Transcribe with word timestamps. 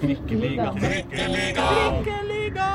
Trikkeliga. 0.00 0.72
Trikkeliga. 0.80 1.66
Trikkeliga. 2.04 2.68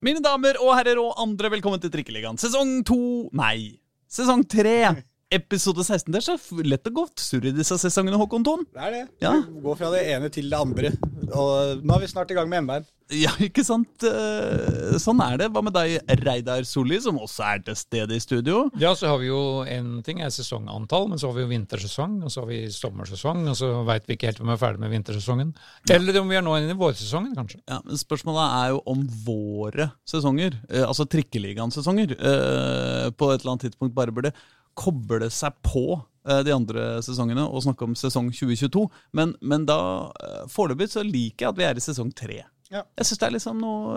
Mine 0.00 0.22
damer 0.24 0.56
og 0.64 0.72
herrer 0.78 1.00
og 1.00 1.12
andre, 1.20 1.50
velkommen 1.52 1.80
til 1.82 1.92
Trikkeligaen. 1.92 2.38
Sesong 2.40 2.80
to 2.88 2.98
Nei, 3.36 3.80
sesong 4.08 4.46
tre. 4.48 5.04
Episode 5.30 5.84
16. 5.84 6.10
Det 6.10 6.18
er 6.18 6.24
så 6.26 6.62
lett 6.66 6.88
og 6.90 6.96
godt 7.04 7.22
surr 7.22 7.44
i 7.46 7.52
disse 7.54 7.76
sesongene, 7.78 8.18
Håkon 8.18 8.42
Thon. 8.46 8.64
Det 8.74 8.80
er 8.82 8.94
det. 8.96 9.02
Ja. 9.22 9.36
Gå 9.62 9.76
fra 9.78 9.92
det 9.94 10.00
ene 10.10 10.30
til 10.32 10.48
det 10.50 10.58
andre. 10.58 10.90
Og 11.36 11.82
nå 11.84 11.94
er 11.96 12.02
vi 12.02 12.08
snart 12.10 12.30
i 12.32 12.36
gang 12.38 12.48
med 12.50 12.64
MB-en. 12.66 12.86
Ja, 13.10 13.32
ikke 13.42 13.64
sant? 13.66 14.04
Eh, 14.06 14.94
Sånn 15.02 15.18
er 15.24 15.38
det. 15.40 15.48
Hva 15.50 15.62
med 15.66 15.74
deg, 15.74 15.96
Reidar 16.22 16.62
Solli, 16.68 17.00
som 17.02 17.18
også 17.18 17.42
er 17.48 17.62
til 17.66 17.76
stede 17.78 18.14
i 18.14 18.20
studio? 18.22 18.68
Ja, 18.78 18.92
så 18.98 19.08
har 19.10 19.18
vi 19.22 19.30
jo 19.30 19.40
en 19.66 19.96
ting 20.06 20.20
er 20.22 20.30
sesongantall, 20.34 21.08
men 21.10 21.18
så 21.18 21.30
har 21.30 21.38
vi 21.38 21.42
jo 21.44 21.50
vintersesong, 21.50 22.20
og 22.26 22.30
så 22.30 22.44
har 22.44 22.50
vi 22.52 22.60
sommersesong, 22.74 23.42
og 23.50 23.58
så 23.58 23.72
veit 23.88 24.06
vi 24.06 24.14
ikke 24.18 24.30
helt 24.30 24.42
om 24.44 24.50
vi 24.52 24.54
er 24.54 24.62
ferdig 24.62 24.82
med 24.84 24.94
vintersesongen. 24.94 25.50
Eller 25.90 26.20
om 26.22 26.30
vi 26.30 26.38
er 26.38 26.46
nå 26.46 26.54
inne 26.60 26.76
i 26.76 26.78
vårsesongen, 26.80 27.34
kanskje. 27.38 27.62
Ja, 27.66 27.80
men 27.86 27.98
Spørsmålet 28.00 28.46
er 28.60 28.76
jo 28.76 28.82
om 28.94 29.02
våre 29.26 29.90
sesonger, 30.08 30.60
eh, 30.70 30.86
altså 30.86 31.08
Trikkeligaens 31.10 31.80
sesonger, 31.80 32.14
eh, 32.14 33.10
på 33.10 33.32
et 33.34 33.40
eller 33.42 33.56
annet 33.56 33.66
tidspunkt 33.70 33.96
bare 33.98 34.14
burde 34.14 34.34
koble 34.78 35.26
seg 35.34 35.56
på 35.66 35.98
de 36.44 36.52
andre 36.54 36.86
sesongene 37.04 37.46
og 37.48 37.64
snakke 37.64 37.86
om 37.86 37.96
sesong 37.98 38.30
2022. 38.34 38.86
Men, 39.16 39.34
men 39.40 39.66
da 39.68 39.80
eh, 40.20 40.42
foreløpig 40.52 40.90
så 40.92 41.04
liker 41.06 41.46
jeg 41.46 41.52
at 41.54 41.60
vi 41.60 41.68
er 41.68 41.80
i 41.80 41.84
sesong 41.84 42.12
tre. 42.16 42.42
Ja. 42.70 42.84
Jeg 42.98 43.08
syns 43.08 43.20
det 43.22 43.26
er 43.28 43.34
liksom 43.34 43.62
noe 43.62 43.96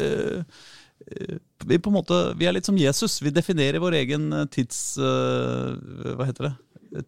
eh, 0.00 0.44
eh, 1.08 1.36
vi, 1.66 1.78
på 1.78 1.90
en 1.90 1.98
måte, 1.98 2.20
vi 2.38 2.48
er 2.48 2.56
litt 2.56 2.68
som 2.68 2.78
Jesus. 2.78 3.18
Vi 3.24 3.34
definerer 3.34 3.82
vår 3.82 3.98
egen 4.04 4.30
eh, 4.32 4.46
tids... 4.52 4.96
eh, 4.96 6.14
hva 6.14 6.28
heter 6.30 6.50
det? 6.50 6.54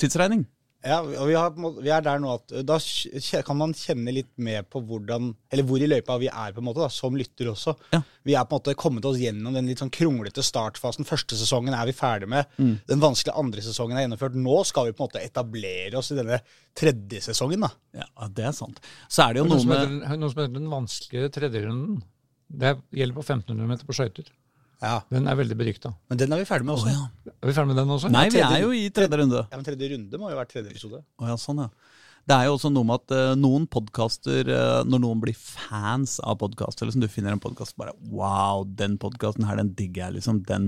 Tidsregning. 0.03 0.45
Ja, 0.85 0.99
og 1.01 1.27
vi, 1.27 1.35
har, 1.35 1.55
vi 1.83 1.91
er 1.91 2.03
der 2.05 2.21
nå 2.23 2.29
at 2.37 2.53
da 2.69 2.77
kan 3.43 3.59
man 3.59 3.73
kjenne 3.75 4.13
litt 4.15 4.29
med 4.39 4.69
på 4.71 4.83
hvordan 4.87 5.33
Eller 5.51 5.67
hvor 5.67 5.83
i 5.83 5.89
løypa 5.89 6.19
vi 6.21 6.29
er, 6.29 6.53
på 6.55 6.61
en 6.63 6.67
måte, 6.69 6.85
da, 6.85 6.91
som 6.93 7.17
lytter 7.17 7.49
også. 7.51 7.75
Ja. 7.95 8.03
Vi 8.29 8.37
er 8.37 8.45
på 8.47 8.55
en 8.55 8.61
måte 8.61 8.75
kommet 8.79 9.09
oss 9.09 9.19
gjennom 9.19 9.57
den 9.57 9.67
litt 9.71 9.83
sånn 9.83 9.91
kronglete 9.91 10.45
startfasen. 10.47 11.09
Første 11.09 11.39
sesongen 11.41 11.75
er 11.75 11.89
vi 11.89 11.97
ferdig 11.97 12.29
med. 12.31 12.53
Den 12.87 13.03
vanskelige 13.03 13.35
andre 13.41 13.65
sesongen 13.67 13.97
er 13.99 14.05
gjennomført. 14.07 14.39
Nå 14.39 14.61
skal 14.69 14.91
vi 14.91 14.95
på 14.95 15.03
en 15.03 15.09
måte 15.09 15.25
etablere 15.25 15.99
oss 15.99 16.13
i 16.15 16.19
denne 16.21 16.39
tredje 16.77 17.25
sesongen. 17.31 17.67
da. 17.67 17.73
Ja, 18.05 18.29
det 18.29 18.47
er 18.53 18.57
sant. 18.57 18.79
Så 19.09 19.27
er 19.27 19.35
det 19.35 19.43
jo 19.43 19.49
Noe 19.51 19.63
noe 19.63 19.71
med 19.73 19.85
heter, 20.07 20.21
noe 20.23 20.35
som 20.35 20.43
heter 20.45 20.59
den 20.61 20.71
vanskelige 20.71 21.33
tredjerunden. 21.41 22.03
Det 22.47 22.77
gjelder 22.95 23.17
på 23.17 23.25
1500 23.27 23.73
meter 23.73 23.89
på 23.89 23.97
skøyter. 23.97 24.31
Ja, 24.83 25.01
Den 25.13 25.29
er 25.31 25.37
veldig 25.39 25.57
berykta. 25.57 25.93
Men 26.11 26.21
den 26.21 26.33
er 26.35 26.43
vi 26.43 26.49
ferdig 26.49 26.67
med 26.69 26.77
også. 26.77 26.91
Oh, 26.91 26.97
ja. 27.27 27.33
Er 27.33 27.49
vi 27.49 27.55
ferdig 27.57 27.73
med 27.73 27.79
den 27.81 27.93
også? 27.95 28.11
Nei, 28.13 28.27
vi 28.33 28.43
er 28.45 28.59
jo 28.61 28.73
i 28.77 28.89
tredje 28.93 29.21
runde. 29.23 29.45
Ja, 29.49 29.57
men 29.57 29.65
Tredje 29.67 29.93
runde 29.95 30.21
må 30.21 30.33
jo 30.33 30.39
være 30.39 30.51
tredje 30.51 30.75
episode. 30.75 31.01
Oh, 31.21 31.29
ja, 31.31 31.37
sånn 31.41 31.65
ja. 31.65 31.71
Det 32.27 32.35
er 32.35 32.49
jo 32.49 32.57
også 32.57 32.73
noe 32.75 32.87
med 32.89 33.05
at 33.05 33.13
uh, 33.15 33.37
noen 33.39 33.69
podkaster, 33.71 34.49
uh, 34.51 34.81
når 34.83 35.03
noen 35.05 35.21
blir 35.23 35.37
fans 35.39 36.17
av 36.27 36.41
podkaster, 36.41 36.89
liksom, 36.89 37.05
du 37.05 37.11
finner 37.13 37.37
en 37.37 37.43
podkast 37.43 37.77
bare 37.79 37.95
Wow, 38.11 38.65
den 38.67 38.97
podkasten 38.99 39.47
her, 39.47 39.61
den 39.61 39.71
digger 39.79 40.09
jeg, 40.09 40.19
liksom. 40.19 40.41
Den, 40.49 40.67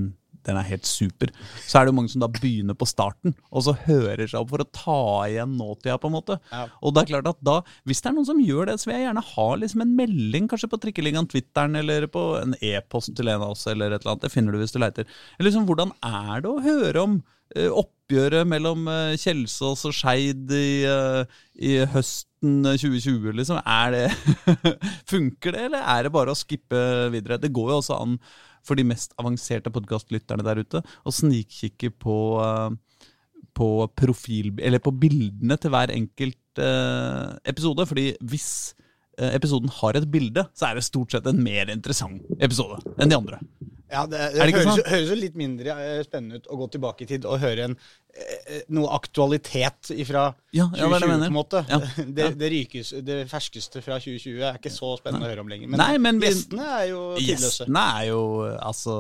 den 0.49 0.59
er 0.59 0.69
helt 0.71 0.89
super. 0.89 1.33
Så 1.61 1.79
er 1.79 1.87
det 1.87 1.93
jo 1.93 1.99
mange 1.99 2.13
som 2.13 2.25
da 2.25 2.31
begynner 2.33 2.77
på 2.79 2.89
starten, 2.89 3.35
og 3.53 3.67
så 3.67 3.77
hører 3.85 4.25
seg 4.25 4.41
opp 4.41 4.53
for 4.55 4.65
å 4.65 4.69
ta 4.75 5.01
igjen 5.29 5.57
nåtida, 5.59 5.99
på 6.01 6.11
en 6.11 6.17
måte. 6.17 6.39
Ja. 6.53 6.67
Og 6.81 6.95
det 6.95 7.05
er 7.05 7.11
klart 7.13 7.31
at 7.35 7.43
da, 7.45 7.59
hvis 7.89 8.03
det 8.03 8.11
er 8.11 8.17
noen 8.17 8.29
som 8.29 8.43
gjør 8.43 8.71
det, 8.71 8.79
så 8.81 8.91
vil 8.91 8.99
jeg 8.99 9.09
gjerne 9.09 9.27
ha 9.33 9.49
liksom 9.63 9.85
en 9.85 9.97
melding, 9.99 10.49
kanskje 10.51 10.71
på 10.73 10.81
Trikkeligaen, 10.83 11.29
Twitteren, 11.31 11.77
eller 11.79 12.09
på 12.13 12.25
en 12.41 12.57
e-post 12.65 13.15
til 13.19 13.29
en 13.29 13.45
av 13.45 13.53
oss, 13.55 13.67
eller 13.71 13.93
et 13.93 14.01
eller 14.01 14.15
annet. 14.15 14.25
Det 14.27 14.33
finner 14.35 14.55
du 14.55 14.63
hvis 14.63 14.75
du 14.75 14.81
leiter. 14.83 15.09
Eller 15.37 15.51
liksom, 15.51 15.69
hvordan 15.69 15.93
er 16.07 16.45
det 16.45 16.53
å 16.53 16.65
høre 16.65 17.05
om 17.05 17.21
eh, 17.55 17.69
oppgjøret 17.69 18.49
mellom 18.49 18.89
eh, 18.93 19.19
Kjelsås 19.21 19.85
og 19.89 19.97
Skeid 19.97 20.53
i, 20.57 20.73
eh, 20.89 21.39
i 21.61 21.79
høsten 21.93 22.65
2020, 22.65 23.33
liksom? 23.37 23.61
Er 23.63 23.95
det 23.95 24.05
Funker 25.13 25.55
det, 25.57 25.69
eller 25.69 25.89
er 25.97 26.07
det 26.07 26.15
bare 26.15 26.33
å 26.33 26.39
skippe 26.39 26.81
videre? 27.15 27.41
Det 27.43 27.53
går 27.55 27.75
jo 27.75 27.81
også 27.83 28.01
an 28.01 28.21
for 28.69 28.79
de 28.79 28.87
mest 28.87 29.17
avanserte 29.21 29.73
podkastlytterne 29.73 30.45
der 30.47 30.63
ute 30.63 30.85
å 30.85 31.15
snikkikke 31.15 31.93
på 31.97 32.19
eh, 32.45 32.77
på 33.59 33.89
profil, 33.99 34.53
eller 34.63 34.79
på 34.83 34.93
bildene 34.95 35.57
til 35.59 35.73
hver 35.75 35.91
enkelt 35.91 36.61
eh, 36.63 37.31
episode. 37.51 37.87
Fordi 37.91 38.13
hvis 38.31 38.51
episoden 39.35 39.73
har 39.81 39.99
et 39.99 40.09
bilde, 40.11 40.47
så 40.55 40.71
er 40.71 40.79
det 40.79 40.87
stort 40.87 41.15
sett 41.15 41.27
en 41.29 41.43
mer 41.43 41.71
interessant 41.73 42.23
episode 42.39 42.81
enn 42.99 43.11
de 43.11 43.19
andre. 43.19 43.43
Ja, 43.89 44.05
det, 44.07 44.19
det, 44.19 44.35
det 44.35 44.53
høres, 44.53 44.67
sånn? 44.69 44.83
høres 44.91 45.09
jo 45.09 45.17
litt 45.17 45.39
mindre 45.39 45.75
eh, 45.81 46.03
spennende 46.05 46.43
ut 46.43 46.51
å 46.53 46.59
gå 46.61 46.67
tilbake 46.75 47.07
i 47.07 47.09
tid 47.09 47.25
og 47.25 47.39
høre 47.41 47.71
en, 47.71 47.77
eh, 48.13 48.59
noe 48.77 48.91
aktualitet 48.93 49.93
fra 50.05 50.27
Ja, 50.53 50.67
ja, 50.77 50.91
det 50.93 50.99
2020, 51.07 51.33
måte. 51.33 51.63
Ja, 51.71 51.79
Det, 52.19 52.27
det, 52.37 52.51
rykes, 52.53 52.91
det 53.07 53.17
ferskeste 53.31 53.81
fra 53.85 53.97
2020 53.97 54.45
er 54.45 54.59
ikke 54.61 54.73
så 54.75 54.93
spennende 55.01 55.25
å 55.25 55.33
høre 55.33 55.45
om 55.45 55.49
lenger. 55.49 55.73
Men, 55.73 55.81
Nei, 55.81 55.95
men 56.05 56.21
gjestene 56.21 56.67
er 56.75 56.85
jo 56.91 57.01
tidløse. 57.17 57.49
Gjestene 57.65 57.87
er 57.95 58.11
jo 58.11 58.21
altså 58.59 58.99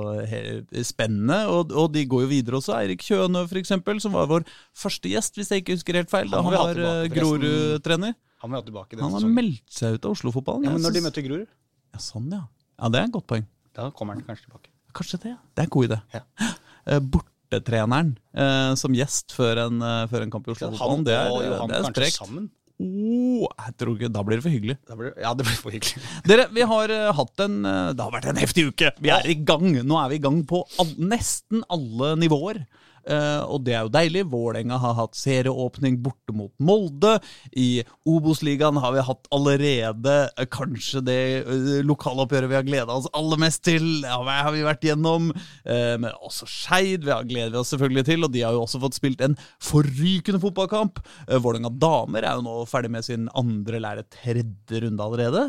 spennende, 0.89 1.43
og, 1.53 1.75
og 1.77 1.93
de 1.93 2.07
går 2.09 2.25
jo 2.25 2.31
videre 2.33 2.63
også. 2.63 2.79
Eirik 2.79 3.05
Kjønø, 3.05 3.45
eksempel, 3.61 4.01
som 4.05 4.17
var 4.17 4.31
vår 4.33 4.49
første 4.77 5.13
gjest, 5.13 5.37
hvis 5.37 5.53
jeg 5.53 5.67
ikke 5.67 5.77
husker 5.77 6.01
helt 6.01 6.15
feil, 6.15 6.33
da 6.33 6.41
Han 6.47 6.57
var 6.57 6.81
eh. 6.81 7.13
Grorud-trener. 7.13 8.17
Han 8.45 8.53
ha 8.55 8.61
tilbake 8.63 8.95
denne 8.95 9.03
Han 9.07 9.13
har 9.17 9.21
sesongen. 9.21 9.35
meldt 9.35 9.73
seg 9.81 9.97
ut 9.99 10.05
av 10.07 10.13
Oslo-fotballen. 10.15 10.65
Ja, 10.69 10.71
men 10.77 10.83
når 10.87 10.93
de 10.95 11.01
møter 11.09 11.25
Grorud, 11.27 11.49
ja, 11.95 11.99
sånn, 11.99 12.29
ja. 12.33 12.45
Ja, 12.79 12.89
det 12.95 13.01
er 13.01 13.09
et 13.09 13.15
godt 13.17 13.27
poeng. 13.27 13.47
da 13.75 13.91
kommer 13.91 14.15
han 14.15 14.23
kanskje 14.27 14.47
tilbake. 14.47 14.71
Kanskje 14.95 15.19
det. 15.23 15.33
ja. 15.35 15.39
Det 15.55 15.63
er 15.63 15.67
en 15.69 15.75
god 15.75 15.89
idé. 15.89 15.99
Ja. 16.15 16.23
Eh, 16.89 17.01
Bortetreneren 17.01 18.15
eh, 18.35 18.75
som 18.79 18.95
gjest 18.95 19.33
før 19.37 19.65
en, 19.67 19.83
eh, 19.83 20.07
før 20.11 20.23
en 20.27 20.31
kamp 20.31 20.47
i 20.49 20.55
Så 20.55 20.69
Oslo-fotballen, 20.71 20.95
han 20.99 21.05
det 21.05 21.17
er, 21.19 21.31
og 21.33 21.43
Johan 21.45 21.69
det 21.69 21.77
er 21.77 21.83
kanskje 21.89 21.99
sprekt. 21.99 22.19
sammen? 22.23 22.49
Oh, 22.79 23.49
jeg 23.59 23.75
tror 23.81 23.97
ikke, 23.99 24.09
da 24.15 24.23
blir 24.23 24.39
det 24.39 24.45
for 24.47 24.55
hyggelig. 24.55 24.77
Da 24.87 24.95
blir, 24.95 25.11
ja, 25.19 25.33
det 25.35 25.45
blir 25.49 25.57
for 25.59 25.75
hyggelig. 25.75 25.99
Dere, 26.31 26.45
vi 26.55 26.63
har 26.71 26.93
eh, 26.95 27.09
hatt 27.19 27.41
en 27.43 27.57
eh, 27.67 27.93
Det 27.99 28.05
har 28.07 28.13
vært 28.15 28.29
en 28.31 28.39
heftig 28.39 28.69
uke. 28.71 28.93
Vi 29.03 29.11
er 29.11 29.27
i 29.27 29.35
gang. 29.35 29.67
Nå 29.83 29.99
er 29.99 30.13
vi 30.13 30.21
i 30.21 30.23
gang 30.23 30.45
på 30.47 30.61
all, 30.79 30.93
nesten 31.11 31.65
alle 31.75 32.13
nivåer. 32.23 32.61
Eh, 33.09 33.43
og 33.49 33.65
det 33.67 33.75
er 33.75 33.87
jo 33.87 33.93
deilig. 33.95 34.25
Vålerenga 34.33 34.79
har 34.83 34.97
hatt 34.99 35.17
serieåpning 35.19 35.99
borte 36.05 36.35
mot 36.37 36.53
Molde. 36.61 37.17
I 37.57 37.83
Obos-ligaen 38.09 38.81
har 38.83 38.95
vi 38.95 39.05
hatt 39.09 39.31
allerede 39.35 40.17
eh, 40.35 40.49
kanskje 40.53 41.03
det 41.07 41.21
eh, 41.41 41.69
lokaloppgjøret 41.89 42.53
vi 42.53 42.59
har 42.59 42.67
gleda 42.69 42.99
oss 42.99 43.09
aller 43.17 43.41
mest 43.41 43.65
til. 43.67 43.87
Ja, 44.05 44.21
hva 44.25 44.41
har 44.45 44.55
vi 44.55 44.67
vært 44.67 44.85
gjennom. 44.85 45.33
Men 45.69 46.11
også 46.25 46.47
Skeid 46.49 47.05
vi 47.07 47.13
har 47.13 47.27
gleder 47.29 47.59
oss 47.61 47.73
selvfølgelig 47.73 48.05
til. 48.09 48.27
Og 48.27 48.35
de 48.35 48.45
har 48.45 48.57
jo 48.57 48.65
også 48.65 48.81
fått 48.83 48.99
spilt 48.99 49.23
en 49.25 49.37
forrykende 49.63 50.41
fotballkamp. 50.43 51.01
Uh, 51.29 51.39
Vålerenga 51.39 51.73
damer 51.81 52.27
er 52.27 52.39
jo 52.39 52.45
nå 52.47 52.59
ferdig 52.69 52.93
med 52.93 53.07
sin 53.07 53.29
andre 53.39 53.81
er 53.89 54.05
tredje 54.13 54.83
runde 54.85 55.05
allerede. 55.05 55.49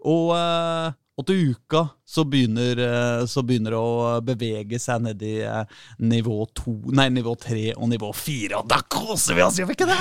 Og, 0.00 0.32
eh, 0.36 0.92
og 1.20 1.26
til 1.28 1.52
uka 1.52 1.84
så 2.08 2.24
begynner, 2.26 2.80
eh, 2.80 3.24
så 3.30 3.44
begynner 3.46 3.76
det 3.76 3.80
å 3.80 4.20
bevege 4.24 4.80
seg 4.82 5.04
ned 5.04 5.22
i 5.26 5.36
eh, 5.44 5.78
nivå 6.02 6.38
to, 6.56 6.74
nei, 6.96 7.10
nivå 7.12 7.36
tre 7.40 7.70
og 7.76 7.90
nivå 7.92 8.10
fire. 8.16 8.62
Og 8.62 8.70
da 8.70 8.80
koser 8.88 9.38
vi 9.38 9.44
oss, 9.44 9.60
gjør 9.60 9.70
vi 9.70 9.78
ikke 9.78 9.90
det? 9.90 10.00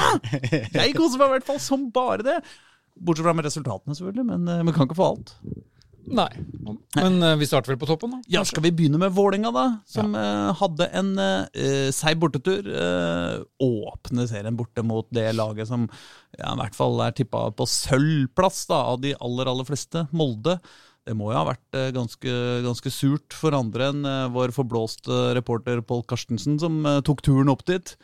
Jeg 0.80 0.96
koser 0.98 1.22
meg 1.22 1.28
i 1.28 1.34
hvert 1.38 1.50
fall 1.52 1.62
som 1.64 1.90
bare 1.94 2.26
det. 2.26 2.40
Bortsett 3.00 3.28
fra 3.28 3.36
med 3.36 3.48
resultatene, 3.48 3.96
selvfølgelig, 3.96 4.26
men 4.32 4.48
eh, 4.48 4.64
vi 4.68 4.76
kan 4.76 4.88
ikke 4.90 5.00
få 5.00 5.12
alt. 5.14 5.36
Nei. 6.10 6.30
Men 6.96 7.22
eh, 7.24 7.36
vi 7.38 7.48
starter 7.48 7.74
vel 7.74 7.80
på 7.82 7.88
toppen, 7.90 8.16
da? 8.16 8.20
Ja, 8.32 8.44
Skal 8.48 8.64
vi 8.66 8.72
begynne 8.76 9.00
med 9.02 9.14
Vålinga 9.14 9.52
da? 9.54 9.66
Som 9.90 10.16
ja. 10.18 10.54
hadde 10.58 10.90
en 10.98 11.12
uh, 11.20 11.90
seig 11.96 12.18
bortetur. 12.22 12.66
Uh, 12.66 13.46
åpne 13.62 14.26
serien 14.30 14.58
borte 14.58 14.84
mot 14.86 15.08
det 15.14 15.28
laget 15.38 15.70
som 15.70 15.86
ja, 16.38 16.54
i 16.54 16.60
hvert 16.62 16.78
fall 16.78 16.98
er 17.06 17.16
tippa 17.16 17.50
på 17.54 17.68
sølvplass 17.70 18.66
da, 18.72 18.82
av 18.94 19.04
de 19.04 19.14
aller, 19.20 19.52
aller 19.52 19.68
fleste. 19.68 20.08
Molde. 20.16 20.58
Det 21.10 21.18
må 21.18 21.32
jo 21.34 21.40
ha 21.42 21.48
vært 21.50 21.80
eh, 21.80 21.90
ganske, 21.96 22.38
ganske 22.68 22.94
surt 22.94 23.34
for 23.34 23.58
andre 23.58 23.90
enn 23.90 24.06
eh, 24.06 24.28
vår 24.36 24.54
forblåste 24.54 25.34
reporter 25.40 25.82
Pål 25.82 26.06
Karstensen, 26.14 26.60
som 26.62 26.84
eh, 26.86 27.02
tok 27.10 27.26
turen 27.26 27.50
opp 27.50 27.66
dit. 27.66 27.96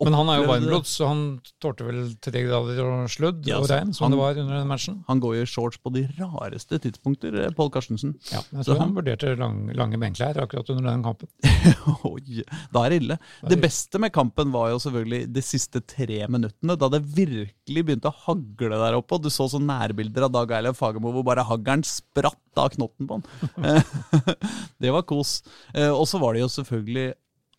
Men 0.00 0.14
han 0.16 0.30
er 0.32 0.38
jo 0.40 0.46
varmblods, 0.48 0.92
så 0.96 1.10
han 1.10 1.18
tålte 1.60 1.84
vel 1.84 1.98
til 2.24 2.32
de 2.32 2.40
grader 2.46 2.78
og 2.88 3.10
sludd 3.12 3.44
Ja, 3.44 3.58
og 3.60 3.66
regn, 3.68 3.90
som 3.92 4.06
han- 4.06 4.14
det 4.14 4.18
var 4.22 4.38
under 4.40 4.54
den 4.56 4.70
matchen. 4.70 4.94
Han 5.10 5.20
går 5.20 5.34
jo 5.36 5.42
i 5.44 5.48
shorts 5.50 5.76
på 5.76 5.92
de 5.92 6.06
rareste 6.16 6.78
tidspunkter, 6.80 7.34
Pål 7.52 7.68
Karstensen. 7.74 8.14
Ja, 8.32 8.40
jeg 8.48 8.64
tror 8.64 8.78
han- 8.78 8.86
han 8.88 8.94
vurderte 8.96 9.34
lang, 9.36 9.58
lange 9.76 10.00
benklær 10.00 10.40
akkurat 10.40 10.70
under 10.72 10.88
den 10.88 11.02
kampen. 11.04 11.28
Oi, 12.08 12.40
da 12.72 12.86
er 12.86 12.94
det 12.94 13.02
ille. 13.02 13.18
Det 13.52 13.60
beste 13.60 14.00
med 14.00 14.14
kampen 14.16 14.50
var 14.56 14.70
jo 14.72 14.78
selvfølgelig 14.80 15.28
de 15.36 15.42
siste 15.44 15.84
tre 15.86 16.22
minuttene, 16.32 16.78
da 16.80 16.88
det 16.96 17.02
virkelig 17.04 17.84
begynte 17.84 18.08
å 18.08 18.16
hagle 18.24 18.80
der 18.80 18.96
oppe. 18.96 19.18
og 19.20 19.22
Du 19.22 19.28
så 19.28 19.50
sånne 19.52 19.68
nærbilder 19.84 20.30
av 20.30 20.32
Dag 20.32 20.56
Eilev 20.62 20.80
Fagermo 20.80 21.12
hvor 21.12 21.28
bare 21.28 21.44
haglen 21.44 21.84
spratt 21.84 22.39
av 22.58 22.72
knotten 22.74 23.06
på 23.06 23.18
han. 23.20 23.82
det 24.82 24.90
var 24.90 25.06
kos. 25.08 25.42
Eh, 25.74 25.90
Og 25.90 26.06
så 26.08 26.18
var 26.18 26.34
det 26.34 26.42
jo 26.42 26.50
selvfølgelig 26.50 27.12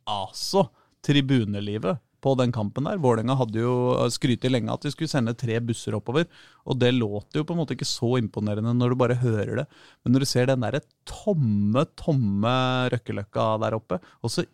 altså 0.10 0.68
tribunelivet 1.06 2.02
på 2.22 2.36
den 2.38 2.52
kampen 2.54 2.86
der. 2.86 3.00
Vålerenga 3.02 3.34
hadde 3.40 3.64
jo 3.64 3.74
skrytt 4.14 4.46
lenge 4.50 4.70
at 4.74 4.84
de 4.86 4.92
skulle 4.94 5.10
sende 5.10 5.34
tre 5.38 5.58
busser 5.66 5.96
oppover, 5.98 6.28
og 6.70 6.78
det 6.78 6.92
låter 6.94 7.42
jo 7.42 7.46
på 7.48 7.56
en 7.56 7.62
måte 7.64 7.74
ikke 7.74 7.88
så 7.90 8.12
imponerende 8.22 8.76
når 8.78 8.94
du 8.94 9.00
bare 9.02 9.18
hører 9.24 9.64
det. 9.64 9.66
Men 10.04 10.14
når 10.14 10.26
du 10.26 10.30
ser 10.30 10.52
den 10.52 10.62
derre 10.62 10.84
tomme, 11.10 11.86
tomme 11.98 12.54
Røkkeløkka 12.94 13.48
der 13.64 13.78
oppe, 13.80 13.98
og 14.22 14.34
så, 14.34 14.46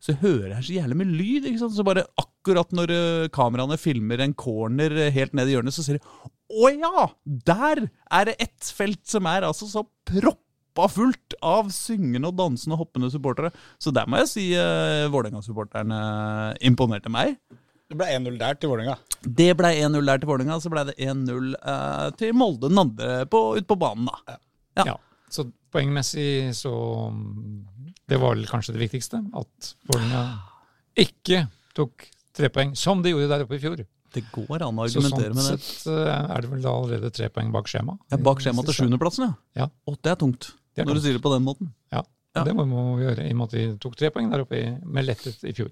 så 0.00 0.16
hører 0.16 0.54
jeg 0.54 0.64
så 0.64 0.76
jævlig 0.78 0.96
med 0.96 1.12
lyd, 1.12 1.46
ikke 1.46 1.60
sant? 1.60 1.76
så 1.76 1.84
bare 1.84 2.06
akkurat 2.20 2.70
når 2.76 2.92
eh, 2.94 3.30
kameraene 3.34 3.76
filmer 3.80 4.22
en 4.24 4.34
corner 4.38 4.94
eh, 4.96 5.12
helt 5.12 5.34
ned 5.36 5.50
i 5.50 5.56
hjørnet, 5.56 5.76
så 5.76 5.84
ser 5.84 5.98
de 5.98 6.30
Å 6.50 6.70
ja! 6.72 7.08
Der 7.24 7.84
er 7.84 8.30
det 8.30 8.38
ett 8.40 8.70
felt 8.74 9.02
som 9.08 9.28
er 9.28 9.44
altså 9.46 9.68
så 9.68 9.84
proppa 10.08 10.88
fullt 10.88 11.36
av 11.44 11.68
syngende 11.74 12.30
og 12.30 12.38
dansende 12.38 12.78
og 12.78 12.86
hoppende 12.86 13.10
supportere. 13.12 13.52
Så 13.78 13.92
der 13.94 14.08
må 14.08 14.22
jeg 14.22 14.30
si 14.32 14.46
uh, 14.56 15.06
Vålerenga-supporterne 15.12 16.00
imponerte 16.66 17.12
meg. 17.12 17.36
Det 17.90 17.98
ble 17.98 18.08
1-0 18.16 18.40
der 18.40 18.58
til 18.58 18.72
Vålerenga. 18.72 18.96
Det 19.20 19.50
ble 19.58 19.70
1-0 19.84 20.10
der 20.10 20.22
til 20.22 20.30
Vålerenga, 20.32 20.58
så 20.62 20.72
ble 20.72 20.86
det 20.88 20.96
1-0 20.96 21.52
uh, 21.60 22.08
til 22.18 22.34
Molde 22.38 22.70
den 22.72 22.82
andre 22.82 23.28
på, 23.30 23.44
ut 23.60 23.68
på 23.68 23.78
banen, 23.78 24.08
da. 24.08 24.40
Ja. 24.80 24.88
Ja. 24.94 24.98
Så 25.30 25.44
poengmessig 25.70 26.50
så 26.58 26.72
mm, 27.14 27.94
Det 28.10 28.18
var 28.18 28.34
vel 28.34 28.46
kanskje 28.50 28.74
det 28.74 28.82
viktigste. 28.82 29.20
At 29.38 29.72
Vålerenga 29.90 30.22
ikke 30.98 31.44
tok 31.78 32.08
tre 32.34 32.48
poeng, 32.52 32.72
som 32.78 33.02
de 33.04 33.12
gjorde 33.14 33.28
der 33.30 33.44
oppe 33.46 33.56
i 33.58 33.62
fjor. 33.62 33.80
Det 34.10 34.24
går 34.34 34.64
an 34.66 34.78
å 34.82 34.86
Så 34.90 34.98
argumentere 34.98 35.30
sånn 35.30 35.36
med 35.38 35.44
det. 35.44 35.44
Sånn 35.46 35.60
sett 35.62 35.92
eh, 35.92 36.32
er 36.34 36.42
det 36.42 36.48
vel 36.50 36.64
da 36.64 36.72
allerede 36.74 37.10
tre 37.14 37.28
poeng 37.30 37.52
bak 37.54 37.68
skjema. 37.70 37.94
Ja, 38.10 38.18
bak 38.26 38.42
skjema 38.42 38.64
til 38.66 38.74
sjuendeplassen, 38.80 39.28
ja. 39.28 39.34
Ja. 39.62 39.68
Å, 39.86 39.94
det 40.02 40.10
er 40.10 40.18
tungt. 40.18 40.48
Det 40.74 40.82
er 40.82 40.88
når 40.88 40.96
tungt. 40.96 41.04
du 41.04 41.06
sier 41.06 41.18
det 41.18 41.22
på 41.22 41.32
den 41.36 41.46
måten. 41.46 41.70
Ja, 41.94 42.02
Ja. 42.34 42.42
det 42.46 42.54
må 42.54 42.64
vi 42.66 43.04
gjøre, 43.06 43.24
i 43.26 43.30
og 43.34 43.38
med 43.38 43.46
at 43.48 43.54
de 43.54 43.62
tok 43.82 43.94
tre 43.98 44.10
poeng 44.14 44.28
der 44.30 44.42
oppe 44.44 44.58
i, 44.58 44.66
med 44.86 45.06
letthet 45.06 45.46
i 45.46 45.54
fjor. 45.54 45.70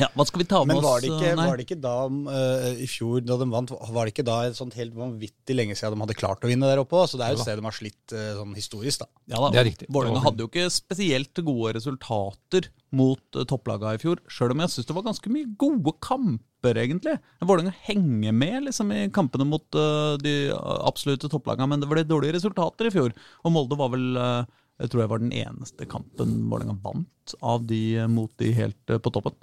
Ja, 0.00 0.08
Hva 0.18 0.24
skal 0.26 0.42
vi 0.42 0.46
ta 0.50 0.60
med 0.66 0.74
Men 0.74 0.82
var 0.82 1.02
det 1.02 1.10
ikke, 1.12 1.30
oss? 1.30 1.38
var 1.38 1.58
det 1.58 1.64
ikke 1.68 1.78
da, 1.78 1.94
uh, 2.10 2.80
i 2.82 2.86
fjor, 2.90 3.20
da 3.22 3.36
de 3.38 3.46
vant, 3.52 3.72
var 3.94 4.08
det 4.08 4.14
ikke 4.14 4.26
da 4.26 4.38
et 4.48 4.56
sånt 4.58 4.74
helt 4.78 4.94
vanvittig 4.96 5.54
lenge 5.54 5.76
siden 5.78 5.94
de 5.94 6.02
hadde 6.02 6.16
klart 6.18 6.42
å 6.42 6.50
vinne 6.50 6.70
der 6.70 6.82
oppe? 6.82 7.04
Så 7.10 7.20
det 7.20 7.26
er 7.26 7.34
jo 7.34 7.38
et 7.38 7.44
sted 7.46 7.60
de 7.60 7.66
har 7.68 7.76
slitt 7.76 8.14
uh, 8.16 8.32
sånn 8.40 8.56
historisk, 8.58 9.04
da. 9.04 9.08
Ja, 9.30 9.38
da, 9.38 9.52
Det 9.54 9.60
er 9.62 9.68
riktig. 9.70 9.90
Vålerenga 9.94 10.24
hadde 10.24 10.42
jo 10.42 10.50
ikke 10.50 10.66
spesielt 10.74 11.44
gode 11.46 11.76
resultater 11.78 12.68
mot 12.94 13.38
uh, 13.38 13.46
topplaga 13.50 13.94
i 13.94 14.02
fjor, 14.02 14.22
sjøl 14.26 14.56
om 14.56 14.64
jeg 14.64 14.74
syns 14.74 14.90
det 14.90 14.98
var 14.98 15.06
ganske 15.06 15.34
mye 15.36 15.52
gode 15.62 15.94
kamper, 16.02 16.82
egentlig. 16.82 17.16
Vålerenga 17.44 17.76
henger 17.86 18.34
med 18.34 18.68
liksom, 18.70 18.90
i 18.90 19.06
kampene 19.14 19.46
mot 19.46 19.78
uh, 19.78 20.18
de 20.18 20.50
absolutte 20.58 21.30
topplaga, 21.30 21.70
men 21.70 21.82
det 21.82 21.90
ble 21.90 22.02
dårlige 22.08 22.40
resultater 22.40 22.90
i 22.90 22.94
fjor. 22.94 23.14
Og 23.46 23.54
Molde 23.54 23.78
var 23.78 23.94
vel 23.94 24.10
uh, 24.18 24.42
jeg 24.82 24.90
tror 24.90 25.04
jeg 25.04 25.10
var 25.12 25.20
den 25.22 25.34
eneste 25.38 25.86
kampen 25.86 26.48
Vålerenga 26.50 26.74
vant 26.82 27.34
av 27.46 27.62
de 27.70 28.08
mot 28.10 28.32
de 28.42 28.50
helt 28.56 28.90
på 28.90 29.12
toppen. 29.14 29.36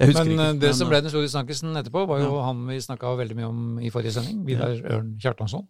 Jeg 0.00 0.08
husker 0.10 0.24
Men 0.24 0.32
ikke. 0.32 0.46
eh, 0.48 0.52
det 0.62 0.68
men, 0.70 0.74
som 0.78 0.86
uh, 0.86 0.90
ble 0.90 1.00
den 1.04 1.12
store 1.12 1.28
snakkisen 1.30 1.76
etterpå, 1.78 2.06
var 2.08 2.22
jo 2.24 2.40
han 2.42 2.64
vi 2.66 2.78
snakka 2.80 3.12
veldig 3.18 3.36
mye 3.38 3.48
om 3.48 3.78
i 3.80 3.90
forrige 3.90 4.14
sending, 4.16 4.44
Vidar 4.46 4.74
Ørn 4.96 5.14
Kjartansson. 5.22 5.66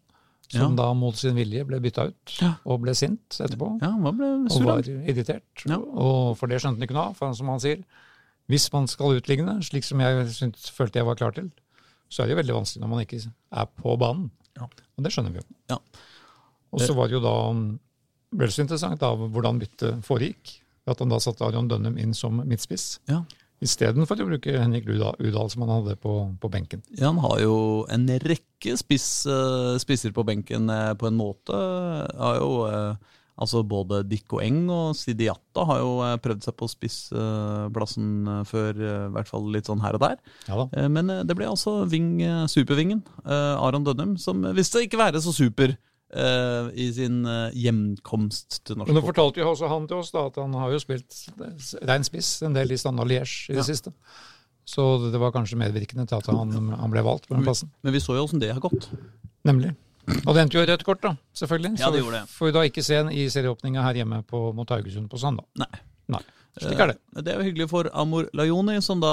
Som 0.52 0.74
da 0.76 0.90
mot 0.92 1.16
sin 1.16 1.34
vilje 1.34 1.64
ble 1.64 1.78
bytta 1.80 2.10
ut, 2.10 2.32
Ja. 2.42 2.54
og 2.68 2.82
ble 2.82 2.92
sint 2.94 3.38
etterpå. 3.40 3.80
Ja, 3.80 3.92
ble 4.12 4.32
og 4.52 4.64
var 4.66 4.82
irritert. 4.84 5.64
Ja. 5.64 5.78
Og 5.78 6.36
for 6.36 6.46
det 6.46 6.60
skjønte 6.60 6.76
han 6.76 6.84
ikke 6.88 6.96
noe 6.96 7.06
av. 7.08 7.16
For 7.16 7.32
som 7.32 7.48
han 7.48 7.60
sier, 7.62 7.80
hvis 8.52 8.66
man 8.74 8.86
skal 8.90 9.16
utligne, 9.16 9.62
slik 9.64 9.84
som 9.86 10.00
jeg 10.00 10.26
syntes, 10.28 10.68
følte 10.70 11.00
jeg 11.00 11.06
var 11.08 11.16
klar 11.16 11.32
til, 11.32 11.50
så 12.12 12.22
er 12.22 12.28
det 12.28 12.34
jo 12.36 12.40
veldig 12.42 12.56
vanskelig 12.58 12.82
når 12.82 12.90
man 12.92 13.00
ikke 13.06 13.22
er 13.24 13.66
på 13.80 13.96
banen. 13.96 14.30
Ja. 14.58 14.68
Og 14.68 15.04
det 15.06 15.12
skjønner 15.14 15.32
vi 15.32 15.40
jo. 15.40 15.46
Ja. 15.72 15.78
Og 16.72 16.80
så 16.84 16.94
var 16.96 17.08
det 17.08 17.16
jo 17.16 17.22
da 17.24 17.32
vel 18.42 18.52
så 18.52 18.60
interessant 18.64 19.00
da, 19.00 19.14
hvordan 19.16 19.60
byttet 19.62 20.04
foregikk. 20.04 20.58
At 20.86 20.98
han 20.98 21.12
da 21.12 21.20
satte 21.22 21.46
Arion 21.46 21.68
Dønnum 21.70 21.96
inn 21.96 22.12
som 22.12 22.42
midtspiss, 22.44 22.98
Ja. 23.08 23.22
Istedenfor 23.62 24.20
å 24.22 24.28
bruke 24.28 24.58
Henrik 24.58 24.88
Udal, 24.90 25.48
som 25.52 25.64
han 25.64 25.72
hadde 25.78 25.96
på, 26.02 26.16
på 26.42 26.50
benken. 26.52 26.82
Ja, 26.98 27.10
han 27.10 27.22
har 27.22 27.40
jo 27.42 27.56
en 27.92 28.06
rekke 28.22 28.76
spiss, 28.78 29.24
eh, 29.30 29.74
spisser 29.82 30.14
på 30.14 30.24
benken 30.26 30.70
eh, 30.72 30.92
på 30.98 31.08
en 31.08 31.18
måte. 31.18 31.56
Har 32.18 32.40
jo, 32.40 32.50
eh, 32.68 33.18
altså 33.42 33.62
Både 33.66 34.02
Dikko 34.06 34.42
Eng 34.44 34.66
og 34.72 34.96
Sidiata 34.98 35.64
har 35.68 35.80
jo 35.82 35.92
prøvd 36.24 36.44
seg 36.46 36.56
på 36.58 36.68
spissplassen 36.70 38.10
før, 38.48 38.82
i 38.82 38.92
hvert 39.14 39.30
fall 39.30 39.48
litt 39.54 39.70
sånn 39.70 39.82
her 39.82 39.96
og 39.98 40.04
der. 40.04 40.18
Ja 40.50 40.88
men 40.92 41.10
det 41.26 41.38
ble 41.38 41.48
altså 41.48 41.80
ving, 41.88 42.20
supervingen, 42.50 43.00
Aron 43.24 43.88
Dønnum, 43.88 44.18
som 44.20 44.44
viste 44.54 44.84
ikke 44.84 45.00
være 45.00 45.22
så 45.24 45.34
super 45.34 45.74
eh, 46.12 46.68
i 46.74 46.88
sin 46.92 47.22
eh, 47.26 47.50
hjemkomst 47.58 48.60
til 48.66 48.76
norsk 48.80 48.88
Men 48.92 48.98
nå 49.00 49.04
fortalte 49.06 49.40
jo 49.42 49.48
også 49.52 49.68
han 49.72 49.86
til 49.90 50.00
oss 50.02 50.12
da, 50.14 50.26
at 50.30 50.36
han 50.42 50.54
har 50.58 50.72
jo 50.74 50.80
spilt 50.82 51.16
rein 51.88 52.04
spiss 52.06 52.42
en 52.46 52.54
del 52.56 52.72
i 52.74 52.78
Standard 52.80 53.08
Liège 53.10 53.50
i 53.50 53.56
det 53.56 53.62
Ja. 53.62 53.68
siste. 53.68 53.92
Så 54.64 55.10
det 55.10 55.18
var 55.18 55.32
kanskje 55.34 55.58
medvirkende 55.58 56.06
til 56.06 56.20
at 56.20 56.26
han, 56.30 56.52
han 56.78 56.90
ble 56.92 57.02
valgt 57.02 57.26
på 57.28 57.34
den 57.34 57.42
plassen. 57.42 57.70
Men 57.82 57.92
vi 57.96 58.00
så 58.00 58.14
jo 58.14 58.22
åssen 58.28 58.38
det 58.40 58.52
har 58.52 58.60
gått. 58.62 58.86
Nemlig. 59.44 59.72
Og 60.26 60.34
det 60.34 60.42
endte 60.44 60.58
jo 60.58 60.62
i 60.62 60.68
rødt 60.70 60.84
kort, 60.86 61.00
da, 61.02 61.16
selvfølgelig. 61.38 61.78
Ja, 61.80 61.90
det 61.90 62.00
gjorde 62.02 62.20
det. 62.20 62.28
får 62.30 62.46
vi 62.48 62.52
da 62.54 62.62
ikke 62.68 62.82
se 62.86 62.96
en 63.00 63.10
i 63.10 63.24
serieåpninga 63.30 63.82
her 63.82 63.98
hjemme 64.00 64.22
på, 64.26 64.52
mot 64.54 64.70
Haugesund 64.70 65.08
på 65.10 65.18
søndag. 65.18 65.46
Nei. 65.58 65.68
Nei. 66.14 66.22
Slik 66.60 66.80
er 66.84 66.90
det. 66.92 66.96
Eh, 67.16 67.22
Det 67.24 67.32
er 67.32 67.38
jo 67.40 67.46
hyggelig 67.46 67.66
for 67.70 67.88
Amor 67.96 68.26
Lajoni, 68.36 68.74
som 68.84 69.00
da 69.00 69.12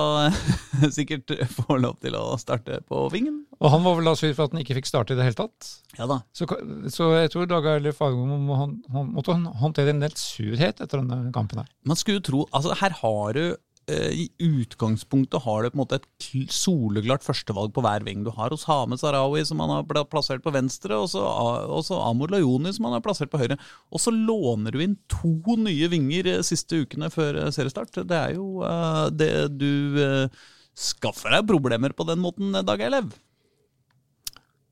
sikkert 0.97 1.31
får 1.53 1.79
lov 1.79 1.95
til 2.03 2.17
å 2.19 2.33
starte 2.41 2.81
på 2.89 3.05
vingen. 3.13 3.45
Og 3.63 3.71
han 3.71 3.83
var 3.85 3.95
vel 3.99 4.09
da 4.09 4.15
sur 4.19 4.33
for 4.35 4.49
at 4.49 4.55
han 4.55 4.63
ikke 4.63 4.75
fikk 4.79 4.89
starte 4.89 5.15
i 5.15 5.19
det 5.19 5.27
hele 5.29 5.39
tatt. 5.39 5.69
Ja 5.99 6.07
da. 6.09 6.19
Så, 6.35 6.47
så 6.91 7.09
jeg 7.15 7.31
tror 7.33 7.47
Dag 7.51 7.65
Eilif 7.77 7.99
Fagermo 7.99 8.37
må, 8.43 8.57
han, 8.59 8.75
han 8.91 9.09
måtte 9.15 9.35
håndtere 9.63 9.95
en 9.95 10.03
del 10.03 10.15
surhet 10.19 10.83
etter 10.83 10.99
denne 11.01 11.31
kampen 11.35 11.63
her. 11.63 11.71
Man 11.87 11.99
skulle 11.99 12.19
jo 12.19 12.27
tro 12.29 12.43
Altså, 12.51 12.75
her 12.81 12.95
har 13.01 13.33
du 13.39 13.43
I 13.89 14.25
utgangspunktet 14.45 15.41
har 15.45 15.63
du 15.63 15.69
på 15.71 15.77
en 15.77 15.81
måte 15.81 15.97
et 15.99 16.05
kl- 16.21 16.49
soleklart 16.53 17.23
førstevalg 17.25 17.71
på 17.75 17.83
hver 17.85 18.03
ving. 18.05 18.23
Du 18.25 18.29
har 18.35 18.53
hos 18.53 18.65
Hame 18.69 18.97
Sarawi, 18.99 19.41
som 19.47 19.61
han 19.63 19.71
har 19.73 20.05
plassert 20.11 20.43
på 20.45 20.53
venstre, 20.53 20.97
og 20.99 21.09
så 21.13 21.23
og 21.23 21.89
Amor 22.03 22.31
Lajoni, 22.33 22.73
som 22.75 22.85
han 22.89 22.97
har 22.97 23.03
plassert 23.05 23.31
på 23.33 23.39
høyre. 23.41 23.57
Og 23.91 24.01
så 24.03 24.13
låner 24.13 24.75
du 24.75 24.83
inn 24.85 24.97
to 25.11 25.33
nye 25.59 25.89
vinger 25.91 26.27
eh, 26.35 26.43
siste 26.45 26.83
ukene 26.85 27.09
før 27.13 27.41
eh, 27.45 27.51
seriestart. 27.55 28.01
Det 28.09 28.19
er 28.19 28.35
jo 28.37 28.61
eh, 28.67 29.07
det 29.15 29.31
du 29.57 29.71
eh, 30.03 30.45
skaffer 30.79 31.33
deg 31.35 31.47
problemer 31.49 31.95
på 31.97 32.05
den 32.07 32.21
måten, 32.23 32.53
eh, 32.55 32.63
Dag 32.67 32.81
Eilev. 32.85 33.11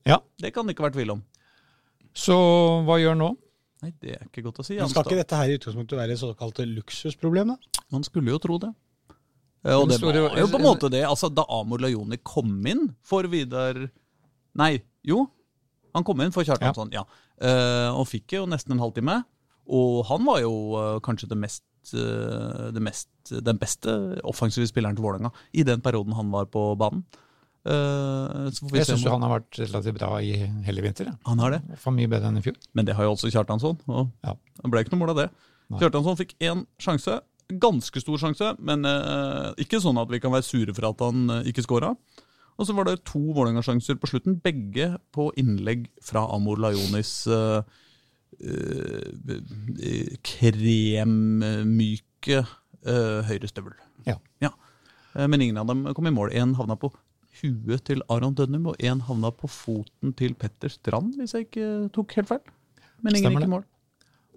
Ja. 0.08 0.20
Det 0.40 0.54
kan 0.54 0.66
det 0.68 0.76
ikke 0.76 0.86
være 0.88 0.96
tvil 1.00 1.16
om. 1.18 1.22
Så 2.16 2.34
hva 2.86 2.96
gjør 3.00 3.12
han 3.16 3.24
nå? 3.26 3.30
Nei, 3.84 3.92
det 4.02 4.14
er 4.16 4.22
ikke 4.26 4.42
godt 4.48 4.58
å 4.58 4.64
si. 4.66 4.74
Men 4.78 4.90
skal 4.90 5.04
ikke 5.06 5.20
dette 5.20 5.38
her 5.38 5.52
i 5.52 5.56
utgangspunktet 5.58 5.98
være 6.00 6.16
et 6.16 6.18
såkalt 6.22 6.58
luksusproblem, 6.66 7.52
da? 7.54 7.82
Man 7.94 8.02
skulle 8.06 8.32
jo 8.32 8.40
tro 8.42 8.56
det. 8.62 8.72
Eh, 9.64 9.74
Og 9.74 9.88
det 9.90 9.98
var 10.02 10.14
jo 10.38 10.46
på 10.52 10.58
en 10.60 10.66
måte 10.66 10.90
det. 10.92 11.02
Altså, 11.08 11.28
da 11.34 11.44
Amor 11.50 11.78
Lajoni 11.82 12.18
kom 12.22 12.52
inn 12.66 12.88
for 13.02 13.26
Vidar 13.30 13.88
Nei, 14.58 14.78
jo. 15.06 15.24
Han 15.94 16.04
kom 16.06 16.20
inn 16.22 16.32
for 16.34 16.44
Kjartansson, 16.46 16.90
ja. 16.94 17.04
Eh, 17.40 17.90
og 17.94 18.06
fikk 18.10 18.34
jo 18.38 18.46
nesten 18.50 18.74
en 18.76 18.82
halvtime. 18.82 19.20
Og 19.68 20.04
han 20.08 20.24
var 20.26 20.40
jo 20.42 20.52
eh, 20.78 20.98
kanskje 21.04 21.28
det 21.30 21.38
mest, 21.38 21.64
det 21.92 22.82
mest 22.82 23.08
den 23.44 23.58
beste 23.60 23.92
offensive 24.28 24.66
spilleren 24.68 24.96
til 24.98 25.04
Vålerenga 25.06 25.30
i 25.56 25.62
den 25.64 25.80
perioden 25.84 26.12
han 26.18 26.30
var 26.34 26.46
på 26.52 26.72
banen. 26.80 27.04
Så 27.68 28.64
får 28.64 28.70
vi 28.72 28.78
Jeg 28.80 28.86
syns 28.88 29.04
han 29.10 29.24
har 29.26 29.32
vært 29.40 29.58
relativt 29.60 29.98
bra 29.98 30.10
i 30.24 30.30
hele 30.64 30.82
vinter. 30.84 31.10
Ja. 31.10 31.16
han 31.26 31.38
har 31.42 31.50
det. 31.56 31.60
For 31.82 31.92
mye 31.92 32.08
bedre 32.08 32.30
enn 32.30 32.38
i 32.40 32.44
fjor. 32.44 32.56
Men 32.74 32.86
det 32.88 32.94
har 32.96 33.04
jo 33.04 33.12
også 33.16 33.30
Kjartansson. 33.34 33.76
Og 33.88 34.08
Ja. 34.24 34.34
det 34.62 34.70
ble 34.72 34.80
ikke 34.84 34.94
noe 34.94 35.02
mål 35.04 35.10
av 35.14 35.16
det. 35.22 35.28
Kjartansson 35.78 36.16
fikk 36.16 36.34
én 36.40 36.64
sjanse. 36.80 37.18
Ganske 37.48 38.00
stor 38.02 38.20
sjanse, 38.20 38.50
men 38.60 38.84
eh, 38.84 39.54
ikke 39.64 39.80
sånn 39.80 39.96
at 40.00 40.10
vi 40.12 40.20
kan 40.20 40.34
være 40.34 40.44
sure 40.44 40.74
for 40.76 40.90
at 40.90 41.04
han 41.06 41.30
eh, 41.32 41.46
ikke 41.48 41.64
scora. 41.64 41.94
Og 42.58 42.68
så 42.68 42.74
var 42.76 42.88
det 42.88 42.98
to 43.08 43.22
Vålerenga-sjanser 43.32 43.96
på 44.02 44.10
slutten, 44.10 44.36
begge 44.44 44.90
på 45.14 45.30
innlegg 45.40 45.86
fra 46.04 46.26
Amor 46.34 46.60
Lajonis 46.60 47.12
eh, 47.30 47.62
kremmyke 50.28 52.42
uh, 52.42 53.20
høyrestøvel. 53.26 53.72
Ja. 54.06 54.14
ja. 54.44 54.50
men 55.24 55.42
ingen 55.42 55.58
av 55.58 55.70
dem 55.70 55.86
kom 55.96 56.06
i 56.06 56.14
mål. 56.14 56.34
Én 56.36 56.52
havna 56.58 56.76
på 56.78 56.92
huet 57.40 57.82
til 57.88 58.04
Aron 58.12 58.36
Dønnum, 58.36 58.68
og 58.70 58.82
én 58.82 59.00
havna 59.08 59.32
på 59.34 59.50
foten 59.50 60.12
til 60.18 60.36
Petter 60.38 60.70
Strand, 60.72 61.16
hvis 61.18 61.34
jeg 61.34 61.48
ikke 61.48 61.66
tok 61.96 62.14
helt 62.20 62.30
feil. 62.30 62.54
Men 63.02 63.16
ingen 63.16 63.30
Stemmer 63.30 63.42
gikk 63.42 63.50
i 63.50 63.54
mål. 63.56 63.66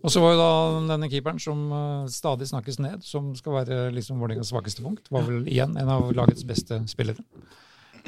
Og 0.01 0.09
så 0.09 0.21
var 0.23 0.33
jo 0.33 0.41
da 0.41 0.51
denne 0.95 1.09
keeperen 1.11 1.41
som 1.41 1.65
eh, 1.77 2.11
stadig 2.11 2.47
snakkes 2.49 2.79
ned, 2.81 3.03
som 3.05 3.31
skal 3.37 3.59
være 3.59 3.81
liksom 3.95 4.21
Vålerengas 4.21 4.49
svakeste 4.53 4.85
punkt, 4.85 5.11
var 5.13 5.27
vel 5.27 5.45
igjen 5.49 5.75
en 5.77 5.91
av 5.93 6.09
lagets 6.17 6.45
beste 6.47 6.81
spillere. 6.89 7.21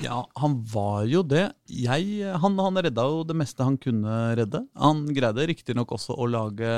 Ja, 0.02 0.24
han 0.42 0.58
var 0.72 1.04
jo 1.06 1.22
det. 1.22 1.52
Jeg, 1.70 2.24
han, 2.42 2.58
han 2.58 2.82
redda 2.82 3.06
jo 3.12 3.22
det 3.30 3.38
meste 3.38 3.66
han 3.66 3.78
kunne 3.82 4.34
redde. 4.40 4.64
Han 4.80 5.06
greide 5.14 5.46
riktignok 5.52 5.94
også 5.94 6.18
å 6.18 6.30
lage 6.34 6.72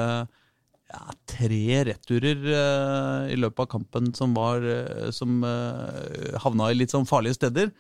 ja, 0.91 1.01
tre 1.29 1.81
returer 1.87 2.43
uh, 2.43 3.31
i 3.31 3.37
løpet 3.39 3.63
av 3.63 3.71
kampen 3.71 4.11
som, 4.17 4.35
var, 4.35 4.63
uh, 4.63 5.09
som 5.15 5.39
uh, 5.47 6.35
havna 6.43 6.69
i 6.71 6.77
litt 6.77 6.93
sånn 6.93 7.07
farlige 7.09 7.39
steder. 7.39 7.71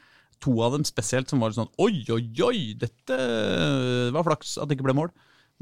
To 0.43 0.55
av 0.63 0.75
dem 0.75 0.87
spesielt 0.87 1.31
som 1.31 1.43
var 1.43 1.53
sånn 1.55 1.71
Oi, 1.83 2.03
oi, 2.11 2.25
oi! 2.43 2.59
Dette 2.79 3.19
var 4.15 4.25
flaks 4.27 4.57
at 4.59 4.67
det 4.67 4.79
ikke 4.79 4.89
ble 4.89 4.99
mål. 5.03 5.13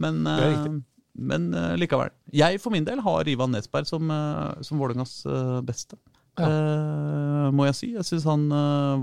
Men, 0.01 0.23
Det 0.25 0.37
er 0.37 0.53
riktig. 0.53 0.79
Men 1.13 1.51
uh, 1.53 1.73
likevel. 1.77 2.11
Jeg 2.33 2.59
for 2.61 2.73
min 2.73 2.85
del 2.87 3.01
har 3.05 3.29
Ivan 3.29 3.53
Nesberg 3.53 3.87
som, 3.89 4.09
uh, 4.09 4.59
som 4.65 4.81
Vålerengas 4.81 5.21
uh, 5.29 5.61
beste. 5.65 5.99
Ja. 6.33 6.47
Må 7.53 7.67
jeg 7.67 7.75
si. 7.77 7.87
Jeg 7.93 8.07
syns 8.07 8.23
han 8.25 8.47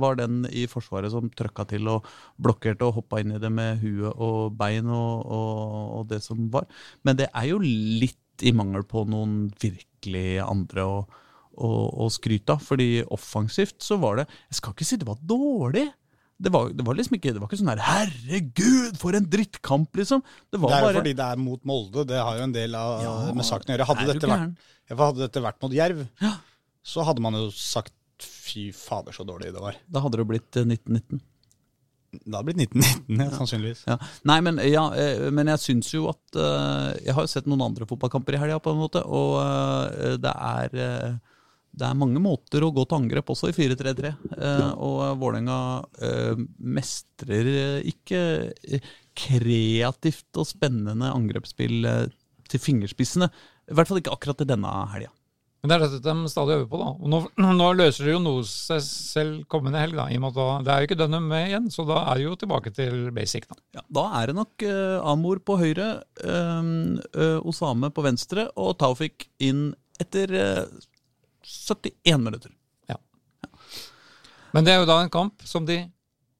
var 0.02 0.16
den 0.18 0.40
i 0.50 0.64
Forsvaret 0.66 1.12
som 1.12 1.28
trøkka 1.30 1.62
til 1.70 1.86
og 1.86 2.08
blokkerte 2.42 2.88
og 2.88 2.96
hoppa 2.96 3.20
inn 3.22 3.36
i 3.36 3.38
det 3.38 3.52
med 3.54 3.78
huet 3.84 4.18
og 4.18 4.56
bein 4.58 4.88
og, 4.90 5.28
og, 5.30 5.84
og 6.00 6.08
det 6.10 6.18
som 6.24 6.48
var. 6.50 6.66
Men 7.06 7.20
det 7.20 7.28
er 7.30 7.46
jo 7.52 7.60
litt 7.62 8.42
i 8.42 8.50
mangel 8.50 8.82
på 8.82 9.04
noen 9.06 9.44
virkelig 9.62 10.40
andre 10.42 10.88
å, 10.90 10.98
å, 11.54 11.70
å 12.02 12.10
skryte 12.10 12.56
av. 12.56 12.66
Fordi 12.66 13.04
offensivt 13.06 13.78
så 13.86 14.00
var 14.02 14.18
det 14.18 14.26
Jeg 14.48 14.58
skal 14.58 14.74
ikke 14.74 14.88
si 14.90 14.98
det 14.98 15.06
var 15.12 15.22
dårlig. 15.22 15.86
Det 16.40 16.52
var, 16.54 16.70
det 16.72 16.84
var 16.86 16.96
liksom 16.96 17.16
ikke 17.18 17.34
Det 17.34 17.40
var 17.42 17.50
ikke 17.50 17.58
sånn 17.60 17.70
her 17.74 17.82
'herregud, 17.84 18.96
for 19.00 19.16
en 19.16 19.26
drittkamp', 19.28 19.92
liksom. 20.00 20.22
Det 20.50 20.60
var 20.60 20.70
Det 20.70 20.76
er 20.76 20.80
jo 20.80 20.86
bare 20.88 21.00
fordi 21.02 21.14
det 21.18 21.26
er 21.26 21.36
mot 21.36 21.64
Molde. 21.68 22.06
Det 22.08 22.16
har 22.20 22.38
jo 22.38 22.42
en 22.48 22.52
del 22.56 22.74
av, 22.74 23.02
Ja, 23.04 23.14
med 23.36 23.44
saken 23.44 23.68
å 23.68 23.76
gjøre. 23.76 23.88
Hadde 23.90 24.06
dette, 24.14 24.30
vært, 24.30 24.98
hadde 25.02 25.24
dette 25.26 25.42
vært 25.44 25.60
mot 25.62 25.72
Jerv, 25.72 26.06
Ja. 26.22 26.36
så 26.82 27.04
hadde 27.04 27.20
man 27.20 27.34
jo 27.34 27.50
sagt 27.52 27.92
fy 28.20 28.70
fader, 28.72 29.12
så 29.12 29.24
dårlig 29.24 29.52
det 29.52 29.60
var. 29.60 29.76
Da 29.88 30.00
hadde 30.00 30.16
det 30.20 30.26
blitt 30.28 30.56
eh, 30.56 30.64
1919. 30.64 31.20
Det 32.10 32.34
hadde 32.34 32.48
blitt 32.48 32.72
1919, 32.74 33.20
ja, 33.20 33.30
sannsynligvis. 33.36 33.84
Ja. 33.86 33.96
Nei, 34.26 34.40
men, 34.40 34.56
ja, 34.66 34.88
eh, 34.98 35.28
men 35.30 35.46
jeg 35.52 35.62
syns 35.62 35.92
jo 35.94 36.08
at 36.10 36.34
eh, 36.36 37.04
Jeg 37.06 37.14
har 37.14 37.22
jo 37.22 37.30
sett 37.30 37.46
noen 37.46 37.62
andre 37.68 37.86
fotballkamper 37.86 38.34
i 38.34 38.40
helga, 38.42 38.58
på 38.64 38.72
en 38.74 38.80
måte, 38.80 39.04
og 39.06 39.36
eh, 39.44 40.16
det 40.18 40.32
er 40.34 40.74
eh, 40.74 41.12
det 41.80 41.88
er 41.88 41.98
mange 41.98 42.20
måter 42.22 42.64
å 42.64 42.72
gå 42.74 42.84
til 42.84 42.98
angrep 42.98 43.30
også 43.32 43.50
i 43.50 43.54
4-3-3. 43.56 44.10
Eh, 44.36 44.66
og 44.76 44.98
Vålerenga 45.20 45.60
eh, 46.04 46.42
mestrer 46.60 47.80
ikke 47.88 48.20
eh, 48.50 48.90
kreativt 49.16 50.40
og 50.40 50.48
spennende 50.48 51.12
angrepsspill 51.14 51.88
til 52.50 52.62
fingerspissene. 52.62 53.30
I 53.70 53.78
hvert 53.78 53.90
fall 53.90 54.02
ikke 54.02 54.12
akkurat 54.14 54.44
i 54.44 54.50
denne 54.50 54.74
helga. 54.92 55.12
Men 55.60 55.68
det 55.68 55.76
er 55.76 55.82
dette 55.84 56.00
de 56.08 56.30
stadig 56.32 56.54
øver 56.56 56.68
på, 56.70 56.78
da. 56.80 56.86
Og 56.96 57.10
nå, 57.12 57.18
nå 57.36 57.66
løser 57.76 58.08
det 58.08 58.14
jo 58.14 58.20
noe 58.24 58.44
seg 58.48 58.80
selv 58.84 59.42
kommende 59.52 59.82
helg, 59.82 59.98
da. 59.98 60.06
I 60.08 60.16
og 60.16 60.22
med 60.24 60.38
at 60.40 60.64
det 60.64 60.72
er 60.72 60.80
jo 60.80 60.88
ikke 60.88 60.96
Dunham 61.02 61.26
med 61.28 61.50
igjen, 61.50 61.66
så 61.72 61.84
da 61.88 61.98
er 62.06 62.16
det 62.16 62.24
jo 62.24 62.38
tilbake 62.40 62.72
til 62.76 63.10
basic, 63.16 63.44
da. 63.50 63.58
Ja, 63.76 63.84
da 64.00 64.06
er 64.22 64.30
det 64.30 64.38
nok 64.38 64.64
eh, 64.64 64.96
Amor 65.12 65.42
på 65.44 65.58
høyre, 65.60 65.90
eh, 66.24 67.36
Osame 67.44 67.92
på 67.92 68.06
venstre 68.08 68.48
og 68.56 68.78
Taufik 68.80 69.28
inn 69.44 69.68
etter 70.00 70.32
eh, 70.32 70.64
71 71.50 72.22
minutter. 72.22 72.54
Men 74.54 74.66
det 74.66 74.74
er 74.74 74.82
jo 74.82 74.88
da 74.88 74.98
en 75.02 75.12
kamp 75.12 75.42
som 75.46 75.66
de, 75.66 75.78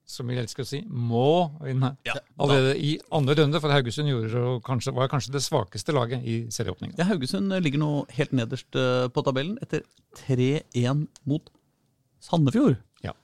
som 0.09 0.27
vi 0.31 0.39
elsker 0.41 0.65
å 0.65 0.69
si, 0.69 0.81
må 0.87 1.51
vinne. 1.63 1.93
Ja, 2.09 2.17
Allerede 2.43 2.75
i 2.83 2.97
andre 3.15 3.37
runde, 3.39 3.61
for 3.63 3.73
Haugesund 3.75 4.11
kanskje, 4.67 4.95
var 4.97 5.11
kanskje 5.13 5.35
det 5.37 5.45
svakeste 5.45 5.95
laget 5.95 6.27
i 6.27 6.41
serieåpninga. 6.53 6.99
Ja, 6.99 7.07
Haugesund 7.11 7.55
ligger 7.63 7.83
nå 7.83 7.93
helt 8.17 8.35
nederst 8.37 8.79
eh, 8.79 9.07
på 9.15 9.25
tabellen 9.27 9.59
etter 9.63 9.87
3-1 10.25 11.07
mot 11.31 11.53
Sandefjord. 12.25 12.81
Ja. 13.07 13.15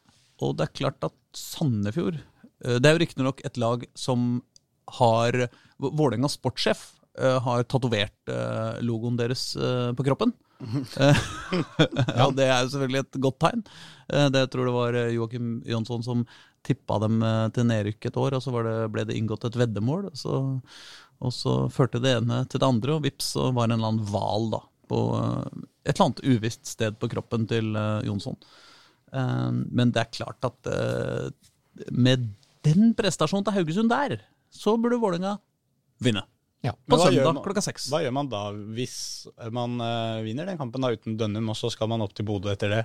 Og 0.42 0.56
det 0.58 0.68
er 0.68 0.76
klart 0.84 1.10
at 1.10 1.16
Sandefjord 1.36 2.20
eh, 2.20 2.78
Det 2.78 2.86
er 2.86 2.94
jo 2.94 3.02
riktignok 3.02 3.42
et 3.44 3.58
lag 3.60 3.88
som 3.98 4.38
har 5.00 5.48
Vålerengas 5.82 6.38
sportssjef 6.38 6.92
eh, 7.18 7.40
har 7.42 7.66
tatovert 7.66 8.30
eh, 8.30 8.78
logoen 8.86 9.18
deres 9.18 9.50
eh, 9.58 9.90
på 9.98 10.06
kroppen. 10.06 10.30
Ja, 12.18 12.26
det 12.32 12.46
er 12.46 12.60
jo 12.64 12.70
selvfølgelig 12.72 13.02
et 13.04 13.18
godt 13.22 13.38
tegn. 13.42 13.64
Eh, 14.12 14.28
Det 14.32 14.44
tror 14.52 14.68
det 14.68 14.76
var 14.76 14.98
eh, 14.98 15.14
Joakim 15.16 15.56
Jonsson 15.68 16.04
som 16.06 16.22
tippa 16.66 16.98
dem 17.02 17.20
eh, 17.22 17.48
til 17.54 17.68
nedrykk 17.68 18.08
et 18.08 18.20
år, 18.20 18.36
og 18.38 18.44
så 18.44 18.54
det, 18.66 18.76
ble 18.94 19.04
det 19.08 19.16
inngått 19.18 19.46
et 19.48 19.58
veddemål. 19.60 20.08
Og 20.10 20.20
så, 20.20 20.38
og 21.20 21.34
så 21.34 21.56
førte 21.72 22.02
det 22.02 22.16
ene 22.18 22.44
til 22.50 22.62
det 22.62 22.70
andre, 22.70 22.96
og 22.96 23.04
vips, 23.06 23.34
så 23.36 23.50
var 23.50 23.68
det 23.68 23.76
en 23.76 23.80
eller 23.80 23.92
annen 23.94 24.08
hval 24.12 24.50
da, 24.54 24.62
på 24.90 25.02
et 25.86 25.92
eller 25.94 26.06
annet 26.08 26.24
uvisst 26.26 26.72
sted 26.76 26.96
på 27.00 27.10
kroppen 27.10 27.46
til 27.50 27.74
Jonsson. 28.06 28.36
Men 29.10 29.90
det 29.94 30.02
er 30.02 30.12
klart 30.14 30.46
at 30.46 30.68
med 31.90 32.28
den 32.66 32.92
prestasjonen 32.98 33.46
til 33.46 33.56
Haugesund 33.56 33.90
der, 33.90 34.18
så 34.54 34.76
burde 34.78 34.98
Vålerenga 35.02 35.36
vinne. 36.02 36.22
Ja. 36.64 36.72
På 36.88 36.98
søndag 36.98 37.34
man- 37.34 37.42
klokka 37.44 37.62
seks. 37.62 37.88
Hva 37.92 38.00
gjør 38.02 38.14
man 38.16 38.28
da 38.32 38.44
hvis 38.52 39.26
man 39.52 39.76
uh, 39.80 40.22
vinner 40.24 40.48
den 40.48 40.58
kampen 40.58 40.82
da 40.82 40.92
uten 40.96 41.18
Dønnum, 41.20 41.50
og 41.52 41.56
så 41.58 41.70
skal 41.70 41.88
man 41.92 42.02
opp 42.02 42.14
til 42.16 42.26
Bodø 42.26 42.50
etter 42.52 42.72
det? 42.72 42.84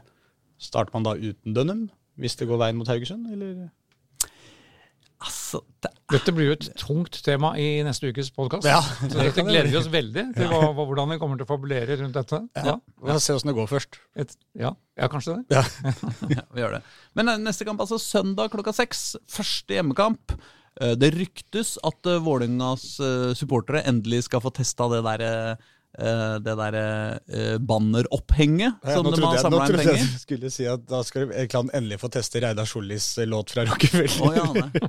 Starter 0.61 0.93
man 0.93 1.07
da 1.07 1.15
uten 1.17 1.55
Dønnum, 1.55 1.87
hvis 2.21 2.35
det 2.37 2.47
går 2.49 2.59
veien 2.61 2.77
mot 2.77 2.87
Haugesund, 2.91 3.31
eller? 3.33 3.69
Altså, 5.21 5.61
det 5.83 5.89
Dette 6.11 6.33
blir 6.35 6.49
jo 6.49 6.53
et 6.57 6.65
tungt 6.75 7.19
tema 7.23 7.53
i 7.61 7.79
neste 7.85 8.09
ukes 8.11 8.31
podkast. 8.35 8.65
Ja, 8.67 8.81
så 8.83 9.07
det 9.13 9.29
dette 9.29 9.37
det 9.39 9.45
gleder 9.47 9.69
vi 9.71 9.77
oss 9.79 9.87
veldig 9.93 10.23
til 10.35 10.49
hva, 10.49 10.59
hva, 10.75 10.85
hvordan 10.89 11.13
vi 11.13 11.17
kommer 11.21 11.39
til 11.39 11.45
å 11.45 11.51
fabulere 11.53 11.95
rundt 12.01 12.17
dette. 12.17 12.39
Ja, 12.57 12.73
Vi 12.99 13.07
får 13.13 13.21
se 13.23 13.35
åssen 13.37 13.51
det 13.51 13.55
går 13.55 13.69
først. 13.71 13.99
et, 14.19 14.33
ja, 14.59 14.73
ja 14.99 15.07
kanskje 15.13 15.37
det. 15.37 15.61
Ja, 16.35 16.43
vi 16.51 16.59
gjør 16.63 16.75
det. 16.79 16.81
Men 17.15 17.31
eh, 17.31 17.39
neste 17.45 17.67
kamp, 17.69 17.79
altså 17.79 18.01
søndag 18.01 18.51
klokka 18.51 18.73
seks. 18.75 19.13
Første 19.31 19.77
hjemmekamp. 19.77 20.35
Eh, 20.81 20.95
Det 20.97 21.13
ryktes 21.15 21.77
at 21.85 22.09
eh, 22.09 22.21
Vålerengas 22.23 22.99
eh, 22.99 23.33
supportere 23.37 23.85
endelig 23.89 24.25
skal 24.27 24.43
få 24.43 24.53
testa 24.55 24.89
det 24.91 25.03
derre 25.05 25.33
eh, 25.99 26.35
det 26.45 26.55
der 26.59 26.77
uh, 26.77 27.57
banneropphenget 27.59 28.73
Ja, 28.83 28.95
som 28.95 29.09
de 29.11 29.21
har 29.23 29.37
samla 29.41 29.65
nå 29.65 29.65
penger 29.65 29.77
Nå 29.77 29.81
trodde 29.81 29.97
jeg 29.97 30.11
du 30.11 30.19
skulle 30.21 30.51
si 30.53 30.67
at 30.69 30.85
da 30.89 31.01
skal 31.07 31.31
Klan 31.51 31.71
endelig 31.73 31.99
få 32.01 32.09
teste 32.13 32.41
Reidar 32.43 32.65
Solis 32.69 33.13
låt 33.27 33.51
fra 33.55 33.65
Rockefeller. 33.67 34.17
Oh, 34.21 34.35
ja, 34.35 34.45
nei. 34.55 34.69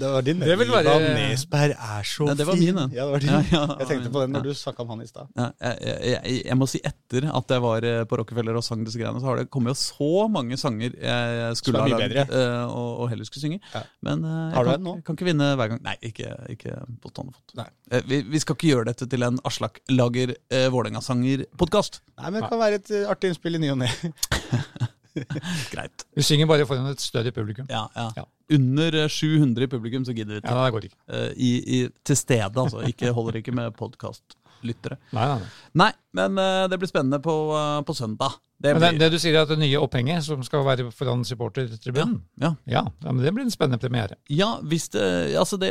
Det 0.00 0.08
var 0.08 0.22
din. 0.22 0.40
Det 0.40 0.56
vil 0.58 0.70
være- 0.72 0.94
Ivan 0.96 1.16
Nesberg 1.18 1.74
er 1.76 2.02
så 2.06 2.26
fin. 2.28 2.36
det 2.38 2.46
var 2.46 2.56
min, 2.56 2.74
den. 2.76 2.92
Ja, 2.96 3.04
det 3.04 3.12
var 3.12 3.18
din. 3.20 3.30
Ja, 3.30 3.40
ja, 3.52 3.62
jeg 3.80 3.88
tenkte 3.90 4.10
på 4.14 4.20
den 4.22 4.32
når 4.34 4.46
ja. 4.46 4.52
du 4.54 4.54
snakka 4.60 4.82
om 4.82 4.88
han 4.94 5.02
i 5.02 5.08
stad. 5.08 5.26
Ja, 5.36 5.48
jeg, 5.60 5.76
jeg, 5.84 6.20
jeg, 6.24 6.42
jeg 6.46 6.56
må 6.60 6.68
si 6.70 6.80
etter 6.90 7.26
at 7.30 7.54
jeg 7.54 7.64
var 7.64 7.86
eh, 7.90 8.04
på 8.08 8.18
Rockefeller 8.20 8.56
og 8.60 8.64
sang 8.64 8.84
disse 8.86 9.00
greiene, 9.00 9.20
så 9.20 9.28
har 9.30 9.40
det 9.42 9.50
kommet 9.52 9.74
jo 9.74 9.78
så 9.80 10.28
mange 10.32 10.56
sanger 10.60 10.96
jeg 10.96 11.58
skulle 11.60 11.82
ha 11.84 11.90
lagd 11.92 12.16
eh, 12.16 12.64
og, 12.70 12.90
og 13.04 13.10
heller 13.12 13.28
skulle 13.28 13.44
synge. 13.44 13.60
Ja. 13.74 13.82
Men 14.06 14.24
eh, 14.24 14.38
jeg 14.48 14.56
Har 14.56 14.64
du 14.64 14.72
kan, 14.72 15.02
kan 15.10 15.18
ikke 15.18 15.28
vinne 15.28 15.50
hver 15.60 15.72
gang. 15.74 15.82
Nei, 15.86 15.96
ikke, 16.10 16.32
ikke 16.56 16.78
på 17.02 17.12
stående 17.12 17.36
fot. 17.36 17.66
Eh, 17.90 18.02
Vi, 18.10 18.22
vi 18.32 18.40
skal 18.42 18.56
ikke 18.56 18.70
gjøre 18.72 18.88
dette 18.92 19.09
til 19.12 19.26
en 19.26 19.40
Aslak 19.48 19.80
lager 19.92 20.34
eh, 20.52 20.68
Vålerenga-sanger-podkast. 20.72 22.00
Nei, 22.20 22.30
men 22.30 22.40
det 22.40 22.50
kan 22.52 22.62
være 22.62 22.80
et 22.80 22.90
eh, 22.94 23.08
artig 23.10 23.32
innspill 23.32 23.58
i 23.58 23.62
ny 23.62 23.72
og 23.74 23.80
ne. 23.82 23.90
Greit. 25.72 26.04
Vi 26.14 26.22
synger 26.22 26.48
bare 26.50 26.66
foran 26.68 26.90
et 26.92 27.02
større 27.02 27.32
publikum. 27.34 27.66
Ja, 27.70 27.86
ja. 27.96 28.10
Ja. 28.20 28.26
Under 28.54 28.94
eh, 29.04 29.08
700 29.10 29.66
i 29.66 29.70
publikum, 29.70 30.04
så 30.06 30.14
gidder 30.16 30.38
vi 30.38 30.42
Ja, 30.44 30.58
det 30.64 30.74
går 30.76 30.86
ikke. 30.90 31.00
Eh, 31.10 31.30
i, 31.36 31.50
i, 31.60 31.80
til 32.06 32.18
stede, 32.18 32.52
altså. 32.54 32.84
Ikke, 32.86 33.12
holder 33.16 33.40
ikke 33.40 33.54
med 33.56 33.74
podkastlyttere. 33.78 35.00
Nei, 35.16 35.26
nei, 35.26 35.40
nei. 35.42 35.50
Nei, 35.84 35.90
men 36.20 36.38
eh, 36.42 36.68
det 36.70 36.78
blir 36.82 36.90
spennende 36.90 37.20
på, 37.24 37.36
eh, 37.58 37.80
på 37.86 37.96
søndag. 37.98 38.38
Det 38.60 38.74
Men 38.76 38.82
det, 38.82 38.98
det 39.00 39.08
du 39.14 39.18
sier 39.22 39.38
er 39.38 39.46
at 39.46 39.48
det 39.54 39.56
nye 39.62 39.78
opphenget 39.80 40.20
som 40.26 40.42
skal 40.44 40.60
være 40.66 40.90
foran 40.92 41.22
supportertribunen, 41.24 42.18
ja. 42.42 42.50
ja. 42.68 42.82
ja, 43.00 43.12
men 43.12 43.22
det 43.24 43.32
blir 43.32 43.46
en 43.46 43.54
spennende 43.54 43.80
premiere. 43.80 44.18
Ja, 44.28 44.58
hvis 44.60 44.90
det 44.92 45.06
Altså, 45.40 45.56
det 45.56 45.70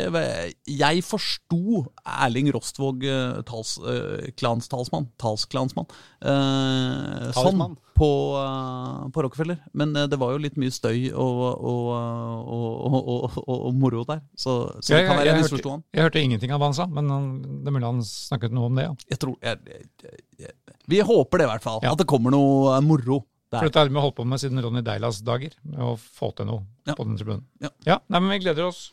Jeg 0.65 1.03
forsto 1.05 1.86
Erling 2.05 2.50
Rostvåg, 2.55 3.05
eh, 3.05 3.43
tals, 3.46 3.75
eh, 3.86 4.31
klanstalsmann, 4.41 5.05
talsklansmann, 5.22 5.86
eh, 6.25 7.29
sånn 7.38 7.77
på, 8.00 8.10
eh, 8.39 9.10
på 9.13 9.24
Rockefeller. 9.25 9.60
Men 9.77 9.93
det 9.93 10.17
var 10.19 10.31
jo 10.34 10.41
litt 10.41 10.58
mye 10.58 10.72
støy 10.74 11.12
og, 11.12 11.41
og, 11.60 11.89
og, 11.91 12.74
og, 12.88 12.98
og, 12.98 13.38
og, 13.43 13.55
og 13.69 13.75
moro 13.77 14.05
der. 14.08 14.24
Så, 14.39 14.55
så 14.79 14.96
det 14.96 15.03
kan 15.05 15.19
være 15.19 15.27
jeg 15.27 15.29
jeg 15.29 15.36
hørte- 15.36 15.43
misforsto 15.46 15.74
han. 15.75 15.84
Jeg 15.93 16.08
hørte 16.08 16.24
ingenting 16.24 16.55
av 16.55 16.62
hva 16.63 16.72
han 16.72 16.77
sa, 16.79 16.88
men 16.89 17.12
han, 17.13 17.29
det 17.43 17.69
er 17.69 17.75
mulig 17.77 17.89
han 17.91 18.01
snakket 18.08 18.55
noe 18.55 18.72
om 18.72 18.79
det. 18.79 18.88
ja. 18.89 18.96
Jeg 19.13 19.22
tror 19.25 19.36
jeg, 19.43 19.60
jeg, 19.67 20.19
jeg, 20.39 20.53
Vi 20.89 21.01
håper 21.05 21.38
det, 21.41 21.46
i 21.46 21.51
hvert 21.51 21.65
fall. 21.67 21.81
Ja. 21.84 21.91
At 21.93 22.01
det 22.01 22.08
kommer 22.10 22.34
noe 22.34 22.78
eh, 22.79 22.86
moro 22.88 23.19
For 23.50 23.59
der. 23.59 23.69
dette 23.69 23.81
har 23.83 23.89
vi 23.91 24.01
holdt 24.03 24.17
på 24.19 24.25
med 24.29 24.41
siden 24.41 24.62
Ronny 24.63 24.81
Deilas 24.86 25.21
dager, 25.25 25.53
med 25.63 25.79
å 25.83 25.93
få 26.00 26.31
til 26.38 26.50
noe 26.50 26.63
Ja. 26.88 26.95
på 26.98 27.05
den 27.07 27.17
tribunen. 27.19 27.45
Ja. 27.86 28.00
nei, 28.09 28.19
men 28.19 28.29
vi 28.33 28.39
gleder 28.45 28.67
oss. 28.69 28.91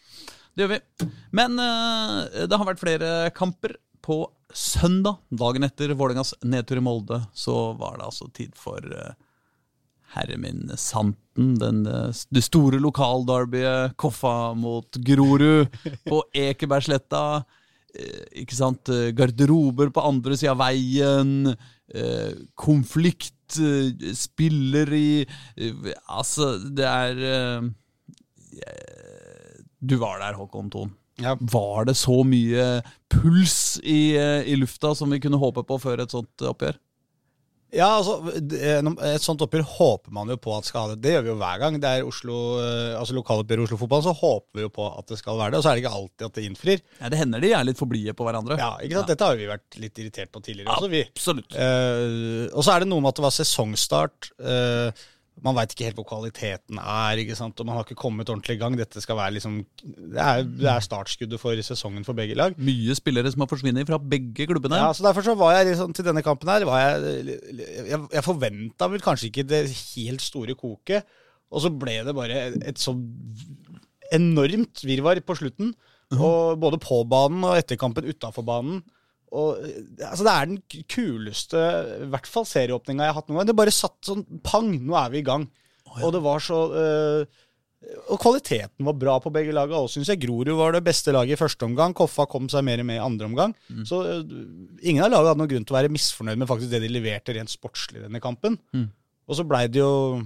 Det 0.57 0.65
gjør 0.65 0.75
vi. 0.77 1.09
Men 1.37 1.59
uh, 1.61 2.47
det 2.49 2.57
har 2.57 2.65
vært 2.69 2.81
flere 2.83 3.31
kamper. 3.37 3.77
På 4.07 4.21
søndag, 4.55 5.17
dagen 5.35 5.65
etter 5.67 5.91
Vålerengas 5.99 6.31
nedtur 6.47 6.79
i 6.79 6.83
Molde, 6.87 7.17
så 7.35 7.73
var 7.77 7.97
det 7.99 8.05
altså 8.07 8.29
tid 8.33 8.53
for 8.55 8.79
uh, 8.87 9.17
herre 10.15 10.37
min 10.39 10.71
Santen. 10.79 11.57
Den, 11.59 11.81
eh, 11.91 12.13
det 12.33 12.45
store 12.47 12.79
lokalderbyet. 12.81 13.97
Koffa 14.01 14.55
mot 14.57 14.97
Grorud 15.05 15.75
på 16.09 16.23
Ekebergsletta. 16.33 17.25
Eh, 17.93 18.23
ikke 18.45 18.57
sant? 18.57 18.89
Eh, 18.95 19.11
Garderober 19.19 19.91
på 19.93 20.07
andre 20.07 20.39
sida 20.39 20.55
av 20.55 20.63
veien. 20.63 21.51
eh, 21.93 22.33
konflikt. 22.55 23.36
Eh, 23.61 24.13
spiller 24.17 24.93
i 24.97 25.09
eh, 25.25 25.93
Altså, 26.09 26.57
det 26.59 26.87
er 26.87 27.23
eh, 27.33 27.63
Du 29.81 29.97
var 30.01 30.19
der, 30.23 30.39
Håkon 30.39 30.71
Thon. 30.73 30.95
Ja. 31.23 31.37
Var 31.41 31.87
det 31.89 31.97
så 31.97 32.23
mye 32.29 32.83
puls 33.13 33.79
i, 33.83 34.17
i 34.17 34.57
lufta 34.59 34.95
som 34.97 35.13
vi 35.13 35.21
kunne 35.23 35.41
håpe 35.41 35.63
på 35.65 35.79
før 35.81 36.03
et 36.05 36.13
sånt 36.13 36.43
oppgjør? 36.45 36.77
Ja, 37.75 37.89
altså, 37.99 38.21
Et 38.31 39.25
sånt 39.25 39.43
oppgjør 39.43 39.65
håper 39.67 40.13
man 40.15 40.31
jo 40.31 40.37
på 40.39 40.53
at 40.57 40.69
skal 40.69 40.85
ha 40.85 40.95
det. 40.95 41.01
Det 41.03 41.15
gjør 41.17 41.25
vi 41.27 41.31
jo 41.33 41.39
hver 41.41 41.59
gang. 41.63 41.79
Det 41.83 41.91
er 41.91 42.07
Oslo, 42.07 42.37
eh, 42.63 42.93
altså 42.99 43.17
lokaloppgjør 43.17 43.63
i 43.63 43.67
Oslo-fotballen, 43.67 44.07
så 44.07 44.15
håper 44.17 44.61
vi 44.61 44.67
jo 44.69 44.71
på 44.77 44.87
at 44.93 45.11
det 45.11 45.19
skal 45.19 45.41
være 45.41 45.55
det. 45.57 45.59
Og 45.59 45.67
så 45.67 45.73
er 45.73 45.79
det 45.79 45.83
ikke 45.85 45.97
alltid 45.99 46.27
at 46.29 46.39
det 46.39 46.47
innfrir. 46.47 46.85
Ja, 47.01 47.11
det 47.13 47.19
hender 47.21 47.43
de 47.43 47.51
er 47.59 47.67
litt 47.67 47.81
for 47.81 47.91
blide 47.91 48.15
på 48.17 48.29
hverandre. 48.29 48.59
Ja, 48.61 48.71
ikke 48.79 49.01
sant? 49.01 49.11
Dette 49.11 49.29
har 49.33 49.41
vi 49.41 49.51
vært 49.51 49.81
litt 49.83 49.99
irritert 50.05 50.33
på 50.33 50.45
tidligere 50.47 50.77
også, 50.79 50.93
vi. 50.95 51.03
Absolutt. 51.11 51.59
Eh, 51.59 52.47
og 52.55 52.63
så 52.63 52.77
er 52.77 52.85
det 52.87 52.91
noe 52.93 53.03
med 53.03 53.11
at 53.13 53.21
det 53.21 53.27
var 53.27 53.37
sesongstart. 53.41 54.31
eh, 54.41 55.07
Man 55.45 55.57
veit 55.59 55.75
ikke 55.75 55.85
helt 55.85 55.99
hvor 55.99 56.07
kvaliteten 56.09 56.79
er, 56.81 57.21
ikke 57.21 57.37
sant? 57.37 57.59
og 57.61 57.69
man 57.69 57.77
har 57.77 57.85
ikke 57.85 57.99
kommet 58.01 58.31
ordentlig 58.33 58.57
i 58.57 58.61
gang. 58.61 58.77
Dette 58.79 59.03
skal 59.05 59.19
være 59.19 59.35
liksom 59.37 59.59
Det 59.85 60.23
er, 60.23 60.47
det 60.49 60.71
er 60.73 60.85
startskuddet 60.85 61.41
for 61.43 61.61
sesongen 61.67 62.07
for 62.07 62.17
begge 62.17 62.39
lag. 62.39 62.57
Mye 62.57 62.97
spillere 62.97 63.33
som 63.33 63.45
har 63.45 63.51
forsvunnet 63.51 63.89
fra 63.91 64.01
begge 64.01 64.49
klubbene. 64.49 64.81
Ja, 64.81 64.95
så 64.97 65.05
Derfor 65.05 65.27
så 65.27 65.37
var 65.37 65.59
jeg 65.59 65.71
liksom, 65.73 65.93
til 65.97 66.09
denne 66.09 66.25
kampen 66.25 66.49
her 66.49 66.65
var 66.69 66.81
Jeg, 66.81 67.37
jeg, 67.91 68.01
jeg 68.17 68.25
forventa 68.25 68.89
vel 68.93 69.05
kanskje 69.05 69.29
ikke 69.29 69.47
det 69.51 69.63
helt 69.69 70.25
store 70.25 70.57
koket. 70.57 71.05
Og 71.53 71.63
så 71.63 71.71
ble 71.71 72.01
det 72.07 72.17
bare 72.17 72.49
et 72.57 72.81
så 72.81 72.97
enormt 74.17 74.83
virvar 74.89 75.21
på 75.21 75.37
slutten. 75.39 75.75
Og 76.17 76.57
både 76.63 76.79
på 76.81 77.03
banen 77.11 77.45
og 77.45 77.59
etter 77.59 77.79
kampen 77.81 78.07
utafor 78.09 78.47
banen. 78.47 78.81
Og, 79.35 79.63
altså 79.99 80.27
Det 80.27 80.33
er 80.33 80.51
den 80.51 80.85
kuleste 80.93 81.63
i 82.05 82.11
hvert 82.13 82.29
fall 82.31 82.47
serieåpninga 82.49 83.07
jeg 83.07 83.13
har 83.13 83.19
hatt 83.19 83.31
noen 83.31 83.41
gang. 83.41 83.49
Det 83.51 83.59
bare 83.59 83.75
satt 83.75 83.99
sånn 84.07 84.23
pang, 84.47 84.71
nå 84.87 84.95
er 85.01 85.11
vi 85.15 85.23
i 85.23 85.27
gang. 85.27 85.49
Og 85.97 86.13
det 86.15 86.21
var 86.25 86.43
så 86.45 86.59
uh, 86.71 87.43
Og 88.11 88.21
kvaliteten 88.21 88.87
var 88.87 88.97
bra 89.01 89.17
på 89.23 89.33
begge 89.35 89.55
laga. 89.57 89.81
Og 89.81 89.91
syns 89.93 90.11
jeg 90.13 90.23
Grorud 90.23 90.53
var 90.59 90.77
det 90.77 90.85
beste 90.87 91.15
laget 91.15 91.37
i 91.37 91.41
første 91.41 91.67
omgang. 91.67 91.95
Koffa 91.97 92.29
kom 92.31 92.51
seg 92.53 92.65
mer 92.67 92.83
med 92.87 93.01
i 93.01 93.03
andre 93.03 93.31
omgang. 93.31 93.57
Så 93.89 94.03
uh, 94.05 94.23
ingen 94.83 95.05
av 95.05 95.11
lagene 95.11 95.33
hadde 95.33 95.43
noen 95.43 95.53
grunn 95.55 95.67
til 95.67 95.77
å 95.77 95.81
være 95.81 95.93
misfornøyd 95.97 96.43
med 96.43 96.51
faktisk 96.51 96.73
det 96.73 96.85
de 96.87 96.93
leverte 96.93 97.37
rent 97.37 97.53
sportslig 97.53 98.05
denne 98.05 98.23
kampen. 98.23 98.61
Og 99.27 99.39
så 99.39 99.47
blei 99.47 99.67
det 99.67 99.83
jo 99.83 100.23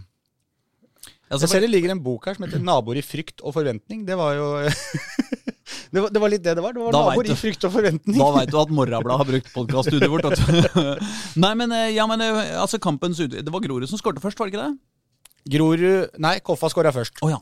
Jeg 1.30 1.48
ser 1.48 1.62
det 1.64 1.70
ligger 1.70 1.94
en 1.94 2.02
bok 2.04 2.26
her 2.26 2.36
som 2.36 2.44
heter 2.44 2.60
'Naboer 2.60 2.98
i 3.00 3.06
frykt 3.06 3.40
og 3.40 3.54
forventning'. 3.56 4.04
Det 4.04 4.16
var 4.18 4.34
jo 4.36 4.48
det, 5.90 6.02
var, 6.04 6.12
det 6.14 6.22
var 6.22 6.32
litt 6.32 6.44
det 6.44 6.54
det 6.58 6.62
var. 6.64 6.74
Det 6.76 6.84
var 6.84 6.94
naboer 6.94 7.30
i 7.32 7.36
frykt 7.38 7.66
og 7.66 7.74
forventning. 7.74 8.18
Da 8.20 8.28
veit 8.36 8.52
du 8.52 8.58
at 8.60 8.72
Morrabladet 8.74 9.18
har 9.22 9.28
brukt 9.32 9.50
podkaststudioet 9.54 10.12
vårt. 10.12 10.94
Nei, 11.44 11.52
men, 11.58 11.74
eh, 11.74 11.90
ja, 11.96 12.06
men 12.10 12.22
eh, 12.24 12.54
altså 12.60 12.80
kampens 12.82 13.20
ut... 13.22 13.34
Det 13.34 13.54
var 13.54 13.64
Grorud 13.64 13.90
som 13.90 14.00
skårte 14.00 14.22
først, 14.22 14.38
var 14.38 14.50
det 14.50 14.54
ikke 14.54 14.68
det? 14.68 15.54
Grorud 15.56 16.20
Nei, 16.22 16.36
Koffa 16.44 16.70
skåra 16.70 16.92
først. 16.94 17.18
Oh, 17.24 17.32
ja. 17.32 17.40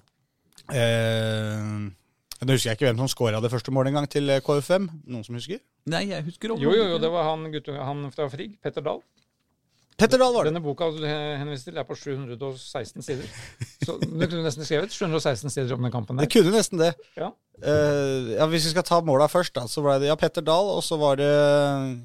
Eh, 0.72 1.88
nå 2.38 2.54
husker 2.54 2.70
jeg 2.70 2.78
ikke 2.78 2.86
hvem 2.88 3.00
som 3.02 3.10
skåra 3.10 3.40
det 3.42 3.50
første 3.50 3.72
målet 3.74 3.92
engang 3.92 4.08
til 4.10 4.30
eh, 4.30 4.42
KFM. 4.44 4.88
Noen 5.10 5.26
som 5.26 5.38
husker? 5.38 5.60
Nei, 5.90 6.04
jeg 6.12 6.26
husker 6.28 6.54
også. 6.54 6.62
Jo, 6.62 6.74
jo, 6.76 6.84
jo, 6.94 6.98
det 7.02 7.10
var 7.12 7.26
han, 7.32 7.48
gutten, 7.52 7.78
han 7.82 8.04
fra 8.14 8.28
Frigg, 8.30 8.54
Petter 8.62 8.84
Dahl. 8.84 9.02
Petter 9.98 10.20
Dahl 10.22 10.30
var 10.34 10.46
det. 10.46 10.52
Denne 10.52 10.62
boka 10.62 10.86
du 10.94 11.00
henviser 11.02 11.72
til 11.72 11.78
er 11.80 11.86
på 11.88 11.96
716 11.98 13.02
sider. 13.02 13.26
Så 13.82 13.96
du 13.98 14.06
kunne 14.28 14.44
nesten 14.44 14.62
skrevet 14.66 14.92
716 14.94 15.50
sider 15.50 15.74
om 15.74 15.82
den 15.82 15.90
kampen 15.90 16.20
Det 16.20 16.28
der. 16.28 16.32
kunne 16.36 16.52
nesten 16.54 16.78
det. 16.78 16.92
Ja. 17.18 17.32
Uh, 17.58 18.28
ja, 18.36 18.46
Hvis 18.46 18.68
vi 18.68 18.70
skal 18.76 18.84
ta 18.86 19.00
måla 19.02 19.26
først, 19.26 19.56
da, 19.58 19.64
så 19.66 19.82
var 19.82 19.98
det 19.98 20.06
ja, 20.06 20.14
Petter 20.14 20.44
Dahl, 20.46 20.68
og 20.76 20.84
så 20.86 20.94
var 21.00 21.18
det 21.18 21.30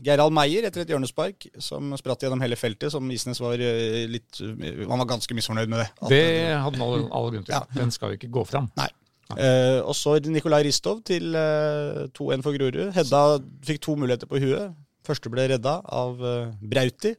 Gerald 0.07 0.33
Meyer 0.33 0.65
etter 0.65 0.81
et 0.81 0.89
hjørnespark 0.89 1.45
som 1.61 1.93
spratt 2.01 2.25
gjennom 2.25 2.41
hele 2.41 2.57
feltet, 2.57 2.89
som 2.95 3.05
Isnes 3.13 3.37
var 3.43 3.61
eh, 3.61 4.07
litt 4.09 4.41
Han 4.41 5.03
var 5.03 5.05
ganske 5.13 5.37
misfornøyd 5.37 5.69
med 5.69 5.83
det. 5.83 5.89
At- 6.01 6.09
Det 6.09 6.23
hadde 6.63 6.79
han 6.79 6.85
all, 6.87 7.05
all 7.13 7.29
grunn 7.35 7.45
til. 7.45 7.53
Ja. 7.53 7.61
Den 7.77 7.93
skal 7.93 8.15
jo 8.15 8.17
ikke 8.17 8.31
gå 8.33 8.45
fram. 8.49 8.71
Nei. 8.79 8.89
Uh, 9.33 9.79
og 9.89 9.93
så 9.97 10.15
Nikolai 10.29 10.63
Ristov 10.65 10.99
til 11.05 11.29
uh, 11.37 12.07
2-1 12.17 12.41
for 12.45 12.57
Grorud. 12.57 12.89
Hedda 12.97 13.21
fikk 13.69 13.79
to 13.85 13.95
muligheter 14.01 14.29
på 14.29 14.41
huet. 14.41 14.73
Første 15.05 15.29
ble 15.29 15.45
redda 15.51 15.77
av 15.91 16.21
eh, 16.23 16.51
Brauti. 16.73 17.13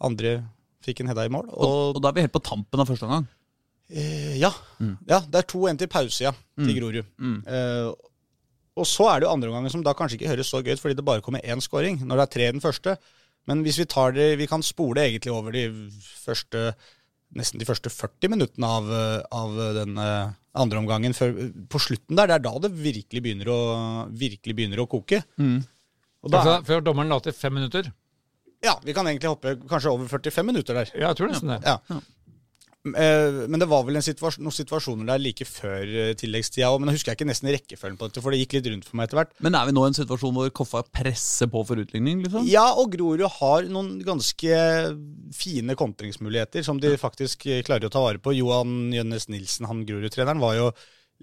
Andre 0.00 0.36
fikk 0.84 1.00
en 1.02 1.10
Hedda 1.10 1.24
i 1.26 1.32
mål. 1.32 1.48
Og, 1.50 1.64
Og, 1.66 1.96
og 1.96 2.02
da 2.04 2.08
er 2.12 2.18
vi 2.18 2.24
helt 2.26 2.34
på 2.36 2.42
tampen 2.44 2.80
av 2.80 2.86
første 2.90 3.06
omgang. 3.08 3.26
eh, 3.90 4.36
ja. 4.38 4.50
ja, 5.08 5.18
det 5.26 5.40
er 5.42 5.48
2-1 5.48 5.78
til 5.80 5.88
pause, 5.88 6.20
ja, 6.26 6.32
til 6.60 6.74
Grorud. 6.78 7.04
Eh, 7.46 7.88
og 8.78 8.86
så 8.86 9.08
er 9.10 9.18
det 9.20 9.26
jo 9.26 9.32
andre 9.34 9.48
omgangen 9.50 9.72
som 9.74 9.82
da 9.82 9.94
kanskje 9.98 10.18
ikke 10.20 10.28
høres 10.30 10.46
så 10.52 10.60
gøy 10.62 10.76
ut, 10.76 10.80
fordi 10.82 10.94
det 10.94 11.04
bare 11.04 11.20
kommer 11.24 11.40
én 11.42 11.60
scoring, 11.60 11.98
når 12.06 12.20
det 12.20 12.22
er 12.28 12.34
tre 12.36 12.44
i 12.48 12.52
den 12.54 12.62
første. 12.62 12.94
Men 13.48 13.64
hvis 13.64 13.78
vi 13.80 13.86
tar 13.90 14.12
det, 14.14 14.36
vi 14.38 14.46
kan 14.46 14.62
spole 14.62 15.02
egentlig 15.02 15.32
over 15.34 15.50
de 15.56 15.64
første 16.22 16.74
nesten 17.36 17.60
de 17.60 17.66
første 17.68 17.90
40 17.92 18.30
minuttene 18.32 18.64
av, 18.64 18.86
eh, 18.92 19.22
av 19.36 19.56
den 19.76 19.98
eh, 20.00 20.30
andre 20.56 20.78
omgangen. 20.80 21.12
Før, 21.16 21.34
på 21.68 21.80
slutten 21.82 22.16
der, 22.16 22.26
det 22.30 22.38
er 22.38 22.44
da 22.46 22.52
det 22.64 22.70
virkelig 22.78 23.20
begynner 23.24 23.50
å, 23.52 23.58
virkelig 24.16 24.54
begynner 24.56 24.80
å 24.80 24.86
koke. 24.88 25.20
Og 25.42 26.30
da, 26.32 26.38
Altså, 26.40 26.54
før 26.70 26.80
dommeren 26.86 27.10
la 27.12 27.18
til 27.20 27.34
fem 27.36 27.52
minutter. 27.58 27.90
Ja, 28.64 28.76
vi 28.84 28.94
kan 28.96 29.06
egentlig 29.06 29.30
hoppe 29.30 29.56
kanskje 29.68 29.92
over 29.92 30.08
45 30.10 30.46
minutter 30.46 30.80
der. 30.80 30.94
Ja, 30.94 31.10
jeg 31.10 31.20
tror 31.20 31.30
nesten 31.30 31.52
det. 31.54 31.60
Ja. 31.66 31.78
ja. 31.90 32.00
Men 32.88 33.60
det 33.60 33.66
var 33.68 33.82
vel 33.84 33.98
en 33.98 34.04
situasjon, 34.04 34.44
noen 34.46 34.54
situasjoner 34.54 35.08
der 35.10 35.20
like 35.20 35.44
før 35.44 35.82
eh, 35.84 36.12
tilleggstida 36.18 36.70
òg. 36.70 36.78
Men 36.80 36.90
jeg 36.90 36.98
husker 36.98 37.12
jeg 37.12 37.18
ikke 37.18 37.28
nesten 37.28 37.50
rekkefølgen 37.52 37.98
på 38.00 38.08
dette, 38.08 38.22
for 38.24 38.32
det 38.32 38.40
gikk 38.40 38.58
litt 38.58 38.68
rundt 38.72 38.88
for 38.88 38.98
meg 38.98 39.08
etter 39.08 39.20
hvert. 39.20 39.32
Men 39.44 39.58
er 39.58 39.68
vi 39.68 39.74
nå 39.76 39.84
i 39.84 39.90
en 39.90 39.98
situasjon 39.98 40.36
hvor 40.36 40.52
Koffa 40.60 40.84
presser 40.86 41.50
på 41.52 41.64
for 41.68 41.82
utligning? 41.82 42.22
liksom? 42.24 42.46
Ja, 42.48 42.66
og 42.78 42.94
Grorud 42.94 43.24
har 43.38 43.68
noen 43.70 43.96
ganske 44.06 44.60
fine 45.36 45.78
kontringsmuligheter 45.78 46.64
som 46.66 46.80
de 46.82 46.94
faktisk 47.00 47.48
eh, 47.50 47.64
klarer 47.66 47.90
å 47.90 47.94
ta 47.94 48.04
vare 48.04 48.22
på. 48.22 48.36
Johan 48.38 48.94
Jønnes 48.94 49.28
Nilsen, 49.32 49.68
han 49.70 49.84
Grorud-treneren, 49.88 50.42
var 50.42 50.56
jo 50.58 50.70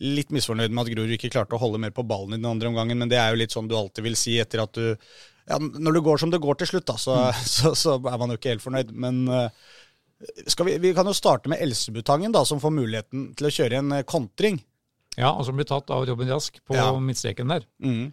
litt 0.03 0.33
misfornøyd 0.35 0.73
med 0.75 0.83
at 0.83 0.91
Grorud 0.91 1.15
ikke 1.15 1.31
klarte 1.31 1.55
å 1.55 1.61
holde 1.61 1.79
mer 1.81 1.95
på 1.95 2.03
ballen 2.07 2.35
i 2.35 2.41
den 2.41 2.49
andre 2.49 2.67
omgangen, 2.67 2.99
men 2.99 3.11
det 3.11 3.19
er 3.21 3.31
jo 3.31 3.39
litt 3.39 3.55
sånn 3.55 3.71
du 3.71 3.77
alltid 3.79 4.03
vil 4.03 4.19
si 4.19 4.35
etter 4.43 4.65
at 4.65 4.75
du 4.75 4.91
ja, 5.49 5.57
Når 5.61 5.93
det 5.99 6.03
går 6.07 6.21
som 6.21 6.31
det 6.33 6.39
går 6.43 6.57
til 6.61 6.67
slutt, 6.73 6.85
da, 6.89 6.95
så, 7.01 7.17
så, 7.55 7.73
så 7.77 7.97
er 7.99 8.17
man 8.21 8.33
jo 8.33 8.37
ikke 8.39 8.53
helt 8.55 8.63
fornøyd. 8.65 8.91
Men 9.05 9.23
eh, 9.29 9.49
skal 10.49 10.69
vi, 10.69 10.77
vi 10.81 10.93
kan 10.97 11.05
jo 11.09 11.13
starte 11.17 11.51
med 11.51 11.61
Elsebutangen, 11.61 12.33
da, 12.35 12.41
som 12.47 12.61
får 12.63 12.73
muligheten 12.73 13.29
til 13.37 13.49
å 13.49 13.53
kjøre 13.53 13.81
en 13.83 13.91
eh, 13.99 14.05
kontring. 14.09 14.61
Ja, 15.15 15.29
og 15.31 15.45
som 15.47 15.55
blir 15.55 15.67
tatt 15.69 15.91
av 15.95 16.03
Robin 16.09 16.27
Rask 16.33 16.57
på 16.67 16.75
Ja. 16.75 16.89
midtstreken 16.99 17.47
der. 17.53 17.63
Mm. 17.79 18.09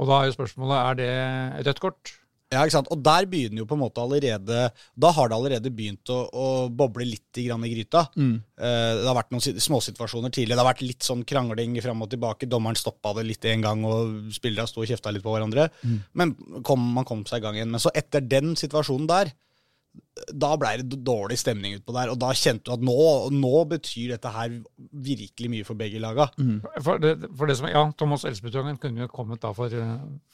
Og 0.00 0.06
da 0.08 0.20
er 0.22 0.30
jo 0.30 0.36
spørsmålet 0.38 0.78
er 0.78 0.98
det 1.00 1.66
rødt 1.66 1.80
kort. 1.82 2.12
Ja, 2.50 2.64
ikke 2.66 2.74
sant? 2.74 2.88
Og 2.90 2.98
der 3.06 3.28
begynner 3.30 3.62
jo 3.62 3.66
på 3.70 3.76
en 3.76 3.82
måte 3.84 4.02
allerede 4.02 4.62
Da 4.98 5.10
har 5.14 5.28
det 5.30 5.36
allerede 5.36 5.70
begynt 5.70 6.10
å, 6.10 6.16
å 6.34 6.46
boble 6.66 7.06
litt 7.06 7.38
i, 7.38 7.44
grann 7.46 7.62
i 7.62 7.70
gryta. 7.70 8.08
Eh, 8.58 8.94
det 8.98 9.06
har 9.06 9.14
vært 9.14 9.30
noen 9.30 9.60
småsituasjoner 9.62 10.34
tidligere. 10.34 10.58
Det 10.58 10.64
har 10.64 10.70
vært 10.72 10.82
litt 10.82 11.06
sånn 11.06 11.22
krangling 11.22 11.76
fram 11.84 12.02
og 12.02 12.10
tilbake. 12.10 12.48
Dommeren 12.50 12.78
stoppa 12.78 13.12
det 13.20 13.28
litt 13.28 13.46
en 13.52 13.62
gang, 13.62 13.84
og 13.86 14.32
spillerne 14.34 14.66
sto 14.66 14.82
og 14.82 14.90
kjefta 14.90 15.12
litt 15.14 15.22
på 15.22 15.36
hverandre. 15.36 15.68
Men 16.18 16.34
kom, 16.66 16.82
man 16.98 17.06
kom 17.06 17.22
seg 17.28 17.38
i 17.38 17.46
gang 17.46 17.60
igjen. 17.60 17.70
Men 17.70 17.82
så 17.86 17.94
etter 17.94 18.26
den 18.26 18.56
situasjonen 18.58 19.06
der, 19.10 19.30
da 20.36 20.50
blei 20.60 20.74
det 20.78 20.98
dårlig 21.06 21.38
stemning 21.40 21.78
utpå 21.78 21.94
der. 21.96 22.10
Og 22.12 22.18
da 22.20 22.30
kjente 22.36 22.68
du 22.68 22.72
at 22.74 22.82
nå, 22.84 22.94
nå 23.34 23.62
betyr 23.70 24.12
dette 24.14 24.30
her 24.34 24.52
virkelig 24.92 25.50
mye 25.50 25.66
for 25.66 25.78
begge 25.80 26.00
laga. 26.02 26.28
For 26.84 27.00
det, 27.02 27.14
for 27.38 27.50
det 27.50 27.56
som, 27.58 27.68
ja, 27.72 27.86
Thomas 27.98 28.26
Elsbetangen 28.28 28.78
kunne 28.82 29.06
jo 29.06 29.08
kommet 29.10 29.42
da 29.42 29.50
for, 29.56 29.72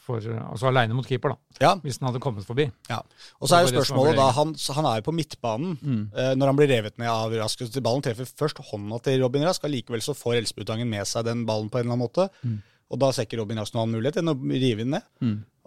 for 0.07 0.27
altså 0.27 0.71
aleine 0.73 0.97
mot 0.97 1.07
keeper, 1.09 1.37
da. 1.37 1.63
Ja, 1.63 1.73
Hvis 1.85 2.01
han 2.01 2.11
hadde 2.11 2.23
kommet 2.25 2.49
forbi. 2.49 2.69
Ja. 2.91 3.01
Og 3.41 3.49
så 3.49 3.61
er 3.61 3.67
jo 3.67 3.73
spørsmålet 3.77 4.19
da, 4.19 4.29
han, 4.37 4.55
han 4.81 4.91
er 4.91 5.01
jo 5.01 5.09
på 5.09 5.17
midtbanen 5.17 5.77
eh, 6.13 6.33
når 6.37 6.53
han 6.53 6.61
blir 6.61 6.73
revet 6.75 6.99
ned 7.01 7.13
av 7.13 7.33
Rask. 7.41 7.65
Ballen 7.79 8.05
treffer 8.05 8.29
først 8.43 8.61
hånda 8.73 9.01
til 9.07 9.23
Robin 9.25 9.47
Rask, 9.47 9.65
allikevel 9.65 10.05
så 10.05 10.17
får 10.19 10.41
Elsbutangen 10.43 10.91
med 10.91 11.07
seg 11.09 11.29
den 11.31 11.47
ballen 11.49 11.71
på 11.73 11.79
en 11.81 11.87
eller 11.87 11.97
annen 11.97 12.09
måte. 12.09 12.29
Og 12.93 13.01
da 13.03 13.09
ser 13.15 13.27
ikke 13.27 13.41
Robin 13.41 13.59
Rask 13.63 13.75
noen 13.75 13.87
annen 13.87 13.99
mulighet 14.01 14.21
enn 14.21 14.31
å 14.31 14.37
rive 14.37 14.85
den 14.85 14.93
ned. 14.99 15.07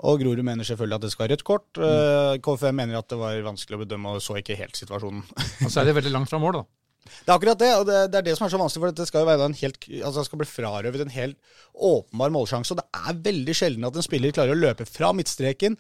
Og 0.08 0.22
Grorud 0.22 0.46
mener 0.48 0.68
selvfølgelig 0.68 0.96
at 0.96 1.06
det 1.06 1.12
skal 1.12 1.26
være 1.26 1.36
rødt 1.36 1.48
kort. 1.48 1.80
Eh, 1.84 2.34
KFM 2.46 2.78
mener 2.80 3.00
at 3.02 3.10
det 3.12 3.20
var 3.20 3.40
vanskelig 3.44 3.80
å 3.80 3.82
bedømme 3.84 4.16
og 4.16 4.24
så 4.24 4.38
ikke 4.40 4.56
helt 4.60 4.80
situasjonen. 4.80 5.26
Og 5.66 5.70
så 5.72 5.82
er 5.82 5.90
det 5.90 5.98
veldig 5.98 6.14
langt 6.16 6.32
fra 6.32 6.40
mål, 6.42 6.62
da. 6.62 6.68
Det 7.10 7.32
er 7.32 7.36
akkurat 7.36 7.60
det, 7.60 7.70
og 7.80 7.86
det, 7.88 8.00
det 8.14 8.20
er 8.20 8.26
det 8.28 8.34
som 8.38 8.46
er 8.46 8.52
så 8.54 8.60
vanskelig, 8.60 8.84
for 8.84 8.96
det 8.96 9.08
skal 9.10 9.24
jo 9.24 9.30
være 9.30 9.48
en 9.50 9.56
helt, 9.58 9.86
altså 9.98 10.20
det 10.20 10.28
skal 10.28 10.42
bli 10.42 10.50
frarøvet 10.50 11.04
en 11.04 11.14
helt 11.14 11.56
åpenbar 11.74 12.34
målsjanse. 12.36 12.76
Og 12.76 12.82
det 12.82 13.02
er 13.02 13.24
veldig 13.30 13.56
sjelden 13.58 13.88
at 13.88 13.98
en 13.98 14.06
spiller 14.06 14.36
klarer 14.36 14.56
å 14.56 14.60
løpe 14.60 14.88
fra 14.88 15.10
midtstreken 15.16 15.80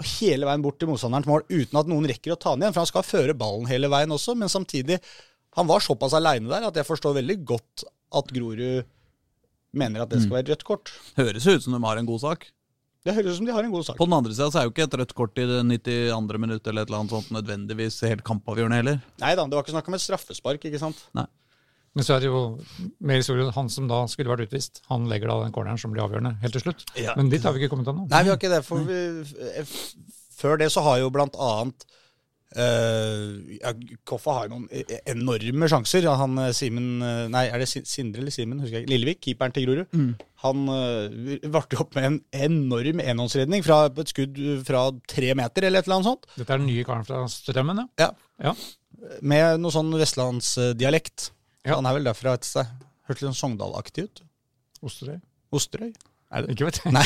og 0.00 0.06
hele 0.16 0.48
veien 0.48 0.62
bort 0.64 0.78
til 0.80 0.88
motstanderens 0.88 1.28
mål 1.28 1.44
uten 1.50 1.80
at 1.80 1.90
noen 1.90 2.06
rekker 2.08 2.32
å 2.32 2.38
ta 2.40 2.54
den 2.54 2.64
igjen. 2.64 2.76
For 2.76 2.84
han 2.84 2.92
skal 2.92 3.04
føre 3.04 3.36
ballen 3.36 3.68
hele 3.68 3.90
veien 3.92 4.14
også, 4.14 4.36
men 4.38 4.52
samtidig 4.52 5.00
Han 5.58 5.66
var 5.66 5.82
såpass 5.82 6.12
aleine 6.14 6.46
der 6.46 6.62
at 6.68 6.76
jeg 6.78 6.86
forstår 6.86 7.16
veldig 7.16 7.34
godt 7.42 7.82
at 8.14 8.28
Grorud 8.30 8.84
mener 9.74 10.04
at 10.04 10.12
det 10.12 10.20
skal 10.22 10.36
være 10.36 10.52
rødt 10.52 10.62
kort. 10.62 10.92
Høres 11.16 11.48
ut 11.50 11.64
som 11.64 11.74
de 11.74 11.80
har 11.82 11.98
en 11.98 12.06
god 12.06 12.22
sak. 12.22 12.46
Det 13.06 13.14
høres 13.16 13.32
ut 13.32 13.38
som 13.40 13.46
de 13.48 13.52
har 13.56 13.64
en 13.64 13.72
god 13.72 13.84
sak. 13.86 13.96
På 13.96 14.04
den 14.04 14.12
andre 14.18 14.34
sida 14.36 14.50
er 14.60 14.66
jo 14.68 14.72
ikke 14.74 14.84
et 14.84 14.94
rødt 15.00 15.14
kort 15.16 15.38
i 15.40 15.46
det 15.48 15.60
92. 15.64 16.40
minutt 16.42 16.66
eller 16.68 16.84
et 16.84 16.90
eller 16.90 16.98
annet 17.00 17.14
sånt 17.14 17.30
nødvendigvis 17.32 17.96
helt 18.04 18.24
kampavgjørende 18.28 18.76
heller. 18.82 18.98
Nei 19.22 19.30
da, 19.38 19.46
det 19.48 19.56
var 19.56 19.64
ikke 19.64 19.72
snakk 19.76 19.88
om 19.88 19.96
et 19.96 20.04
straffespark, 20.04 20.66
ikke 20.68 20.80
sant. 20.82 21.00
Men 21.16 22.06
så 22.06 22.14
er 22.14 22.20
det 22.22 22.28
jo 22.28 22.40
mer 23.02 23.18
historie. 23.18 23.48
Han 23.56 23.70
som 23.72 23.88
da 23.90 24.02
skulle 24.12 24.30
vært 24.30 24.44
utvist, 24.50 24.82
han 24.92 25.08
legger 25.10 25.32
da 25.32 25.38
den 25.46 25.54
corneren 25.56 25.80
som 25.80 25.90
blir 25.94 26.04
avgjørende 26.04 26.36
helt 26.44 26.54
til 26.54 26.62
slutt. 26.68 26.84
Ja. 27.00 27.16
Men 27.18 27.32
dit 27.32 27.42
har 27.42 27.56
vi 27.56 27.64
ikke 27.64 27.72
kommet 27.72 27.88
ennå. 27.90 28.04
Nei, 28.12 28.20
vi 28.26 28.30
har 28.30 28.38
ikke 28.38 28.52
det. 28.52 28.60
For 28.68 28.84
vi, 28.86 29.00
f- 29.64 29.96
før 30.38 30.60
det 30.60 30.68
så 30.76 30.84
har 30.86 31.00
jo 31.02 31.08
blant 31.16 31.34
annet 31.40 31.88
eh, 32.56 33.58
ja, 33.60 33.72
Koffa 34.08 34.34
har 34.38 34.50
noen 34.50 34.66
e- 34.72 35.00
enorme 35.12 35.68
sjanser. 35.70 36.06
Han 36.20 36.38
eh, 36.42 36.50
Simen 36.56 36.88
eh, 37.04 37.22
Nei, 37.32 37.44
er 37.50 37.62
det 37.62 37.68
Sindre 37.70 38.24
eller 38.24 38.34
Simen? 38.34 38.60
Husker 38.62 38.80
jeg 38.80 38.86
ikke. 38.86 38.92
Lillevik, 38.94 39.20
keeperen 39.26 39.54
til 39.56 39.68
Grorud. 39.68 39.96
Han 40.40 40.62
uh, 40.72 41.48
varte 41.52 41.76
opp 41.82 41.92
med 41.98 42.06
en 42.08 42.18
enorm 42.48 43.02
enhåndsredning 43.04 43.60
fra 43.66 43.82
et 43.92 44.12
skudd 44.12 44.38
fra 44.64 44.86
tre 45.10 45.34
meter, 45.36 45.66
eller 45.68 45.82
et 45.82 45.88
eller 45.90 45.98
annet 45.98 46.08
sånt. 46.08 46.30
Dette 46.38 46.54
er 46.56 46.62
den 46.62 46.70
nye 46.70 46.86
karen 46.88 47.04
fra 47.04 47.22
Strømmen, 47.28 47.82
ja. 47.84 48.06
Ja. 48.06 48.12
Ja. 48.48 48.54
Med 49.20 49.60
noe 49.60 49.74
sånn 49.74 49.92
vestlandsdialekt. 50.00 51.30
Ja. 51.68 51.76
Han 51.76 51.88
er 51.90 51.98
vel 51.98 52.08
derfra 52.08 52.38
et 52.38 52.48
sted. 52.48 52.70
Hørtes 53.10 53.20
litt 53.26 53.34
sånn 53.34 53.40
Sogndal-aktig 53.42 54.06
ut. 54.08 54.22
Osterøy. 54.86 55.18
Osterøy. 55.52 55.92
Er 56.30 56.44
det? 56.44 56.54
Ikke 56.54 56.68
vet 56.68 56.78
jeg. 56.78 56.92
Nei. 56.94 57.04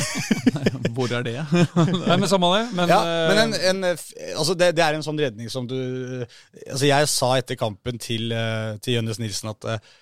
Hvor 0.94 1.12
er 1.16 1.24
det? 1.24 1.34
Nei, 2.08 2.16
men 2.20 2.28
samme 2.28 2.50
det. 2.58 2.64
Men, 2.76 2.90
Ja, 2.92 3.00
men 3.30 3.40
en, 3.46 3.54
en, 3.70 3.84
eh, 3.88 4.02
altså 4.36 4.56
det, 4.58 4.74
det 4.76 4.84
er 4.84 4.98
en 4.98 5.06
sånn 5.06 5.20
redning 5.20 5.48
som 5.52 5.68
du 5.68 5.76
Altså 5.78 6.84
Jeg 6.84 7.08
sa 7.08 7.30
etter 7.40 7.56
kampen 7.60 8.00
til, 8.02 8.34
eh, 8.36 8.74
til 8.84 8.98
Jønnes 8.98 9.20
Nilsen 9.22 9.54
at 9.54 9.68
eh, 9.72 9.94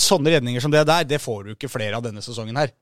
sånne 0.00 0.32
redninger 0.32 0.64
som 0.64 0.72
det 0.72 0.86
der, 0.88 1.04
det 1.08 1.20
får 1.20 1.44
du 1.44 1.54
ikke 1.54 1.70
flere 1.72 1.96
av 1.96 2.04
denne 2.04 2.24
sesongen 2.24 2.56
her. 2.60 2.72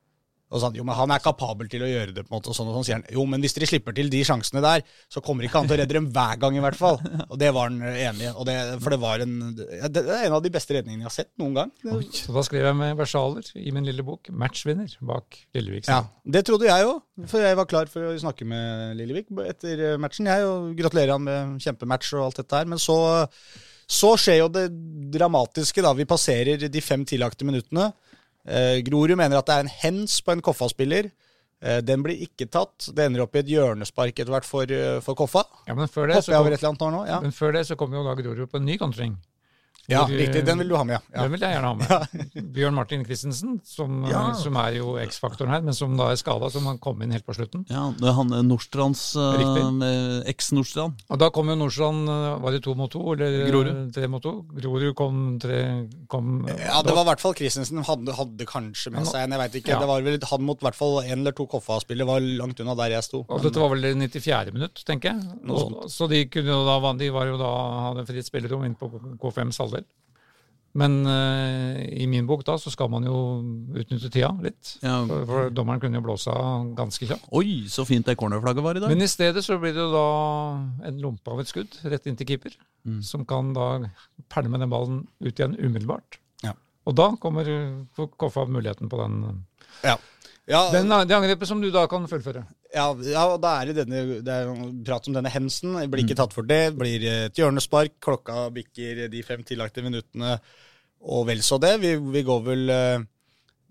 Og 0.54 0.60
sånn, 0.62 0.76
jo, 0.78 0.84
men 0.86 0.94
Han 0.94 1.10
er 1.10 1.18
kapabel 1.18 1.66
til 1.68 1.82
å 1.82 1.88
gjøre 1.90 2.12
det. 2.14 2.22
på 2.22 2.30
en 2.30 2.36
måte, 2.38 2.52
og 2.52 2.54
sånn, 2.54 2.68
og 2.70 2.76
sånn 2.76 2.84
sier 2.86 2.94
han. 3.00 3.04
Jo, 3.10 3.24
men 3.26 3.40
hvis 3.42 3.54
dere 3.56 3.66
slipper 3.66 3.92
til 3.96 4.08
de 4.08 4.20
sjansene 4.22 4.60
der, 4.62 4.84
så 5.10 5.18
kommer 5.20 5.42
ikke 5.42 5.58
han 5.58 5.66
til 5.66 5.74
å 5.76 5.80
redde 5.80 5.96
dem 5.98 6.06
hver 6.14 6.38
gang, 6.38 6.54
i 6.56 6.60
hvert 6.62 6.78
fall. 6.78 7.00
Og 7.30 7.36
det 7.40 7.48
var 7.52 7.68
han 7.68 7.80
enig 7.82 8.28
i. 8.30 8.44
det- 8.46 8.80
For 8.80 8.90
det 8.94 9.00
var 9.02 9.18
en 9.24 9.34
Det 9.56 10.04
er 10.06 10.26
en 10.28 10.32
av 10.38 10.42
de 10.44 10.50
beste 10.54 10.70
redningene 10.76 11.02
jeg 11.02 11.10
har 11.10 11.16
sett 11.16 11.30
noen 11.38 11.54
gang. 11.54 11.72
Oi, 11.90 12.04
Så 12.12 12.32
da 12.32 12.42
skrev 12.46 12.62
jeg 12.62 12.76
med 12.76 12.96
versaler 12.96 13.42
i 13.56 13.70
min 13.74 13.84
lille 13.84 14.04
bok 14.06 14.30
'Matchvinner' 14.30 14.96
bak 15.02 15.36
Lillevik. 15.52 15.88
Ja, 15.88 16.04
Det 16.24 16.44
trodde 16.46 16.66
jeg 16.70 16.84
òg, 16.86 17.02
for 17.26 17.40
jeg 17.40 17.56
var 17.56 17.66
klar 17.66 17.86
for 17.88 18.00
å 18.02 18.14
snakke 18.20 18.46
med 18.46 18.96
Lillevik 18.96 19.26
etter 19.48 19.94
eh, 19.94 19.96
matchen. 19.98 20.26
Jeg, 20.26 20.44
og 20.46 20.76
Gratulerer 20.76 21.10
han 21.18 21.24
med 21.24 21.58
kjempematch 21.60 22.12
og 22.14 22.24
alt 22.26 22.36
dette 22.36 22.52
her. 22.56 22.66
Men 22.66 22.78
så, 22.78 23.26
så 23.88 24.14
skjer 24.16 24.38
jo 24.44 24.48
det 24.48 24.70
dramatiske. 25.10 25.82
da. 25.82 25.92
Vi 25.92 26.04
passerer 26.04 26.68
de 26.70 26.80
fem 26.80 27.04
tillagte 27.04 27.44
minuttene. 27.44 27.92
Eh, 28.46 28.80
Grorud 28.86 29.16
mener 29.18 29.40
at 29.40 29.48
det 29.48 29.54
er 29.56 29.64
en 29.66 29.72
hens 29.82 30.20
på 30.22 30.34
en 30.34 30.42
Koffa-spiller. 30.44 31.10
Eh, 31.62 31.80
den 31.82 32.02
blir 32.04 32.20
ikke 32.26 32.48
tatt. 32.52 32.90
Det 32.94 33.06
ender 33.06 33.24
opp 33.24 33.34
i 33.36 33.42
et 33.42 33.50
hjørnespark 33.50 34.14
etter 34.14 34.32
hvert 34.32 34.46
for, 34.46 34.70
eh, 34.70 35.00
for 35.04 35.18
Koffa. 35.18 35.44
Ja, 35.66 35.74
men 35.74 35.88
før 35.88 36.12
det, 36.12 36.22
så 36.24 36.36
kom, 36.76 36.92
nå? 36.92 37.06
Ja, 37.08 37.20
men 37.20 37.32
før 37.32 37.56
det 37.56 37.66
så 37.66 37.76
kom 37.76 37.92
jo 37.92 38.04
da 38.06 38.14
Grorud 38.14 38.50
på 38.50 38.60
en 38.60 38.66
ny 38.68 38.76
kontring. 38.78 39.16
Ja 39.90 40.02
hvor, 40.04 40.16
riktig. 40.18 40.42
Den 40.46 40.58
vil 40.62 40.70
du 40.72 40.76
ha 40.76 40.84
med, 40.88 40.96
ja. 40.98 41.22
Den 41.22 41.32
vil 41.34 41.44
jeg 41.46 41.54
gjerne 41.56 41.70
ha 41.70 41.74
med. 41.78 42.24
Bjørn 42.56 42.74
Martin 42.78 43.04
Christensen, 43.06 43.60
som, 43.66 44.02
Ja. 44.10 44.22
som 44.38 44.56
er 44.60 44.78
jo 44.80 44.96
X-faktoren 45.02 45.52
her, 45.54 45.62
men 45.66 45.76
som 45.76 45.96
da 45.98 46.10
er 46.12 46.20
skada, 46.20 46.50
som 46.52 46.66
han 46.70 46.78
kom 46.82 47.02
inn 47.04 47.14
helt 47.14 47.26
på 47.26 47.36
slutten. 47.36 47.64
Ja, 47.70 47.88
det 47.98 48.08
er 48.10 48.16
han 48.18 48.32
eh, 48.34 48.42
Nordstrands 48.46 49.04
eh. 49.20 50.26
Eks-Nordstrand. 50.30 51.02
Og 51.10 51.20
da 51.20 51.28
kom 51.34 51.50
jo 51.52 51.56
Nordstrand 51.58 52.08
eh, 52.10 52.26
Var 52.42 52.56
det 52.56 52.62
to 52.66 52.74
mot 52.78 52.90
to, 52.92 53.02
eller 53.14 53.46
Grorud. 53.50 53.80
tre 53.94 54.08
mot 54.10 54.22
to? 54.24 54.34
Grorud 54.56 54.94
kom 54.98 55.22
tre 55.42 55.60
kom, 56.10 56.32
Ja, 56.48 56.80
det 56.86 56.94
var 56.96 57.04
i 57.06 57.10
hvert 57.12 57.22
fall 57.22 57.36
Christensen 57.38 57.82
hadde, 57.86 58.14
hadde 58.16 58.48
kanskje 58.48 58.92
med 58.94 59.06
seg 59.08 59.24
en, 59.26 59.36
jeg 59.36 59.42
vet 59.44 59.58
ikke. 59.60 59.74
Ja. 59.74 59.80
Det 59.82 59.90
var 59.90 60.04
vel 60.06 60.18
Han 60.30 60.46
mot 60.46 60.62
i 60.62 60.66
hvert 60.68 60.78
fall 60.78 60.98
en 61.04 61.18
eller 61.20 61.34
to 61.36 61.46
Koffa-spillere 61.50 62.08
var 62.08 62.24
langt 62.42 62.60
unna 62.62 62.74
der 62.78 62.96
jeg 62.96 63.06
sto. 63.06 63.22
Og 63.28 63.42
dette 63.44 63.60
var 63.62 63.72
vel 63.74 63.84
det 63.84 63.94
94. 64.16 64.52
minutt, 64.54 64.82
tenker 64.88 65.12
jeg. 65.12 65.38
Noe 65.46 65.66
Og, 65.84 65.90
så 65.92 66.08
de, 66.10 66.22
kunne 66.32 66.52
jo 66.52 66.62
da, 66.66 66.92
de 66.98 67.10
var 67.14 67.28
jo 67.30 67.36
da, 67.40 67.50
hadde 67.90 68.06
fritt 68.08 68.28
spillerom 68.28 68.64
inn 68.66 68.76
på 68.78 68.88
K5s 69.22 69.60
halvdel. 69.62 69.75
Men 70.76 70.98
uh, 71.08 71.78
i 71.88 72.04
min 72.04 72.26
bok 72.28 72.42
da 72.44 72.58
så 72.60 72.68
skal 72.68 72.90
man 72.92 73.06
jo 73.08 73.14
utnytte 73.80 74.10
tida 74.12 74.28
litt. 74.44 74.74
Ja. 74.84 74.98
For, 75.08 75.22
for 75.30 75.54
dommeren 75.56 75.80
kunne 75.80 75.96
jo 75.96 76.04
blåse 76.04 76.28
av 76.28 76.66
ganske 76.76 77.08
kjapt. 77.08 77.30
Oi, 77.32 77.62
så 77.72 77.86
fint 77.88 78.04
det 78.04 78.18
cornerflagget 78.20 78.64
var 78.66 78.76
i 78.76 78.82
dag. 78.84 78.92
Men 78.92 79.00
i 79.06 79.08
stedet 79.08 79.40
så 79.46 79.56
blir 79.62 79.72
det 79.72 79.80
jo 79.80 79.88
da 79.94 80.04
en 80.90 80.98
lompe 81.00 81.32
av 81.32 81.40
et 81.40 81.48
skudd 81.48 81.78
rett 81.88 82.06
inn 82.10 82.18
til 82.20 82.28
keeper, 82.34 82.58
Mm. 82.86 83.00
som 83.02 83.24
kan 83.26 83.48
da 83.56 83.64
pælme 84.30 84.60
den 84.62 84.70
ballen 84.70 84.98
ut 85.18 85.32
igjen 85.40 85.56
umiddelbart. 85.58 86.20
Ja. 86.44 86.52
Og 86.86 86.94
da 86.94 87.08
kommer 87.18 87.48
Koffa 87.96 88.44
muligheten 88.46 88.86
på 88.92 89.00
den, 89.00 89.16
Ja. 89.82 89.96
Ja, 90.46 90.60
den, 90.70 90.86
det 91.08 91.16
angrepet 91.16 91.48
som 91.50 91.58
du 91.60 91.72
da 91.74 91.88
kan 91.90 92.06
fullføre. 92.06 92.44
Ja, 92.76 92.90
ja, 93.08 93.22
og 93.32 93.40
da 93.40 93.54
er 93.56 93.70
det 93.70 93.86
denne 93.86 94.20
Det 94.24 94.32
er 94.32 94.50
prat 94.84 95.06
om 95.08 95.16
denne 95.16 95.32
hensen. 95.32 95.76
Blir 95.88 96.04
ikke 96.04 96.18
tatt 96.18 96.34
for 96.36 96.46
det. 96.48 96.74
Blir 96.76 97.04
et 97.08 97.38
hjørnespark. 97.38 97.96
Klokka 98.04 98.50
bikker 98.52 99.06
de 99.12 99.22
fem 99.24 99.44
tillagte 99.48 99.84
minuttene, 99.84 100.36
og 101.06 101.24
vel 101.30 101.40
så 101.44 101.58
det. 101.62 101.76
Vi, 101.80 101.94
vi 102.12 102.24
går 102.26 102.42
vel 102.44 102.72
uh, 102.72 103.06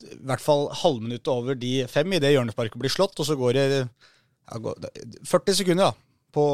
i 0.06 0.18
hvert 0.26 0.44
fall 0.44 0.68
halvminuttet 0.82 1.32
over 1.32 1.58
de 1.60 1.76
fem 1.92 2.18
idet 2.18 2.34
hjørnesparket 2.34 2.82
blir 2.82 2.94
slått, 2.94 3.18
og 3.22 3.30
så 3.30 3.38
går 3.38 3.56
det 3.60 3.68
ja, 3.76 4.60
går, 4.62 4.90
40 5.30 5.60
sekunder 5.62 5.92
ja, 5.92 5.94
på 6.34 6.46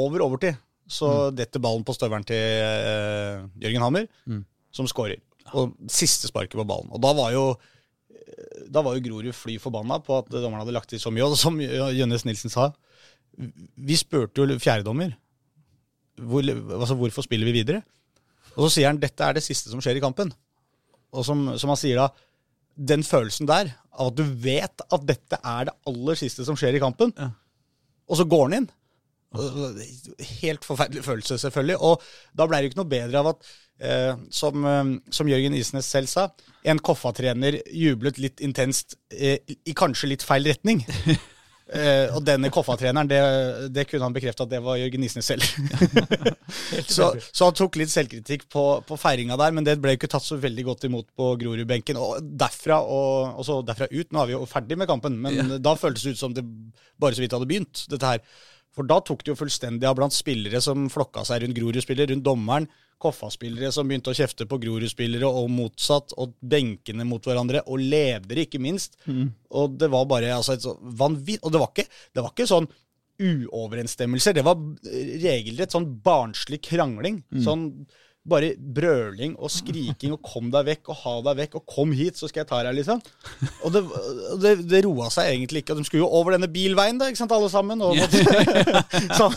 over 0.00 0.24
overtid. 0.24 0.56
Så 0.88 1.28
detter 1.36 1.60
ballen 1.60 1.84
på 1.84 1.92
støvelen 1.92 2.24
til 2.24 2.40
uh, 2.64 3.44
Jørgen 3.60 3.84
Hammer, 3.84 4.08
som 4.72 4.88
skårer. 4.88 5.20
Og 5.52 5.76
siste 5.92 6.30
sparket 6.30 6.56
på 6.56 6.64
ballen. 6.68 6.88
Og 6.92 7.04
da 7.04 7.12
var 7.16 7.34
jo 7.36 7.50
da 8.68 8.82
var 8.84 8.96
jo 8.96 9.04
Grorud 9.04 9.34
fly 9.36 9.56
forbanna 9.62 9.98
på 10.04 10.18
at 10.20 10.30
dommerne 10.32 10.62
hadde 10.64 10.74
lagt 10.76 10.90
til 10.92 11.00
så 11.02 11.12
mye. 11.12 11.26
Og 11.26 11.36
som 11.38 11.58
Jønnes 11.60 12.24
Nilsen 12.28 12.52
sa, 12.52 12.70
vi 13.38 13.96
spurte 13.98 14.42
jo 14.42 14.58
fjerdedommer 14.58 15.12
hvor, 16.18 16.42
altså, 16.42 16.96
hvorfor 16.98 17.22
spiller 17.26 17.46
vi 17.46 17.58
videre. 17.60 17.82
Og 18.56 18.66
så 18.66 18.78
sier 18.78 18.88
han 18.90 18.98
dette 18.98 19.22
er 19.22 19.36
det 19.36 19.44
siste 19.46 19.70
som 19.70 19.82
skjer 19.84 20.00
i 20.00 20.02
kampen. 20.02 20.32
Og 21.14 21.22
som, 21.26 21.44
som 21.60 21.70
han 21.70 21.78
sier 21.78 22.00
da, 22.00 22.08
den 22.78 23.04
følelsen 23.06 23.46
der, 23.48 23.70
av 23.98 24.10
at 24.12 24.18
du 24.18 24.24
vet 24.42 24.82
at 24.88 25.06
dette 25.06 25.38
er 25.42 25.68
det 25.68 25.76
aller 25.90 26.18
siste 26.18 26.44
som 26.46 26.58
skjer 26.58 26.76
i 26.78 26.82
kampen, 26.82 27.12
Ja. 27.18 27.30
og 28.08 28.18
så 28.18 28.26
går 28.28 28.44
han 28.48 28.56
inn. 28.60 28.68
Helt 29.36 30.64
forferdelig 30.64 31.04
følelse, 31.04 31.38
selvfølgelig. 31.38 31.78
Og 31.84 32.04
da 32.36 32.46
ble 32.48 32.60
det 32.62 32.70
ikke 32.70 32.80
noe 32.80 32.90
bedre 32.90 33.22
av 33.22 33.32
at, 33.34 33.50
eh, 33.80 34.12
som, 34.30 34.64
eh, 34.64 34.92
som 35.12 35.28
Jørgen 35.28 35.56
Isnes 35.58 35.88
selv 35.88 36.08
sa, 36.08 36.28
en 36.64 36.80
Koffa-trener 36.80 37.60
jublet 37.72 38.18
litt 38.18 38.40
intenst 38.40 38.96
eh, 39.12 39.38
i 39.44 39.76
kanskje 39.76 40.14
litt 40.14 40.26
feil 40.26 40.48
retning. 40.48 40.84
Eh, 41.68 42.08
og 42.16 42.22
denne 42.24 42.48
Koffa-treneren, 42.48 43.08
det, 43.10 43.18
det 43.76 43.82
kunne 43.90 44.06
han 44.06 44.14
bekrefte 44.16 44.46
at 44.46 44.52
det 44.54 44.60
var 44.64 44.78
Jørgen 44.80 45.02
Isnes 45.04 45.26
selv. 45.28 45.44
så, 46.96 47.10
så 47.28 47.48
han 47.50 47.56
tok 47.58 47.76
litt 47.76 47.92
selvkritikk 47.92 48.46
på, 48.48 48.62
på 48.88 48.96
feiringa 48.96 49.36
der, 49.36 49.52
men 49.52 49.66
det 49.66 49.76
ble 49.82 49.92
jo 49.92 50.00
ikke 50.00 50.10
tatt 50.14 50.24
så 50.24 50.38
veldig 50.40 50.64
godt 50.70 50.86
imot 50.88 51.10
på 51.12 51.34
Grorud-benken. 51.42 52.00
Og 52.00 52.30
derfra 52.40 52.80
og, 52.80 53.36
og 53.36 53.44
så 53.44 53.58
derfra 53.68 53.90
ut, 53.92 54.08
nå 54.08 54.22
er 54.22 54.30
vi 54.30 54.36
jo 54.38 54.46
ferdig 54.48 54.78
med 54.80 54.88
kampen, 54.88 55.20
men 55.20 55.58
da 55.60 55.76
føltes 55.76 56.06
det 56.08 56.16
ut 56.16 56.22
som 56.22 56.36
det 56.36 56.46
bare 56.96 57.18
så 57.18 57.24
vidt 57.26 57.36
hadde 57.36 57.50
begynt, 57.50 57.84
dette 57.92 58.14
her. 58.14 58.24
For 58.78 58.86
da 58.86 59.00
tok 59.02 59.24
det 59.24 59.32
jo 59.32 59.40
fullstendig 59.40 59.88
av 59.88 59.96
blant 59.98 60.14
spillere 60.14 60.60
som 60.62 60.86
flokka 60.92 61.24
seg 61.26 61.42
rundt 61.42 61.58
Grorud-spillere, 61.58 62.12
rundt 62.12 62.26
dommeren. 62.26 62.68
Koffa-spillere 63.02 63.72
som 63.74 63.86
begynte 63.90 64.10
å 64.10 64.18
kjefte 64.18 64.46
på 64.46 64.58
Grorud-spillere, 64.62 65.26
og 65.26 65.50
motsatt. 65.50 66.14
Og 66.18 66.36
benkene 66.38 67.06
mot 67.06 67.22
hverandre, 67.26 67.64
og 67.66 67.82
ledere, 67.82 68.46
ikke 68.46 68.62
minst. 68.62 68.94
Og 69.50 69.74
det 69.78 69.90
var 69.90 70.06
bare 70.10 70.30
altså, 70.36 70.54
et 70.54 70.62
så 70.62 70.76
vanvitt 70.78 71.42
Og 71.42 71.54
det 71.54 71.62
var 71.62 71.72
ikke, 71.74 71.88
det 72.14 72.22
var 72.22 72.36
ikke 72.36 72.46
sånn 72.50 72.70
uoverensstemmelser. 73.18 74.36
Det 74.38 74.46
var 74.46 74.60
regelrett 75.26 75.74
sånn 75.74 75.88
barnslig 76.04 76.62
krangling. 76.70 77.24
Sånn 77.42 77.72
bare 78.28 78.50
brøling 78.58 79.34
og 79.38 79.50
skriking 79.52 80.12
og 80.12 80.20
'kom 80.22 80.50
deg 80.52 80.66
vekk' 80.66 80.90
og 80.92 80.96
'ha 81.00 81.14
deg 81.28 81.36
vekk' 81.40 81.54
og 81.56 81.64
'kom 81.66 81.92
hit, 81.92 82.18
så 82.18 82.28
skal 82.28 82.40
jeg 82.40 82.48
ta 82.48 82.62
deg', 82.62 82.74
liksom. 82.76 83.00
Og 83.64 83.72
det, 83.72 83.82
det, 84.42 84.52
det 84.68 84.84
roa 84.84 85.08
seg 85.10 85.32
egentlig 85.32 85.62
ikke. 85.62 85.72
Og 85.72 85.78
de 85.78 85.84
skulle 85.84 86.04
jo 86.04 86.10
over 86.10 86.32
denne 86.36 86.48
bilveien, 86.48 86.98
da, 86.98 87.08
ikke 87.08 87.22
sant, 87.22 87.32
alle 87.32 87.48
sammen. 87.48 87.80
Og, 87.80 87.96
så, 89.18 89.30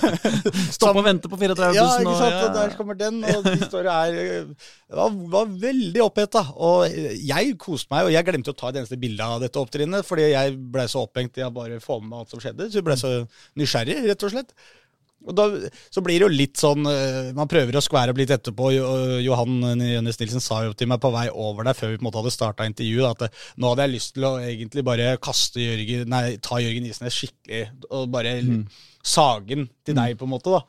Stopp 0.71 0.97
og 0.97 1.05
vente 1.05 1.29
på 1.31 1.39
34 1.39 1.75
ja, 1.75 1.87
ikke 1.99 2.17
sant, 2.17 2.39
og 2.49 2.53
der 2.57 2.75
kommer 2.75 2.99
den, 2.99 3.23
og 3.23 3.43
de 3.47 3.57
står 3.65 3.87
her 3.87 4.11
Det 4.11 4.97
var, 4.97 5.15
var 5.37 5.45
veldig 5.45 6.03
oppheta. 6.03 6.43
Og 6.55 6.91
jeg 6.91 7.55
koste 7.57 7.87
meg, 7.93 8.09
og 8.09 8.11
jeg 8.11 8.27
glemte 8.27 8.51
å 8.51 8.57
ta 8.57 8.69
et 8.69 8.81
eneste 8.81 8.99
bilde 8.99 9.23
av 9.23 9.39
dette 9.41 9.59
opptrinnet, 9.59 10.05
fordi 10.05 10.31
jeg 10.33 10.57
ble 10.57 10.87
så 10.91 11.05
opphengt 11.07 11.39
i 11.39 11.47
å 11.47 11.53
bare 11.53 11.79
få 11.79 12.01
med 12.01 12.11
meg 12.11 12.25
alt 12.25 12.35
som 12.35 12.43
skjedde. 12.43 12.69
Så 12.69 12.81
jeg 12.81 12.87
ble 12.87 12.99
så 12.99 13.15
nysgjerrig, 13.55 14.01
rett 14.09 14.27
og 14.27 14.35
slett. 14.35 14.55
Og 15.29 15.35
da, 15.37 15.45
så 15.93 16.01
blir 16.01 16.17
det 16.17 16.25
jo 16.25 16.31
litt 16.33 16.57
sånn 16.57 16.87
eh, 16.89 17.31
Man 17.37 17.49
prøver 17.51 17.77
å 17.77 17.83
skvære 17.83 18.13
opp 18.13 18.21
litt 18.21 18.33
etterpå. 18.33 18.71
Johan 19.21 19.59
Jønnes 19.85 20.17
Nilsen 20.21 20.43
sa 20.43 20.63
jo 20.65 20.73
til 20.77 20.89
meg 20.89 21.01
på 21.03 21.11
vei 21.13 21.27
over 21.29 21.67
der 21.67 21.77
før 21.77 21.93
vi 21.93 21.99
på 21.99 22.05
en 22.05 22.09
måte 22.09 22.21
hadde 22.23 22.33
starta 22.33 22.67
intervjuet, 22.69 23.11
at 23.11 23.27
eh, 23.27 23.49
nå 23.61 23.71
hadde 23.71 23.85
jeg 23.85 23.95
lyst 23.95 24.15
til 24.17 24.27
å 24.27 24.33
egentlig 24.41 24.85
bare 24.87 25.11
kaste 25.21 25.61
Jørgen, 25.61 26.07
nei, 26.11 26.23
ta 26.41 26.61
Jørgen 26.63 26.89
Isnes 26.89 27.17
skikkelig 27.17 27.67
og 27.91 28.09
bare 28.13 28.39
sagen 29.03 29.67
til 29.85 29.95
deg, 29.97 30.13
på 30.19 30.27
en 30.27 30.31
måte. 30.33 30.53
da. 30.53 30.61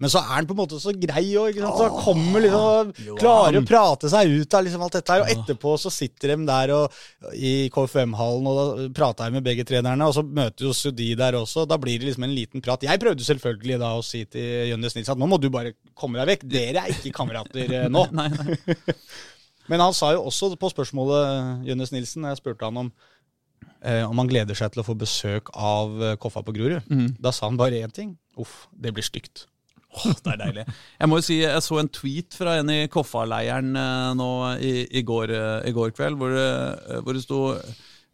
Men 0.00 0.12
så 0.12 0.20
er 0.20 0.34
han 0.34 0.48
på 0.48 0.54
en 0.56 0.60
måte 0.60 0.80
så 0.82 0.92
grei 0.96 1.24
òg. 1.40 1.58
Så 1.60 1.86
han 1.86 1.96
kommer 2.04 2.44
liksom 2.44 2.90
og 2.92 3.20
klarer 3.20 3.60
å 3.60 3.66
prate 3.66 4.10
seg 4.12 4.32
ut 4.32 4.56
av 4.56 4.66
liksom 4.66 4.84
alt 4.84 4.98
dette 4.98 5.16
her. 5.16 5.24
Og 5.24 5.32
etterpå 5.34 5.74
så 5.80 5.92
sitter 5.94 6.34
de 6.34 6.38
der 6.50 6.74
og, 6.76 7.00
i 7.36 7.70
KFM-hallen 7.72 8.50
og 8.50 8.60
da 8.60 8.88
prater 8.96 9.28
jeg 9.28 9.38
med 9.38 9.46
begge 9.46 9.66
trenerne, 9.68 10.08
og 10.08 10.16
så 10.16 10.24
møter 10.24 10.68
jo 10.68 10.94
de 10.96 11.10
der 11.18 11.38
også. 11.40 11.66
Da 11.70 11.80
blir 11.80 12.00
det 12.00 12.10
liksom 12.10 12.28
en 12.28 12.36
liten 12.36 12.64
prat. 12.64 12.84
Jeg 12.86 13.02
prøvde 13.02 13.26
selvfølgelig 13.26 13.80
da 13.82 13.94
å 13.98 14.04
si 14.06 14.24
til 14.30 14.70
Jønnes 14.72 14.96
Nils 14.96 15.12
at 15.12 15.20
nå 15.20 15.28
må 15.30 15.40
du 15.40 15.50
bare 15.52 15.74
komme 15.94 16.20
deg 16.20 16.34
vekk. 16.34 16.48
Dere 16.50 16.84
er 16.84 16.94
ikke 16.94 17.14
kamerater 17.16 17.76
eh, 17.84 17.88
nå. 17.92 18.06
Nei, 18.20 18.28
nei. 18.34 18.58
Men 19.70 19.82
han 19.84 19.94
sa 19.94 20.10
jo 20.16 20.24
også 20.26 20.50
på 20.58 20.70
spørsmålet 20.72 21.66
Jønnes 21.68 21.92
Nilsen, 21.94 22.26
jeg 22.26 22.40
spurte 22.40 22.66
han 22.66 22.80
om 22.82 22.88
eh, 23.82 24.02
man 24.08 24.22
han 24.24 24.30
gleder 24.30 24.58
seg 24.58 24.72
til 24.72 24.82
å 24.82 24.86
få 24.86 24.96
besøk 24.98 25.52
av 25.56 26.02
eh, 26.02 26.16
Koffa 26.20 26.42
på 26.46 26.54
Grorud. 26.56 26.86
Da 27.20 27.32
sa 27.34 27.48
han 27.48 27.60
bare 27.60 27.80
én 27.80 27.94
ting. 27.94 28.16
Uff, 28.40 28.66
det 28.72 28.94
blir 28.96 29.06
stygt. 29.06 29.46
Åh, 29.90 30.12
det 30.22 30.34
er 30.36 30.40
deilig. 30.44 30.64
Jeg 31.00 31.10
må 31.10 31.18
jo 31.18 31.26
si, 31.26 31.40
jeg 31.42 31.62
så 31.66 31.80
en 31.80 31.90
tweet 31.90 32.36
fra 32.38 32.58
en 32.60 32.70
i 32.70 32.84
Koffa-leiren 32.92 33.72
eh, 33.76 34.10
nå 34.18 34.32
i, 34.58 34.74
i, 35.00 35.04
går, 35.06 35.34
i 35.66 35.74
går 35.76 35.94
kveld, 35.96 36.20
hvor 36.20 36.36
det, 36.36 36.50
hvor 37.04 37.16
det 37.16 37.24
sto 37.24 37.40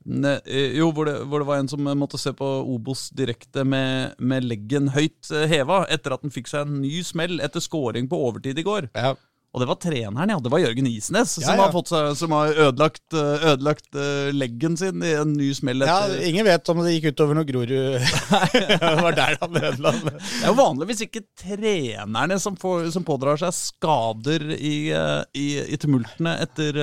ne, 0.06 0.36
jo, 0.78 0.90
hvor 0.94 1.10
det, 1.10 1.18
hvor 1.28 1.42
det 1.42 1.48
var 1.50 1.60
en 1.60 1.68
som 1.68 1.92
måtte 1.98 2.20
se 2.22 2.32
på 2.36 2.48
Obos 2.72 3.10
direkte 3.16 3.66
med, 3.66 4.16
med 4.18 4.46
leggen 4.48 4.92
høyt 4.94 5.32
heva 5.50 5.84
etter 5.92 6.16
at 6.16 6.24
han 6.24 6.34
fikk 6.34 6.52
seg 6.52 6.64
en 6.64 6.80
ny 6.80 7.02
smell 7.04 7.40
etter 7.44 7.64
scoring 7.64 8.08
på 8.08 8.22
overtid 8.28 8.62
i 8.62 8.66
går. 8.66 8.90
Ja. 8.96 9.16
Og 9.56 9.62
det 9.62 9.66
var 9.70 9.78
treneren, 9.80 10.28
ja. 10.28 10.36
Det 10.36 10.50
var 10.52 10.60
Jørgen 10.60 10.86
Isnes, 10.90 11.30
Ja, 11.40 11.46
som, 11.46 11.56
ja. 11.56 11.62
Har 11.64 11.72
fått 11.72 11.88
som 12.20 12.32
har 12.36 12.50
ødelagt, 12.66 13.06
eh, 13.16 13.44
ødelagt 13.54 13.96
eh, 13.96 14.28
leggen 14.36 14.74
sin 14.76 15.00
i 15.00 15.14
en 15.16 15.32
ny 15.32 15.48
smell. 15.56 15.80
Ja, 15.88 16.10
Ingen 16.28 16.44
vet 16.44 16.68
om 16.68 16.82
det 16.84 16.92
gikk 16.92 17.14
utover 17.16 17.38
når 17.38 17.46
Grorud 17.48 17.72
Det 17.72 18.90
var 19.00 19.16
der 19.16 19.38
han 19.40 19.56
ødela 19.56 19.92
det. 19.96 20.12
Det 20.12 20.42
er 20.42 20.50
jo 20.50 20.56
vanligvis 20.58 21.00
ikke 21.06 21.22
trenerne 21.40 22.36
som, 22.42 22.58
får, 22.60 22.90
som 22.92 23.06
pådrar 23.08 23.40
seg 23.40 23.54
skader 23.56 24.44
i, 24.58 24.74
eh, 24.92 25.22
i, 25.40 25.46
i 25.72 25.80
tumultene 25.80 26.36
etter, 26.44 26.76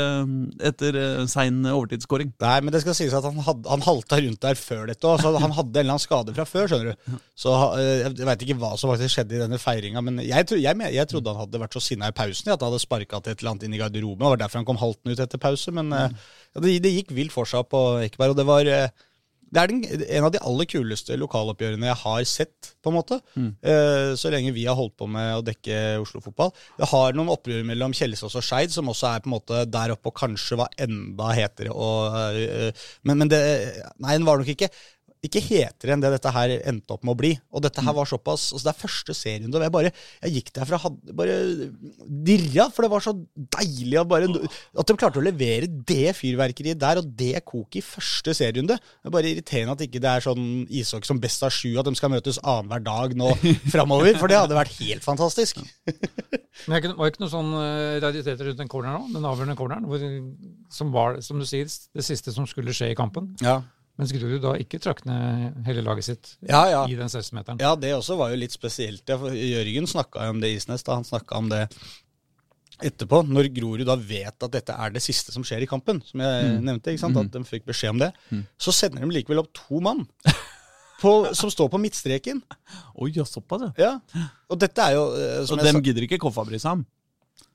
etter 0.66 0.98
sein 1.30 1.62
overtidsskåring. 1.70 2.34
Nei, 2.42 2.58
men 2.66 2.74
det 2.74 2.82
skal 2.82 2.98
sies 2.98 3.14
at 3.14 3.30
han, 3.30 3.38
had, 3.46 3.70
han 3.70 3.86
halta 3.86 4.18
rundt 4.18 4.42
der 4.48 4.58
før 4.58 4.90
dette 4.90 5.14
òg. 5.14 5.22
Han 5.22 5.54
hadde 5.60 5.78
en 5.78 5.84
eller 5.84 5.94
annen 6.00 6.08
skade 6.08 6.34
fra 6.34 6.48
før, 6.50 6.74
skjønner 6.74 6.98
du. 6.98 7.22
Så 7.38 7.54
jeg 7.78 8.18
veit 8.18 8.48
ikke 8.48 8.58
hva 8.66 8.74
som 8.82 8.90
faktisk 8.96 9.20
skjedde 9.20 9.38
i 9.38 9.46
denne 9.46 9.62
feiringa, 9.62 10.02
men 10.02 10.24
jeg, 10.26 10.50
jeg, 10.58 10.66
jeg, 10.66 10.98
jeg 10.98 11.14
trodde 11.14 11.38
han 11.38 11.46
hadde 11.46 11.62
vært 11.68 11.78
så 11.78 11.86
sinna 11.92 12.10
i 12.10 12.18
pausen 12.18 12.50
ja, 12.50 12.58
at 12.64 12.70
han 12.70 12.74
hadde 12.74 12.84
sparka 12.84 13.22
til 13.22 13.34
et 13.34 13.42
eller 13.42 13.54
annet 13.54 13.66
inn 13.68 13.78
i 13.78 13.82
garderoben. 13.82 14.24
Det 14.24 14.34
var 14.34 14.44
derfor 14.44 14.62
han 14.62 14.70
kom 14.70 14.82
haltende 14.82 15.16
ut 15.16 15.24
etter 15.24 15.42
pause. 15.42 15.74
Men 15.76 15.92
eh, 15.96 16.14
ja, 16.54 16.64
det, 16.64 16.78
det 16.86 16.94
gikk 16.98 17.16
vilt 17.18 17.36
for 17.36 17.50
seg 17.50 17.68
på 17.72 17.84
Ekeberg, 18.06 18.34
og 18.34 18.40
det 18.40 18.48
var 18.48 18.72
eh, 18.72 19.04
det 19.54 19.62
er 19.62 19.70
den, 19.70 19.82
en 19.86 20.26
av 20.26 20.32
de 20.34 20.42
aller 20.42 20.68
kuleste 20.70 21.16
lokaloppgjørene 21.20 21.86
jeg 21.86 22.00
har 22.02 22.24
sett, 22.26 22.72
på 22.82 22.90
en 22.90 22.96
måte. 22.96 23.20
Eh, 23.62 24.14
så 24.18 24.32
lenge 24.34 24.54
vi 24.56 24.66
har 24.66 24.78
holdt 24.78 24.96
på 24.98 25.06
med 25.12 25.30
å 25.38 25.44
dekke 25.46 26.00
Oslo-fotball. 26.02 26.50
Det 26.80 26.90
har 26.90 27.14
noen 27.14 27.30
opprør 27.34 27.62
mellom 27.68 27.94
Kjelsås 27.94 28.38
og 28.40 28.46
Skeid, 28.46 28.74
som 28.74 28.90
også 28.90 29.12
er 29.12 29.22
på 29.22 29.30
en 29.30 29.36
måte 29.36 29.62
der 29.70 29.94
oppe 29.94 30.10
og 30.10 30.18
kanskje 30.24 30.58
var 30.64 30.74
enda 30.82 31.30
hetere. 31.38 31.70
Og, 31.70 32.18
øh, 32.34 32.88
men, 33.06 33.22
men 33.22 33.30
det 33.34 33.44
Nei, 34.02 34.18
den 34.18 34.26
var 34.26 34.42
nok 34.42 34.50
ikke 34.56 34.72
ikke 35.24 35.42
hetere 35.44 35.96
enn 35.96 36.02
det 36.04 36.12
dette 36.18 36.32
her 36.36 36.52
endte 36.68 36.96
opp 36.96 37.06
med 37.08 37.14
å 37.14 37.20
bli. 37.20 37.32
Og 37.56 37.64
dette 37.64 37.84
her 37.84 37.96
var 37.96 38.10
såpass 38.10 38.50
altså 38.52 38.68
Det 38.68 38.72
er 38.74 38.82
første 38.82 39.16
serierunde, 39.16 39.60
og 39.60 39.64
jeg 39.64 39.74
bare 39.74 39.92
Jeg 39.94 40.34
gikk 40.38 40.52
derfra 40.58 40.80
hadde 40.84 41.16
bare 41.16 41.38
dirra, 42.28 42.68
for 42.74 42.84
det 42.84 42.92
var 42.92 43.06
så 43.06 43.14
deilig 43.56 44.00
å 44.02 44.06
bare 44.10 44.28
At 44.28 44.90
de 44.90 44.98
klarte 45.00 45.22
å 45.22 45.26
levere 45.26 45.70
det 45.70 46.16
fyrverkeriet 46.18 46.82
der 46.82 47.00
og 47.00 47.08
det 47.20 47.44
koket 47.48 47.80
i 47.80 47.86
første 47.86 48.36
serierunde. 48.36 48.78
Det 48.78 49.10
er 49.10 49.16
bare 49.16 49.32
irriterende 49.32 49.78
at 49.78 49.86
ikke 49.86 50.02
det 50.04 50.12
er 50.12 50.26
sånn 50.26 50.50
ishockey 50.68 51.10
som 51.10 51.22
best 51.24 51.46
av 51.46 51.54
sju, 51.56 51.72
at 51.80 51.88
de 51.88 51.96
skal 51.98 52.12
møtes 52.14 52.42
annenhver 52.44 52.84
dag 52.84 53.16
nå 53.18 53.32
framover. 53.74 54.18
For 54.20 54.32
det 54.32 54.42
hadde 54.42 54.58
vært 54.58 54.76
helt 54.82 55.06
fantastisk. 55.06 55.62
Men 56.68 56.84
det 56.84 56.94
var 56.98 57.10
ikke 57.10 57.24
noen 57.24 57.34
sånn 57.34 57.54
eh, 57.60 58.00
rariteter 58.04 58.50
rundt 58.50 58.60
den 58.62 58.72
corneren 58.72 59.08
nå, 59.08 59.16
den 59.16 59.26
avgjørende 59.28 59.58
corneren, 59.58 59.88
hvor, 59.90 60.04
som 60.74 60.92
var, 60.94 61.18
som 61.26 61.40
du 61.42 61.48
sier, 61.50 61.66
det 61.68 62.06
siste 62.06 62.34
som 62.36 62.48
skulle 62.50 62.76
skje 62.76 62.92
i 62.94 62.98
kampen. 62.98 63.32
Ja, 63.44 63.62
Mens 64.00 64.14
Grorud 64.16 64.42
da 64.42 64.56
ikke 64.58 64.80
trakk 64.82 65.04
ned 65.06 65.60
hele 65.68 65.84
laget 65.86 66.08
sitt 66.08 66.32
ja. 66.42 66.64
ja. 66.72 66.80
i 66.90 66.96
den 66.98 67.12
16-meteren. 67.12 67.60
Ja, 67.62 67.76
det 67.78 67.92
også 67.94 68.18
var 68.18 68.32
jo 68.34 68.40
litt 68.42 68.56
spesielt. 68.56 69.04
Ja, 69.06 69.20
for 69.22 69.36
Jørgen 69.38 69.90
snakka 69.90 70.32
om 70.32 70.42
det 70.42 70.56
Isnes. 70.56 70.86
da 70.88 70.98
Han 70.98 71.06
snakka 71.06 71.38
om 71.38 71.52
det 71.52 71.68
etterpå. 72.82 73.22
Når 73.30 73.52
Grorud 73.54 73.86
da 73.86 73.98
vet 74.00 74.48
at 74.48 74.56
dette 74.56 74.74
er 74.74 74.96
det 74.96 75.04
siste 75.06 75.36
som 75.36 75.46
skjer 75.46 75.66
i 75.66 75.70
kampen, 75.70 76.02
som 76.08 76.24
jeg 76.26 76.56
nevnte, 76.66 76.94
ikke 76.94 77.04
sant? 77.06 77.22
at 77.22 77.38
de 77.38 77.44
fikk 77.46 77.70
beskjed 77.70 77.94
om 77.94 78.02
det, 78.02 78.10
så 78.58 78.74
sender 78.74 79.06
de 79.06 79.14
likevel 79.14 79.44
opp 79.44 79.54
to 79.58 79.84
mann 79.84 80.08
på, 81.04 81.14
som 81.38 81.52
står 81.54 81.70
på 81.70 81.82
midtstreken. 81.84 82.42
Oi, 82.98 83.12
ja, 83.14 83.28
såpass, 83.30 83.70
ja. 83.78 83.94
Og 84.50 84.60
dette 84.60 84.90
er 84.90 84.98
jo 84.98 85.06
eh, 85.20 85.40
som 85.50 85.62
jeg 85.62 85.70
dem 85.70 85.86
gidder 85.86 86.08
ikke 86.08 86.22
Koffa 86.26 86.46
bry 86.48 86.58
seg 86.62 86.80
om? 86.80 86.86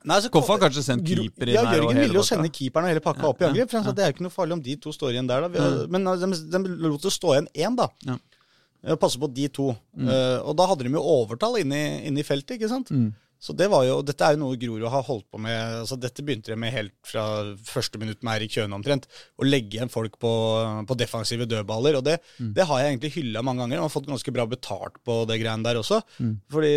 Nei, 0.06 0.20
så 0.22 0.30
Koffa 0.30 0.54
har 0.54 0.60
kanskje 0.68 0.84
sendt 0.86 1.08
keeper 1.08 1.50
inn 1.50 1.56
ja, 1.56 1.64
her 1.66 1.80
Jørgen 1.80 1.98
ville 2.04 2.20
jo 2.20 2.22
sende 2.26 2.50
keeperen 2.54 2.86
og 2.86 2.92
hele 2.92 3.02
pakka 3.02 3.26
opp 3.32 3.40
i 3.42 3.46
Ja, 3.46 3.50
angrep. 3.50 3.70
For 3.72 3.80
han 3.80 3.86
sa 3.88 3.94
det 3.96 4.04
er 4.04 4.12
jo 4.12 4.16
ikke 4.18 4.26
noe 4.28 4.34
farlig 4.34 4.54
om 4.58 4.62
de 4.62 4.76
to 4.78 4.92
står 4.94 5.16
igjen 5.16 5.28
der. 5.30 5.46
da. 5.48 5.68
Men 5.90 6.06
de, 6.06 6.28
de 6.54 6.60
lot 6.86 7.02
det 7.02 7.12
stå 7.14 7.34
igjen 7.34 7.48
én, 7.66 7.78
da. 7.78 7.88
Ja. 8.06 8.18
Uh, 8.86 8.94
Passe 8.94 9.18
på 9.18 9.26
de 9.34 9.48
to. 9.50 9.72
Uh, 9.98 10.38
og 10.46 10.54
da 10.58 10.68
hadde 10.70 10.86
de 10.86 10.92
jo 10.94 11.02
overtall 11.02 11.58
inne 11.64 11.80
i, 11.80 11.88
inne 12.12 12.22
i 12.22 12.26
feltet, 12.26 12.60
ikke 12.60 12.70
sant. 12.70 12.92
Så 13.38 13.54
det 13.54 13.68
var 13.70 13.84
jo, 13.86 14.00
Dette 14.02 14.26
er 14.26 14.34
jo 14.34 14.40
noe 14.40 14.56
Grorud 14.58 14.86
har 14.90 15.04
holdt 15.06 15.26
på 15.30 15.38
med. 15.38 15.54
altså 15.84 15.94
Dette 15.98 16.24
begynte 16.26 16.50
de 16.50 16.56
med 16.58 16.72
helt 16.74 16.94
fra 17.06 17.22
første 17.68 17.98
minutt 18.02 18.22
med 18.26 18.32
Eirik 18.34 18.50
Kjøne 18.56 18.74
omtrent. 18.74 19.06
Å 19.38 19.46
legge 19.46 19.78
igjen 19.78 19.92
folk 19.92 20.16
på, 20.18 20.30
på 20.88 20.96
defensive 20.98 21.46
dødballer. 21.46 22.00
Og 22.00 22.06
det, 22.06 22.16
det 22.38 22.66
har 22.66 22.80
jeg 22.82 22.94
egentlig 22.96 23.12
hylla 23.14 23.42
mange 23.46 23.62
ganger. 23.62 23.78
og 23.78 23.86
har 23.86 23.94
fått 23.94 24.10
ganske 24.10 24.34
bra 24.34 24.46
betalt 24.50 24.98
på 25.06 25.20
det 25.30 25.38
greiene 25.42 25.62
der 25.66 25.78
også. 25.78 26.00
Fordi 26.50 26.72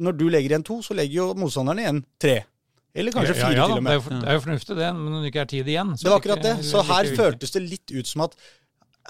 når 0.00 0.16
du 0.16 0.24
legger 0.32 0.54
igjen 0.54 0.64
to, 0.64 0.78
så 0.84 0.96
legger 0.96 1.20
jo 1.20 1.28
motstanderne 1.44 1.84
igjen 1.84 2.00
tre. 2.20 2.38
Eller 2.94 3.12
kanskje 3.14 3.34
ja, 3.34 3.40
fire, 3.42 3.56
ja, 3.58 3.66
da, 3.66 3.66
til 3.66 3.72
og 3.72 3.82
det, 3.82 3.84
med. 3.84 4.22
det 4.22 4.28
er 4.30 4.38
jo 4.38 4.44
fornuftig, 4.46 4.76
det, 4.78 4.88
men 4.96 5.12
når 5.12 5.20
det 5.26 5.32
ikke 5.32 5.42
er 5.44 5.50
tid 5.52 5.68
igjen 5.74 5.90
så 5.96 6.06
Det 6.06 6.10
var 6.14 6.22
akkurat 6.22 6.46
det. 6.46 6.54
Så 6.66 6.82
her 6.88 7.10
føltes 7.18 7.52
det 7.54 7.62
litt 7.66 7.92
ut 7.92 8.08
som 8.08 8.24
at 8.24 8.38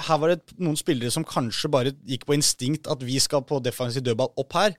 her 0.08 0.18
var 0.22 0.34
det 0.34 0.58
noen 0.62 0.76
spillere 0.78 1.10
som 1.10 1.24
kanskje 1.26 1.70
bare 1.74 1.94
gikk 2.06 2.26
på 2.28 2.36
instinkt 2.36 2.86
at 2.90 3.00
vi 3.02 3.16
skal 3.22 3.42
på 3.46 3.58
defensiv 3.64 4.04
dødball 4.06 4.30
opp 4.38 4.54
her. 4.58 4.76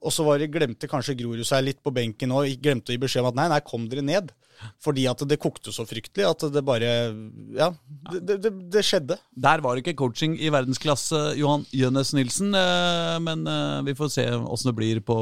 Og 0.00 0.12
så 0.16 0.24
var 0.24 0.40
det, 0.40 0.48
glemte 0.52 0.88
kanskje 0.88 1.12
Grorud 1.18 1.44
seg 1.44 1.64
litt 1.66 1.82
på 1.84 1.92
benken 1.92 2.32
og 2.32 2.48
glemte 2.64 2.88
å 2.92 2.94
gi 2.96 3.00
beskjed 3.02 3.20
om 3.20 3.28
at 3.30 3.36
nei, 3.36 3.48
nei, 3.52 3.60
kom 3.64 3.84
dere 3.92 4.04
ned. 4.04 4.32
Fordi 4.80 5.06
at 5.08 5.20
det 5.28 5.38
kokte 5.40 5.72
så 5.72 5.86
fryktelig 5.88 6.26
at 6.28 6.42
det 6.52 6.62
bare 6.64 6.88
Ja, 7.56 7.70
det, 8.10 8.20
det, 8.28 8.36
det, 8.44 8.50
det 8.72 8.82
skjedde. 8.84 9.16
Der 9.32 9.62
var 9.64 9.76
det 9.76 9.84
ikke 9.84 9.96
coaching 10.02 10.34
i 10.40 10.50
verdensklasse, 10.52 11.20
Johan 11.40 11.64
Jønnes 11.72 12.12
Nilsen. 12.16 12.52
eh, 12.56 13.16
Men 13.24 13.46
eh, 13.48 13.80
vi 13.88 13.96
får 13.96 14.12
se 14.16 14.26
åssen 14.36 14.72
det 14.72 14.76
blir 14.80 15.00
på 15.04 15.18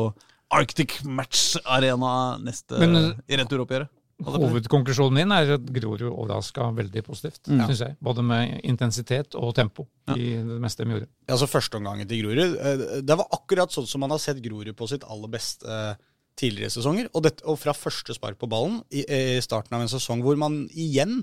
Arctic 0.54 1.02
Match 1.04 1.56
Arena 1.64 2.38
neste 2.40 2.78
Men, 2.80 2.96
eh, 2.96 3.22
i 3.28 3.38
returoppgjøret. 3.40 3.90
Hovedkonklusjonen 4.18 5.14
min 5.14 5.30
er 5.30 5.52
at 5.54 5.66
Grorud 5.70 6.08
overraska 6.08 6.72
veldig 6.74 7.04
positivt, 7.06 7.38
synes 7.46 7.82
jeg. 7.84 7.94
Både 8.02 8.24
med 8.26 8.56
intensitet 8.66 9.36
og 9.38 9.52
tempo 9.54 9.84
i 10.10 10.32
det 10.42 10.56
meste 10.58 10.82
de 10.82 10.96
gjorde. 10.96 11.06
Ja, 11.28 11.36
Altså 11.36 11.46
Førsteomgangen 11.46 12.08
til 12.10 12.24
Grorud 12.24 12.56
eh, 12.58 12.82
Det 13.06 13.16
var 13.20 13.28
akkurat 13.36 13.70
sånn 13.70 13.86
som 13.86 14.02
man 14.02 14.10
har 14.10 14.18
sett 14.22 14.42
Grorud 14.42 14.74
på 14.74 14.88
sitt 14.90 15.06
aller 15.06 15.30
beste 15.30 15.68
eh, 15.70 16.00
tidligere 16.38 16.74
sesonger. 16.74 17.10
Og, 17.12 17.22
dette, 17.28 17.44
og 17.46 17.60
fra 17.62 17.74
første 17.76 18.16
spark 18.16 18.40
på 18.40 18.50
ballen 18.50 18.80
i, 18.90 19.04
i 19.04 19.38
starten 19.44 19.78
av 19.78 19.84
en 19.84 19.92
sesong 19.92 20.24
hvor 20.26 20.38
man 20.40 20.64
igjen 20.74 21.20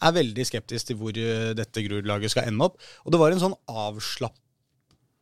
er 0.00 0.16
veldig 0.16 0.46
skeptisk 0.48 0.90
til 0.90 1.00
hvor 1.00 1.16
eh, 1.20 1.50
dette 1.58 1.84
Grorud-laget 1.84 2.32
skal 2.32 2.48
ende 2.48 2.70
opp. 2.70 2.80
Og 3.04 3.12
det 3.12 3.20
var 3.20 3.36
en 3.36 3.42
sånn 3.42 3.58
avslapp... 3.68 4.38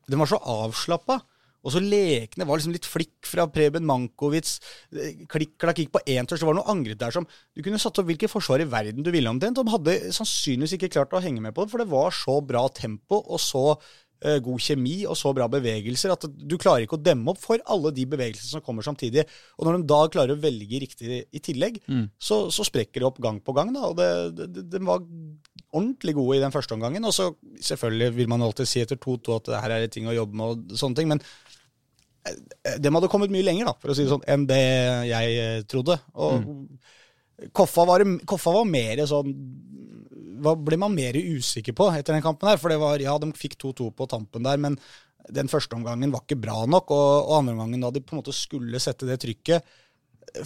Den 0.08 0.22
var 0.22 0.30
så 0.30 0.38
avslappa. 0.38 1.18
Og 1.68 1.74
så 1.74 1.84
lekne 1.84 2.48
var 2.48 2.58
liksom 2.58 2.74
litt 2.74 2.88
flikk 2.88 3.28
fra 3.28 3.44
Preben 3.52 3.86
Mankovic. 3.88 4.56
eh, 4.96 5.22
Klikk-klakk 5.28 5.82
gikk 5.82 5.92
på 5.92 6.04
én 6.08 6.26
touch. 6.26 6.40
Det 6.40 6.48
var 6.48 6.56
noe 6.56 6.72
angrep 6.72 6.98
der 6.98 7.14
som 7.14 7.28
Du 7.54 7.62
kunne 7.62 7.80
satt 7.82 7.98
opp 8.00 8.08
hvilket 8.08 8.32
forsvar 8.32 8.62
i 8.64 8.68
verden 8.68 9.04
du 9.04 9.12
ville 9.12 9.28
omtrent. 9.28 9.58
De 9.58 9.76
hadde 9.76 10.12
sannsynligvis 10.14 10.78
ikke 10.78 10.92
klart 10.96 11.12
å 11.12 11.22
henge 11.22 11.42
med 11.44 11.54
på 11.54 11.64
det, 11.64 11.72
for 11.72 11.82
det 11.82 11.90
var 11.90 12.14
så 12.14 12.40
bra 12.40 12.68
tempo 12.72 13.20
og 13.20 13.40
så 13.42 13.64
uh, 14.24 14.38
god 14.44 14.62
kjemi 14.62 14.96
og 15.08 15.16
så 15.18 15.32
bra 15.36 15.48
bevegelser 15.50 16.12
at 16.14 16.26
du 16.28 16.56
klarer 16.60 16.86
ikke 16.86 16.98
å 16.98 17.02
demme 17.02 17.32
opp 17.32 17.40
for 17.42 17.62
alle 17.66 17.92
de 17.94 18.06
bevegelsene 18.08 18.56
som 18.56 18.64
kommer 18.64 18.86
samtidig. 18.86 19.26
Og 19.58 19.66
når 19.66 19.78
de 19.78 19.90
da 19.90 20.00
klarer 20.12 20.34
å 20.34 20.42
velge 20.42 20.82
riktig 20.84 21.20
i 21.30 21.42
tillegg, 21.42 21.80
så, 22.18 22.46
så 22.54 22.66
sprekker 22.66 23.02
det 23.02 23.08
opp 23.10 23.20
gang 23.22 23.40
på 23.44 23.54
gang. 23.56 23.74
Da, 23.74 23.90
og 23.90 23.98
det, 23.98 24.08
det, 24.38 24.48
det, 24.54 24.66
de 24.74 24.84
var 24.86 25.04
ordentlig 25.72 26.14
gode 26.16 26.38
i 26.38 26.42
den 26.42 26.54
første 26.54 26.74
omgangen. 26.74 27.04
Og 27.04 27.14
så 27.14 27.30
selvfølgelig 27.70 28.14
vil 28.16 28.30
man 28.30 28.42
alltid 28.46 28.70
si 28.70 28.82
etter 28.82 28.98
2-2 29.00 29.36
at 29.36 29.52
det 29.52 29.62
her 29.64 29.76
er 29.76 29.84
det 29.84 29.92
ting 29.94 30.08
å 30.08 30.16
jobbe 30.16 30.38
med 30.38 30.54
og 30.54 30.80
sånne 30.80 31.00
ting. 31.00 31.12
men 31.12 31.22
de 32.78 32.92
hadde 32.94 33.10
kommet 33.10 33.32
mye 33.32 33.46
lenger, 33.46 33.70
da, 33.70 33.74
for 33.80 33.92
å 33.92 33.96
si 33.96 34.04
det 34.04 34.12
sånn, 34.12 34.26
enn 34.28 34.46
det 34.48 34.62
jeg 35.08 35.36
eh, 35.42 35.64
trodde. 35.70 35.98
Og 36.18 36.46
Koffa, 37.54 37.84
var, 37.86 38.02
Koffa 38.26 38.50
var 38.50 38.64
mer 38.66 39.04
sånn 39.06 39.28
Hva 40.42 40.56
ble 40.58 40.74
man 40.82 40.90
mer 40.90 41.14
usikker 41.14 41.76
på 41.76 41.86
etter 41.94 42.16
den 42.16 42.24
kampen 42.24 42.50
her? 42.50 42.58
For 42.58 42.72
det 42.72 42.80
var, 42.82 42.98
ja, 43.02 43.14
de 43.22 43.30
fikk 43.38 43.54
2-2 43.62 43.92
på 43.94 44.08
tampen 44.10 44.46
der, 44.46 44.58
men 44.62 44.78
den 45.34 45.50
første 45.50 45.76
omgangen 45.76 46.12
var 46.14 46.24
ikke 46.24 46.40
bra 46.40 46.62
nok. 46.70 46.90
Og, 46.94 47.10
og 47.28 47.36
andre 47.40 47.54
omgangen, 47.56 47.84
da 47.84 47.92
de 47.94 48.02
på 48.02 48.16
en 48.16 48.22
måte 48.22 48.34
skulle 48.36 48.82
sette 48.82 49.08
det 49.08 49.20
trykket, 49.22 49.76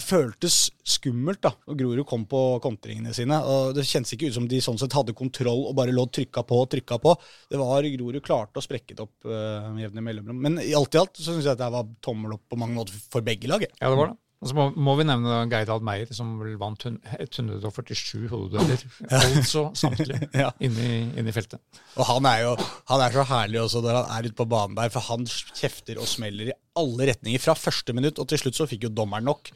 føltes 0.01 0.57
skummelt 0.87 1.41
da, 1.43 1.51
og 1.69 1.77
Grorud 1.79 2.05
kom 2.09 2.25
på 2.29 2.41
kontringene 2.63 3.13
sine. 3.15 3.39
og 3.43 3.75
Det 3.77 3.85
kjennes 3.87 4.13
ikke 4.15 4.31
ut 4.31 4.37
som 4.37 4.47
de 4.49 4.61
sånn 4.63 4.79
sett 4.81 4.95
hadde 4.95 5.15
kontroll 5.17 5.65
og 5.69 5.75
bare 5.77 5.95
lå 5.95 6.05
trykka 6.09 6.45
på 6.47 6.61
og 6.63 6.69
trykka 6.73 6.99
på. 7.03 7.15
Det 7.51 7.61
var 7.61 7.89
Grorud 7.95 8.23
klarte 8.25 8.61
å 8.61 8.65
sprekke 8.65 8.97
det 8.97 9.05
opp 9.05 9.29
uh, 9.29 9.73
jevne 9.81 10.05
mellomrom. 10.05 10.41
Men 10.45 10.59
i 10.63 10.73
alt 10.77 10.95
i 10.95 11.01
alt 11.01 11.17
så 11.19 11.31
syns 11.31 11.47
jeg 11.47 11.55
at 11.55 11.61
det 11.61 11.71
var 11.75 11.89
tommel 12.03 12.37
opp 12.37 12.45
på 12.49 12.59
mange 12.59 12.77
måter 12.79 12.97
for 13.13 13.25
begge 13.25 13.51
lag. 13.51 13.65
Ja, 13.67 13.89
det 13.89 13.97
var 13.99 14.13
det. 14.13 14.19
Og 14.43 14.49
så 14.51 14.55
må, 14.57 14.63
må 14.75 14.93
vi 14.99 15.05
nevne 15.07 15.37
Geirald 15.47 15.85
Meyer, 15.87 16.09
som 16.11 16.33
vel 16.41 16.57
vant 16.59 16.83
147 16.83 18.27
hodedueller. 18.27 18.81
Altså 19.07 19.69
samtlige 19.79 20.27
Ja. 20.43 20.49
inne, 20.63 20.89
inne 21.15 21.31
i 21.31 21.35
feltet. 21.35 21.61
Og 21.95 22.03
han 22.09 22.27
er 22.27 22.41
jo 22.43 22.55
han 22.91 23.03
er 23.05 23.15
så 23.15 23.23
herlig 23.29 23.61
også 23.63 23.83
når 23.85 24.01
han 24.01 24.11
er 24.17 24.27
ute 24.27 24.37
på 24.41 24.47
banen 24.51 24.75
der, 24.79 24.91
for 24.93 25.07
han 25.07 25.23
kjefter 25.31 26.01
og 26.03 26.09
smeller 26.11 26.51
i 26.51 26.57
alle 26.79 27.07
retninger 27.13 27.39
fra 27.43 27.55
første 27.55 27.95
minutt, 27.95 28.19
og 28.19 28.27
til 28.31 28.41
slutt 28.43 28.59
så 28.59 28.67
fikk 28.69 28.89
jo 28.89 28.93
dommeren 28.93 29.27
nok. 29.31 29.53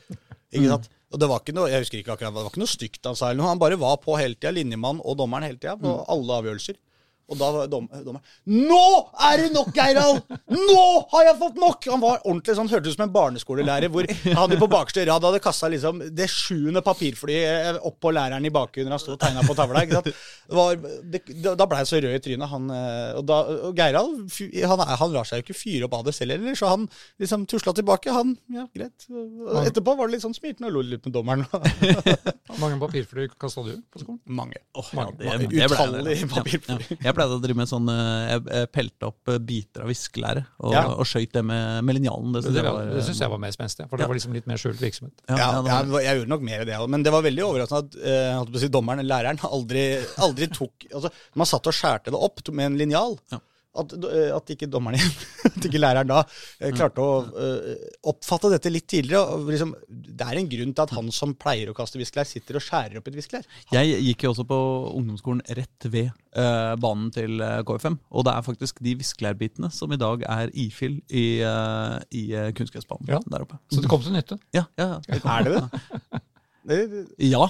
Ikke 0.55 0.69
sant? 0.71 0.87
Og 1.11 1.19
det 1.21 1.27
var 1.31 1.39
ikke 1.43 1.55
noe 1.55 1.69
jeg 1.71 1.83
husker 1.85 2.01
ikke 2.01 2.15
akkurat, 2.17 2.33
det 2.35 2.41
var 2.43 2.51
ikke 2.51 2.63
noe 2.63 2.71
stygt 2.71 3.07
han 3.07 3.15
sa, 3.15 3.29
eller 3.31 3.43
noe. 3.43 3.51
han 3.53 3.61
bare 3.61 3.77
var 3.79 3.99
på 4.03 4.15
hele 4.19 4.35
tida, 4.35 4.51
linjemann 4.55 4.99
og 5.03 5.15
dommeren 5.19 5.45
hele 5.47 5.59
tida, 5.59 5.77
på 5.79 5.93
alle 6.11 6.39
avgjørelser. 6.41 6.79
Og 7.27 7.35
da 7.39 7.47
var 7.51 7.67
dom, 7.67 7.87
dommeren 8.05 8.23
Nå 8.69 8.83
er 9.27 9.41
det 9.41 9.47
nok, 9.51 9.73
Geirald! 9.75 10.21
Nå 10.47 10.83
har 11.11 11.25
jeg 11.27 11.35
fått 11.41 11.57
nok! 11.59 11.87
Han 11.91 11.99
var 12.03 12.21
ordentlig 12.23 12.55
sånn, 12.55 12.69
hørtes 12.71 12.93
ut 12.93 12.97
som 12.99 13.03
en 13.07 13.11
barneskolelærer 13.15 13.91
hvor 13.91 14.07
han 14.37 14.53
på 14.61 14.69
bakerste 14.71 15.03
rad 15.09 15.25
hadde 15.27 15.41
kasta 15.43 15.67
liksom 15.73 15.99
det 16.15 16.29
sjuende 16.31 16.79
papirflyet 16.85 17.81
opp 17.85 17.97
på 18.03 18.13
læreren 18.15 18.47
i 18.47 18.51
bakgrunnen. 18.55 18.93
Han 18.95 19.01
sto 19.03 19.17
og 19.17 19.19
tegna 19.19 19.43
på 19.43 19.55
tavla. 19.59 19.83
ikke 19.83 19.99
sant? 19.99 20.23
Var, 20.55 20.79
det, 21.11 21.21
da 21.59 21.67
ble 21.67 21.81
jeg 21.83 21.89
så 21.91 21.99
rød 22.05 22.15
i 22.15 22.21
trynet. 22.29 22.47
Han, 22.53 22.69
eh, 22.71 23.17
og, 23.19 23.25
da, 23.27 23.41
og 23.67 23.75
Geirald 23.81 24.31
han, 24.71 24.85
han 25.03 25.13
lar 25.17 25.27
seg 25.27 25.41
jo 25.41 25.47
ikke 25.49 25.57
fyre 25.59 25.89
opp 25.89 25.97
av 25.99 26.07
det 26.07 26.15
selv 26.15 26.37
heller, 26.37 26.55
så 26.55 26.71
han 26.71 26.87
liksom 27.19 27.43
tusla 27.51 27.75
tilbake. 27.75 28.13
Han, 28.15 28.37
ja, 28.55 28.63
greit. 28.71 29.07
Og 29.11 29.67
etterpå 29.67 29.97
var 29.99 30.07
det 30.07 30.15
litt 30.15 30.23
sånn 30.23 30.37
smilte 30.37 30.63
og 30.67 30.77
lo 30.79 30.85
litt 30.93 31.03
med 31.07 31.17
dommeren. 31.19 31.43
Hvor 31.51 32.59
mange 32.63 32.79
papirfly 32.81 33.27
kasta 33.35 33.65
du 33.67 33.73
på 33.91 34.01
skolen? 34.05 34.21
Mange. 34.39 34.63
Oh, 34.77 34.87
Mange. 34.95 35.17
det- 35.19 35.51
det 35.51 35.51
det. 35.57 35.69
Utallige 35.75 36.31
papirfly. 36.31 36.79
Ja. 36.95 36.97
Jeg 37.09 37.16
pleide 37.17 37.35
å 37.37 37.41
drive 37.43 37.57
med 37.59 37.69
sånn 37.69 37.89
eh, 37.91 38.21
Jeg 38.31 38.43
jeg 38.57 38.69
pelte 38.77 39.09
opp 39.09 39.31
eh, 39.33 39.39
biter 39.49 39.83
av 39.83 39.91
viskelære 39.91 40.43
og, 40.61 40.71
Ja. 40.75 40.83
og 40.93 41.05
skøyt 41.09 41.33
det 41.35 41.43
med, 41.49 41.83
med 41.87 41.97
linjalen. 41.99 42.31
Det 42.37 42.43
Det, 42.45 42.53
syns 42.53 42.61
det, 42.61 42.95
jeg 43.01 43.07
syns 43.09 43.21
jeg 43.25 43.33
var 43.33 43.41
mer 43.43 43.55
spenstig, 43.57 43.89
for 43.89 43.97
det 44.01 44.07
var 44.07 44.19
liksom 44.19 44.37
litt 44.37 44.47
mer 44.47 44.61
skjult 44.61 44.79
virksomhet. 44.81 45.13
ja, 45.27 45.35
Ja, 45.37 45.49
ja, 45.57 45.61
var- 45.65 46.01
jeg, 46.01 46.05
jeg 46.07 46.21
gjorde 46.21 46.33
nok 46.35 46.47
mer 46.47 46.61
i 46.63 46.69
det, 46.71 46.79
men 46.95 47.03
det 47.03 47.11
var 47.17 47.25
veldig 47.27 47.43
overraskende 47.49 47.83
at 47.83 47.99
uh, 47.99 48.37
holdt 48.39 48.53
på 48.53 48.61
å 48.61 48.63
si, 48.63 48.71
dommeren, 48.77 49.05
læreren, 49.09 49.39
aldri, 49.49 49.83
aldri 50.23 50.47
tok 50.53 50.87
altså, 50.93 51.11
Man 51.35 51.49
satt 51.49 51.67
og 51.67 51.73
skjærte 51.75 52.13
det 52.13 52.19
opp 52.29 52.41
med 52.53 52.65
en 52.71 52.77
linjal. 52.79 53.17
Ja. 53.33 53.39
At, 53.77 53.93
eh, 54.09 54.29
at 54.33 54.53
ikke 54.53 54.69
dommeren 54.71 55.01
at 55.47 55.65
ikke 55.67 55.81
læreren 55.81 56.09
da 56.09 56.21
eh, 56.23 56.71
klarte 56.75 57.03
å 57.03 57.17
eh, 57.29 57.87
oppfatte 58.09 58.51
dette 58.53 58.71
litt 58.73 58.87
tidligere. 58.89 59.37
Og 59.37 59.51
liksom, 59.51 59.73
det 59.87 60.27
er 60.27 60.41
en 60.41 60.49
grunn 60.51 60.73
til 60.73 60.85
at 60.85 60.93
han 60.97 61.11
som 61.15 61.35
pleier 61.39 61.71
å 61.71 61.75
kaste 61.77 61.99
viskelær, 62.01 62.27
sitter 62.29 62.59
og 62.59 62.65
skjærer 62.65 62.99
opp 62.99 63.11
et 63.11 63.19
viskelær. 63.19 63.47
Jeg 63.75 63.99
gikk 64.09 64.27
jo 64.27 64.33
også 64.33 64.47
på 64.49 64.59
ungdomsskolen 64.97 65.43
rett 65.57 65.89
ved 65.93 66.09
uh, 66.37 66.73
banen 66.81 67.11
til 67.15 67.41
KFM. 67.67 67.99
Og 68.11 68.27
det 68.27 68.33
er 68.33 68.45
faktisk 68.47 68.81
de 68.85 68.95
viskelærbitene 68.99 69.71
som 69.73 69.93
i 69.93 69.99
dag 70.01 70.25
er 70.27 70.53
ifyll 70.57 70.99
i, 71.09 71.27
uh, 71.45 71.97
i 72.11 72.29
kunstgressbanen 72.57 73.13
Ja. 73.13 73.21
der 73.29 73.45
oppe. 73.45 73.59
Så 73.73 73.83
det 73.83 73.91
kom 73.91 74.03
til 74.03 74.15
nytte. 74.17 74.39
Ja, 74.55 74.65
ja, 74.79 74.95
ja. 74.97 75.21
Er 75.37 75.47
det 75.47 75.57
det? 75.57 75.65
det, 75.71 76.21
det 76.21 76.26
Ja, 76.67 77.47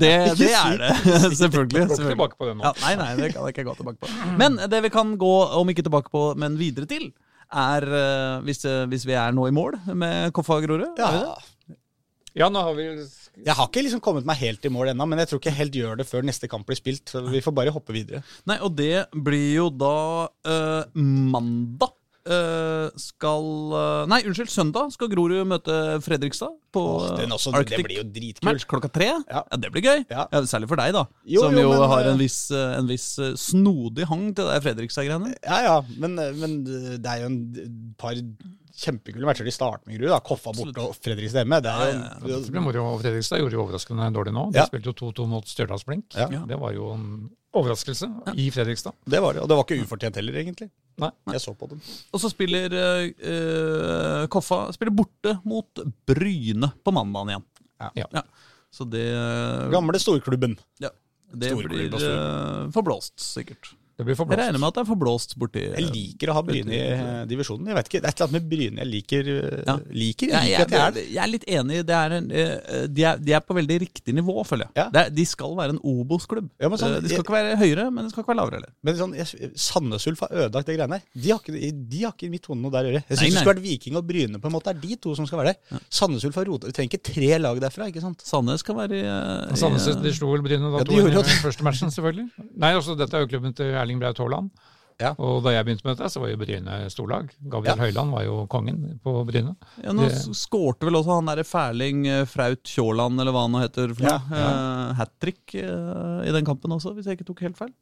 det, 0.00 0.12
det 0.40 0.50
er 0.52 0.80
det. 0.80 0.92
selvfølgelig. 1.40 1.86
Selvfølgelig. 1.88 2.12
tilbake 2.12 2.38
på 2.38 2.50
nå. 2.50 2.60
Ja, 2.64 2.72
nei, 2.82 2.94
nei, 3.00 3.10
det 3.20 3.32
kan 3.34 3.46
jeg 3.46 3.56
ikke 3.56 3.66
gå 3.70 3.76
tilbake 3.80 4.02
på. 4.04 4.12
Men 4.40 4.60
det 4.70 4.82
vi 4.86 4.92
kan 4.92 5.14
gå, 5.20 5.34
om 5.60 5.72
ikke 5.72 5.86
tilbake 5.86 6.12
på, 6.12 6.24
men 6.40 6.58
videre 6.60 6.88
til, 6.90 7.10
er 7.50 7.86
eh, 7.86 8.42
hvis, 8.46 8.62
eh, 8.68 8.84
hvis 8.90 9.06
vi 9.08 9.16
er 9.18 9.32
nå 9.34 9.48
i 9.48 9.54
mål 9.54 9.80
med 9.98 10.34
Koffa 10.36 10.60
og 10.60 10.68
Grorud. 10.68 11.00
ja. 11.00 11.34
Ja, 12.36 12.46
nå 12.46 12.60
har 12.62 12.76
vi 12.78 12.84
Jeg 12.86 13.54
har 13.56 13.66
ikke 13.66 13.82
liksom 13.82 14.02
kommet 14.04 14.26
meg 14.28 14.38
helt 14.38 14.64
i 14.66 14.70
mål 14.70 14.92
ennå, 14.92 15.06
men 15.08 15.18
jeg 15.22 15.30
tror 15.30 15.40
ikke 15.40 15.50
jeg 15.50 15.58
helt 15.58 15.78
gjør 15.80 15.96
det 15.98 16.06
før 16.06 16.26
neste 16.26 16.46
kamp 16.50 16.68
blir 16.68 16.78
spilt. 16.78 17.10
Så 17.10 17.24
vi 17.26 17.42
får 17.42 17.54
bare 17.56 17.72
hoppe 17.74 17.94
videre. 17.96 18.22
Nei, 18.46 18.60
og 18.62 18.76
det 18.78 19.08
blir 19.14 19.48
jo 19.56 19.66
da 19.74 20.28
uh, 20.46 20.84
mandag. 20.94 21.96
Eh, 22.28 22.88
skal 23.00 23.46
eh, 23.76 24.02
Nei, 24.10 24.20
unnskyld, 24.28 24.50
søndag 24.52 24.92
skal 24.94 25.10
Grorud 25.12 25.46
møte 25.48 25.76
Fredrikstad 26.04 26.52
på 26.74 26.82
oh, 27.00 27.22
også, 27.34 27.52
Arctic 27.56 27.80
det 27.80 27.86
blir 27.86 27.98
jo 28.00 28.34
Match 28.46 28.66
klokka 28.70 28.90
tre. 28.92 29.10
Ja. 29.26 29.42
det 29.58 29.72
blir 29.74 29.84
gøy. 29.84 30.04
Ja. 30.10 30.26
særlig 30.46 30.70
for 30.70 30.80
deg, 30.80 30.94
da. 30.94 31.06
Jo, 31.24 31.46
som 31.46 31.56
jo, 31.56 31.66
jo 31.66 31.72
men, 31.74 31.90
har 31.92 32.06
eh, 32.06 32.12
en 32.12 32.20
viss, 32.20 32.38
eh, 32.54 32.76
en 32.78 32.90
viss 32.90 33.10
eh, 33.18 33.34
snodig 33.40 34.06
hang 34.10 34.30
til 34.36 34.50
det 34.50 34.60
Fredrikstad-greiene. 34.66 35.34
Ja, 35.42 35.60
ja, 35.66 35.76
men, 35.98 36.16
men 36.40 36.56
det 36.66 37.10
er 37.10 37.24
jo 37.24 37.30
en 37.32 37.94
par 38.00 38.18
kjempekule 38.80 39.26
matcher 39.28 39.44
de 39.44 39.52
starter 39.52 39.90
med, 39.90 39.98
Grorud. 39.98 40.16
Koffa 40.26 40.54
borte 40.56 40.86
og 40.86 40.94
Fredrikstad 41.00 41.44
hjemme. 41.44 41.60
Det 41.64 41.74
er 41.74 42.00
Det 42.22 42.54
ble 42.54 42.64
moro. 42.64 42.86
Fredrikstad 43.02 43.42
gjorde 43.42 43.58
jo 43.58 43.66
overraskende 43.66 44.08
dårlig 44.14 44.36
nå. 44.36 44.48
De 44.54 44.62
Ja. 44.62 44.68
spilte 44.70 44.92
jo 44.92 44.96
2-2 45.10 45.28
mot 45.28 45.44
Stjørdals-Blink. 45.44 46.16
Ja. 46.16 46.30
Det 46.46 46.60
var 46.60 46.76
jo 46.76 46.94
en 46.94 47.06
overraskelse 47.56 48.06
i 48.38 48.50
Fredrikstad. 48.54 48.94
det 49.04 49.20
var 49.20 49.34
det. 49.34 49.40
Og 49.42 49.48
det 49.50 49.56
var 49.58 49.64
ikke 49.66 49.82
ufortjent 49.84 50.16
heller, 50.20 50.36
egentlig. 50.42 50.68
Nei. 51.00 51.10
Jeg 51.32 51.40
så 51.42 51.54
på 51.56 51.66
dem. 51.70 51.80
Og 52.12 52.20
så 52.22 52.28
spiller 52.30 52.74
eh, 52.76 53.04
eh, 53.32 54.26
Koffa 54.30 54.66
spiller 54.76 54.92
borte 54.94 55.36
mot 55.48 55.80
Bryne 56.06 56.68
på 56.84 56.92
mandag 56.94 57.32
igjen. 57.32 57.46
Ja. 57.96 58.22
Så 58.70 58.84
det, 58.86 59.06
eh, 59.16 59.68
Gamle 59.72 59.98
storklubben. 59.98 60.58
ja, 60.78 60.90
det 61.32 61.50
Storklubben. 61.54 61.96
blir 61.96 62.10
eh, 62.10 62.70
forblåst, 62.74 63.16
sikkert. 63.18 63.72
Det 64.00 64.06
blir 64.08 64.16
forblåst. 64.16 64.38
Jeg 64.40 64.46
regner 64.48 64.60
med 64.62 64.68
at 64.70 64.78
det 64.78 64.82
er 64.82 64.88
forblåst 64.88 65.34
borti 65.40 65.62
Jeg 65.66 65.86
liker 65.92 66.30
å 66.32 66.36
ha 66.38 66.42
Bryne 66.46 66.72
i 66.72 66.80
eh, 66.80 67.24
divisjonen. 67.28 67.68
Jeg 67.68 67.76
vet 67.76 67.90
ikke, 67.90 68.00
Det 68.00 68.08
er 68.08 68.14
et 68.14 68.20
eller 68.20 68.28
annet 68.30 68.36
med 68.40 68.50
Bryne 68.50 68.80
jeg 68.80 68.88
liker. 68.94 69.28
eh, 69.34 69.62
Ja. 69.66 69.74
liker. 69.92 70.26
Jeg 70.32 70.40
liker 70.40 70.50
jeg, 70.50 70.60
at 70.64 70.70
jeg 70.72 70.80
er 70.80 70.94
det. 70.96 71.04
jeg 71.12 71.22
er 71.24 71.30
litt 71.34 71.44
enig. 71.60 71.80
Det 71.90 71.96
er 72.00 72.16
en, 72.16 72.30
eh, 72.32 72.86
de, 72.88 73.04
er, 73.04 73.20
de 73.20 73.32
er 73.36 73.40
på 73.44 73.54
veldig 73.60 73.76
riktig 73.84 74.14
nivå, 74.16 74.34
føler 74.48 74.64
jeg. 74.70 74.72
Ja. 74.80 74.86
Det 74.90 75.00
er, 75.04 75.10
de 75.20 75.24
skal 75.26 75.54
være 75.60 75.74
en 75.76 75.80
Obos-klubb. 75.84 76.48
Ja, 76.60 76.68
sånn- 76.70 76.96
de 77.02 77.08
skal 77.12 77.24
ikke 77.24 77.36
være 77.36 77.56
høyere, 77.60 77.86
men 77.92 78.04
de 78.08 78.10
skal 78.14 78.24
ikke 78.24 78.32
være 78.32 78.40
lavere 78.40 78.56
heller. 78.60 78.72
Men 78.82 78.94
sånn, 78.96 79.14
Sandnes 79.54 80.06
Ulf 80.06 80.20
har 80.24 80.30
ødelagt 80.46 80.66
det 80.70 80.76
greiene 80.78 80.98
der. 80.98 81.02
De 81.20 81.30
har 81.34 81.38
ikke, 81.42 81.88
de 81.90 82.02
har 82.04 82.12
ikke 82.14 82.26
i 82.26 82.32
mitt 82.32 82.46
hode 82.46 82.60
noe 82.62 82.70
der 82.70 82.84
å 82.88 82.92
gjøre. 82.94 83.04
Jeg 83.10 83.18
syns 83.18 83.20
det 83.20 83.32
skal 83.32 83.40
skulle 83.42 83.54
vært 83.56 83.64
Viking 83.66 83.96
og 84.00 84.06
Bryne. 84.06 84.38
på 84.40 84.46
en 84.46 84.52
måte 84.54 84.70
er 84.70 84.78
de 84.80 84.96
to 84.96 85.14
som 85.18 85.26
skal 85.26 85.42
være 85.42 85.54
der. 85.54 85.80
Sandnes 85.90 86.24
Ulf 86.24 86.34
har 86.40 86.44
rota 86.46 86.66
Vi 86.70 86.72
trenger 86.76 86.94
ikke 86.94 87.02
tre 87.12 87.38
lag 87.42 87.58
derfra. 87.60 87.88
ikke 87.90 88.00
sant? 88.00 88.22
Sandnes 88.22 88.60
skal 88.62 88.76
være 88.76 88.94
i, 88.94 89.02
i 89.02 89.56
Sandnes 89.58 89.86
de 90.00 90.12
slo 90.14 90.30
vel 90.32 90.42
Bryne 90.46 90.70
da 90.70 90.78
Ja, 90.78 90.84
de 90.84 90.94
to 90.94 91.08
i 91.08 91.10
den 91.10 91.42
første 91.42 91.62
matchen, 91.66 91.90
selvfølgelig. 91.90 92.28
Nei, 92.56 92.70
altså 92.76 92.94
Dette 92.96 93.14
er 93.16 93.24
jo 93.24 93.30
klubben 93.32 93.54
til 93.56 93.66
Erling 93.74 93.89
Braut 93.98 94.18
Haaland. 94.18 94.50
Ja. 95.00 95.14
Og 95.16 95.42
da 95.42 95.54
jeg 95.54 95.64
begynte 95.64 95.84
med 95.86 95.96
dette, 95.96 96.10
så 96.12 96.20
var 96.20 96.28
jo 96.28 96.36
Bryne 96.36 96.74
storlag. 96.92 97.30
Gabriel 97.48 97.78
Ja. 97.78 97.84
Høyland 97.86 98.10
var 98.12 98.22
jo 98.26 98.46
kongen 98.52 99.00
på 99.02 99.24
Bryne. 99.26 99.56
Ja, 99.82 99.92
Nå 99.96 100.02
Det- 100.08 100.36
skårte 100.36 100.84
vel 100.84 100.92
også 100.94 101.14
han 101.16 101.24
derre 101.24 101.42
Færling 101.48 102.06
eh, 102.06 102.24
Fraut 102.26 102.62
Tjåland, 102.62 103.18
eller 103.18 103.32
hva 103.32 103.46
han 103.46 103.52
nå 103.52 103.62
heter, 103.64 103.94
Ja. 103.98 104.18
Eh, 104.30 104.94
Hat 105.00 105.10
trick 105.18 105.54
uh, 105.54 106.20
i 106.22 106.30
den 106.30 106.44
kampen 106.44 106.70
også, 106.70 106.92
hvis 106.94 107.06
jeg 107.06 107.16
ikke 107.18 107.26
tok 107.32 107.40
helt 107.40 107.56
feil. 107.56 107.72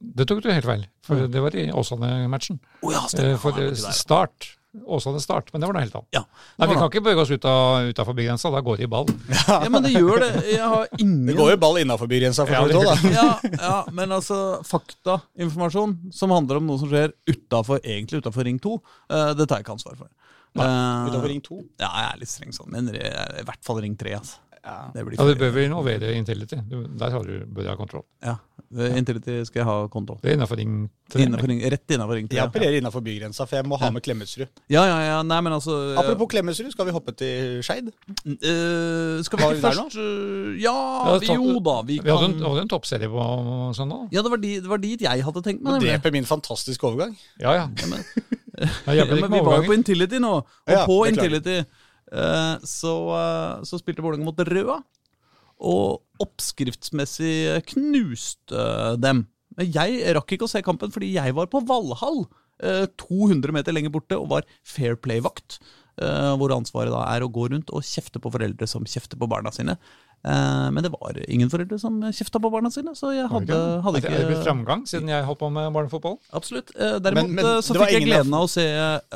Det 0.00 0.26
tok 0.26 0.40
du 0.42 0.50
helt 0.50 0.64
feil, 0.64 0.86
for 1.04 1.28
det 1.28 1.40
var 1.42 1.54
i 1.54 1.68
Åsane-matchen. 1.70 2.58
Oh, 2.82 2.90
ja, 2.90 3.00
For 3.36 3.52
det- 3.52 3.76
start. 3.76 4.56
Åsane 4.72 5.20
start, 5.20 5.50
men 5.52 5.60
det 5.60 5.68
var 5.68 5.76
noe 5.76 5.82
helt 5.84 5.96
annet. 5.98 6.08
Ja. 6.16 6.22
Nei, 6.56 6.68
Vi 6.70 6.76
kan 6.78 6.86
ikke 6.88 7.02
bøye 7.04 7.18
oss 7.20 7.28
ut 7.30 7.44
av, 7.44 7.90
utafor 7.92 8.16
bygrensa, 8.16 8.48
da 8.54 8.62
går 8.64 8.80
det 8.80 8.86
i 8.86 8.90
ball. 8.94 9.04
ja, 9.28 9.58
men 9.68 9.84
det 9.84 9.90
gjør 9.92 10.22
det. 10.24 10.30
Jeg 10.48 10.64
har 10.74 10.86
ingen 10.96 11.26
Det 11.28 11.36
går 11.36 11.50
jo 11.52 11.58
ball 11.60 11.80
innafor 11.82 12.08
bygrensa 12.08 12.46
for 12.48 12.56
Ja, 12.56 12.62
så 12.62 12.70
vidt 12.70 12.78
òg, 12.80 12.88
da. 12.88 13.12
ja, 13.12 13.56
ja, 13.60 13.74
men 13.92 14.14
altså 14.16 14.38
faktainformasjon 14.70 15.96
som 16.16 16.32
handler 16.32 16.62
om 16.62 16.70
noe 16.70 16.80
som 16.80 16.88
skjer 16.88 17.12
utenfor, 17.28 17.82
egentlig 17.84 18.22
utafor 18.24 18.48
Ring 18.48 18.60
2, 18.64 18.72
uh, 19.12 19.32
det 19.36 19.44
tar 19.48 19.60
jeg 19.60 19.66
ikke 19.68 19.76
ansvar 19.76 19.98
for. 20.00 20.08
Eh, 20.52 20.62
Utenfor 21.08 21.28
Ring 21.32 21.40
2. 21.44 21.58
Ja, 21.80 21.88
jeg 21.88 22.08
er 22.10 22.18
litt 22.20 22.28
streng 22.32 22.52
sånn, 22.52 22.68
men 22.74 22.90
i 22.92 23.44
hvert 23.48 23.62
fall 23.64 23.78
Ring 23.80 23.94
3. 23.96 24.10
Altså. 24.18 24.40
Ja. 24.62 24.78
Det 24.94 25.02
blir 25.04 25.18
Ja, 25.18 25.26
Du 25.26 25.34
bør 25.40 25.50
vel 25.56 25.64
involvere 25.66 26.14
Intility. 26.14 26.56
Der 26.98 27.10
har 27.10 27.22
du, 27.26 27.44
bør 27.46 27.62
du 27.66 27.68
ha 27.68 27.76
kontroll. 27.76 28.04
ja. 28.24 28.36
Intility 28.72 29.42
skal 29.44 29.60
jeg 29.60 29.66
ha 29.68 29.86
kontroll. 29.92 30.16
Det 30.22 30.30
er 30.30 30.36
innafor 30.38 30.56
ring. 30.56 30.86
Innenfor 31.12 31.50
ring, 31.50 31.58
rett 31.74 31.92
innafor 31.92 32.16
Ring 32.16 32.28
3. 32.30 32.36
Jeg 32.38 32.48
opererer 32.48 32.76
innafor 32.78 33.02
bygrensa, 33.04 33.44
for 33.44 33.58
jeg 33.58 33.66
må 33.68 33.76
ha 33.76 33.90
med 33.92 34.00
Klemetsrud. 34.06 34.46
Ja, 34.72 34.84
ja, 34.88 34.94
ja, 35.04 35.18
nei, 35.28 35.40
men 35.44 35.52
altså 35.52 35.74
Apropos 36.00 36.30
Klemetsrud, 36.32 36.70
skal 36.72 36.88
vi 36.88 36.94
hoppe 36.96 37.12
til 37.12 37.58
Skeid? 37.66 37.90
Uh, 38.24 39.20
Skal 39.26 39.42
vi 39.42 39.50
ikke 39.50 39.60
først 39.66 39.98
uh, 39.98 40.56
Ja, 40.56 40.72
Ja, 41.10 41.18
vi, 41.20 41.28
jo 41.34 41.60
da, 41.60 41.76
vi 41.84 41.98
Vi 42.00 42.08
hadde 42.08 42.30
en, 42.30 42.38
hadde 42.46 42.64
en 42.64 42.72
toppserie 42.72 43.12
på 43.12 43.26
søndag. 43.76 44.08
Ja, 44.14 44.24
det 44.24 44.32
var, 44.32 44.40
dit, 44.40 44.62
det 44.64 44.72
var 44.72 44.80
dit 44.80 45.04
jeg 45.04 45.24
hadde 45.28 45.42
tenkt 45.44 45.62
meg. 45.66 45.80
Du 45.82 45.86
dreper 45.90 46.16
min 46.16 46.24
fantastiske 46.32 46.86
overgang. 46.88 47.12
Ja, 47.42 47.52
ja. 47.58 47.68
Ja, 47.82 47.92
men, 47.92 48.04
ja, 48.96 49.04
men 49.10 49.28
vi 49.32 49.44
var 49.44 49.60
jo 49.60 49.68
på. 49.68 49.76
Intility 49.76 50.22
nå, 50.22 50.32
og 50.40 50.72
Ja, 50.72 50.86
på. 50.88 51.02
Intility 51.12 51.58
eh, 51.60 51.64
så, 52.12 52.94
eh, 53.16 53.62
så 53.68 53.80
spilte 53.80 54.04
Vålerenga 54.04 54.28
mot 54.28 54.42
Røa. 54.48 54.80
Og 55.62 56.02
oppskriftsmessig 56.22 57.62
knuste 57.70 58.64
dem. 59.00 59.26
Men 59.56 59.70
jeg 59.72 60.14
rakk 60.16 60.34
ikke 60.34 60.48
å 60.48 60.50
se 60.50 60.62
kampen 60.64 60.92
fordi 60.92 61.12
jeg 61.14 61.36
var 61.36 61.50
på 61.52 61.62
Valhall, 61.68 62.24
eh, 62.62 62.86
200 63.00 63.52
meter 63.54 63.74
lenger 63.74 63.92
borte, 63.94 64.18
og 64.18 64.30
var 64.32 64.48
Fair 64.62 64.96
Play-vakt. 64.96 65.60
eh, 66.00 66.32
hvor 66.40 66.48
ansvaret 66.56 66.88
da 66.88 67.02
er 67.12 67.20
å 67.20 67.28
gå 67.28 67.50
rundt 67.52 67.68
og 67.68 67.84
kjefte 67.84 68.16
på 68.18 68.30
foreldre 68.32 68.66
som 68.66 68.82
kjefter 68.88 69.18
på 69.20 69.28
barna 69.28 69.52
sine. 69.52 69.76
Eh, 70.24 70.68
men 70.70 70.84
det 70.84 70.90
var 70.92 71.16
ingen 71.26 71.50
foreldre 71.50 71.78
som 71.82 71.96
kjefta 72.14 72.38
på 72.38 72.50
barna 72.52 72.70
sine, 72.70 72.92
så 72.94 73.10
jeg 73.14 73.26
hadde, 73.26 73.56
hadde 73.82 73.98
Er 73.98 74.04
det 74.04 74.10
er 74.12 74.18
det 74.22 74.28
blitt 74.30 74.44
framgang 74.46 74.84
siden 74.86 75.08
jeg 75.10 75.24
holdt 75.26 75.40
på 75.40 75.48
med 75.50 75.72
barnefotball? 75.74 76.18
Absolutt. 76.32 76.70
Eh, 76.78 76.98
Derimot 77.02 77.26
Men- 77.26 77.34
men 77.40 77.44
eh, 77.44 77.60
så 77.60 77.74
fikk 77.74 77.90
jeg 77.96 78.04
gleden 78.06 78.34
av 78.38 78.46
å 78.46 78.50
se, 78.52 78.66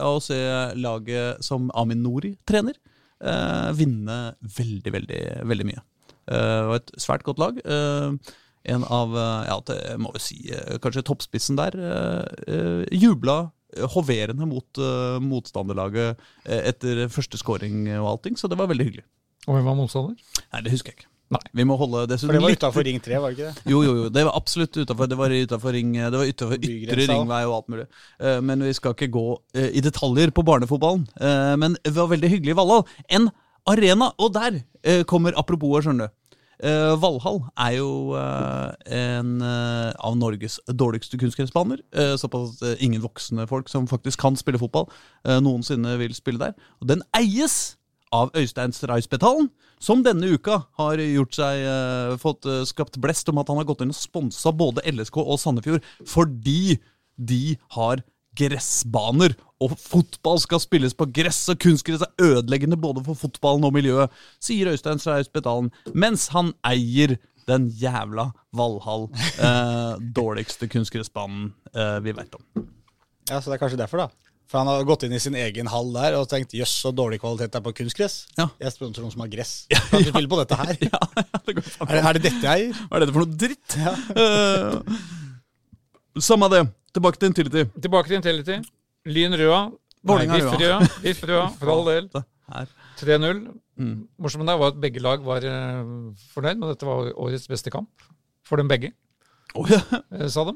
å 0.03 0.17
se 0.21 0.41
laget 0.75 1.45
som 1.45 1.71
Amin 1.75 2.03
Nori 2.03 2.37
trener, 2.45 2.75
vinne 3.73 4.17
veldig, 4.43 4.93
veldig, 4.93 5.21
veldig 5.49 5.67
mye. 5.71 5.81
Eh, 6.29 6.35
Det 6.35 6.67
var 6.69 6.75
et 6.83 6.93
svært 6.99 7.23
godt 7.23 7.39
lag. 7.39 7.61
Eh, 7.65 8.13
En 8.69 8.83
av, 8.83 9.13
ja, 9.47 9.61
det 9.65 9.97
må 10.03 10.11
vi 10.13 10.19
si, 10.19 10.51
kanskje 10.83 11.05
toppspissen 11.07 11.55
der, 11.55 11.71
jubla 12.91 13.53
hoverende 13.95 14.47
mot 14.49 14.79
eh, 14.79 15.19
motstanderlaget 15.23 16.19
etter 16.47 17.07
første 17.09 17.39
scoring 17.39 17.85
og 18.01 18.09
allting, 18.11 18.35
så 18.35 18.49
det 18.51 18.59
var 18.59 18.67
veldig 18.67 18.87
hyggelig. 18.89 19.05
Og 19.47 19.55
hvem 19.55 19.69
var 19.69 19.77
motstander? 19.79 20.17
Nei, 20.53 20.61
det 20.67 20.73
husker 20.75 20.93
jeg 20.93 20.99
ikke. 21.01 21.11
Nei. 21.35 21.41
Vi 21.59 21.65
må 21.67 21.75
holde 21.79 22.05
For 22.21 22.31
det 22.37 22.43
var 22.43 22.53
utafor 22.55 22.85
Ring 22.87 23.01
3, 23.03 23.17
var 23.19 23.33
det 23.33 23.39
ikke 23.39 23.49
det? 23.51 23.71
jo, 23.73 23.81
jo, 23.83 23.95
jo. 23.99 24.09
Det 24.15 24.23
var 24.29 24.37
absolutt 24.39 24.77
utafor. 24.79 25.09
Det 25.11 25.17
var 25.19 25.33
utafor 25.35 25.73
ring, 25.75 25.93
det 25.99 26.13
var 26.21 26.29
utenfor 26.31 26.61
ytre 26.63 26.99
ringvei 27.11 27.41
og 27.49 27.55
alt 27.57 27.73
mulig. 27.73 27.87
Eh, 28.21 28.39
Men 28.47 28.63
vi 28.63 28.73
skal 28.79 28.95
ikke 28.95 29.09
gå 29.17 29.25
eh, 29.59 29.73
i 29.75 29.83
detaljer 29.83 30.31
på 30.31 30.45
barnefotballen. 30.47 31.03
Eh, 31.19 31.57
Men 31.59 31.75
det 31.83 31.95
var 31.97 32.13
veldig 32.13 32.31
hyggelig 32.31 32.55
i 32.55 32.59
Valhall. 32.61 32.85
En 33.11 33.27
arena! 33.67 34.13
Og 34.23 34.35
der 34.39 34.61
eh, 34.85 35.03
kommer 35.03 35.35
apropos, 35.39 35.83
skjønner 35.83 36.07
du. 36.07 36.15
Uh, 36.57 36.95
Valhall 36.97 37.43
er 37.61 37.75
jo 37.77 37.89
uh, 38.17 38.71
en 38.89 39.35
uh, 39.45 39.91
av 40.01 40.15
Norges 40.17 40.55
dårligste 40.73 41.19
kunstgressbaner. 41.21 41.83
Eh, 41.93 42.15
såpass 42.17 42.55
at 42.63 42.63
eh, 42.71 42.85
ingen 42.87 43.03
voksne 43.05 43.45
folk 43.51 43.69
som 43.69 43.85
faktisk 43.91 44.23
kan 44.23 44.39
spille 44.41 44.57
fotball, 44.63 44.87
eh, 45.29 45.37
noensinne 45.45 45.99
vil 46.01 46.15
spille 46.17 46.41
der. 46.41 46.55
Og 46.81 46.89
den 46.89 47.03
eies 47.19 47.75
av 48.17 48.33
Øystein 48.39 48.75
Streisbetalen, 48.75 49.51
som 49.83 50.03
denne 50.07 50.31
uka 50.33 50.63
har 50.81 51.01
gjort 51.03 51.37
seg 51.37 51.63
eh, 51.69 52.17
fått 52.23 52.49
eh, 52.49 52.65
skapt 52.69 52.97
blest 53.03 53.29
om 53.33 53.41
at 53.43 53.51
han 53.53 53.61
har 53.61 53.69
gått 53.69 53.85
inn 53.85 53.93
og 53.93 53.99
sponsa 53.99 54.53
både 54.57 54.85
LSK 54.89 55.21
og 55.21 55.37
Sandefjord 55.43 55.85
fordi 56.09 56.79
de 57.17 57.57
har 57.77 58.03
gressbaner. 58.37 59.37
Og 59.65 59.73
fotball 59.81 60.41
skal 60.43 60.61
spilles 60.61 60.93
på 60.97 61.07
gress, 61.17 61.47
og 61.53 61.61
kunstgress 61.63 62.05
er 62.05 62.27
ødeleggende 62.37 62.77
både 62.81 63.05
for 63.07 63.17
fotballen 63.17 63.65
og 63.65 63.73
miljøet, 63.77 64.13
sier 64.43 64.69
Øystein 64.73 65.01
Streisbetalen, 65.01 65.71
mens 65.97 66.29
han 66.35 66.53
eier 66.69 67.17
den 67.49 67.69
jævla 67.79 68.31
Valhall, 68.57 69.09
eh, 69.39 69.93
dårligste 70.19 70.69
kunstgressbanen 70.73 71.53
eh, 71.73 71.99
vi 72.05 72.17
veit 72.17 72.35
om. 72.37 72.67
Ja, 73.31 73.41
Så 73.41 73.51
det 73.51 73.57
er 73.57 73.63
kanskje 73.65 73.81
derfor, 73.81 74.05
da. 74.05 74.26
For 74.47 74.63
han 74.63 74.69
har 74.71 74.85
gått 74.87 75.03
inn 75.07 75.15
i 75.17 75.19
sin 75.23 75.35
egen 75.39 75.67
hall 75.73 75.89
der 75.95 76.15
og 76.21 76.29
tenkt 76.31 76.55
jøss, 76.55 76.71
så 76.85 76.93
dårlig 76.95 77.19
kvalitet 77.23 77.51
det 77.51 77.59
er 77.59 77.65
på 77.65 77.73
kunstgress. 77.81 78.15
Ja. 78.39 78.47
Jeg 78.63 78.75
sponser 78.77 79.03
noen 79.03 79.15
som 79.15 79.25
har 79.25 79.31
gress. 79.33 79.55
Kan 79.91 80.05
du 80.05 80.11
spille 80.13 80.31
på 80.31 80.39
dette 80.43 80.59
her? 80.61 80.75
Ja, 80.87 81.01
det 81.47 81.57
går. 81.59 81.71
Er 81.83 81.91
det, 81.91 82.03
er 82.03 82.19
det 82.19 82.23
dette 82.29 82.45
jeg 82.47 82.69
eier? 82.69 82.85
Hva 82.87 82.99
er 82.99 83.03
dette 83.03 83.15
for 83.17 83.25
noe 83.25 83.39
dritt? 83.43 83.77
Eh, 84.23 84.75
samme 86.29 86.51
det. 86.55 86.63
Tilbake 86.95 87.21
til 87.21 87.33
Intility. 87.33 87.67
Tilbake 87.83 88.13
til 88.13 88.19
Intility. 88.21 88.61
Lyn 89.11 89.35
Røa. 89.43 89.61
Vålerenga 90.07 90.39
Røa. 90.63 91.49
For 91.59 91.73
all 91.73 91.85
del. 91.91 92.07
3-0. 93.01 93.43
Mm. 93.77 93.97
Morsomt 94.23 94.47
der 94.49 94.61
var 94.61 94.73
at 94.73 94.79
begge 94.81 95.03
lag 95.03 95.25
var 95.27 95.45
eh, 95.45 95.83
fornøyd 96.33 96.63
men 96.63 96.71
dette 96.71 96.87
var 96.89 97.11
årets 97.13 97.51
beste 97.51 97.73
kamp. 97.75 97.91
For 98.47 98.63
dem 98.63 98.71
begge, 98.71 98.93
oh, 99.59 99.67
ja. 99.67 99.83
sa 100.31 100.47
de. 100.47 100.55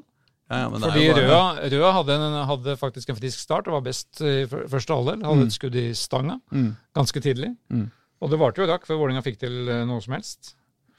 Ja, 0.50 0.66
Fordi 0.68 1.04
Røa, 1.14 1.42
Røa 1.70 1.90
hadde, 1.94 2.14
en, 2.18 2.36
hadde 2.48 2.72
faktisk 2.76 3.08
en 3.12 3.16
frisk 3.20 3.38
start 3.38 3.68
og 3.70 3.76
var 3.78 3.84
best 3.86 4.18
i 4.26 4.44
første 4.50 4.90
halvdel. 4.96 5.20
Hadde 5.22 5.44
et 5.46 5.54
skudd 5.54 5.76
i 5.78 5.84
stanga 5.94 6.40
Mm. 6.50 6.72
ganske 6.96 7.20
tidlig. 7.22 7.52
Mm. 7.70 7.84
Og 8.20 8.30
det 8.32 8.38
varte 8.40 8.58
jo 8.60 8.66
rakk 8.66 8.84
før 8.88 8.98
Vålerenga 8.98 9.22
fikk 9.22 9.38
til 9.38 9.68
eh, 9.70 9.84
noe 9.86 10.00
som 10.02 10.12
helst. 10.16 10.56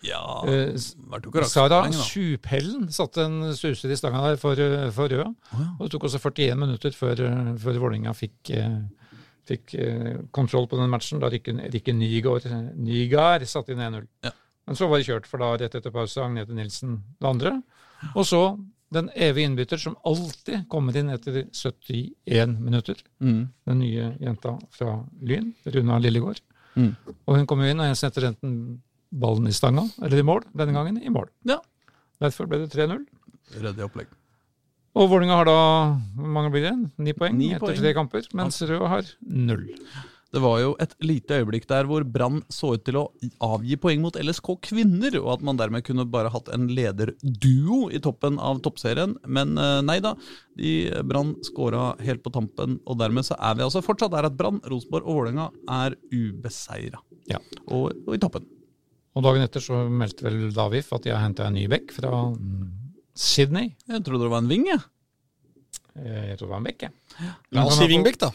Ja 0.07 0.21
Eh, 0.47 0.71
Vært 1.11 1.27
jo 1.27 1.29
ikke 1.29 1.43
rakk. 1.43 1.51
Sara. 1.51 1.81
Supellen 1.91 2.87
satte 2.89 3.25
en 3.27 3.51
suser 3.53 3.91
i 3.91 3.95
stanga 3.99 4.23
der 4.29 4.37
for, 4.41 4.53
eh, 4.57 4.89
for 4.95 5.11
Røa. 5.11 5.27
ja. 5.51 5.67
Og 5.77 5.83
det 5.85 5.91
tok 5.91 6.07
også 6.07 6.19
41 6.23 6.55
minutter 6.57 6.89
før, 6.95 7.15
før 7.59 7.77
Vålerenga 7.83 8.15
fikk, 8.15 8.49
fikk 9.51 9.75
kontroll 10.31 10.67
på 10.71 10.77
den 10.79 10.89
matchen. 10.89 11.19
Da 11.19 11.27
Rikke 11.29 11.93
Nygaard, 11.93 12.47
Nygaard 12.77 13.45
satte 13.51 13.73
inn 13.75 13.79
1-0. 13.83 14.07
Ja. 14.23 14.31
Men 14.65 14.75
så 14.77 14.87
var 14.89 14.97
det 15.01 15.07
kjørt, 15.07 15.25
for 15.27 15.37
da 15.41 15.51
rett 15.57 15.75
etter 15.75 15.91
pause 15.91 16.21
Agnete 16.23 16.53
Nilsen 16.55 17.01
det 17.19 17.27
andre. 17.27 17.57
Og 18.15 18.23
så 18.25 18.41
den 18.91 19.09
evige 19.15 19.47
innbytter 19.47 19.79
som 19.79 19.95
alltid 20.07 20.65
kommer 20.71 20.95
inn 20.99 21.09
etter 21.13 21.45
71 21.47 22.57
minutter. 22.59 22.99
Mm. 23.23 23.41
Den 23.67 23.79
nye 23.79 24.09
jenta 24.19 24.57
fra 24.75 24.97
Lyn, 25.23 25.53
Runa 25.65 25.99
Lillegård. 26.03 26.41
Mm. 26.75 26.93
Og 27.25 27.37
hun 27.37 27.47
kommer 27.47 27.71
inn, 27.71 27.79
og 27.79 27.87
jeg 27.91 27.99
setter 28.01 28.29
enten 28.31 28.55
ballen 29.11 29.47
i 29.47 29.55
stanga, 29.55 29.85
eller 30.03 30.19
i 30.21 30.27
mål. 30.27 30.43
Denne 30.55 30.75
gangen 30.75 30.99
i 31.01 31.11
mål. 31.11 31.29
Ja. 31.47 31.59
Derfor 32.21 32.47
ble 32.51 32.61
det 32.65 32.71
3-0. 32.75 33.05
Ryddig 33.61 33.87
opplegg. 33.87 34.11
Og 34.91 35.07
Vålerenga 35.07 35.37
har 35.39 35.47
da 35.47 35.57
hvor 36.17 36.31
mange 36.35 36.51
blir 36.51 36.65
det? 36.67 36.73
Ni 36.99 37.13
poeng 37.15 37.37
Ni 37.39 37.53
etter 37.55 37.63
poeng. 37.63 37.77
tre 37.79 37.93
kamper, 37.95 38.25
mens 38.35 38.59
Rød 38.67 38.87
har 38.91 39.07
null. 39.23 39.69
Det 40.31 40.39
var 40.39 40.61
jo 40.61 40.69
et 40.79 40.93
lite 41.03 41.41
øyeblikk 41.41 41.65
der 41.67 41.83
hvor 41.89 42.05
Brann 42.07 42.37
så 42.47 42.69
ut 42.77 42.85
til 42.87 42.95
å 43.01 43.03
avgi 43.43 43.75
poeng 43.83 43.99
mot 43.99 44.15
LSK 44.15 44.53
kvinner, 44.69 45.17
og 45.19 45.33
at 45.33 45.41
man 45.43 45.57
dermed 45.59 45.83
kunne 45.83 46.05
bare 46.07 46.31
hatt 46.31 46.47
en 46.55 46.69
lederduo 46.71 47.89
i 47.91 47.99
toppen 47.99 48.37
av 48.39 48.61
toppserien. 48.63 49.17
Men 49.27 49.57
eh, 49.59 49.81
nei 49.83 49.97
da, 50.03 50.13
de 50.55 50.71
Brann 51.03 51.33
skåra 51.43 51.89
helt 51.99 52.23
på 52.23 52.31
tampen, 52.31 52.77
og 52.87 52.99
dermed 53.01 53.27
så 53.27 53.35
er 53.43 53.59
vi 53.59 53.65
altså 53.67 53.83
fortsatt 53.83 54.13
der 54.15 54.29
at 54.29 54.37
Brann, 54.39 54.61
Rosenborg 54.71 55.03
og 55.03 55.19
Vålerenga 55.19 55.49
er 55.81 55.97
ubeseira. 56.15 57.03
Ja. 57.27 57.41
Og, 57.67 57.91
og 58.07 58.15
i 58.15 58.21
toppen. 58.23 58.47
Og 59.11 59.25
dagen 59.27 59.43
etter 59.43 59.59
så 59.59 59.81
meldte 59.91 60.23
vel 60.29 60.39
Davif 60.55 60.93
at 60.95 61.03
de 61.03 61.11
har 61.11 61.19
henta 61.25 61.49
en 61.49 61.57
ny 61.59 61.65
bekk 61.71 61.91
fra 61.97 62.13
Sydney. 63.19 63.73
Jeg 63.91 64.03
trodde 64.07 64.23
det 64.23 64.31
var 64.31 64.45
en 64.45 64.47
ving, 64.51 64.63
jeg. 64.71 64.79
Eh, 65.99 66.29
Jeg 66.31 66.39
tror 66.39 66.47
det 66.47 66.53
var 66.55 66.61
en 66.63 66.69
bekk, 66.71 66.87
jeg. 66.87 66.95
La 67.51 67.65
oss 67.67 67.75
si 67.81 67.89
Vingbekk, 67.91 68.17
da. 68.23 68.31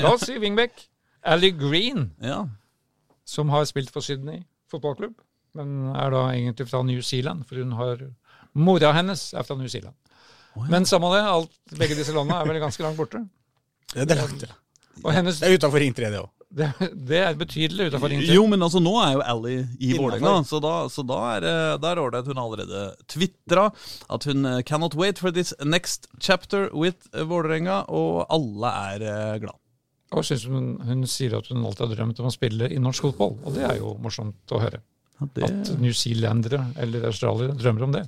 La 0.00 0.14
oss 0.14 0.24
si 0.24 0.38
Wingbekk. 0.40 0.86
Ally 1.24 1.50
Green, 1.56 2.10
Ja. 2.22 2.48
som 3.24 3.48
har 3.48 3.64
spilt 3.64 3.90
for 3.90 4.00
Sydney 4.04 4.42
fotballklubb, 4.70 5.14
men 5.54 5.94
er 5.96 6.10
da 6.10 6.24
egentlig 6.34 6.68
fra 6.68 6.82
New 6.82 7.00
Zealand, 7.02 7.46
for 7.48 7.56
hun 7.62 7.72
har 7.78 8.02
Mora 8.54 8.92
hennes 8.92 9.32
er 9.34 9.42
fra 9.42 9.56
New 9.56 9.68
Zealand. 9.68 9.94
Men 10.70 10.84
samme 10.86 11.08
det, 11.14 11.22
alt, 11.26 11.50
begge 11.78 11.96
disse 11.98 12.12
landene 12.14 12.36
er 12.42 12.46
vel 12.46 12.60
ganske 12.62 12.82
langt 12.84 12.96
borte. 13.00 13.24
Det, 13.94 14.04
det 14.06 14.14
er 14.16 14.20
langt, 14.22 14.44
ja. 14.46 15.10
Hennes, 15.10 15.40
Det 15.40 15.48
er 15.50 15.56
utafor 15.58 15.80
Ring 15.82 15.94
3, 15.96 16.10
det 16.12 16.20
òg. 16.20 16.28
det, 16.54 16.68
det 17.08 17.18
er 17.18 17.34
betydelig 17.34 17.88
utafor 17.90 18.12
Ring 18.12 18.20
3. 18.22 18.34
Jo, 18.36 18.44
men 18.46 18.62
altså 18.62 18.78
nå 18.78 18.92
er 19.02 19.16
jo 19.16 19.24
Ally 19.32 19.56
i. 19.80 19.88
Vålerenga, 19.98 20.36
så 20.46 20.60
da, 20.62 20.74
så 20.92 21.02
da 21.08 21.18
er 21.32 21.40
det 21.42 21.54
da 21.82 21.90
er 21.90 22.02
ålreit. 22.04 22.28
Hun 22.30 22.38
allerede 22.44 22.84
tvitra 23.10 23.66
at 24.14 24.24
hun 24.30 24.46
eh, 24.46 24.60
'cannot 24.62 24.94
wait 24.94 25.18
for 25.18 25.30
this 25.34 25.50
next 25.64 26.06
chapter 26.20 26.68
with 26.72 27.08
eh, 27.12 27.26
Vålerenga', 27.26 27.84
og 27.88 28.26
alle 28.30 28.70
er 28.94 29.02
eh, 29.34 29.38
glad. 29.42 29.58
Og 30.14 30.26
synes 30.26 30.46
hun, 30.50 30.72
hun 30.84 31.04
sier 31.10 31.36
at 31.38 31.48
hun 31.50 31.64
alltid 31.66 31.86
har 31.86 31.94
drømt 31.98 32.22
om 32.22 32.30
å 32.30 32.34
spille 32.34 32.70
i 32.70 32.80
norsk 32.82 33.08
fotball, 33.08 33.36
og 33.42 33.56
det 33.56 33.64
er 33.68 33.78
jo 33.80 33.94
morsomt 34.02 34.54
å 34.54 34.60
høre. 34.62 34.80
Ja, 35.18 35.28
det, 35.36 35.46
At 35.46 35.70
newzealendere 35.78 36.60
eller 36.82 37.06
australiere 37.10 37.54
drømmer 37.58 37.86
om 37.86 37.94
det. 37.94 38.04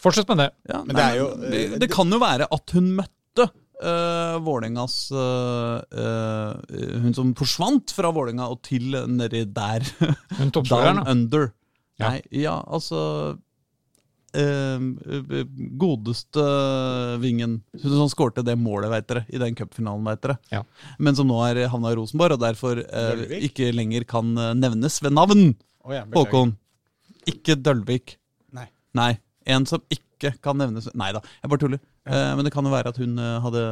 Fortsett 0.00 0.28
med 0.32 0.40
det. 0.42 0.50
ja, 0.68 0.82
Men 0.84 0.96
nei, 0.96 1.00
det 1.00 1.06
er 1.06 1.18
jo, 1.18 1.28
det, 1.40 1.60
eh, 1.60 1.78
det 1.80 1.90
kan 1.92 2.12
jo 2.12 2.20
være 2.20 2.48
at 2.56 2.74
hun 2.76 2.88
møtte 2.96 3.46
uh, 3.48 4.36
Vålingas, 4.44 4.96
uh, 5.12 5.80
uh, 5.80 7.00
Hun 7.04 7.16
som 7.16 7.34
forsvant 7.36 7.92
fra 7.96 8.12
Vålinga 8.16 8.48
og 8.52 8.62
til 8.66 8.96
nedi 9.12 9.44
der. 9.48 9.84
Hun 10.00 10.40
Down 10.40 10.54
toppskåreren, 10.56 11.02
da. 11.02 11.16
under. 11.16 11.50
Ja. 12.00 12.14
Nei, 12.14 12.20
ja, 12.32 12.56
altså 12.64 13.00
eh, 14.36 14.82
eh, 14.82 15.40
Godeste 15.80 16.44
vingen 17.22 17.58
som 17.80 18.10
skårte 18.10 18.44
det 18.46 18.56
målet, 18.60 18.90
veit 18.92 19.08
dere, 19.10 19.24
i 19.28 19.40
den 19.42 19.56
cupfinalen, 19.58 20.04
veit 20.06 20.22
dere. 20.24 20.36
Ja. 20.52 20.62
Men 20.98 21.18
som 21.18 21.28
nå 21.30 21.38
er 21.48 21.64
havna 21.72 21.92
i 21.92 21.98
Rosenborg, 21.98 22.36
og 22.38 22.44
derfor 22.44 22.82
eh, 22.84 23.24
ikke 23.50 23.70
lenger 23.74 24.06
kan 24.08 24.30
eh, 24.38 24.52
nevnes 24.58 25.00
ved 25.04 25.16
navn. 25.16 25.54
Oh, 25.84 25.94
ja. 25.96 26.04
Håkon. 26.14 26.54
Ikke 27.30 27.56
Dølvik. 27.58 28.16
Nei. 28.56 28.68
Nei. 28.96 29.12
En 29.50 29.66
som 29.68 29.82
ikke 29.88 30.34
kan 30.44 30.58
nevnes 30.60 30.90
Nei 31.00 31.14
da, 31.16 31.22
jeg 31.40 31.48
bare 31.48 31.62
tuller. 31.62 31.80
Eh, 32.04 32.32
men 32.36 32.44
det 32.44 32.52
kan 32.52 32.66
jo 32.66 32.72
være 32.72 32.92
at 32.92 32.98
hun 33.00 33.16
eh, 33.20 33.36
hadde 33.44 33.62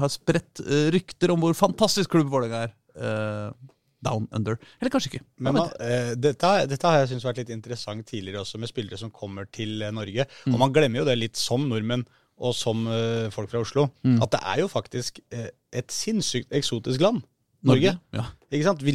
har 0.00 0.10
spredt 0.12 0.60
rykter 0.92 1.32
om 1.32 1.40
hvor 1.42 1.56
fantastisk 1.56 2.12
klubb 2.12 2.28
Vålerenga 2.32 2.66
er. 2.66 2.74
eh, 2.96 3.71
down 4.02 4.28
under. 4.34 4.58
Eller 4.80 4.90
kanskje 4.92 5.12
ikke. 5.12 5.24
Men 5.38 5.54
man, 5.56 5.70
eh, 5.80 6.12
dette, 6.18 6.50
dette 6.70 6.88
har 6.88 7.00
jeg 7.02 7.12
syntes 7.12 7.26
vært 7.28 7.42
litt 7.42 7.52
interessant 7.54 8.06
tidligere 8.08 8.42
også, 8.42 8.58
med 8.58 8.68
spillere 8.70 8.98
som 8.98 9.10
kommer 9.14 9.46
til 9.50 9.82
eh, 9.82 9.92
Norge. 9.94 10.26
Mm. 10.46 10.54
Og 10.54 10.58
man 10.64 10.72
glemmer 10.74 11.02
jo 11.02 11.08
det 11.08 11.18
litt 11.20 11.36
som 11.40 11.68
nordmenn 11.70 12.04
og 12.42 12.54
som 12.58 12.86
eh, 12.90 13.28
folk 13.30 13.50
fra 13.52 13.60
Oslo, 13.62 13.88
Mm. 14.02 14.16
at 14.24 14.32
det 14.34 14.40
er 14.42 14.62
jo 14.64 14.68
faktisk 14.68 15.20
et 15.32 15.92
sinnssykt 15.94 16.50
eksotisk 16.52 17.00
land. 17.04 17.22
Norge. 17.68 17.92
Ja. 18.14 18.24
Ikke 18.52 18.66
sant? 18.66 18.82
Vi, 18.84 18.92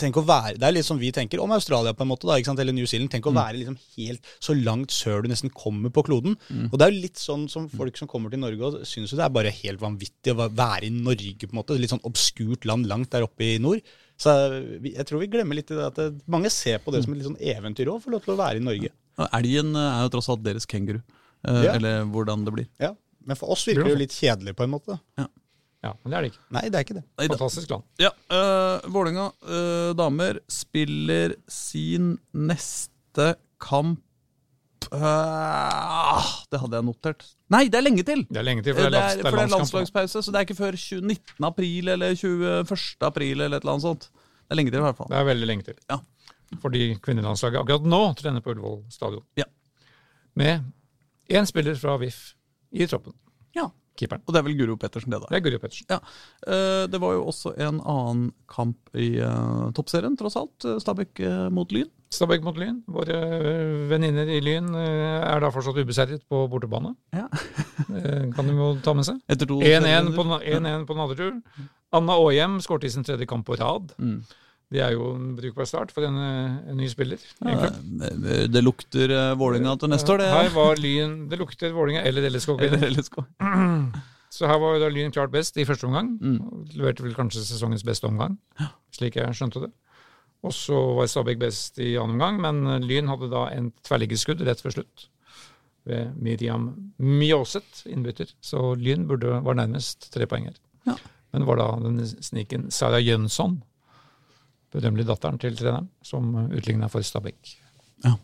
tenk 0.00 0.16
å 0.18 0.24
være, 0.26 0.56
det 0.58 0.66
er 0.66 0.74
litt 0.74 0.86
som 0.86 0.98
vi 0.98 1.10
tenker 1.14 1.42
om 1.42 1.52
Australia, 1.54 1.92
på 1.94 2.02
en 2.06 2.10
måte, 2.10 2.26
da, 2.26 2.38
eller 2.40 2.74
New 2.74 2.88
Zealand. 2.88 3.10
Mm. 3.10 3.14
Tenk 3.14 3.28
å 3.28 3.34
være 3.36 3.58
liksom 3.60 3.76
helt 3.96 4.30
så 4.42 4.56
langt 4.58 4.94
sør 4.94 5.22
du 5.22 5.30
nesten 5.30 5.52
kommer 5.54 5.92
på 5.94 6.04
kloden. 6.08 6.38
Mm. 6.48 6.70
Og 6.70 6.78
det 6.78 6.86
er 6.86 6.94
jo 6.94 7.02
litt 7.04 7.20
sånn 7.20 7.44
som 7.52 7.68
folk 7.72 8.00
som 8.00 8.10
kommer 8.10 8.32
til 8.32 8.42
Norge 8.42 8.68
og 8.68 8.78
syns 8.88 9.12
jo 9.12 9.20
det 9.20 9.26
er 9.26 9.34
bare 9.36 9.52
helt 9.62 9.82
vanvittig 9.82 10.34
å 10.34 10.48
være 10.48 10.88
i 10.88 10.94
Norge, 10.94 11.46
på 11.46 11.52
en 11.52 11.60
måte. 11.60 11.78
Litt 11.78 11.92
sånn 11.94 12.04
obskurt 12.08 12.66
land 12.68 12.88
langt 12.90 13.12
der 13.12 13.28
oppe 13.28 13.52
i 13.52 13.60
nord. 13.62 13.84
Så 14.22 14.32
jeg 14.86 15.06
tror 15.08 15.22
vi 15.22 15.30
glemmer 15.32 15.58
litt 15.58 15.70
det 15.72 15.82
at 15.82 15.98
det, 15.98 16.10
mange 16.30 16.50
ser 16.52 16.82
på 16.82 16.92
det 16.94 17.04
som 17.04 17.14
et 17.14 17.20
litt 17.20 17.28
sånn 17.28 17.40
eventyr 17.40 17.90
òg, 17.90 18.02
få 18.04 18.12
lov 18.14 18.24
til 18.24 18.34
å 18.36 18.40
være 18.40 18.60
i 18.60 18.66
Norge. 18.66 18.90
Ja. 19.18 19.28
Elgen 19.38 19.74
eh, 19.76 19.88
er 19.98 20.06
jo 20.06 20.12
tross 20.16 20.30
alt 20.32 20.44
deres 20.46 20.68
kenguru. 20.68 21.00
Eh, 21.44 21.62
Ja. 21.66 21.76
Eller 21.76 22.04
hvordan 22.08 22.44
det 22.46 22.54
blir. 22.54 22.68
Ja. 22.82 22.92
Men 23.26 23.38
for 23.38 23.54
oss 23.54 23.64
virker 23.68 23.86
det 23.86 23.94
jo 23.94 24.00
litt 24.00 24.14
kjedelig, 24.14 24.56
på 24.58 24.64
en 24.66 24.72
måte. 24.72 24.96
Ja, 25.18 25.28
men 25.82 26.12
det 26.12 26.16
er 26.16 26.22
det 26.22 26.30
ikke. 26.30 26.44
Nei, 26.54 26.62
det 26.68 26.78
er 26.78 26.86
ikke 26.86 26.94
det. 27.00 27.04
Neida. 27.18 27.34
Fantastisk 27.34 27.72
land. 27.74 27.84
Ja, 27.98 28.12
uh, 28.30 28.86
Vålerenga 28.94 29.26
eh, 29.42 29.90
damer 29.98 30.38
spiller 30.50 31.34
sin 31.50 32.14
neste 32.30 33.32
kamp 33.62 34.00
Eh, 34.92 36.24
Det 36.50 36.60
hadde 36.60 36.78
jeg 36.78 36.84
notert. 36.84 37.24
Nei, 37.52 37.64
det 37.72 37.78
er 37.78 37.84
lenge 37.84 38.04
til! 38.06 38.24
Det 38.28 38.40
er 38.40 38.44
lenge 38.44 38.64
til, 38.64 38.74
for 38.76 38.84
Det 38.84 38.88
er, 38.88 38.92
er, 38.92 38.98
lands, 38.98 39.14
det 39.16 39.24
er 39.24 39.36
det 39.36 39.44
er 39.44 39.52
landslagspause, 39.54 40.22
så 40.24 40.32
det 40.34 40.40
er 40.40 40.46
ikke 40.46 40.58
før 40.58 40.76
19. 40.76 41.46
april 41.48 41.88
eller 41.94 42.16
21. 42.18 43.06
april 43.08 43.40
eller 43.40 43.56
et 43.56 43.64
eller 43.64 43.74
annet 43.76 43.86
sånt. 43.86 44.08
Det 44.12 44.52
er 44.52 44.60
lenge 44.60 44.74
til, 44.74 44.82
i 44.82 44.86
hvert 44.86 44.98
fall. 44.98 45.08
Det 45.12 45.18
er 45.18 45.28
veldig 45.28 45.48
lenge 45.48 45.66
til. 45.68 45.78
Ja. 45.88 45.98
Fordi 46.60 46.82
kvinnelandslaget 47.00 47.62
akkurat 47.62 47.88
nå 47.88 48.02
trener 48.18 48.44
på 48.44 48.52
Ullevål 48.52 48.82
stadion. 48.92 49.24
Ja. 49.40 49.48
Med 50.36 50.66
én 51.32 51.48
spiller 51.48 51.78
fra 51.80 51.96
VIF 52.00 52.34
i 52.72 52.88
troppen. 52.90 53.16
Ja. 53.56 53.70
Keeperen. 53.98 54.22
Og 54.26 54.32
det 54.34 54.40
er 54.40 54.46
vel 54.46 54.56
Guro 54.56 54.76
Pettersen, 54.80 55.10
det, 55.12 55.20
da. 55.20 55.28
Det 55.28 55.36
er 55.40 55.44
Guru 55.44 55.58
Pettersen. 55.62 55.86
Ja. 55.92 55.98
Eh, 56.46 56.84
det 56.88 57.00
var 57.02 57.12
jo 57.18 57.26
også 57.28 57.52
en 57.60 57.80
annen 57.80 58.30
kamp 58.48 58.78
i 58.96 59.10
eh, 59.20 59.66
toppserien, 59.76 60.16
tross 60.16 60.36
alt. 60.40 60.64
eh, 60.64 60.78
Stabæk 60.80 61.20
mot 61.52 61.70
Lyn. 61.76 61.90
Stabæk 62.12 62.42
mot 62.44 62.56
Lyn. 62.60 62.82
Våre 62.92 63.18
venninner 63.88 64.28
i 64.28 64.40
Lyn 64.44 64.72
er 64.76 65.40
da 65.44 65.48
fortsatt 65.52 65.78
ubeseiret 65.80 66.24
på 66.28 66.46
bortebane. 66.52 66.94
Ja. 67.16 67.28
Eh, 67.92 68.28
kan 68.32 68.46
de 68.46 68.52
jo 68.56 68.66
ta 68.80 68.92
med 68.96 69.04
seg. 69.04 69.18
1-1 69.28 70.12
på, 70.16 70.22
den- 70.24 70.62
1-1 70.64 70.84
på 70.88 70.94
den 70.94 71.02
andre 71.02 71.16
tur. 71.18 71.68
Anna 71.92 72.14
Aahjem 72.16 72.54
skåret 72.64 72.86
i 72.86 72.90
sin 72.94 73.04
tredje 73.04 73.26
kamp 73.28 73.44
på 73.44 73.56
rad. 73.60 73.90
Mm. 74.00 74.22
Det 74.72 74.80
er 74.80 74.94
jo 74.94 75.10
en 75.12 75.34
brukbar 75.36 75.66
start 75.68 75.90
for 75.92 76.06
en, 76.08 76.16
en 76.16 76.78
ny 76.78 76.86
spiller. 76.88 77.20
Eh, 77.44 78.46
Det 78.48 78.62
lukter 78.64 79.12
uh, 79.12 79.34
Vålinga 79.36 79.74
til 79.80 79.92
neste 79.92 80.14
år, 80.14 80.22
det. 80.22 80.30
Her 80.32 80.48
var 80.54 80.80
Lyn 80.80 81.18
Det 81.28 81.38
lukter 81.40 81.74
Vålinga 81.76 82.04
eller 82.08 82.28
LSK. 82.32 83.20
Så 84.32 84.48
her 84.48 84.56
var 84.62 84.78
da 84.80 84.88
Lyn 84.88 85.12
klart 85.12 85.32
best 85.34 85.58
i 85.60 85.66
første 85.68 85.84
omgang. 85.84 86.14
Mm. 86.16 86.38
Leverte 86.72 87.04
vel 87.04 87.12
kanskje 87.12 87.44
sesongens 87.44 87.84
beste 87.84 88.08
omgang, 88.08 88.38
slik 88.96 89.18
jeg 89.20 89.36
skjønte 89.36 89.66
det. 89.66 89.68
Og 90.42 90.54
så 90.56 90.78
var 90.96 91.10
Stabæk 91.10 91.38
best 91.42 91.76
i 91.84 91.92
annen 92.00 92.16
omgang, 92.16 92.40
men 92.42 92.62
eh, 92.66 92.80
Lyn 92.82 93.10
hadde 93.12 93.28
da 93.30 93.44
en 93.52 93.68
tverrliggerskudd 93.86 94.40
rett 94.48 94.62
før 94.64 94.78
slutt. 94.78 95.04
Ved 95.86 96.16
Miriam 96.16 96.70
Mjåseth, 96.96 97.84
innbytter. 97.90 98.32
Så 98.40 98.72
Lyn 98.78 99.04
burde, 99.10 99.36
var 99.44 99.58
nærmest 99.58 100.08
tre 100.14 100.26
poeng 100.30 100.48
her. 100.48 100.56
Ja. 100.88 100.96
Men 101.32 101.44
det 101.44 101.48
var 101.50 101.60
da 101.60 101.68
den 101.84 102.00
sniken 102.08 102.70
Sara 102.74 102.98
Jønsson, 103.02 103.60
berømmelige 104.72 105.08
datteren 105.10 105.38
til 105.42 105.56
treneren, 105.58 105.88
som 106.02 106.32
utligna 106.48 106.88
for 106.92 107.04
Stabæk. 107.04 107.52
Ja. 108.04 108.14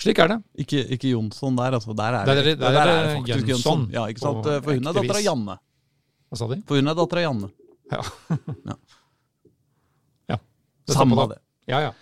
Slik 0.00 0.18
er 0.22 0.30
det. 0.32 0.38
Ikke, 0.64 0.80
ikke 0.96 1.10
Jonsson 1.12 1.56
der, 1.58 1.74
altså. 1.76 1.92
Der 1.96 2.14
er, 2.20 2.24
Der 2.24 2.38
er 2.40 2.42
det, 2.42 2.44
det- 2.56 2.60
der 2.60 2.78
er 2.80 2.86
det 2.88 3.16
faktisk 3.18 3.48
Jønsson 3.52 3.82
Ja, 3.92 4.06
ikke 4.08 4.20
sant? 4.22 4.44
For 4.64 4.72
hun 4.72 4.86
er 4.86 4.96
datter 4.96 5.18
av. 5.18 5.24
Janne. 5.26 5.58
Hva 6.30 6.38
sa 6.40 6.48
de? 6.48 6.60
For 6.66 6.80
hun 6.80 6.88
er 6.88 6.94
datter 6.96 7.20
av 7.20 7.26
Janne. 7.26 7.50
Ja. 7.90 8.00
Ja. 8.70 8.76
ja. 10.30 10.38
Det 10.86 10.94
Samme 10.96 11.26
det. 11.34 11.38
Ja, 11.68 11.80
ja. 11.88 11.92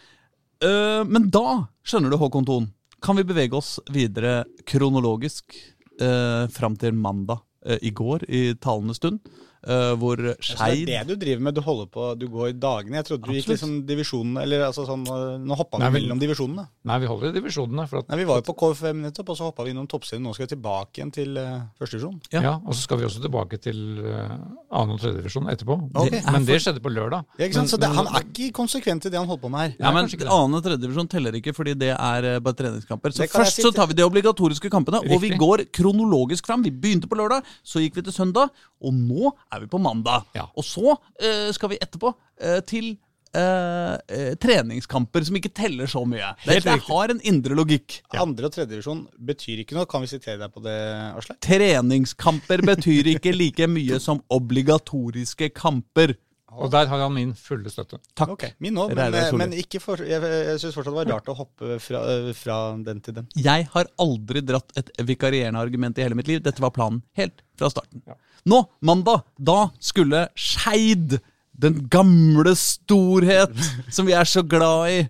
Uh, 0.63 1.03
men 1.07 1.29
da, 1.31 1.67
skjønner 1.87 2.11
du 2.11 2.19
Håkon 2.21 2.47
Thon, 2.47 2.71
kan 3.03 3.17
vi 3.19 3.25
bevege 3.27 3.55
oss 3.59 3.77
videre 3.95 4.45
kronologisk 4.67 5.55
uh, 6.03 6.47
fram 6.51 6.77
til 6.79 6.95
mandag 6.99 7.41
uh, 7.67 7.79
i 7.83 7.91
går 7.95 8.25
i 8.29 8.41
talende 8.59 8.95
stund, 8.99 9.21
eh, 9.67 9.93
hvor 9.99 10.21
Så 10.39 10.57
det 10.59 10.85
er 10.85 11.05
det 11.05 11.05
du 11.09 11.15
driver 11.19 11.43
med, 11.43 11.55
du 11.55 11.63
holder 11.65 11.89
på, 11.93 12.07
du 12.19 12.27
går 12.31 12.53
i 12.53 12.57
dagene. 12.59 12.99
Jeg 13.01 13.09
trodde 13.09 13.27
du 13.27 13.33
gikk 13.33 13.47
Absolutt. 13.47 13.55
liksom 13.55 13.75
divisjonen, 13.89 14.39
eller 14.43 14.65
altså 14.69 14.85
sånn, 14.89 15.05
øh, 15.09 15.39
nå 15.43 15.59
hoppa 15.59 15.81
vi 15.83 15.91
mellom 15.99 16.21
divisjonene. 16.23 16.67
Nei, 16.89 16.99
vi 17.03 17.11
holder 17.11 17.33
i 17.33 17.37
divisjonene. 17.39 17.87
For 17.91 18.03
at, 18.03 18.09
Nei, 18.13 18.21
Vi 18.23 18.29
var 18.29 18.41
jo 18.41 18.47
på 18.49 18.57
KFM 18.63 19.03
nettopp, 19.07 19.33
og 19.35 19.39
så 19.39 19.49
hoppa 19.51 19.67
vi 19.67 19.75
innom 19.75 19.89
toppserien. 19.91 20.23
Nå 20.25 20.35
skal 20.37 20.47
vi 20.47 20.53
tilbake 20.55 21.01
igjen 21.01 21.13
til 21.15 21.39
uh, 21.39 21.67
første 21.79 21.99
divisjon. 21.99 22.21
Ja. 22.33 22.43
ja. 22.45 22.55
Og 22.65 22.77
så 22.77 22.87
skal 22.87 23.01
vi 23.01 23.09
også 23.09 23.23
tilbake 23.25 23.61
til 23.63 23.83
uh, 24.05 24.37
annen 24.71 24.97
og 24.97 25.03
tredjedivisjon 25.03 25.51
etterpå. 25.53 25.79
Okay. 25.93 26.15
Det, 26.17 26.23
men 26.33 26.49
det 26.49 26.61
skjedde 26.65 26.85
på 26.85 26.93
lørdag. 26.93 27.27
Ja, 27.39 27.49
ikke 27.49 27.61
sant? 27.61 27.69
Men- 27.69 27.73
så 27.75 27.81
det, 27.83 27.93
han 27.99 28.11
er 28.13 28.27
ikke 28.29 28.51
konsekvent 28.57 29.09
i 29.09 29.13
det 29.13 29.21
han 29.21 29.29
holder 29.29 29.45
på 29.45 29.53
med 29.53 29.65
her. 29.67 29.77
Ja, 29.79 29.93
men. 29.95 30.11
Annen 30.29 30.59
og 30.59 30.65
tredjedivisjon 30.65 31.11
teller 31.11 31.37
ikke, 31.39 31.55
fordi 31.57 31.75
det 31.79 31.93
er 31.95 32.31
uh, 32.37 32.39
bare 32.45 32.59
treningskamper. 32.63 33.15
Så 33.17 33.29
først 33.33 33.63
så 33.65 33.73
tar 33.75 33.91
vi 33.91 33.99
de 33.99 34.07
obligatoriske 34.07 34.71
kampene, 34.73 35.03
og 35.05 35.23
vi 35.23 35.35
går 35.39 35.67
kronologisk 35.75 36.49
fram. 36.49 36.65
Vi 36.67 36.73
begynte 36.75 37.11
på 37.11 37.19
lørdag, 37.19 37.47
så 37.67 37.83
gikk 37.83 38.01
vi 38.01 38.09
til 38.09 38.15
søndag, 38.15 38.53
og 38.79 38.95
nå 38.95 39.33
er 39.55 39.65
vi 39.65 39.71
på 39.71 39.81
mandag. 39.83 40.27
Ja. 40.37 40.49
Og 40.57 40.67
så 40.67 40.97
eh, 41.21 41.49
skal 41.57 41.73
vi 41.75 41.81
etterpå 41.83 42.13
eh, 42.41 42.61
til 42.69 42.91
eh, 43.37 43.95
eh, 44.09 44.35
treningskamper 44.41 45.27
som 45.27 45.39
ikke 45.39 45.53
teller 45.57 45.91
så 45.91 46.05
mye. 46.09 46.33
Det, 46.45 46.61
det 46.67 46.77
har 46.89 47.15
en 47.15 47.23
indre 47.29 47.57
logikk. 47.59 48.01
Andre 48.19 48.49
og 48.49 48.55
tredje 48.55 48.73
divisjon 48.75 49.05
betyr 49.31 49.65
ikke 49.65 49.79
noe. 49.79 49.89
Kan 49.91 50.05
vi 50.05 50.13
sitere 50.13 50.41
deg 50.43 50.55
på 50.55 50.63
det, 50.65 50.79
Aslak? 51.19 51.41
Treningskamper 51.45 52.65
betyr 52.67 53.13
ikke 53.15 53.35
like 53.37 53.69
mye 53.71 54.01
som 54.03 54.23
obligatoriske 54.35 55.53
kamper. 55.57 56.17
Og 56.59 56.71
der 56.73 56.89
har 56.91 57.03
han 57.05 57.15
min 57.15 57.33
fulle 57.39 57.71
støtte. 57.71 58.01
Takk. 58.19 58.33
Okay. 58.35 58.51
Min 58.65 58.79
òg, 58.83 58.95
men, 58.99 59.15
men 59.41 59.53
ikke 59.61 59.81
for, 59.83 60.01
jeg, 60.03 60.19
jeg 60.23 60.61
syns 60.63 60.75
fortsatt 60.77 60.95
det 60.95 60.99
var 61.01 61.11
rart 61.15 61.31
å 61.31 61.37
hoppe 61.39 61.79
fra, 61.83 62.01
øh, 62.15 62.31
fra 62.37 62.57
den 62.87 63.03
til 63.05 63.15
den. 63.21 63.29
Jeg 63.39 63.69
har 63.75 63.91
aldri 64.03 64.43
dratt 64.47 64.75
et 64.81 64.91
vikarierende 65.07 65.61
argument 65.63 65.99
i 65.99 66.07
hele 66.07 66.19
mitt 66.19 66.31
liv. 66.31 66.43
Dette 66.45 66.63
var 66.65 66.75
planen 66.75 67.03
helt 67.19 67.45
fra 67.59 67.71
starten. 67.73 68.03
Ja. 68.09 68.19
Nå, 68.49 68.63
mandag, 68.87 69.23
da 69.39 69.69
skulle 69.83 70.27
Skeid, 70.39 71.19
den 71.59 71.85
gamle 71.91 72.53
storhet 72.59 73.55
som 73.95 74.07
vi 74.09 74.15
er 74.19 74.29
så 74.29 74.45
glad 74.47 74.93
i, 74.95 75.01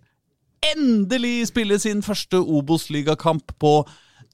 endelig 0.73 1.49
spille 1.53 1.77
sin 1.79 2.01
første 2.03 2.41
Obos-ligakamp 2.41 3.53
på 3.63 3.77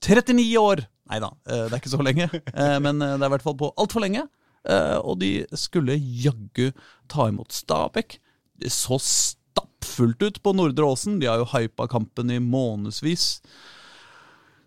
39 0.04 0.46
år. 0.60 0.84
Nei 1.10 1.18
da, 1.20 1.28
eh, 1.46 1.66
det 1.68 1.76
er 1.76 1.82
ikke 1.82 1.92
så 1.92 2.00
lenge, 2.06 2.30
eh, 2.32 2.78
men 2.80 3.02
eh, 3.04 3.16
det 3.18 3.26
er 3.26 3.28
i 3.28 3.34
hvert 3.34 3.44
fall 3.44 3.58
på 3.60 3.68
altfor 3.76 4.00
lenge. 4.06 4.24
Eh, 4.64 4.96
Og 5.04 5.18
de 5.20 5.32
skulle 5.60 5.98
jaggu 6.00 6.70
ta 7.10 7.28
imot 7.30 7.54
Stabæk. 7.54 8.18
Det 8.60 8.72
så 8.72 8.98
stappfullt 9.02 10.22
ut 10.22 10.40
på 10.42 10.54
Nordre 10.56 10.86
Åsen. 10.86 11.18
De 11.20 11.28
har 11.30 11.42
jo 11.42 11.50
hypa 11.52 11.88
kampen 11.90 12.32
i 12.32 12.40
månedsvis. 12.42 13.38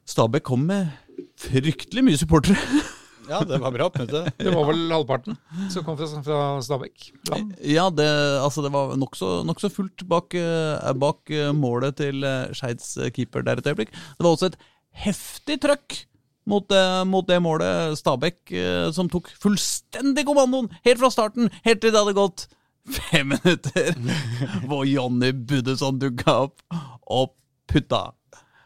Stabæk 0.07 0.47
kom 0.47 0.67
med 0.69 0.93
fryktelig 1.39 2.05
mye 2.05 2.19
supportere. 2.19 2.83
Ja, 3.27 3.41
det 3.43 3.57
var 3.59 3.73
bra 3.75 3.89
oppmøte. 3.89 4.21
Det 4.39 4.51
var 4.53 4.67
vel 4.69 4.85
halvparten 4.87 5.35
som 5.73 5.83
kom 5.83 5.97
fra, 5.99 6.07
fra 6.23 6.39
Stabæk. 6.63 7.09
Ja, 7.59 7.89
det, 7.91 8.07
altså 8.39 8.63
det 8.63 8.71
var 8.71 8.93
nokså 8.95 9.41
nok 9.47 9.59
så 9.59 9.67
fullt 9.73 10.05
bak, 10.07 10.31
eh, 10.37 10.93
bak 10.95 11.33
eh, 11.35 11.51
målet 11.51 11.97
til 11.99 12.23
uh, 12.23 12.47
Skeids 12.55 12.93
eh, 13.01 13.11
keeper 13.11 13.43
der 13.43 13.59
et 13.59 13.67
øyeblikk. 13.67 13.91
Det 13.91 14.23
var 14.23 14.31
også 14.31 14.53
et 14.53 14.59
heftig 15.03 15.59
trøkk 15.65 15.97
mot, 16.47 16.71
eh, 16.71 17.03
mot 17.07 17.27
det 17.27 17.39
målet. 17.43 17.97
Stabæk 17.99 18.53
eh, 18.55 18.87
som 18.95 19.09
tok 19.11 19.29
fullstendig 19.41 20.25
kommandoen 20.27 20.71
helt 20.87 21.01
fra 21.01 21.11
starten, 21.13 21.51
helt 21.67 21.83
til 21.83 21.93
det 21.93 22.01
hadde 22.01 22.17
gått 22.17 22.47
fem 22.87 23.31
minutter, 23.35 23.93
hvor 24.67 24.85
Jonny 24.87 25.33
Buddesson 25.35 25.99
dukka 26.01 26.37
opp 26.47 26.79
og 27.07 27.33
putta 27.67 28.05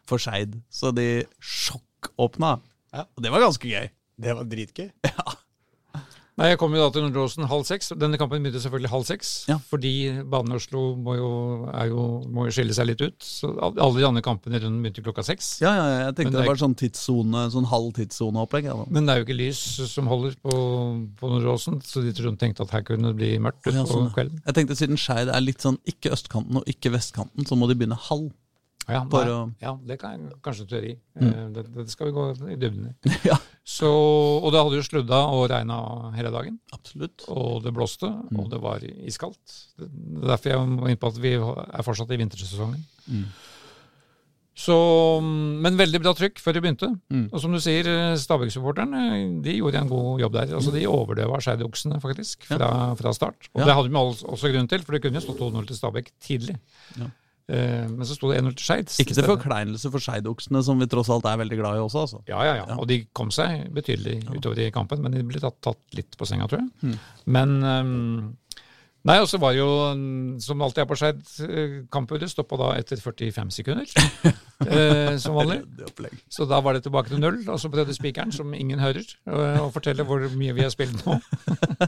for 0.08 0.22
Skeid. 0.22 0.60
Så 0.70 0.94
de 0.96 1.24
sjokkåpna. 1.42 2.58
Ja. 2.94 3.08
Og 3.16 3.24
det 3.26 3.34
var 3.34 3.48
ganske 3.48 3.70
gøy. 3.70 3.90
Det 4.22 4.38
var 4.38 4.50
dritgøy. 4.50 4.92
Nei, 6.42 6.50
Jeg 6.56 6.58
kom 6.58 6.74
jo 6.74 6.82
da 6.82 6.90
til 6.96 7.04
Nordåsen 7.06 7.46
halv 7.46 7.66
seks. 7.70 7.92
Denne 8.02 8.18
kampen 8.18 8.42
begynte 8.42 8.62
selvfølgelig 8.64 8.90
halv 8.90 9.06
seks. 9.06 9.32
Ja. 9.52 9.60
Fordi 9.70 9.92
banen 10.32 10.56
i 10.56 10.58
Oslo 10.58 10.82
må 10.98 11.14
jo, 11.20 11.30
er 11.70 11.92
jo, 11.92 12.06
må 12.34 12.48
jo 12.48 12.54
skille 12.56 12.74
seg 12.74 12.90
litt 12.90 13.04
ut. 13.06 13.18
Så 13.22 13.52
alle 13.62 13.92
de 14.00 14.08
andre 14.08 14.24
kampene 14.26 14.62
rundt 14.64 14.82
begynte 14.82 15.04
klokka 15.06 15.26
seks. 15.28 15.52
Ja, 15.62 15.76
ja, 15.78 15.86
jeg 16.08 16.16
tenkte 16.18 16.34
det 16.34 16.42
det 16.42 16.48
var 16.50 16.58
ikke... 16.58 16.64
sånn 16.64 16.78
tidszone, 16.82 17.46
sånn 17.54 17.70
halv 17.70 17.92
tidssoneopplegg. 18.00 18.72
Ja. 18.72 18.80
Men 18.90 19.06
det 19.06 19.14
er 19.14 19.22
jo 19.22 19.28
ikke 19.30 19.38
lys 19.38 19.62
som 19.94 20.10
holder 20.10 20.34
på, 20.42 20.58
på 21.22 21.34
Nordåsen, 21.36 21.78
så 21.86 22.02
de 22.06 22.16
trodde 22.18 22.42
tenkte 22.42 22.66
at 22.66 22.74
her 22.74 22.86
kunne 22.90 23.12
det 23.14 23.20
bli 23.22 23.32
mørkt 23.44 23.70
Ja, 23.70 23.86
sånn, 23.86 24.10
ja. 24.10 24.16
kvelden. 24.18 24.42
Jeg 24.48 24.58
tenkte 24.58 24.80
siden 24.82 24.98
Skeid 25.02 25.30
er 25.30 25.46
litt 25.46 25.62
sånn 25.62 25.78
ikke 25.94 26.16
østkanten 26.18 26.58
og 26.64 26.66
ikke 26.74 26.96
vestkanten, 26.98 27.46
så 27.46 27.60
må 27.60 27.70
de 27.70 27.78
begynne 27.78 28.02
halv. 28.10 28.32
Ja, 28.90 29.04
nei, 29.06 29.26
å- 29.30 29.54
ja, 29.62 29.76
det 29.88 30.00
kan 30.02 30.18
jeg 30.18 30.42
kanskje 30.42 30.66
teori. 30.68 30.96
Mm. 31.22 31.54
Det, 31.54 31.64
det 31.76 31.90
skal 31.94 32.10
vi 32.10 32.16
gå 32.18 32.24
i 32.50 32.58
dybden 32.58 32.90
i. 32.90 33.14
ja, 33.30 33.38
Så, 33.72 33.88
og 33.88 34.50
det 34.52 34.60
hadde 34.60 34.80
jo 34.82 34.84
sludda 34.84 35.20
og 35.32 35.46
regna 35.52 35.78
hele 36.18 36.32
dagen. 36.34 36.58
absolutt. 36.76 37.24
Og 37.32 37.62
det 37.64 37.72
blåste, 37.74 38.10
Mm. 38.32 38.40
og 38.42 38.50
det 38.52 38.60
var 38.62 38.80
iskaldt. 38.84 39.54
Det 39.78 39.88
er 40.24 40.28
derfor 40.34 40.50
jeg 40.52 40.68
må 40.68 40.90
inn 40.92 40.98
på 41.00 41.08
at 41.14 41.18
vi 41.24 41.34
er 41.38 41.84
fortsatt 41.86 42.12
i 42.12 42.18
vintersesongen. 42.20 42.82
Mm. 43.08 43.26
Så, 44.62 44.76
men 45.24 45.78
veldig 45.80 46.02
bra 46.04 46.12
trykk 46.18 46.42
før 46.44 46.54
de 46.58 46.62
begynte. 46.66 46.90
Mm. 47.10 47.30
Og 47.32 47.40
som 47.42 47.54
du 47.56 47.60
sier, 47.64 47.88
eh, 47.88 48.18
Stabæk-supporterne 48.20 49.42
de 49.42 49.56
gjorde 49.58 49.80
en 49.80 49.88
god 49.90 50.20
jobb 50.22 50.34
der. 50.36 50.52
Altså 50.58 50.74
De 50.76 50.84
overdøva 50.92 51.40
Skeidoksene 51.42 52.02
faktisk, 52.04 52.44
fra, 52.50 52.68
fra 53.00 53.14
start. 53.16 53.48
Og 53.56 53.62
Ja. 53.62 53.66
det 53.70 53.74
hadde 53.78 53.90
de 53.90 53.96
også 53.96 54.28
også 54.28 54.52
grunn 54.52 54.68
til, 54.68 54.84
for 54.84 54.92
det 54.92 55.02
kunne 55.02 55.22
jo 55.22 55.26
stå 55.26 55.38
2-0 55.40 55.66
til 55.68 55.76
Stabæk 55.80 56.12
tidlig. 56.22 56.58
Ja. 57.00 57.08
Eh, 57.52 57.88
men 57.90 58.08
så 58.08 58.16
sto 58.16 58.30
det 58.32 58.40
1-0 58.40 58.54
til 58.56 58.68
Skeid. 58.68 58.94
Ikke 59.04 59.16
til 59.18 59.28
forkleinelse 59.28 59.92
for 59.92 60.04
skeidoksene, 60.04 60.62
som 60.64 60.80
vi 60.80 60.88
tross 60.92 61.12
alt 61.12 61.28
er 61.28 61.40
veldig 61.42 61.58
glad 61.60 61.80
i 61.80 61.86
også. 61.86 62.06
altså. 62.06 62.22
Ja, 62.30 62.44
ja, 62.48 62.54
ja. 62.62 62.78
Og 62.78 62.88
de 62.88 63.02
kom 63.18 63.34
seg 63.36 63.68
betydelig 63.76 64.22
utover 64.30 64.64
i 64.64 64.72
kampen, 64.74 65.04
men 65.04 65.18
de 65.18 65.26
ble 65.28 65.42
tatt, 65.44 65.60
tatt 65.64 65.98
litt 65.98 66.16
på 66.18 66.30
senga, 66.30 66.48
tror 66.48 66.64
jeg. 66.64 66.72
Mm. 66.86 67.02
Men 67.38 67.58
um, 67.64 68.30
Nei, 69.02 69.16
og 69.18 69.26
så 69.26 69.40
var 69.42 69.56
det 69.56 69.64
jo, 69.64 69.70
som 70.46 70.62
alltid 70.62 70.84
er 70.84 70.88
på 70.90 70.96
Skeid, 71.00 71.22
kampbudet 71.26 71.88
kampuret 71.90 72.30
stoppa 72.30 72.58
da 72.62 72.68
etter 72.78 73.00
45 73.02 73.54
sekunder. 73.56 73.90
eh, 74.68 75.16
som 75.18 75.40
vanlig. 75.40 75.64
Så 76.30 76.46
da 76.46 76.60
var 76.62 76.78
det 76.78 76.84
tilbake 76.86 77.10
til 77.10 77.22
null, 77.24 77.40
og 77.50 77.58
så 77.58 77.72
prøvde 77.74 77.96
spikeren, 77.98 78.34
som 78.36 78.54
ingen 78.54 78.82
hører, 78.82 79.08
å 79.26 79.48
å 79.64 79.72
fortelle 79.74 80.06
hvor 80.06 80.28
mye 80.38 80.54
vi 80.54 80.68
har 80.68 80.74
spilt 80.74 81.02
nå. 81.08 81.18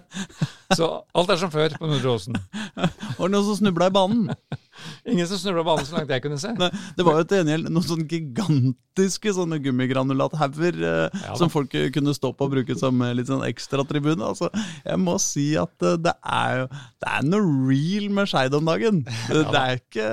så 0.80 0.89
alt 1.14 1.36
er 1.36 1.43
som 1.43 1.53
før 1.53 1.78
på 1.78 1.91
Nordre 1.91 2.16
Åsen. 2.16 2.39
Var 2.74 3.22
det 3.22 3.32
noen 3.36 3.45
som 3.45 3.61
snubla 3.61 3.91
i 3.91 3.95
banen? 3.99 4.34
Ingen 5.09 5.30
som 5.30 5.39
snubla 5.41 5.63
banen 5.67 5.88
så 5.88 5.97
langt 5.97 6.11
jeg 6.13 6.24
kunne 6.26 6.39
se. 6.41 6.51
Nei, 6.57 6.69
det 6.97 7.05
var 7.07 7.19
jo 7.19 7.28
til 7.30 7.41
gjengjeld 7.41 7.69
noen 7.69 7.88
sånne 7.88 8.07
gigantiske 8.09 9.36
sånne 9.38 9.61
gummigranulat-hauger 9.63 10.82
eh, 10.89 11.24
Ja 11.28 11.38
som 11.39 11.51
folk 11.53 11.74
eh, 11.78 11.89
kunne 11.93 12.15
stå 12.17 12.34
på 12.34 12.47
og 12.47 12.55
bruke 12.55 12.78
som 12.80 13.01
eh, 13.05 13.15
litt 13.17 13.32
sånn 13.32 13.45
ekstratribune. 13.47 14.24
Altså, 14.26 14.51
jeg 14.84 15.01
må 15.01 15.17
si 15.21 15.51
at 15.59 15.88
eh, 15.88 15.97
det 16.01 16.15
er 16.21 16.63
jo 16.63 16.67
Det 16.74 17.15
er 17.15 17.26
noe 17.30 17.55
real 17.69 18.11
med 18.13 18.30
Skeid 18.32 18.57
om 18.57 18.69
dagen. 18.69 19.03
Det, 19.34 19.47
det 19.49 19.63
er 19.63 19.82
ikke 19.82 20.11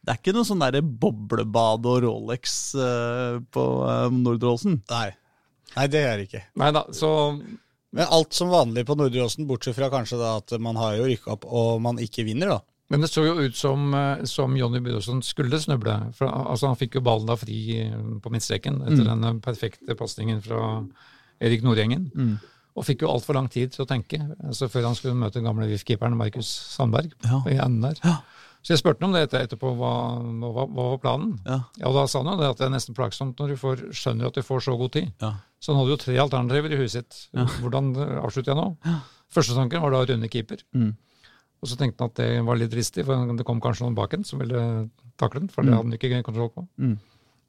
det 0.00 0.14
er 0.14 0.20
ikke 0.22 0.32
noe 0.32 0.48
sånn 0.48 0.62
derre 0.62 0.80
boblebad 0.80 1.84
og 1.86 1.98
Rolex 2.06 2.54
eh, 2.72 3.36
på 3.52 3.64
eh, 3.84 4.06
Nordre 4.16 4.54
Åsen. 4.56 4.78
Nei. 4.90 5.10
Nei, 5.76 5.84
det 5.92 6.00
er 6.02 6.14
det 6.16 6.24
ikke. 6.26 6.40
Nei 6.58 6.70
da, 6.74 6.86
så 6.96 7.10
Men 7.36 8.06
alt 8.08 8.34
som 8.34 8.50
vanlig 8.50 8.86
på 8.88 8.96
Nordre 8.98 9.26
Åsen, 9.26 9.46
bortsett 9.46 9.76
fra 9.76 9.90
kanskje 9.92 10.18
da 10.18 10.32
at 10.40 10.56
man 10.62 10.78
har 10.80 10.96
jo 10.96 11.06
rykka 11.10 11.34
opp 11.36 11.44
og 11.46 11.82
man 11.84 12.00
ikke 12.02 12.24
vinner, 12.26 12.56
da. 12.56 12.60
Men 12.90 13.00
det 13.04 13.10
så 13.12 13.22
jo 13.22 13.36
ut 13.38 13.54
som, 13.56 13.92
eh, 13.94 14.24
som 14.26 14.56
Jonny 14.58 14.80
Byråsen 14.82 15.20
skulle 15.22 15.60
snuble. 15.62 15.94
For, 16.18 16.26
altså, 16.26 16.66
han 16.72 16.76
fikk 16.80 16.96
jo 16.98 17.04
ballen 17.06 17.28
da 17.30 17.36
fri 17.38 17.58
eh, 17.84 17.92
på 18.22 18.32
midtstreken 18.34 18.80
etter 18.82 19.04
Mm. 19.06 19.20
den 19.22 19.40
perfekte 19.40 19.94
pasningen 19.94 20.42
fra 20.42 20.84
Erik 21.40 21.62
Nordgjengen. 21.62 22.10
Mm. 22.14 22.38
Og 22.76 22.84
fikk 22.86 23.02
jo 23.02 23.08
altfor 23.12 23.34
lang 23.34 23.48
tid 23.50 23.72
til 23.72 23.84
å 23.84 23.88
tenke 23.88 24.18
altså, 24.46 24.68
før 24.70 24.84
han 24.88 24.94
skulle 24.98 25.14
møte 25.18 25.38
den 25.38 25.44
gamle 25.46 25.66
VIF-keeperen 25.70 26.16
Markus 26.16 26.46
Sandberg. 26.76 27.12
Ja. 27.24 27.42
i 27.46 27.56
enden 27.58 27.80
der. 27.82 27.98
Ja. 28.04 28.16
Så 28.62 28.74
jeg 28.74 28.78
spurte 28.82 29.00
ham 29.00 29.14
om 29.14 29.16
det 29.16 29.30
etterpå, 29.32 29.70
hva, 29.78 29.92
hva, 30.20 30.66
hva 30.68 30.84
var 30.92 30.98
planen? 31.00 31.38
Ja. 31.46 31.60
Ja, 31.80 31.92
Da 31.96 32.06
sa 32.06 32.20
han 32.22 32.34
jo 32.34 32.40
det 32.42 32.50
at 32.50 32.58
det 32.58 32.66
er 32.66 32.74
nesten 32.74 32.94
plagsomt 32.94 33.38
når 33.40 33.54
du 33.54 33.56
får, 33.56 33.86
skjønner 33.96 34.26
at 34.28 34.34
du 34.36 34.42
får 34.44 34.60
så 34.66 34.74
god 34.76 34.92
tid. 34.92 35.12
Ja. 35.22 35.30
Så 35.60 35.72
han 35.72 35.80
hadde 35.80 35.94
jo 35.94 36.00
tre 36.02 36.16
alternativer 36.20 36.72
i 36.74 36.76
huet 36.82 36.90
sitt. 36.92 37.28
Hvordan 37.32 37.94
eh, 37.96 38.18
avslutter 38.20 38.52
jeg 38.52 38.60
nå? 38.60 38.98
Første 39.32 39.54
tanken 39.56 39.80
var 39.80 39.90
da 39.94 40.02
runde 40.10 40.28
keeper. 40.28 40.60
Mm. 40.74 40.96
Og 41.60 41.68
så 41.68 41.76
tenkte 41.76 42.04
han 42.04 42.12
at 42.12 42.20
det 42.20 42.28
var 42.46 42.56
litt 42.56 42.72
dristig, 42.72 43.04
for 43.04 43.36
det 43.36 43.46
kom 43.48 43.60
kanskje 43.60 43.84
noen 43.84 43.96
bak 43.98 44.16
en 44.16 44.26
som 44.26 44.40
ville 44.40 44.60
takle 45.20 45.44
den. 45.44 45.52
For 45.52 45.66
det 45.66 45.76
hadde 45.76 45.90
han 45.90 45.96
ikke 45.98 46.22
kontroll 46.24 46.52
på. 46.54 46.66
Mm. 46.80 46.96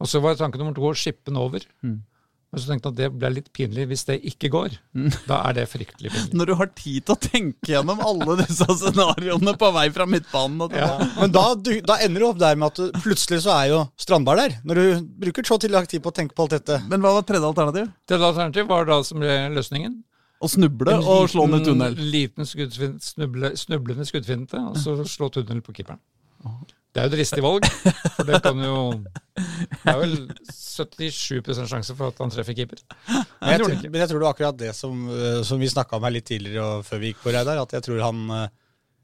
Og 0.01 0.09
så 0.09 0.21
var 0.23 0.39
tanke 0.39 0.59
nummer 0.59 0.75
to 0.75 0.89
å 0.89 0.97
shippe 0.97 1.29
den 1.29 1.39
over. 1.39 1.63
Mm. 1.85 2.01
Men 2.51 2.59
så 2.59 2.67
tenkte 2.67 2.89
han 2.89 2.95
at 2.97 2.99
det 2.99 3.07
ble 3.15 3.29
litt 3.31 3.47
pinlig 3.55 3.85
hvis 3.87 4.03
det 4.09 4.17
ikke 4.27 4.49
går. 4.51 4.75
Da 5.29 5.37
er 5.47 5.55
det 5.55 5.65
fryktelig 5.71 6.11
pinlig. 6.11 6.35
Når 6.35 6.49
du 6.49 6.53
har 6.59 6.71
tid 6.75 7.05
til 7.07 7.15
å 7.15 7.21
tenke 7.23 7.71
gjennom 7.71 8.03
alle 8.03 8.35
disse 8.41 8.67
scenarioene 8.81 9.55
på 9.61 9.71
vei 9.77 9.85
fra 9.95 10.07
midtbanen 10.09 10.65
og 10.67 10.75
Ja. 10.75 10.91
Men 11.21 11.31
da, 11.31 11.45
du, 11.55 11.71
da 11.87 12.01
ender 12.03 12.25
du 12.25 12.27
opp 12.27 12.41
der 12.41 12.59
med 12.59 12.73
at 12.73 12.81
du, 12.81 13.01
plutselig 13.05 13.45
så 13.45 13.55
er 13.55 13.71
jo 13.71 13.81
Strandberg 13.95 14.43
der. 14.43 14.59
Når 14.67 14.81
du 14.81 15.09
bruker 15.23 15.47
så 15.47 15.61
til 15.63 15.79
tid 15.87 16.03
på 16.03 16.11
å 16.11 16.17
tenke 16.19 16.35
på 16.35 16.43
alt 16.47 16.57
dette. 16.57 16.81
Men 16.91 17.03
hva 17.03 17.15
var 17.15 17.27
tredje 17.27 17.47
alternativ? 17.47 17.91
Tredje 18.09 18.33
alternativ 18.33 18.67
var 18.67 18.89
da 18.89 18.99
som 19.07 19.23
ble 19.23 19.37
løsningen. 19.55 20.01
Å 20.41 20.49
snuble 20.49 20.95
liten, 20.97 21.07
og 21.13 21.27
slå 21.29 21.43
ned 21.51 21.65
tunnel. 21.67 21.95
Liten 22.11 22.47
skuddfin, 22.49 22.95
snuble, 23.03 23.51
snublende 23.61 24.05
skuddfinte, 24.09 24.57
og 24.71 24.77
så 24.81 24.95
slå 25.05 25.29
tunnel 25.35 25.61
på 25.61 25.75
keeperen. 25.77 25.99
Det 26.91 26.99
er 26.99 27.05
jo 27.05 27.11
et 27.11 27.13
dristig 27.13 27.43
valg, 27.45 27.67
for 28.17 28.27
det 28.27 28.39
kan 28.43 28.57
jo 28.65 28.79
Det 29.05 29.91
er 29.93 29.99
vel 30.01 30.15
77 30.49 31.61
sjanse 31.69 31.93
for 31.95 32.09
at 32.11 32.17
han 32.19 32.33
treffer 32.33 32.57
keeper. 32.57 32.81
Men 33.07 33.53
jeg, 33.53 33.61
tror- 33.61 33.85
men 33.91 33.99
jeg 34.01 34.09
tror 34.11 34.19
det 34.19 34.25
var 34.27 34.33
akkurat 34.35 34.57
det 34.59 34.71
som, 34.75 35.05
eh, 35.13 35.37
som 35.47 35.61
vi 35.61 35.69
snakka 35.71 35.95
om 35.99 36.03
her 36.03 36.15
litt 36.17 36.25
tidligere 36.27 36.65
og 36.81 36.83
før 36.89 36.99
vi 37.03 37.13
gikk 37.13 37.21
på 37.23 37.31
Reidar. 37.35 37.61
At 37.63 37.77
jeg 37.77 37.85
tror 37.87 38.01
han 38.03 38.25
eh, 38.35 38.47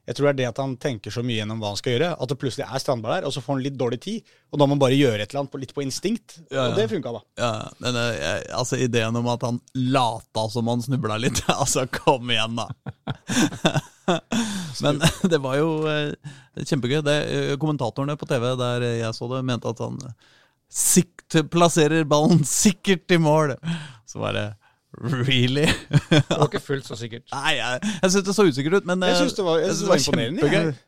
jeg 0.07 0.15
tror 0.15 0.27
det 0.27 0.31
er 0.31 0.37
det 0.39 0.45
at 0.49 0.59
han 0.63 0.73
tenker 0.79 1.11
så 1.11 1.19
mye 1.25 1.35
gjennom 1.41 1.59
hva 1.59 1.73
han 1.73 1.79
skal 1.79 1.93
gjøre. 1.97 2.09
At 2.23 2.29
det 2.31 2.37
plutselig 2.39 2.63
er 2.63 2.79
Strandberg 2.79 3.17
der, 3.17 3.25
og 3.27 3.33
så 3.35 3.41
får 3.43 3.57
han 3.57 3.63
litt 3.65 3.75
dårlig 3.79 3.97
tid. 4.05 4.29
Og 4.53 4.61
da 4.61 4.63
må 4.67 4.77
han 4.77 4.81
bare 4.85 4.95
gjøre 4.95 5.19
et 5.19 5.27
eller 5.33 5.41
annet 5.43 5.51
på, 5.51 5.59
litt 5.59 5.73
på 5.75 5.83
instinkt. 5.83 6.37
Ja. 6.47 6.69
Og 6.69 6.77
det 6.79 6.85
funka 6.93 7.11
da. 7.17 7.21
Ja, 7.41 7.49
men 7.83 7.99
eh, 7.99 8.13
jeg- 8.21 8.45
altså 8.61 8.79
ideen 8.79 9.19
om 9.19 9.27
at 9.33 9.43
han 9.43 9.59
lata 9.75 10.45
som 10.53 10.71
han 10.71 10.81
snubla 10.85 11.17
litt, 11.19 11.43
altså 11.61 11.83
kom 11.91 12.31
igjen, 12.31 12.55
da. 12.55 12.69
men 14.85 15.01
det 15.31 15.41
var 15.43 15.57
jo 15.59 15.69
eh, 15.91 16.13
kjempegøy. 16.63 17.01
Det, 17.05 17.17
eh, 17.27 17.53
kommentatorene 17.59 18.15
på 18.19 18.29
TV 18.29 18.47
der 18.59 18.87
jeg 19.03 19.13
så 19.17 19.27
det, 19.33 19.43
mente 19.47 19.69
at 19.75 19.83
han 19.83 19.99
sikt, 20.71 21.35
plasserer 21.51 22.07
ballen 22.07 22.41
sikkert 22.47 23.11
i 23.15 23.19
mål. 23.21 23.55
Så 24.07 24.19
var 24.23 24.35
det 24.35 24.47
Really? 25.27 25.65
Det 26.09 26.23
var 26.31 26.47
ikke 26.47 26.61
fullt 26.63 26.85
så 26.88 26.95
sikkert. 26.97 27.25
Nei, 27.35 27.55
jeg, 27.59 27.81
jeg 28.01 28.11
syns 28.13 28.25
det 28.29 28.35
så 28.38 28.45
usikkert 28.47 28.79
ut, 28.81 28.85
men 28.89 29.03
Jeg 29.05 29.15
eh, 29.17 29.21
syns 29.23 29.35
det 29.38 29.45
var, 29.45 29.59
jeg 29.61 29.73
synes 29.75 29.81
det 29.83 29.89
var 29.91 30.03
imponerende. 30.03 30.41
kjempegøy. 30.41 30.67
Jeg 30.67 30.83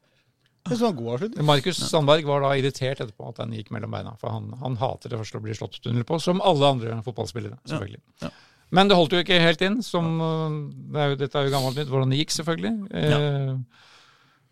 Jeg 0.70 0.76
synes 0.76 0.80
det 0.80 0.86
var 0.86 0.91
en 0.93 1.00
god 1.00 1.14
avslutning. 1.16 1.45
Markus 1.50 1.78
Sandberg 1.89 2.26
var 2.30 2.41
da 2.43 2.50
irritert 2.60 3.00
etterpå 3.04 3.30
at 3.32 3.38
den 3.41 3.54
gikk 3.58 3.70
mellom 3.76 3.91
beina. 3.95 4.12
For 4.22 4.30
han, 4.34 4.50
han 4.60 4.76
hater 4.82 5.10
det 5.14 5.20
første 5.22 5.39
å 5.39 5.43
bli 5.45 5.56
slått 5.58 5.80
tunnel 5.84 6.04
på, 6.08 6.20
som 6.22 6.41
alle 6.45 6.68
andre 6.76 6.97
fotballspillere. 7.06 7.58
selvfølgelig. 7.70 8.02
Ja. 8.26 8.30
Men 8.78 8.89
det 8.91 8.97
holdt 9.00 9.16
jo 9.16 9.22
ikke 9.24 9.39
helt 9.41 9.62
inn. 9.66 9.80
som 9.82 10.10
øh, 10.22 10.58
det 10.93 11.00
er 11.02 11.14
jo, 11.14 11.20
Dette 11.24 11.39
er 11.39 11.47
jo 11.47 11.54
gammelt 11.56 11.80
nytt, 11.80 11.89
hvordan 11.89 12.12
det 12.14 12.20
gikk, 12.22 12.36
selvfølgelig. 12.36 12.74
Eh, 13.02 13.54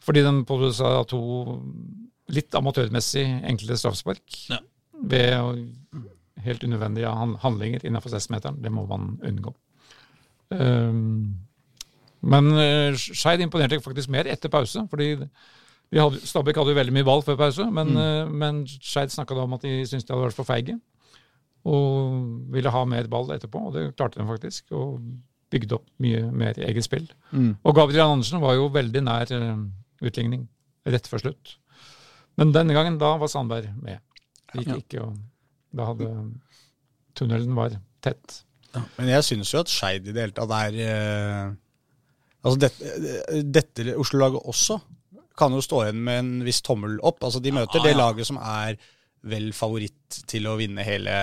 fordi 0.07 0.23
den 0.25 0.39
pådro 0.47 0.71
seg 0.73 1.01
to 1.11 1.21
litt 2.33 2.55
amatørmessig 2.57 3.25
enkle 3.47 3.77
straffespark. 3.79 4.23
Ja. 4.51 4.57
Ved 5.11 5.33
å- 5.37 6.07
helt 6.47 6.63
unødvendige 6.63 7.11
handlinger 7.43 7.85
innenfor 7.85 8.13
16-meteren. 8.13 8.61
Det 8.63 8.71
må 8.73 8.85
man 8.89 9.15
unngå. 9.27 9.53
Um, 10.49 11.37
men 12.27 12.51
uh, 12.55 12.97
Skeid 12.97 13.43
imponerte 13.43 13.81
faktisk 13.83 14.11
mer 14.13 14.29
etter 14.31 14.51
pause. 14.51 14.87
fordi 14.89 15.13
hadde, 15.95 16.19
Stabæk 16.27 16.59
hadde 16.59 16.73
jo 16.73 16.79
veldig 16.79 16.95
mye 16.95 17.07
ball 17.07 17.23
før 17.23 17.37
pause, 17.39 17.65
men, 17.71 17.93
mm. 17.95 18.31
men 18.35 18.61
Skeid 18.67 19.13
snakka 19.13 19.35
da 19.35 19.45
om 19.47 19.55
at 19.55 19.63
de 19.63 19.79
syntes 19.85 20.07
de 20.07 20.15
hadde 20.15 20.25
vært 20.25 20.39
for 20.39 20.47
feige. 20.47 20.79
Og 21.67 22.17
ville 22.53 22.71
ha 22.71 22.83
mer 22.87 23.07
ball 23.11 23.31
etterpå, 23.35 23.67
og 23.69 23.75
det 23.75 23.89
klarte 23.95 24.19
de 24.21 24.27
faktisk. 24.27 24.71
Og 24.75 24.99
bygde 25.51 25.77
opp 25.77 25.87
mye 26.03 26.25
mer 26.35 26.59
eget 26.59 26.85
spill. 26.87 27.07
Mm. 27.31 27.55
Og 27.63 27.75
Gabriel 27.75 28.09
Andersen 28.09 28.43
var 28.43 28.57
jo 28.57 28.67
veldig 28.73 29.03
nær 29.05 29.31
uh, 29.31 29.63
utligning 30.03 30.47
rett 30.87 31.07
før 31.07 31.23
slutt. 31.23 31.55
Men 32.37 32.53
denne 32.55 32.75
gangen, 32.75 32.99
da 33.01 33.15
var 33.19 33.31
Sandberg 33.31 33.71
med. 33.81 34.03
Det 34.51 34.63
gikk 34.63 34.69
Ja. 34.73 34.77
ikke, 34.81 35.05
og 35.07 35.17
da 35.75 35.89
hadde 35.91 36.09
tunnelen 37.17 37.55
var 37.57 37.77
tett. 38.03 38.41
Men 38.97 39.09
jeg 39.09 39.25
syns 39.25 39.53
jo 39.53 39.63
at 39.63 39.71
Skeid 39.71 40.07
i 40.07 40.13
det 40.13 40.27
hele 40.27 40.35
tatt 40.37 40.53
er 40.53 40.77
eh, 40.83 41.55
Altså 42.45 42.59
dette, 42.61 42.91
eh, 43.33 43.41
dette 43.43 43.95
Oslo-laget 43.97 44.45
også 44.47 44.77
kan 45.37 45.53
jo 45.53 45.61
stå 45.61 45.83
igjen 45.83 46.01
med 46.01 46.19
en 46.21 46.29
viss 46.45 46.63
tommel 46.65 46.97
opp. 47.05 47.21
Altså 47.25 47.41
De 47.43 47.53
møter 47.53 47.83
det 47.83 47.93
ja. 47.93 47.99
laget 47.99 48.29
som 48.29 48.39
er 48.41 48.77
vel 49.27 49.51
favoritt 49.53 50.21
til 50.29 50.47
å 50.49 50.55
vinne 50.59 50.85
hele 50.85 51.13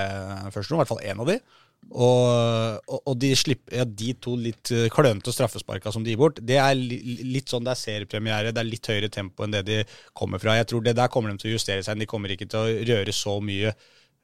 første 0.53 0.71
runde, 0.71 0.81
i 0.81 0.83
hvert 0.83 0.93
fall 0.93 1.07
én 1.07 1.23
av 1.23 1.31
de. 1.31 1.39
Og, 1.85 2.81
og, 2.89 3.01
og 3.11 3.17
de, 3.21 3.31
slipper, 3.37 3.79
ja, 3.81 3.85
de 3.85 4.15
to 4.23 4.37
litt 4.41 4.71
klønete 4.93 5.35
straffesparka 5.35 5.93
som 5.93 6.05
de 6.05 6.15
gir 6.15 6.21
bort, 6.21 6.39
det 6.41 6.57
er 6.61 6.79
litt 6.79 7.53
sånn 7.53 7.67
det 7.67 7.75
er 7.75 7.81
seriepremiere, 7.81 8.55
det 8.55 8.63
er 8.63 8.71
litt 8.71 8.89
høyere 8.89 9.11
tempo 9.13 9.45
enn 9.45 9.55
det 9.55 9.65
de 9.69 9.81
kommer 10.17 10.43
fra. 10.43 10.57
Jeg 10.61 10.71
tror 10.71 10.85
det 10.87 10.97
Der 10.99 11.13
kommer 11.13 11.33
de 11.33 11.43
til 11.43 11.53
å 11.53 11.57
justere 11.59 11.85
seg. 11.87 12.01
De 12.01 12.09
kommer 12.11 12.33
ikke 12.35 12.49
til 12.51 12.61
å 12.61 12.87
røre 12.93 13.15
så 13.15 13.37
mye 13.45 13.75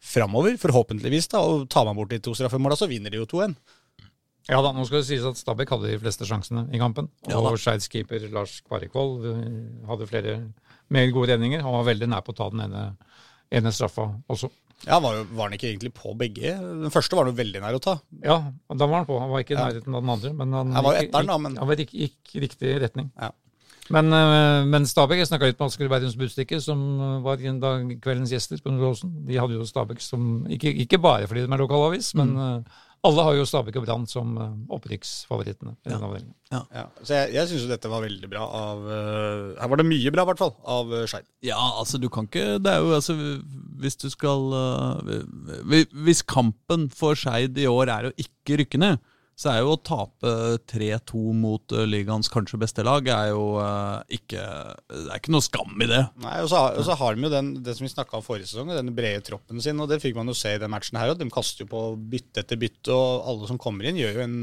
framover, 0.01 0.57
forhåpentligvis. 0.61 1.29
da, 1.33 1.41
og 1.45 1.69
Tar 1.73 1.85
man 1.89 1.97
bort 1.99 2.11
de 2.11 2.19
to 2.25 2.33
straffemåla, 2.35 2.77
så 2.79 2.89
vinner 2.91 3.11
de 3.13 3.21
jo 3.21 3.27
2-1. 3.29 3.55
Ja 4.49 4.63
da, 4.65 4.73
nå 4.73 4.83
skal 4.89 5.03
det 5.03 5.07
sies 5.11 5.25
at 5.29 5.37
Stabæk 5.39 5.69
hadde 5.75 5.91
de 5.93 5.99
fleste 6.01 6.25
sjansene 6.27 6.65
i 6.75 6.79
kampen. 6.81 7.11
Ja 7.29 7.39
og 7.39 7.59
Skeids 7.61 7.87
keeper 7.93 8.23
Lars 8.33 8.61
Kvarikvold 8.67 9.27
eh, 9.29 9.45
hadde 9.87 10.09
flere 10.11 10.39
mer 10.91 11.11
gode 11.15 11.29
redninger. 11.35 11.61
Han 11.63 11.77
var 11.77 11.85
veldig 11.93 12.09
nær 12.11 12.25
på 12.27 12.33
å 12.33 12.39
ta 12.41 12.49
den 12.51 12.65
ene, 12.65 12.87
ene 13.53 13.71
straffa 13.77 14.09
også. 14.33 14.49
Ja, 14.89 14.97
var, 15.05 15.19
jo, 15.19 15.27
var 15.37 15.51
han 15.51 15.55
ikke 15.59 15.69
egentlig 15.69 15.91
på 15.93 16.15
begge? 16.17 16.55
Den 16.57 16.91
første 16.91 17.15
var 17.15 17.27
han 17.29 17.35
jo 17.35 17.39
veldig 17.43 17.61
nær 17.61 17.77
å 17.77 17.83
ta. 17.85 17.99
Ja, 18.25 18.39
da 18.73 18.87
var 18.89 19.03
han 19.03 19.07
på. 19.11 19.19
Han 19.21 19.29
var 19.31 19.45
ikke 19.45 19.53
i 19.55 19.61
nærheten 19.61 19.93
av 19.95 20.01
den 20.07 20.13
andre. 20.17 20.33
Men 20.41 20.57
han, 20.57 20.73
Han 20.73 20.87
var 20.87 20.97
jo 20.97 21.03
etteren 21.05 21.29
da, 21.29 21.37
men- 21.45 21.57
Han 21.61 21.69
var 21.69 21.77
gikk, 21.85 21.93
gikk 22.01 22.35
i 22.35 22.41
riktig 22.47 22.73
retning. 22.81 23.11
Ja. 23.21 23.31
Men, 23.91 24.13
eh, 24.15 24.67
men 24.71 24.87
Stabæk, 24.87 25.23
jeg 25.23 25.31
snakka 25.31 25.49
litt 25.51 25.59
med 25.59 25.67
Asker 25.71 25.91
Bærums 25.91 26.19
Budstikke, 26.19 26.61
som 26.63 26.79
eh, 27.01 27.17
var 27.25 27.43
en 27.43 27.59
dag 27.63 27.89
kveldens 28.03 28.35
gjester 28.35 28.61
på 28.63 28.75
Nordåsen. 28.75 29.11
De 29.27 29.41
hadde 29.41 29.59
jo 29.59 29.67
Stabæk 29.67 30.03
som 30.05 30.47
Ikke, 30.51 30.71
ikke 30.85 31.01
bare 31.03 31.27
fordi 31.31 31.43
de 31.45 31.51
er 31.51 31.63
lokalavis, 31.63 32.13
men 32.19 32.33
eh, 32.39 32.79
alle 33.07 33.25
har 33.25 33.35
jo 33.39 33.49
Stabæk 33.49 33.81
og 33.81 33.87
Brann 33.87 34.07
som 34.07 34.35
opprykksfavorittene 34.71 35.73
i 35.73 35.89
denne 35.89 36.07
avdelingen. 36.07 36.35
Ja, 36.53 36.85
så 37.01 37.17
jeg, 37.17 37.31
jeg 37.39 37.49
syns 37.49 37.65
jo 37.65 37.71
dette 37.71 37.91
var 37.91 38.05
veldig 38.05 38.29
bra 38.29 38.43
av 38.45 38.83
Her 38.91 39.71
var 39.73 39.81
det 39.81 39.87
mye 39.89 40.13
bra, 40.13 40.27
i 40.27 40.29
hvert 40.29 40.43
fall, 40.43 40.53
av 40.69 40.93
Skeid. 41.09 41.25
Ja, 41.47 41.63
altså 41.81 41.97
du 42.03 42.11
kan 42.13 42.29
ikke 42.29 42.59
Det 42.61 42.75
er 42.75 42.83
jo 42.85 42.91
altså 42.93 43.15
Hvis 43.81 43.97
du 44.03 44.11
skal 44.13 44.51
Hvis 46.05 46.21
kampen 46.29 46.91
for 46.93 47.17
Skeid 47.17 47.57
i 47.57 47.71
år 47.71 47.95
er 47.95 48.11
å 48.11 48.13
ikke 48.21 48.61
rykke 48.61 48.83
ned, 48.85 49.01
så 49.41 49.55
er 49.55 49.63
jo 49.63 49.73
å 49.73 49.81
tape 49.81 50.31
3-2 50.69 51.21
mot 51.33 51.73
øh, 51.73 51.87
ligaens 51.89 52.29
kanskje 52.33 52.61
beste 52.61 52.85
lag, 52.85 53.07
er 53.09 53.31
jo 53.31 53.45
øh, 53.57 54.03
ikke 54.19 54.43
Det 54.91 55.07
er 55.07 55.23
ikke 55.23 55.33
noe 55.33 55.47
skam 55.47 55.81
i 55.81 55.89
det. 55.89 56.03
Nei, 56.21 56.35
Og 56.45 56.51
så 56.53 56.61
har, 56.61 56.77
og 56.77 56.85
så 56.85 56.97
har 57.01 57.17
de 57.17 57.25
jo 57.25 57.33
den, 57.33 57.49
det 57.65 57.77
som 57.79 57.87
vi 57.87 57.93
snakka 57.95 58.19
om 58.19 58.27
forrige 58.27 58.51
sesong, 58.51 58.75
den 58.77 58.93
brede 58.97 59.25
troppen 59.25 59.63
sin. 59.65 59.81
og 59.81 59.89
Det 59.89 60.03
fikk 60.03 60.19
man 60.19 60.29
jo 60.29 60.37
se 60.37 60.53
i 60.57 60.61
den 60.61 60.73
matchen 60.73 61.01
her 61.01 61.15
òg. 61.15 61.23
De 61.23 61.31
kaster 61.33 61.65
jo 61.65 61.71
på 61.73 61.87
bytte 62.13 62.45
etter 62.45 62.61
bytte, 62.61 62.93
og 62.93 63.31
alle 63.33 63.49
som 63.49 63.61
kommer 63.61 63.89
inn, 63.89 64.01
gjør 64.03 64.21
jo 64.21 64.27
en 64.27 64.39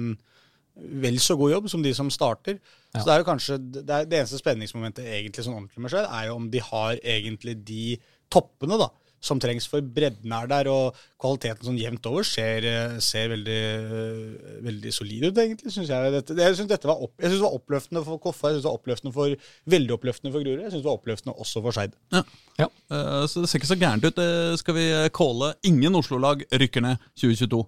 vel 1.05 1.21
så 1.21 1.37
god 1.37 1.53
jobb 1.55 1.69
som 1.71 1.85
de 1.85 1.93
som 1.97 2.09
starter. 2.13 2.57
Så 2.95 3.03
det 3.05 3.13
er 3.13 3.21
jo 3.21 3.27
kanskje 3.27 3.57
det, 3.61 3.85
er, 3.85 4.05
det 4.09 4.21
eneste 4.21 4.39
spenningsmomentet 4.41 5.05
egentlig 5.05 5.45
sånn 5.45 5.57
ordentlig 5.57 5.83
med 5.85 5.93
seg, 5.93 6.09
er 6.09 6.29
jo 6.29 6.37
om 6.39 6.49
de 6.53 6.61
har 6.63 6.97
egentlig 7.01 7.57
de 7.67 7.97
toppene 8.33 8.79
da, 8.81 8.89
som 9.21 9.39
trengs. 9.39 9.65
For 9.67 9.81
bredden 9.81 10.31
er 10.31 10.47
der, 10.47 10.67
og 10.71 10.95
kvaliteten 11.19 11.65
sånn 11.65 11.79
jevnt 11.79 12.05
over 12.05 12.23
ser, 12.23 12.63
eh, 12.65 12.99
ser 12.99 13.29
veldig, 13.33 13.57
eh, 13.57 14.59
veldig 14.67 14.93
solid 14.93 15.23
ut, 15.29 15.37
egentlig, 15.41 15.71
syns 15.73 15.89
jeg. 15.89 16.11
Dette, 16.13 16.35
jeg 16.37 16.55
synes 16.55 16.69
dette 16.69 16.87
var, 16.87 17.01
opp, 17.01 17.13
synes 17.19 17.39
det 17.39 17.47
var 17.47 17.57
oppløftende 17.59 18.03
for 18.05 18.17
Koffa, 18.19 18.51
jeg 18.51 18.57
synes 18.59 18.63
det 18.63 18.71
var 18.71 18.79
oppløftende 18.79 19.13
for, 19.13 19.35
veldig 19.67 19.95
oppløftende 19.97 20.31
for 20.33 20.43
Grorud. 20.45 20.61
Jeg 20.61 20.71
synes 20.71 20.83
det 20.83 20.91
var 20.91 20.99
oppløftende 21.01 21.35
også 21.37 21.61
for 21.65 21.71
Skeid. 21.71 21.97
Ja. 22.13 22.67
Eh, 22.91 23.25
så 23.27 23.41
det 23.41 23.49
ser 23.49 23.59
ikke 23.59 23.73
så 23.73 23.79
gærent 23.81 24.05
ut. 24.05 24.15
Det 24.15 24.59
skal 24.59 24.73
vi 24.77 24.85
calle 25.09 25.53
ingen 25.63 25.93
Oslo-lag 25.95 26.45
rykker 26.51 26.81
ned 26.81 26.97
2022 27.17 27.65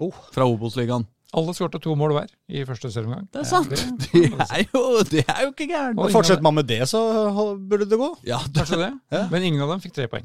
Oh. 0.00 0.12
fra 0.32 0.44
Obos-ligaen. 0.46 1.04
Alle 1.34 1.52
skårte 1.52 1.80
to 1.82 1.92
mål 1.98 2.12
hver 2.14 2.28
i 2.48 2.62
første 2.64 2.88
serieomgang. 2.88 3.26
Det 3.34 3.40
er 3.42 3.44
sant. 3.44 3.68
det- 3.68 3.78
Det 4.12 4.32
er 4.48 4.64
jo, 4.72 5.02
det 5.02 5.24
er 5.28 5.42
jo 5.44 5.50
ikke 5.52 5.66
gærent. 5.68 5.98
Fortsetter 6.12 6.40
man 6.40 6.54
med 6.54 6.66
det, 6.68 6.80
så 6.88 7.58
burde 7.58 7.84
det 7.84 7.98
gå. 7.98 8.16
Ja, 8.24 8.38
det, 8.46 8.54
Kanskje 8.62 8.78
det, 8.78 8.92
Ja. 9.12 9.28
men 9.28 9.42
ingen 9.42 9.60
av 9.60 9.68
dem 9.68 9.80
fikk 9.80 9.92
tre 9.92 10.06
poeng. 10.06 10.24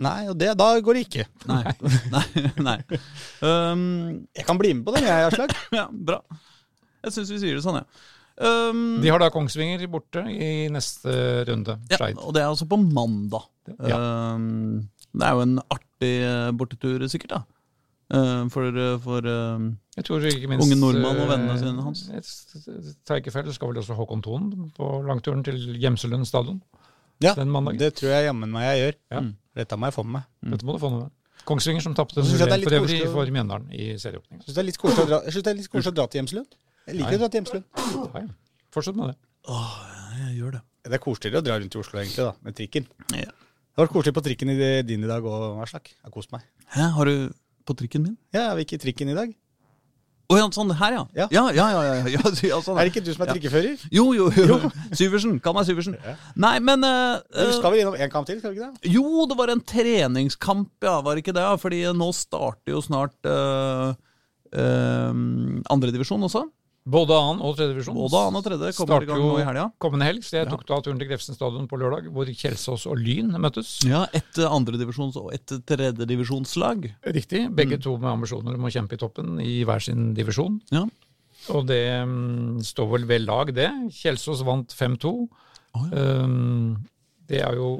Nei, 0.00 0.20
og 0.32 0.36
det, 0.40 0.54
da 0.56 0.68
går 0.80 0.96
det 0.96 1.02
ikke. 1.08 1.26
nei. 1.50 1.74
nei, 2.14 2.44
nei. 2.64 2.76
Um, 3.44 3.82
Jeg 4.36 4.46
kan 4.48 4.58
bli 4.60 4.72
med 4.78 4.86
på 4.86 4.94
det, 4.96 5.02
jeg, 5.04 5.26
Aslak. 5.28 5.52
Ja, 5.76 5.86
bra. 5.92 6.22
Jeg 7.04 7.12
syns 7.16 7.30
vi 7.34 7.40
sier 7.42 7.58
det 7.58 7.64
sånn, 7.66 7.80
jeg. 7.82 8.06
Um, 8.40 8.80
De 9.04 9.10
har 9.12 9.20
da 9.20 9.28
Kongsvinger 9.32 9.82
borte 9.92 10.22
i 10.32 10.68
neste 10.72 11.12
runde. 11.50 11.74
ja, 11.92 11.98
og 12.24 12.32
det 12.32 12.40
er 12.40 12.48
altså 12.48 12.64
på 12.70 12.78
mandag. 12.80 13.44
Ja. 13.84 13.98
Um, 14.36 14.86
det 15.12 15.26
er 15.26 15.34
jo 15.36 15.42
en 15.44 15.56
artig 15.74 16.12
eh, 16.24 16.50
bortetur, 16.56 17.02
sikkert, 17.10 17.32
da. 17.34 17.40
Uh, 18.10 18.48
for 18.50 18.64
for 19.04 19.26
um, 19.28 19.66
Jeg 19.94 20.06
tror 20.08 20.24
ikke 20.26 20.48
minst 20.50 20.64
Unge 20.64 20.78
nordmann 20.80 21.18
og 21.20 21.26
eh, 21.26 21.30
vennene 21.30 21.58
sine, 21.60 21.84
Hans. 21.84 22.00
jeg 22.10 22.96
Tar 23.06 23.20
ikke 23.20 23.30
feil, 23.34 23.46
så 23.46 23.54
skal 23.54 23.70
vel 23.70 23.78
også 23.82 23.94
Håkon 23.98 24.22
Thon 24.24 24.48
på 24.74 24.88
langturen 25.06 25.44
til 25.46 25.60
Gjemselund 25.78 26.26
stadion 26.26 26.58
Ja, 27.22 27.36
den 27.38 27.52
mandagen. 27.54 27.78
det 27.78 27.92
tror 28.00 28.10
jeg 28.16 28.26
jammen 28.30 28.50
meg 28.50 28.64
jeg 28.70 28.80
gjør. 28.82 28.98
Ja. 29.14 29.22
Dette 29.56 29.76
må 29.76 29.86
jeg 29.90 29.94
få 29.96 30.04
med 30.06 30.20
meg. 30.20 30.52
Dette 30.52 30.64
må 30.68 30.72
du 30.76 30.78
få 30.82 30.90
med 30.92 31.00
deg. 31.06 31.10
Kongsvinger 31.48 31.80
som 31.82 31.94
tapte 31.96 32.20
Så 32.20 32.26
synes 32.28 32.40
jeg 32.44 32.50
det 32.50 32.58
0-1 32.58 32.60
litt 32.60 32.68
for 32.68 32.78
øvrig 32.80 33.00
å- 33.06 33.12
for 33.14 33.30
Mjøndalen 33.32 33.70
i 33.72 33.84
serieåpningen. 33.96 34.42
Syns 34.44 34.50
synes 34.50 34.54
det 34.54 34.62
er 34.62 34.68
litt 34.68 34.78
koselig 34.78 35.04
å 35.04 35.08
dra, 35.08 35.20
det 35.24 35.46
er 35.46 35.54
litt 35.54 35.70
koselig 35.72 35.92
å 35.92 35.94
dra 35.96 36.06
til 36.06 36.20
Hjemslund. 36.20 36.46
Jeg 36.86 36.94
liker 36.96 37.10
Nei. 37.10 37.16
å 37.16 37.20
dra 37.22 37.28
til 37.28 37.40
Hjemslund. 37.40 37.64
Ja. 38.14 38.26
Fortsett 38.70 38.96
med 38.96 39.08
det. 39.08 39.16
Jeg 40.20 40.36
gjør 40.38 40.52
det. 40.52 40.62
Det 40.84 40.92
er 40.96 40.98
koseligere 40.98 41.40
å 41.40 41.44
dra 41.44 41.58
rundt 41.60 41.74
i 41.74 41.78
Oslo, 41.80 41.98
egentlig, 42.00 42.24
da, 42.28 42.34
med 42.44 42.54
trikken. 42.56 42.86
Ja. 43.12 43.30
Det 43.30 43.76
har 43.76 43.86
vært 43.86 43.94
koselig 43.94 44.14
på 44.14 44.22
trikken 44.26 44.50
i 44.52 44.82
din 44.82 45.04
i 45.04 45.06
dag 45.06 45.22
òg, 45.22 45.62
Aslak. 45.64 45.88
Jeg 45.88 46.04
har 46.04 46.10
kost 46.14 46.30
meg. 46.32 46.42
Hæ, 46.76 46.90
har 46.92 47.04
du 47.04 47.32
på 47.66 47.76
trikken 47.76 48.02
min? 48.04 48.16
Ja, 48.32 48.50
jeg 48.54 48.56
vi 48.60 48.64
ikke 48.64 48.78
i 48.80 48.84
trikken 48.84 49.08
i 49.10 49.14
dag? 49.14 49.34
Å 50.30 50.36
ja, 50.38 50.46
sånn 50.54 50.70
her, 50.78 50.94
ja. 50.94 51.02
Ja. 51.18 51.26
Ja, 51.34 51.44
ja, 51.50 51.64
ja. 51.74 51.80
ja, 51.82 52.10
ja, 52.14 52.30
ja 52.52 52.58
sånn, 52.62 52.78
Er 52.78 52.86
det 52.86 52.92
ikke 52.92 53.02
du 53.02 53.10
som 53.16 53.24
er 53.26 53.32
trikkefører? 53.32 53.80
Jo, 53.90 54.04
jo, 54.14 54.28
jo. 54.30 54.58
Syversen. 54.98 55.40
Kall 55.42 55.56
meg 55.56 55.66
Syversen. 55.66 55.96
Nei, 56.38 56.54
men 56.62 56.86
uh, 56.86 57.18
Du 57.34 57.56
skal 57.56 57.74
vel 57.74 57.82
gjennom 57.82 57.98
én 57.98 58.12
kamp 58.12 58.28
til, 58.28 58.38
skal 58.38 58.54
du 58.54 58.60
ikke 58.60 58.70
det? 58.70 58.92
Jo, 58.94 59.26
det 59.30 59.38
var 59.40 59.50
en 59.50 59.64
treningskamp, 59.72 60.70
ja, 60.86 61.00
var 61.02 61.18
det 61.18 61.24
ikke 61.24 61.34
det? 61.34 61.48
Fordi 61.64 61.82
nå 61.98 62.12
starter 62.14 62.76
jo 62.76 62.84
snart 62.84 63.18
uh, 63.26 63.90
andredivisjon 65.70 66.30
også. 66.30 66.46
Både 66.90 67.16
annen 67.16 67.42
og 67.44 67.56
tredje 67.58 67.74
divisjon. 67.74 67.96
Både 67.98 68.22
annen 68.24 68.40
og 68.40 68.46
tredje 68.46 68.72
kommer 68.78 69.04
i 69.04 69.08
gang 69.08 69.22
nå 69.22 69.34
i 69.38 69.44
helga. 69.46 69.66
kommende 69.82 70.08
helg, 70.08 70.24
så 70.26 70.40
jeg 70.40 70.48
tok 70.50 70.64
da 70.68 70.80
turen 70.84 71.00
til 71.00 71.10
Grefsen 71.10 71.36
stadion 71.36 71.68
på 71.70 71.78
lørdag, 71.80 72.08
hvor 72.14 72.30
Kjelsås 72.30 72.86
og 72.90 72.98
Lyn 72.98 73.30
møttes. 73.42 73.76
Ja, 73.88 74.06
et 74.16 74.40
andredivisjons- 74.46 75.18
og 75.20 75.30
et 75.36 75.54
tredjedivisjonslag. 75.70 76.90
Riktig. 77.16 77.44
Begge 77.56 77.78
to 77.82 77.96
med 78.00 78.10
ambisjoner 78.14 78.58
om 78.58 78.66
å 78.66 78.72
kjempe 78.74 78.98
i 78.98 79.02
toppen 79.02 79.38
i 79.44 79.60
hver 79.68 79.84
sin 79.84 80.10
divisjon. 80.16 80.58
Ja. 80.74 80.86
Og 81.54 81.66
det 81.70 81.82
um, 82.04 82.58
står 82.64 82.90
vel 82.96 83.06
ved 83.08 83.24
lag, 83.24 83.52
det. 83.56 83.70
Kjelsås 83.96 84.42
vant 84.46 84.74
5-2. 84.76 85.14
Å, 85.70 85.84
um, 85.94 86.74
det 87.30 87.44
er 87.46 87.56
jo 87.58 87.78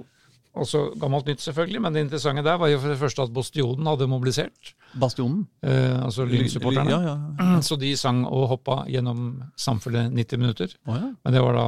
også 0.57 0.98
gammelt 0.98 1.26
nytt, 1.30 1.40
selvfølgelig, 1.44 1.80
men 1.80 1.92
det 1.94 2.01
interessante 2.05 2.42
der 2.42 2.57
var 2.59 2.68
jo 2.72 2.78
for 2.82 2.88
det 2.90 2.98
første 2.98 3.22
at 3.22 3.32
Bastionen 3.32 3.86
hadde 3.86 4.09
mobilisert. 4.11 4.72
Bastionen. 4.98 5.46
eh, 5.62 6.03
altså 6.03 6.24
Lyn-supporterne. 6.26 6.90
Ja, 6.90 7.01
ja, 7.01 7.16
ja. 7.38 7.61
Så 7.62 7.78
de 7.78 7.92
sang 7.96 8.24
og 8.26 8.48
hoppa 8.48 8.84
gjennom 8.90 9.42
samfunnet 9.57 10.12
90 10.12 10.38
minutter. 10.42 10.74
Oh, 10.86 10.94
ja. 10.96 11.12
Men 11.24 11.32
det 11.36 11.42
var 11.42 11.55
da 11.55 11.66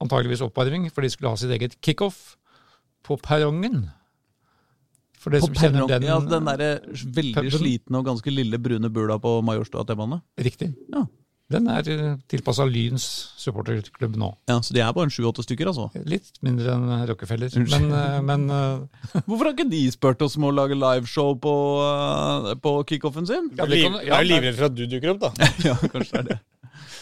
antageligvis 0.00 0.40
oppvarming, 0.42 0.88
for 0.92 1.02
de 1.02 1.10
skulle 1.10 1.28
ha 1.30 1.36
sitt 1.36 1.50
eget 1.50 1.76
kickoff 1.84 2.36
på 3.04 3.18
perrongen. 3.20 3.90
For 5.22 5.30
det 5.30 5.40
På 5.44 5.46
som 5.46 5.54
perrong. 5.54 5.88
den, 5.88 6.02
Ja, 6.02 6.18
den 6.18 6.44
derre 6.48 6.80
veldig 7.14 7.34
puben. 7.36 7.50
slitne 7.54 7.98
og 8.00 8.06
ganske 8.08 8.30
lille 8.32 8.58
brune 8.58 8.88
bula 8.90 9.18
på 9.22 9.36
Majorstua 9.44 9.84
T-bane. 9.86 10.20
Riktig. 10.38 10.72
Ja. 10.90 11.04
Den 11.52 11.68
er 11.72 11.86
tilpassa 12.32 12.64
Lyns 12.68 13.04
supporterklubb 13.42 14.16
nå. 14.20 14.30
ja, 14.50 14.58
så 14.64 14.74
de 14.74 14.80
er 14.84 14.92
bare 14.96 15.08
en 15.08 15.12
sju-åtte 15.14 15.44
stykker, 15.46 15.68
altså. 15.72 15.88
Litt 16.08 16.30
mindre 16.44 16.74
enn 16.76 17.06
Rockefeller. 17.10 17.52
Men, 17.68 17.88
eh, 17.98 18.20
men 18.28 18.46
eh, 18.50 19.20
Hvorfor 19.26 19.48
har 19.50 19.52
ikke 19.56 19.68
de 19.72 19.82
spurt 19.94 20.22
oss 20.24 20.38
om 20.40 20.48
å 20.48 20.54
lage 20.54 20.78
liveshow 20.78 21.34
på, 21.42 21.52
uh, 21.82 22.52
på 22.62 22.76
kickoffen 22.88 23.28
sin? 23.28 23.50
ja, 23.58 23.66
de 23.68 23.82
kan, 23.84 24.00
Jeg 24.02 24.08
ja, 24.12 24.18
er 24.22 24.28
livredd 24.30 24.58
for 24.58 24.70
at 24.70 24.78
du 24.78 24.86
dukker 24.88 25.14
opp, 25.16 25.22
da. 25.28 25.50
Ja, 25.68 25.76
kanskje 25.92 26.12
det 26.12 26.22
er 26.22 26.30
det. 26.32 26.40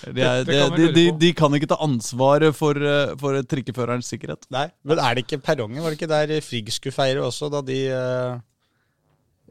De, 0.00 0.22
er, 0.24 0.44
Det- 0.44 0.46
de, 0.48 0.52
det 0.52 0.60
kan 0.64 0.76
de, 0.80 0.84
de, 0.96 1.02
de 1.20 1.28
kan 1.36 1.54
ikke 1.58 1.68
ta 1.68 1.76
ansvaret 1.84 2.56
for, 2.56 2.78
uh, 2.80 3.12
for 3.20 3.36
trikkeførerens 3.44 4.08
sikkerhet. 4.10 4.46
Nei, 4.52 4.66
Men 4.88 4.98
er 5.04 5.14
det 5.18 5.26
ikke 5.26 5.42
perrongen? 5.44 5.82
Var 5.84 5.92
det 5.92 5.98
ikke 6.00 6.08
der 6.10 6.32
Frigg 6.44 6.70
skulle 6.72 6.96
feire 6.96 7.20
også, 7.26 7.50
da 7.52 7.60
de 7.68 7.76
eh, 7.92 8.38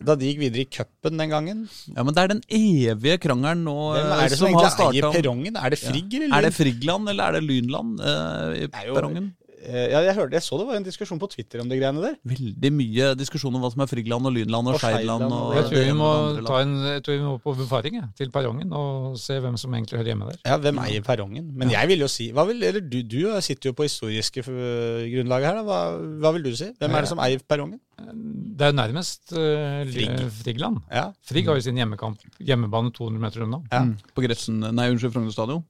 Da 0.05 0.15
de 0.15 0.29
gikk 0.31 0.39
videre 0.45 0.63
i 0.63 0.69
cupen 0.71 1.17
den 1.19 1.29
gangen? 1.33 1.65
Ja, 1.95 2.03
Men 2.03 2.13
det 2.15 2.23
er 2.23 2.33
den 2.35 2.43
evige 2.49 3.17
krangelen 3.19 3.65
nå 3.67 3.75
Hvem 3.97 4.13
er 4.15 4.29
det 4.29 4.37
som, 4.39 4.47
som 4.47 4.59
har 4.61 4.71
starta 4.75 5.11
perrongen? 5.17 5.59
Er 5.59 5.69
det 5.75 5.79
Frigg 5.81 6.13
eller 6.21 6.37
Er 6.37 6.47
det 6.47 6.53
Friggland 6.55 6.79
Frigland 6.79 7.09
eller 7.09 7.23
er 7.27 7.31
det 7.39 7.43
Lynland 7.43 7.99
uh, 7.99 8.55
i 8.55 8.63
er 8.69 8.87
jo- 8.87 8.95
perrongen? 8.95 9.33
Eh, 9.59 9.89
Ja, 9.91 9.99
jeg, 9.99 10.13
hørte, 10.15 10.31
jeg 10.37 10.41
så 10.45 10.55
det 10.57 10.65
var 10.69 10.77
en 10.79 10.85
diskusjon 10.85 11.19
på 11.19 11.27
Twitter 11.33 11.59
om 11.59 11.67
de 11.67 11.75
greiene 11.75 11.99
der. 11.99 12.13
Veldig 12.23 12.69
mye 12.71 13.09
diskusjon 13.19 13.53
om 13.53 13.59
hva 13.61 13.69
som 13.73 13.81
er 13.83 13.89
Frigland 13.91 14.25
og 14.29 14.31
Lynland 14.31 14.69
og, 14.71 14.77
Og 14.77 14.79
Skeidland. 14.79 15.25
Og 15.35 15.51
jeg 15.57 15.65
tror 15.67 15.83
vi 15.83 15.97
må 15.99 16.11
ta 16.47 16.61
en, 16.63 16.71
jeg 16.93 17.03
tror 17.03 17.17
vi 17.17 17.25
må 17.25 17.33
på 17.43 17.55
befaring 17.59 17.97
til 18.15 18.31
perrongen 18.31 18.71
og 18.71 19.17
se 19.19 19.35
hvem 19.43 19.57
som 19.59 19.75
egentlig 19.75 19.99
hører 19.99 20.13
hjemme 20.13 20.29
der. 20.31 20.39
Ja, 20.47 20.55
Hvem 20.63 20.79
eier 20.85 21.03
perrongen? 21.03 21.51
Men 21.59 21.69
jeg 21.75 21.91
vil 21.91 21.99
jo 22.05 22.07
si 22.07 22.29
hva 22.31 22.47
vil, 22.47 22.63
eller 22.63 22.79
du, 22.79 23.01
du 23.03 23.19
sitter 23.43 23.73
jo 23.73 23.75
på 23.75 23.83
historiske 23.89 24.45
grunnlaget 24.47 25.49
her. 25.51 25.59
da. 25.59 25.63
Hva, 25.67 25.79
hva 26.23 26.33
vil 26.37 26.47
du 26.47 26.55
si? 26.55 26.71
Hvem 26.79 26.95
er 26.95 27.05
det 27.05 27.11
som 27.11 27.19
eier 27.27 27.43
perrongen? 27.43 27.81
Det 27.99 28.65
er 28.67 28.71
jo 28.73 28.77
nærmest 28.79 29.31
uh, 29.33 29.83
Frigg. 29.91 30.21
Frigland. 30.41 30.79
Ja, 30.91 31.05
Frigg 31.25 31.47
har 31.47 31.59
jo 31.59 31.63
sin 31.65 31.77
hjemmekamp, 31.79 32.21
hjemmebane 32.43 32.91
200 32.95 33.21
meter 33.23 33.45
unna. 33.45 33.59
ja. 33.71 33.81
Mm, 33.85 33.95
På 34.15 34.23
Gretsen, 34.25 34.59
Nei, 34.59 34.87
unnskyld, 34.93 35.13
Frogner 35.15 35.31
stadion? 35.35 35.63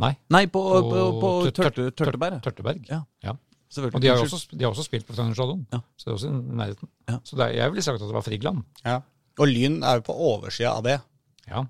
Nei, 0.00 0.14
Nei, 0.32 0.46
på, 0.46 0.60
på, 0.62 0.90
på, 0.90 1.20
På 1.20 1.30
Tørte, 1.52 1.90
Tørteberg. 1.92 2.38
Tørteberg. 2.44 2.84
Ja. 2.88 3.02
Ja. 3.26 3.34
Og 3.78 4.00
de 4.02 4.08
har, 4.10 4.18
også, 4.18 4.48
de 4.50 4.64
har 4.64 4.72
også 4.72 4.82
spilt 4.86 5.06
på 5.06 5.14
Frogner 5.14 5.34
stadion, 5.38 5.66
Ja. 5.72 5.78
så 5.96 6.08
det 6.08 6.10
er 6.12 6.16
også 6.18 6.30
i 6.30 6.56
nærheten. 6.62 6.88
Ja. 7.08 7.18
Så 7.22 7.36
det 7.36 7.44
er, 7.46 7.52
jeg 7.60 7.70
ville 7.74 7.82
sagt 7.86 8.00
at 8.02 8.08
det 8.08 8.16
var 8.16 8.26
Frigland. 8.26 8.64
ja. 8.84 9.00
Og 9.40 9.46
Lyn 9.48 9.78
er 9.86 10.00
jo 10.00 10.02
på 10.04 10.12
oversida 10.12 10.72
av 10.76 10.82
det. 10.84 10.98
Ja. 11.48 11.62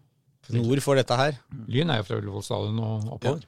Nord 0.50 0.80
for 0.82 0.98
dette 0.98 1.14
her. 1.14 1.36
Lyn 1.70 1.90
er 1.92 2.00
jo 2.00 2.06
fra 2.08 2.16
Ullevål 2.18 2.42
stadion 2.42 2.80
og 2.82 3.12
oppover. 3.14 3.44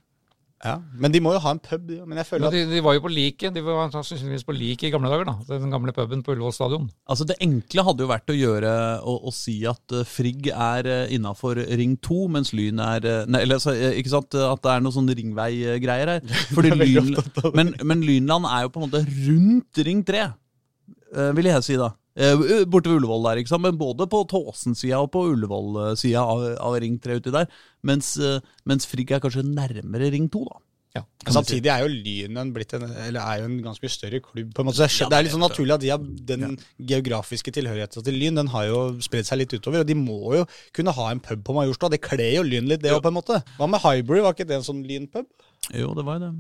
Ja. 0.62 0.76
Men 0.94 1.10
de 1.10 1.18
må 1.22 1.32
jo 1.34 1.40
ha 1.42 1.52
en 1.56 1.60
pub. 1.62 1.88
Men 2.06 2.20
jeg 2.20 2.28
føler 2.28 2.44
Men 2.44 2.52
at 2.52 2.54
de, 2.54 2.76
de 2.76 2.82
var 2.86 2.94
jo 2.94 3.02
på 3.02 3.10
like, 3.10 3.50
de 3.50 3.62
var 3.66 3.90
sannsynligvis 3.90 4.44
på 4.46 4.54
like 4.54 4.86
i 4.86 4.92
gamle 4.94 5.10
dager, 5.10 5.26
da. 5.26 5.34
Den 5.48 5.72
gamle 5.74 5.94
puben 5.96 6.22
på 6.22 6.36
Ullevål 6.36 6.54
stadion. 6.54 6.86
Altså 7.10 7.26
Det 7.28 7.38
enkle 7.42 7.84
hadde 7.88 8.04
jo 8.04 8.10
vært 8.12 8.30
å 8.30 8.36
gjøre 8.36 8.74
å, 9.02 9.16
å 9.26 9.34
si 9.34 9.56
at 9.68 9.96
eh, 9.96 10.06
Frigg 10.06 10.52
er 10.52 10.86
uh, 10.86 11.14
innafor 11.14 11.58
ring 11.80 11.96
2, 11.98 12.20
mens 12.36 12.52
Lyn 12.54 12.82
er 12.82 13.08
eh, 13.08 13.24
Nei, 13.26 13.42
eller 13.46 13.58
altså, 13.58 13.74
eh, 13.74 13.98
ikke 13.98 14.14
sant 14.14 14.38
at 14.38 14.62
det 14.62 14.74
er 14.74 14.84
noen 14.84 14.96
sånn 15.00 15.10
ringveigreier 15.10 16.14
her. 16.14 16.30
Fordi 16.54 16.74
lyn, 16.78 17.10
men, 17.58 17.74
men 17.82 18.06
Lynland 18.06 18.46
er 18.50 18.66
jo 18.66 18.72
på 18.74 18.82
en 18.82 18.86
måte 18.86 19.02
rundt 19.02 19.82
ring 19.88 20.06
3, 20.06 20.28
eh, 20.28 21.34
vil 21.38 21.50
jeg 21.50 21.66
si 21.66 21.80
da. 21.80 21.90
Eh, 22.12 22.64
borte 22.68 22.90
ved 22.90 22.98
Ullevål 23.00 23.24
der, 23.24 23.40
ikke 23.40 23.54
sant? 23.54 23.64
men 23.64 23.78
både 23.80 24.04
på 24.10 24.20
Tåsen-sida 24.28 25.00
og 25.00 25.12
på 25.14 25.24
Ullevål-sida 25.30 26.20
av, 26.20 26.44
av 26.60 26.76
ring 26.82 26.98
3 27.00 27.16
uti 27.22 27.32
der. 27.32 27.48
Mens, 27.88 28.16
eh, 28.20 28.42
mens 28.68 28.88
Frigg 28.88 29.14
er 29.16 29.22
kanskje 29.24 29.46
nærmere 29.46 30.12
ring 30.12 30.28
2, 30.32 30.44
da. 30.50 30.60
Ja. 30.92 31.00
Men 31.24 31.32
Samtidig 31.38 31.70
er 31.72 31.86
jo 31.86 31.88
Lynen 31.88 32.50
blitt 32.52 32.74
en, 32.76 32.82
eller 32.84 33.24
er 33.24 33.40
jo 33.40 33.46
en 33.48 33.56
ganske 33.64 33.88
større 33.88 34.20
klubb. 34.20 34.50
på 34.52 34.60
en 34.60 34.68
måte. 34.68 34.84
Så 34.92 35.08
det 35.08 35.16
er 35.16 35.24
litt 35.24 35.32
sånn 35.32 35.40
naturlig 35.40 35.72
at 35.78 35.80
de 35.80 35.88
har 35.88 36.02
den 36.28 36.58
geografiske 36.76 37.54
tilhørigheten 37.56 38.04
til 38.04 38.18
Lyn 38.20 38.36
den 38.36 38.50
har 38.52 38.66
jo 38.68 38.80
spredd 39.00 39.24
seg 39.24 39.40
litt 39.40 39.54
utover. 39.56 39.80
Og 39.80 39.88
de 39.88 39.96
må 39.96 40.36
jo 40.36 40.44
kunne 40.76 40.92
ha 40.92 41.10
en 41.10 41.22
pub 41.24 41.40
på 41.48 41.56
Majorstua. 41.56 41.94
Det 41.94 42.02
kler 42.04 42.36
jo 42.36 42.44
Lyn 42.44 42.68
litt, 42.68 42.82
det 42.84 42.92
òg, 42.92 43.00
på 43.00 43.08
en 43.08 43.16
måte. 43.16 43.40
Hva 43.56 43.70
med 43.72 43.80
Highbury, 43.80 44.20
var 44.20 44.36
ikke 44.36 44.50
det 44.50 44.60
en 44.60 44.68
sånn 44.68 44.84
Lyn-pub? 44.84 45.30
Jo, 45.72 45.94
det 45.96 46.04
var 46.04 46.20
jo 46.20 46.26
det. 46.26 46.34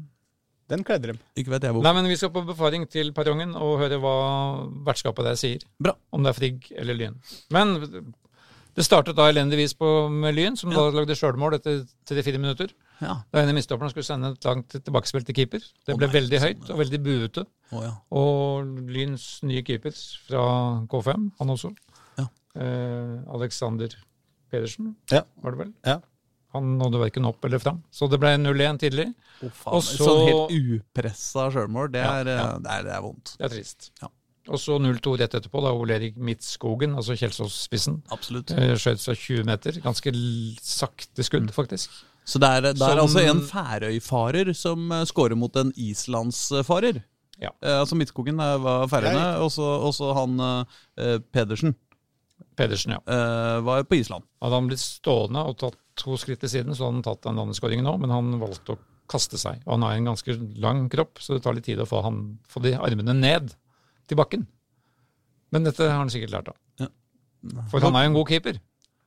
Den 0.72 0.82
kledde 0.88 1.12
dem. 1.12 1.20
Ikke 1.36 1.52
vet 1.52 1.66
jeg 1.68 1.74
hvor. 1.76 1.84
Nei, 1.84 1.92
men 1.98 2.08
vi 2.08 2.16
skal 2.16 2.32
på 2.32 2.42
befaring 2.48 2.86
til 2.90 3.12
perrongen 3.16 3.52
og 3.58 3.78
høre 3.82 3.98
hva 4.00 4.16
vertskapet 4.88 5.28
der 5.28 5.38
sier. 5.40 5.62
Bra. 5.82 5.92
Om 6.16 6.24
det 6.24 6.32
er 6.32 6.38
Frigg 6.38 6.68
eller 6.80 6.96
Lyn. 6.98 7.18
Men 7.52 7.74
det 8.72 8.86
startet 8.86 9.18
da 9.18 9.26
elendigvis 9.28 9.74
på, 9.76 9.88
med 10.08 10.32
Lyn, 10.38 10.54
som 10.56 10.72
da 10.72 10.86
lagde 10.96 11.12
sjølmål 11.18 11.58
etter 11.58 11.82
3-4 12.08 12.38
minutter. 12.40 12.70
Ja. 13.02 13.18
Da 13.34 13.42
en 13.42 13.50
av 13.50 13.56
midtstopperne 13.58 13.92
skulle 13.92 14.06
sende 14.06 14.30
et 14.32 14.46
langt 14.48 14.72
tilbakespill 14.78 15.26
til 15.28 15.36
keeper. 15.36 15.64
Det 15.84 15.96
ble 15.98 16.08
nei, 16.08 16.14
veldig 16.14 16.38
sånn, 16.40 16.54
høyt 16.62 16.70
og 16.72 16.80
veldig 16.80 17.00
buete. 17.04 17.44
Oh, 17.74 17.82
ja. 17.84 17.90
Og 18.16 18.70
Lyns 18.94 19.26
nye 19.44 19.60
keeper 19.66 19.92
fra 20.28 20.46
K5, 20.88 21.26
han 21.42 21.52
også, 21.52 21.74
Ja. 22.22 22.26
eh, 22.56 23.18
Alexander 23.36 23.92
Pedersen, 24.52 24.94
Ja. 25.12 25.22
var 25.42 25.50
det 25.52 25.58
vel? 25.66 25.74
Ja. 25.84 25.98
Han 26.52 26.78
nådde 26.78 26.98
verken 27.00 27.24
opp 27.28 27.44
eller 27.44 27.58
fram. 27.62 27.82
Så 27.90 28.08
det 28.12 28.18
ble 28.20 28.34
0-1 28.36 28.78
tidlig. 28.82 29.06
Å, 29.42 29.50
faen. 29.50 29.74
Og 29.78 29.82
så- 29.82 30.04
Sånn 30.04 30.26
helt 30.28 30.82
upressa 30.82 31.46
sjølmål, 31.54 31.92
det, 31.92 32.02
Ja, 32.04 32.12
er, 32.20 32.26
eh, 32.28 32.40
ja. 32.42 32.58
det, 32.58 32.84
det 32.84 32.92
er 32.96 33.02
vondt. 33.02 33.36
Det 33.38 33.44
er 33.46 33.54
trist. 33.56 33.90
Ja. 34.02 34.08
Og 34.48 34.58
så 34.58 34.76
0-2 34.82 35.16
rett 35.20 35.34
etterpå, 35.38 35.60
da 35.62 35.70
Ole 35.72 35.94
Erik 35.94 36.16
Midtskogen, 36.18 36.96
altså 36.98 37.14
Kjelsås-spissen, 37.14 38.02
eh, 38.10 38.74
skjøt 38.74 39.00
fra 39.04 39.14
20 39.14 39.44
meter. 39.46 39.72
Ganske 39.80 40.12
sakte 40.60 41.22
skudd, 41.22 41.52
faktisk. 41.54 41.88
Så 42.24 42.38
det 42.38 42.48
er, 42.48 42.60
det 42.60 42.82
er 42.82 42.98
Som- 42.98 42.98
altså 42.98 43.22
en 43.30 43.40
Færøyfarer 43.40 44.54
som 44.54 44.90
uh, 44.92 45.04
scorer 45.04 45.36
mot 45.36 45.54
en 45.56 45.72
islandsfarer. 45.76 47.02
Ja. 47.40 47.50
Eh, 47.62 47.78
altså 47.80 47.96
Midtskogen 47.96 48.38
eh, 48.38 48.58
var 48.62 48.86
Færøyene, 48.88 49.38
og 49.42 49.50
så 49.94 50.12
han 50.14 50.38
eh, 50.98 51.18
Pedersen 51.32 51.74
Pedersen, 52.56 52.92
ja. 52.92 52.98
eh, 53.06 53.60
var 53.64 53.82
på 53.88 53.96
Island. 53.96 54.24
Hadde 54.42 54.54
han 54.58 54.66
blitt 54.68 54.82
stående 54.82 55.42
og 55.48 55.56
tatt 55.58 55.78
to 55.98 56.16
skritt 56.20 56.42
til 56.42 56.50
siden, 56.52 56.74
så 56.76 56.86
hadde 56.86 57.00
han 57.00 57.06
tatt 57.06 57.26
den 57.26 57.38
landeskåringen 57.40 57.86
nå, 57.86 57.94
men 58.00 58.14
han 58.14 58.32
valgte 58.40 58.76
å 58.76 58.80
kaste 59.12 59.40
seg. 59.40 59.60
Og 59.66 59.76
han 59.76 59.86
har 59.86 59.98
en 59.98 60.10
ganske 60.12 60.36
lang 60.62 60.86
kropp, 60.92 61.20
så 61.22 61.36
det 61.36 61.44
tar 61.44 61.56
litt 61.56 61.66
tid 61.68 61.82
å 61.82 61.88
få, 61.88 62.02
han, 62.06 62.22
få 62.48 62.62
de 62.64 62.74
armene 62.78 63.14
ned 63.18 63.52
til 64.08 64.18
bakken. 64.20 64.46
Men 65.52 65.68
dette 65.68 65.84
har 65.84 65.98
han 66.00 66.12
sikkert 66.12 66.32
lært 66.32 66.52
av. 66.52 66.58
Ja. 66.80 66.88
For 67.72 67.84
han 67.84 67.96
er 67.98 68.06
jo 68.06 68.12
en 68.12 68.20
god 68.20 68.30
keeper. 68.32 68.60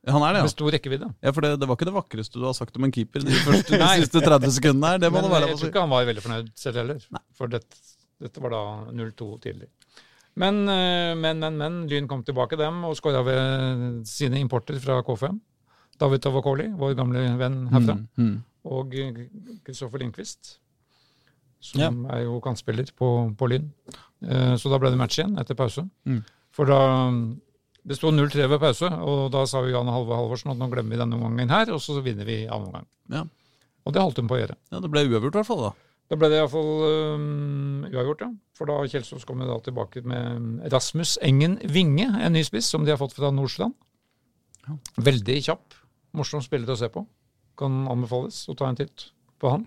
Han 0.06 0.22
er 0.22 0.36
det, 0.36 0.42
ja. 0.44 0.46
Med 0.46 0.54
stor 0.54 0.76
rekkevidde. 0.76 1.08
ja 1.26 1.32
for 1.34 1.42
det, 1.42 1.56
det 1.58 1.66
var 1.66 1.78
ikke 1.80 1.88
det 1.88 1.96
vakreste 1.96 2.38
du 2.38 2.46
har 2.46 2.54
sagt 2.54 2.76
om 2.78 2.86
en 2.86 2.94
keeper 2.94 3.24
de, 3.26 3.40
første, 3.48 3.80
de 3.82 3.88
siste 4.04 4.22
30 4.22 4.54
sekundene 4.60 4.94
her. 4.94 5.02
Det 5.02 5.10
må 5.10 5.18
Men 5.18 5.26
det 5.26 5.34
være 5.34 5.50
jeg 5.50 5.62
tror 5.62 5.72
ikke 5.72 5.86
han 5.88 5.94
var 5.96 6.06
veldig 6.12 6.26
fornøyd 6.28 6.52
selv 6.62 6.82
heller. 6.84 7.08
Nei. 7.16 7.24
For 7.40 7.50
dette, 7.50 7.82
dette 8.22 8.44
var 8.44 8.54
da 8.54 8.62
0-2 8.94 9.32
tidlig. 9.48 9.72
Men, 10.38 10.62
eh, 10.70 11.16
men, 11.18 11.42
men, 11.42 11.58
men. 11.58 11.82
Lyn 11.90 12.10
kom 12.12 12.22
tilbake, 12.28 12.60
dem, 12.60 12.84
og 12.86 12.98
skåra 13.00 13.24
ved 13.26 14.06
sine 14.10 14.38
importer 14.44 14.78
fra 14.84 15.00
KFM. 15.08 15.40
David 16.00 16.22
Tavakoli, 16.26 16.68
vår 16.76 16.96
gamle 16.98 17.24
venn 17.40 17.62
herfra. 17.72 17.96
Mm, 18.18 18.28
mm. 18.30 18.36
Og 18.76 18.96
Kristoffer 19.66 20.02
Lindqvist, 20.02 20.58
som 21.62 21.82
Ja. 21.82 21.90
er 22.18 22.24
jo 22.26 22.40
kantspiller 22.42 22.90
på, 22.98 23.10
på 23.38 23.48
Lyn. 23.50 23.72
Eh, 24.26 24.56
Så 24.58 24.70
da 24.70 24.78
ble 24.82 24.90
det 24.92 24.98
match 25.00 25.20
igjen 25.20 25.38
etter 25.40 25.56
pause. 25.56 25.86
Mm. 26.06 26.24
For 26.52 26.66
da 26.66 26.80
Det 27.86 27.96
sto 28.00 28.10
0-3 28.10 28.48
ved 28.50 28.60
pause, 28.60 28.88
og 28.90 29.28
da 29.32 29.44
sa 29.46 29.60
jo 29.62 29.70
Jan 29.70 29.86
Halve 29.94 30.16
Halvorsen 30.18 30.50
at 30.50 30.58
nå 30.58 30.66
glemmer 30.72 30.90
vi 30.90 30.98
denne 30.98 31.14
omgangen 31.20 31.50
her, 31.54 31.70
og 31.72 31.78
så 31.80 32.02
vinner 32.02 32.26
vi 32.26 32.48
annen 32.50 32.72
omgang. 32.72 32.86
Ja. 33.14 33.22
Og 33.86 33.94
det 33.94 34.02
holdt 34.02 34.18
hun 34.18 34.28
på 34.28 34.34
å 34.34 34.40
gjøre. 34.42 34.56
ja, 34.72 34.80
det 34.82 34.90
ble 34.90 35.04
uavgjort 35.06 35.36
i 35.36 35.38
hvert 35.38 35.46
fall, 35.46 35.62
da. 35.68 35.74
Da 36.10 36.16
ble 36.18 36.30
det 36.30 36.40
iallfall 36.40 37.14
um, 37.14 37.84
uavgjort, 37.86 38.22
ja. 38.26 38.32
For 38.58 38.66
da 38.66 38.80
Kjelsås 38.90 39.24
kom 39.26 39.38
da 39.46 39.60
tilbake 39.62 40.02
med 40.04 40.66
Rasmus 40.74 41.20
Engen 41.22 41.60
Winge, 41.70 42.10
en 42.10 42.34
ny 42.34 42.42
spiss 42.44 42.66
som 42.74 42.86
de 42.86 42.90
har 42.90 42.98
fått 42.98 43.14
fra 43.14 43.30
Nordstrand. 43.30 43.76
Veldig 44.98 45.38
kjapp. 45.46 45.74
Morsom 46.16 46.44
spiller 46.44 46.74
å 46.74 46.80
se 46.80 46.90
på. 46.92 47.06
Kan 47.60 47.86
anbefales 47.92 48.44
å 48.52 48.56
ta 48.58 48.70
en 48.70 48.80
titt 48.80 49.10
på 49.42 49.52
han. 49.52 49.66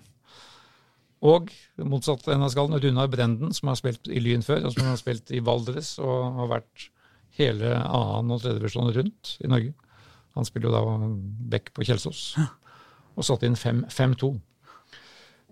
Og 1.28 1.50
motsatt 1.82 2.28
ende 2.30 2.46
av 2.46 2.52
skallen, 2.54 2.78
Runar 2.78 3.08
Brenden, 3.10 3.50
som 3.54 3.72
har 3.72 3.78
spilt 3.80 4.06
i 4.06 4.20
Lyn 4.22 4.44
før, 4.46 4.68
og 4.68 4.74
som 4.76 4.86
har 4.86 4.98
spilt 5.00 5.32
i 5.34 5.42
Valdres 5.42 5.96
og 5.98 6.38
har 6.38 6.52
vært 6.52 6.88
hele 7.38 7.72
annen- 7.74 8.34
og 8.34 8.42
tredjevisjon 8.42 8.92
rundt 8.94 9.34
i 9.42 9.50
Norge. 9.50 9.74
Han 10.38 10.46
spiller 10.46 10.70
jo 10.70 10.74
da 10.76 11.08
back 11.50 11.72
på 11.74 11.86
Kjelsås. 11.86 12.36
Og 13.18 13.26
satte 13.26 13.48
inn 13.48 13.58
5-2. 13.58 14.30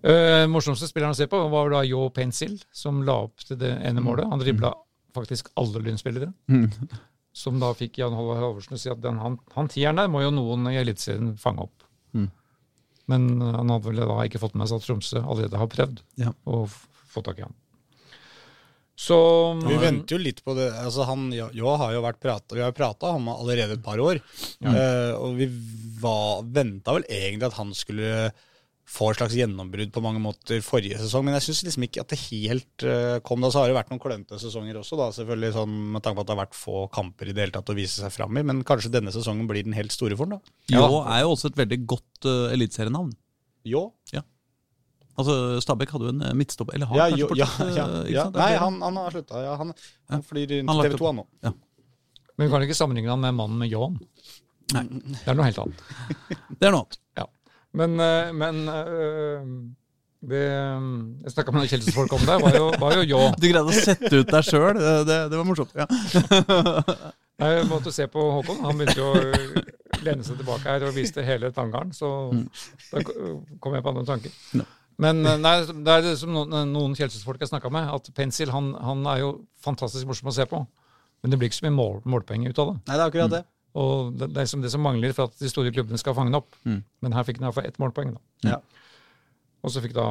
Uh, 0.07 0.45
morsomste 0.47 0.87
spilleren 0.87 1.15
å 1.15 1.17
se 1.17 1.25
på 1.27 1.39
var 1.51 1.71
da 1.73 1.81
Yo 1.83 2.05
Pencil, 2.15 2.53
som 2.71 3.01
la 3.03 3.17
opp 3.25 3.43
til 3.43 3.59
det 3.59 3.73
ene 3.83 4.03
målet. 4.03 4.29
Han 4.31 4.39
dribla 4.39 4.71
faktisk 5.17 5.49
alle 5.59 5.81
Lyn-spillere. 5.83 6.29
Som 7.37 7.59
da 7.61 7.69
fikk 7.77 7.99
Jan 8.01 8.15
Halvard 8.17 8.41
Halvorsen 8.41 8.77
å 8.77 8.81
si 8.81 8.89
at 8.89 9.01
den, 9.03 9.19
han, 9.21 9.35
han 9.53 9.69
tieren 9.69 9.99
der 10.01 10.09
må 10.09 10.23
jo 10.23 10.31
noen 10.33 10.65
i 10.71 10.77
Eliteserien 10.79 11.35
fange 11.37 11.67
opp. 11.67 11.85
Mm. 12.17 12.31
Men 13.13 13.27
uh, 13.43 13.51
han 13.59 13.69
hadde 13.75 13.91
vel 13.91 14.01
da 14.01 14.17
ikke 14.25 14.41
fått 14.41 14.57
med 14.57 14.69
seg 14.71 14.81
at 14.81 14.87
Tromsø 14.89 15.21
allerede 15.21 15.61
har 15.61 15.69
prøvd 15.71 16.01
Ja. 16.23 16.33
å 16.49 16.63
få 16.67 17.21
tak 17.25 17.39
i 17.39 17.45
ham. 17.45 17.53
Så 18.97 19.17
Vi 19.61 19.75
venter 19.77 20.15
jo 20.15 20.23
litt 20.23 20.39
på 20.41 20.55
det. 20.57 20.71
Altså 20.81 21.05
han, 21.05 21.27
jo, 21.29 21.69
har 21.77 21.91
jo 21.93 22.01
vært 22.01 22.19
prata, 22.23 22.55
Vi 22.57 22.63
har 22.63 22.71
jo 22.71 22.77
prata 22.79 23.11
om 23.13 23.27
allerede 23.29 23.77
et 23.77 23.83
par 23.85 24.01
år. 24.01 24.17
Eh, 24.65 25.11
og 25.13 25.37
vi 25.37 25.45
venta 26.49 26.95
vel 26.97 27.05
egentlig 27.05 27.51
at 27.51 27.59
han 27.59 27.75
skulle 27.77 28.31
få 28.87 29.09
et 29.11 29.19
slags 29.19 29.35
gjennombrudd 29.35 29.91
på 29.91 30.01
mange 30.03 30.21
måter 30.23 30.61
forrige 30.63 30.99
sesong. 31.01 31.25
Men 31.27 31.35
jeg 31.37 31.49
syns 31.49 31.65
liksom 31.67 31.85
ikke 31.87 32.05
at 32.05 32.13
det 32.13 32.19
helt 32.21 32.85
eh, 32.87 33.17
kom 33.27 33.43
da. 33.43 33.51
Så 33.51 33.61
har 33.61 33.69
det 33.71 33.75
vært 33.75 33.91
noen 33.91 34.01
klønete 34.03 34.39
sesonger 34.39 34.79
også, 34.79 34.99
da, 34.99 35.09
selvfølgelig 35.15 35.51
sånn, 35.57 35.75
med 35.97 36.05
tanke 36.05 36.19
på 36.19 36.23
at 36.23 36.29
det 36.29 36.35
har 36.37 36.43
vært 36.45 36.57
få 36.57 36.85
kamper 36.95 37.27
i 37.27 37.35
det 37.35 37.43
hele 37.45 37.55
tatt 37.57 37.73
å 37.73 37.77
vise 37.77 37.99
seg 37.99 38.15
fram 38.15 38.39
i. 38.39 38.45
Men 38.47 38.63
kanskje 38.67 38.93
denne 38.93 39.11
sesongen 39.15 39.49
blir 39.49 39.67
den 39.67 39.75
helt 39.77 39.95
store 39.95 40.17
for 40.19 40.29
den 40.29 40.39
da. 40.39 40.55
Jo 40.71 41.03
er 41.03 41.25
jo 41.25 41.35
også 41.35 41.51
et 41.51 41.59
veldig 41.59 41.81
godt 41.89 42.29
uh, 42.29 42.47
eliteserienavn. 42.55 43.11
Jo. 43.67 43.89
Altså, 45.17 45.35
Stabæk 45.65 45.95
hadde 45.95 46.05
jo 46.05 46.11
en 46.13 46.19
midtstopp 46.37 46.69
midtstopper 46.69 46.75
Eller 46.77 46.89
har 46.91 46.97
Ja, 46.97 47.05
kanskje 47.09 47.37
ja, 47.39 47.45
fortsatt, 47.47 47.71
ja, 47.73 47.85
eh, 48.03 48.09
ja. 48.13 48.25
Nei, 48.35 48.51
han, 48.61 48.75
han 48.85 48.99
har 49.01 49.15
slutta. 49.15 49.41
Ja, 49.41 49.55
han, 49.57 49.73
han 50.13 50.25
flyr 50.25 50.59
inn 50.59 50.69
til 50.69 50.83
TV 50.85 50.99
2 51.01 51.07
han 51.09 51.17
nå. 51.23 51.25
Men 52.37 52.45
vi 52.45 52.51
kan 52.53 52.65
ikke 52.67 52.77
sammenligne 52.77 53.09
han 53.09 53.23
med 53.23 53.33
mannen 53.33 53.57
med 53.63 53.71
ljåen. 53.71 53.97
Nei. 54.75 54.83
Det 55.23 55.31
er 55.33 55.39
noe 55.39 55.47
helt 55.47 55.63
annet. 55.63 55.81
Det 56.59 56.69
er 56.69 56.75
noe 56.75 56.85
annet. 56.85 56.99
Men, 57.75 57.99
eh, 57.99 58.31
men 58.33 58.63
eh, 58.71 59.51
det 60.27 60.41
Jeg 60.41 61.33
snakka 61.33 61.53
med 61.53 61.61
noen 61.61 61.71
Kjelsås-folk 61.71 62.15
om 62.17 62.25
det. 62.25 62.37
Var 62.41 62.55
jo, 62.57 62.69
var 62.81 62.95
jo 62.97 63.05
jo. 63.05 63.19
Du 63.37 63.47
greide 63.47 63.67
å 63.69 63.75
sette 63.75 64.11
ut 64.15 64.31
deg 64.31 64.47
sjøl. 64.47 64.79
Det, 65.07 65.19
det 65.31 65.37
var 65.37 65.45
morsomt. 65.47 65.75
Ja. 65.77 65.85
Jeg 67.37 67.67
måtte 67.69 67.93
se 67.93 68.07
på 68.09 68.23
Håkon. 68.33 68.63
Han 68.65 68.79
begynte 68.79 68.97
jo 68.97 69.11
å 69.13 70.01
lene 70.01 70.25
seg 70.25 70.39
tilbake 70.39 70.65
her 70.65 70.87
og 70.87 70.95
viste 70.95 71.21
hele 71.25 71.51
tangaren. 71.53 71.91
Så 71.93 72.09
da 72.89 73.03
kom 73.05 73.75
jeg 73.77 73.85
på 73.85 73.91
andre 73.93 74.05
tanker. 74.07 74.33
No. 74.57 74.65
Men 74.97 75.21
eh, 75.21 75.37
nei, 75.37 75.53
det 75.85 75.93
er 75.93 76.05
det 76.07 76.15
som 76.17 76.33
noen, 76.33 76.71
noen 76.73 76.95
Kjelsås-folk 76.97 77.43
jeg 77.43 77.51
snakka 77.51 77.69
med, 77.73 77.91
at 77.93 78.09
Pencil 78.17 78.49
han, 78.53 78.71
han 78.81 79.05
er 79.13 79.21
jo 79.21 79.31
fantastisk 79.61 80.09
morsom 80.09 80.31
å 80.31 80.33
se 80.33 80.47
på. 80.49 80.63
Men 81.21 81.33
det 81.33 81.39
blir 81.39 81.51
ikke 81.51 81.59
så 81.59 81.67
mye 81.67 81.77
mål, 81.77 82.01
målpenger 82.09 82.53
ut 82.53 82.61
av 82.63 82.71
det. 82.71 82.77
Nei, 82.87 82.95
det 82.95 83.03
er 83.03 83.11
akkurat 83.11 83.35
det. 83.35 83.43
Og 83.77 84.13
det, 84.17 84.31
det 84.33 84.41
er 84.41 84.47
liksom 84.47 84.63
det 84.63 84.73
som 84.73 84.83
mangler 84.85 85.13
for 85.15 85.29
at 85.29 85.39
de 85.41 85.49
store 85.51 85.73
klubbene 85.75 85.99
skal 86.01 86.15
fange 86.17 86.31
den 86.31 86.39
opp. 86.39 86.55
Mm. 86.65 86.79
Men 87.05 87.17
her 87.17 87.25
fikk 87.27 87.39
den 87.39 87.47
iallfall 87.47 87.67
ett 87.69 87.79
målpoeng. 87.81 88.15
da. 88.15 88.53
Ja. 88.53 88.59
Og 89.65 89.73
så 89.73 89.81
fikk 89.83 89.95
da 89.97 90.07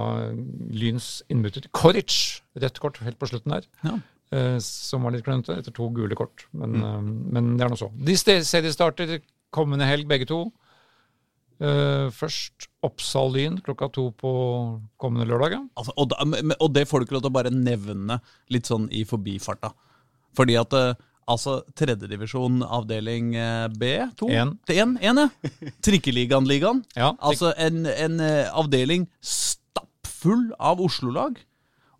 Lyns 0.77 1.23
innbytter 1.33 1.69
Koric 1.75 2.43
rødt 2.61 2.83
kort 2.83 3.01
helt 3.05 3.19
på 3.21 3.31
slutten 3.31 3.57
der. 3.57 3.67
Ja. 3.87 3.97
Eh, 4.35 4.59
som 4.64 5.07
var 5.07 5.14
litt 5.14 5.27
klønete, 5.27 5.57
etter 5.61 5.75
to 5.75 5.89
gule 5.95 6.19
kort. 6.19 6.47
Men, 6.53 6.77
eh, 6.83 7.01
men 7.37 7.57
det 7.57 7.67
er 7.67 7.73
nå 7.73 7.79
så. 7.81 7.91
De 7.95 8.17
seriestarter 8.19 9.21
kommende 9.55 9.89
helg, 9.89 10.09
begge 10.11 10.29
to. 10.29 10.45
Eh, 11.57 12.11
først 12.12 12.67
Oppsal-Lyn 12.85 13.62
klokka 13.64 13.89
to 13.95 14.11
på 14.19 14.31
kommende 15.01 15.29
lørdag. 15.31 15.57
Altså, 15.79 15.95
og, 15.97 16.11
da, 16.12 16.57
og 16.61 16.73
det 16.75 16.85
får 16.89 17.01
du 17.01 17.07
ikke 17.07 17.17
lov 17.17 17.25
til 17.25 17.33
å 17.33 17.39
bare 17.39 17.55
nevne 17.55 18.21
litt 18.53 18.69
sånn 18.69 18.91
i 18.93 19.07
forbifarta. 19.09 19.73
Fordi 20.37 20.59
at 20.61 20.77
eh, 20.77 20.99
altså 21.31 21.59
tredjedivisjon 21.79 22.62
avdeling 22.62 23.35
eh, 23.39 23.66
B, 23.74 23.91
to 24.18 24.29
En. 24.31 24.55
En, 24.72 24.97
en 25.03 25.22
ja. 25.24 25.29
Trikkeligaen-ligaen. 25.85 26.85
Ja, 27.01 27.12
Altså 27.18 27.53
en, 27.59 27.85
en 27.91 28.20
eh, 28.22 28.47
avdeling 28.55 29.09
stappfull 29.20 30.51
av 30.59 30.83
Oslo-lag. 30.83 31.39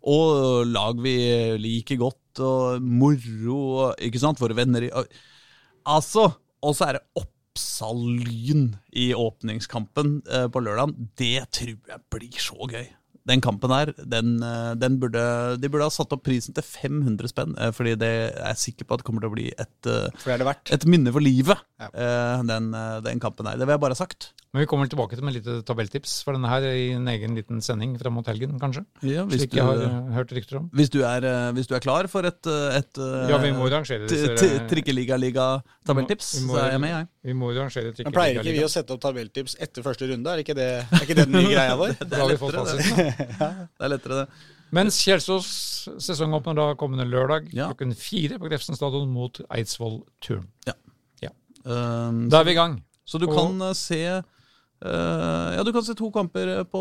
Og 0.07 0.67
lag 0.71 0.99
vi 1.03 1.17
liker 1.59 1.99
godt, 1.99 2.39
og 2.39 2.83
moro, 2.85 3.57
og, 3.57 3.87
ikke 3.99 4.21
sant, 4.21 4.39
våre 4.39 4.55
venner 4.55 4.85
i 4.87 4.91
Altså, 5.87 6.29
og 6.63 6.75
så 6.77 6.87
er 6.87 6.97
det 6.97 7.03
Oppsal 7.19 7.99
Lyn 8.21 8.69
i 8.95 9.09
åpningskampen 9.15 10.21
eh, 10.27 10.47
på 10.51 10.63
lørdag. 10.63 10.95
Det 11.19 11.47
tror 11.55 11.75
jeg 11.75 12.03
blir 12.13 12.39
så 12.43 12.69
gøy. 12.69 12.87
Den 13.27 13.41
kampen 13.43 13.73
her, 13.75 13.91
den, 14.07 14.37
eh, 14.43 14.73
den 14.79 14.97
burde, 15.01 15.21
de 15.59 15.67
burde 15.69 15.83
ha 15.89 15.91
satt 15.91 16.13
opp 16.15 16.23
prisen 16.23 16.55
til 16.55 16.63
500 16.63 17.27
spenn, 17.33 17.53
eh, 17.59 17.71
fordi 17.75 17.97
det 17.99 18.07
er 18.31 18.53
jeg 18.53 18.61
sikker 18.63 18.87
på 18.87 18.95
at 18.95 19.03
det 19.03 19.07
kommer 19.09 19.25
til 19.25 19.29
å 19.31 19.35
bli 19.35 19.47
et, 19.51 19.77
eh, 19.91 20.07
For 20.15 20.31
det 20.31 20.39
er 20.39 20.43
det 20.47 20.73
et 20.79 20.85
minne 20.87 21.11
for 21.11 21.19
livet, 21.23 21.59
Ja. 21.81 21.89
eh, 21.93 22.43
den, 22.47 22.71
den 23.03 23.19
kampen 23.19 23.45
her. 23.51 23.57
Det 23.59 23.67
vil 23.67 23.75
jeg 23.75 23.83
bare 23.83 23.95
ha 23.97 23.99
sagt. 23.99 24.31
Men 24.55 24.63
vi 24.63 24.67
kommer 24.71 24.87
tilbake 24.89 25.13
til 25.13 25.25
med 25.27 25.35
litt 25.35 25.47
tabelltips 25.67 26.23
for 26.23 26.33
denne 26.33 26.47
her 26.49 26.63
i 26.71 26.85
en 26.95 27.05
egen 27.11 27.35
liten 27.35 27.59
sending 27.61 27.97
fram 27.99 28.15
mot 28.15 28.25
helgen, 28.31 28.55
kanskje. 28.57 28.85
Ja, 29.03 29.25
hvis 29.27 29.41
Slik 29.43 29.51
du, 29.51 29.57
jeg 29.59 29.65
har 29.67 30.07
hørt 30.15 30.31
rykter 30.33 30.57
om. 30.61 30.69
hvis, 30.73 30.89
du 30.89 31.01
er, 31.03 31.27
hvis 31.53 31.67
du 31.67 31.75
er 31.75 31.83
klar 31.83 32.07
for 32.09 32.25
et, 32.25 32.47
et 32.47 32.97
Ja, 33.29 33.37
vi 33.43 33.51
må 33.53 33.67
rangere 33.69 34.07
trikkeliga-liga-tabelltips, 34.71 36.29
så 36.47 36.57
er 36.63 36.71
jeg 36.73 36.81
med, 36.81 36.89
jeg. 36.95 37.07
Vi 37.27 37.35
må 37.37 37.51
rangere 37.51 37.91
trikkeliga-liga. 37.91 38.15
pleier 38.15 38.39
ikke 38.41 38.55
vi 38.55 38.63
å 38.65 38.71
sette 38.71 38.95
opp 38.95 39.01
tabelltips 39.03 39.57
etter 39.63 39.83
første 39.85 40.07
runde? 40.09 40.31
Er 40.31 40.43
ikke 40.43 40.55
det, 40.57 40.67
er 40.87 41.03
ikke 41.05 41.17
det 41.19 41.25
den 41.27 41.35
nye 41.41 41.53
greia 41.57 41.75
vår? 41.79 41.95
Da 42.07 42.21
har 42.23 42.31
vi 42.31 42.37
fått 42.39 42.55
lettere, 42.55 42.87
fasiten. 42.87 43.16
Det 43.17 43.83
er 43.85 43.91
lettere, 43.93 44.21
det. 44.25 44.27
Mens 44.75 44.97
Kjelsås 44.99 45.47
sesongåpner 46.03 46.55
da 46.59 46.65
kommende 46.75 47.05
lørdag 47.07 47.47
Ja. 47.55 47.69
klokken 47.71 47.93
fire 47.95 48.35
på 48.39 48.49
Grefsen 48.51 48.75
stadion 48.75 49.07
mot 49.13 49.39
Eidsvoll 49.49 50.01
Turn. 50.21 50.47
Um, 51.67 52.29
Da 52.31 52.39
er 52.39 52.45
vi 52.47 52.51
i 52.53 52.55
gang. 52.55 52.77
så 53.05 53.19
du 53.19 53.25
og- 53.27 53.35
kan 53.35 53.61
eh, 53.61 53.73
se 53.75 53.97
uh, 54.21 55.49
ja, 55.51 55.63
du 55.65 55.71
kan 55.73 55.83
se 55.83 55.93
to 55.97 56.07
kamper 56.15 56.47
eh, 56.59 56.63
på, 56.63 56.79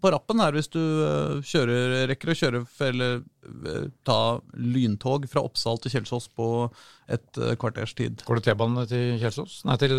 på 0.00 0.12
rappen 0.14 0.40
her 0.40 0.52
hvis 0.56 0.70
du 0.72 0.78
uh, 0.80 1.42
kjører, 1.44 2.06
rekker 2.08 2.30
å 2.32 2.36
kjøre 2.38 2.62
eller 2.86 3.18
uh, 3.44 3.90
ta 4.08 4.40
lyntog 4.56 5.26
fra 5.28 5.42
Oppsal 5.44 5.76
til 5.82 5.92
Kjelsås 5.98 6.30
på 6.32 6.70
et 7.12 7.42
kvarters 7.60 7.92
tid. 7.98 8.22
Går 8.24 8.40
det 8.40 8.46
T-bane 8.48 8.86
til 8.88 9.18
Kjelsås? 9.20 9.58
Nei, 9.68 9.76
til 9.84 9.92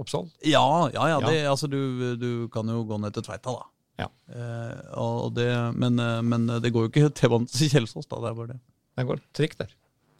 Oppsal? 0.00 0.30
Ja, 0.48 0.64
ja, 0.94 1.08
ja, 1.12 1.20
Ja. 1.20 1.28
det, 1.28 1.42
altså 1.50 1.68
du, 1.68 2.16
du 2.16 2.48
kan 2.48 2.64
jo 2.72 2.84
gå 2.88 2.98
ned 3.04 3.12
til 3.12 3.22
Tveita, 3.28 3.52
da. 3.52 3.68
Ja. 4.02 4.08
Eh, 4.32 4.82
og 5.00 5.32
det, 5.36 5.48
men, 5.78 5.98
eh, 6.02 6.18
men 6.26 6.48
det 6.62 6.72
går 6.74 6.88
jo 6.88 6.92
ikke 6.92 7.12
T-banen 7.18 7.48
til 7.52 7.70
Kjelsås, 7.72 8.08
da. 8.10 8.18
Det 8.22 8.32
er 8.32 8.36
bare 8.40 8.52
det. 8.54 8.60
Den 8.98 9.08
går 9.08 9.22
trikk 9.36 9.56
der. 9.60 9.70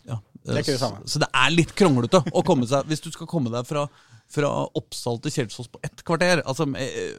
Ja. 0.08 0.16
Det 0.42 0.56
er 0.56 0.64
ikke 0.64 0.74
det 0.74 0.82
samme. 0.82 1.02
Så, 1.04 1.16
så 1.16 1.22
det 1.22 1.28
er 1.38 1.52
litt 1.54 1.74
kronglete 1.78 2.18
å 2.34 2.42
komme 2.42 2.66
seg 2.66 2.88
Hvis 2.90 3.04
du 3.04 3.12
skal 3.14 3.28
komme 3.30 3.52
deg 3.52 3.66
fra, 3.68 3.84
fra 4.32 4.48
Oppsal 4.80 5.20
til 5.22 5.34
Kjelsås 5.36 5.68
på 5.70 5.78
ett 5.86 6.02
kvarter 6.08 6.42
altså 6.42 6.66
eh, 6.74 7.12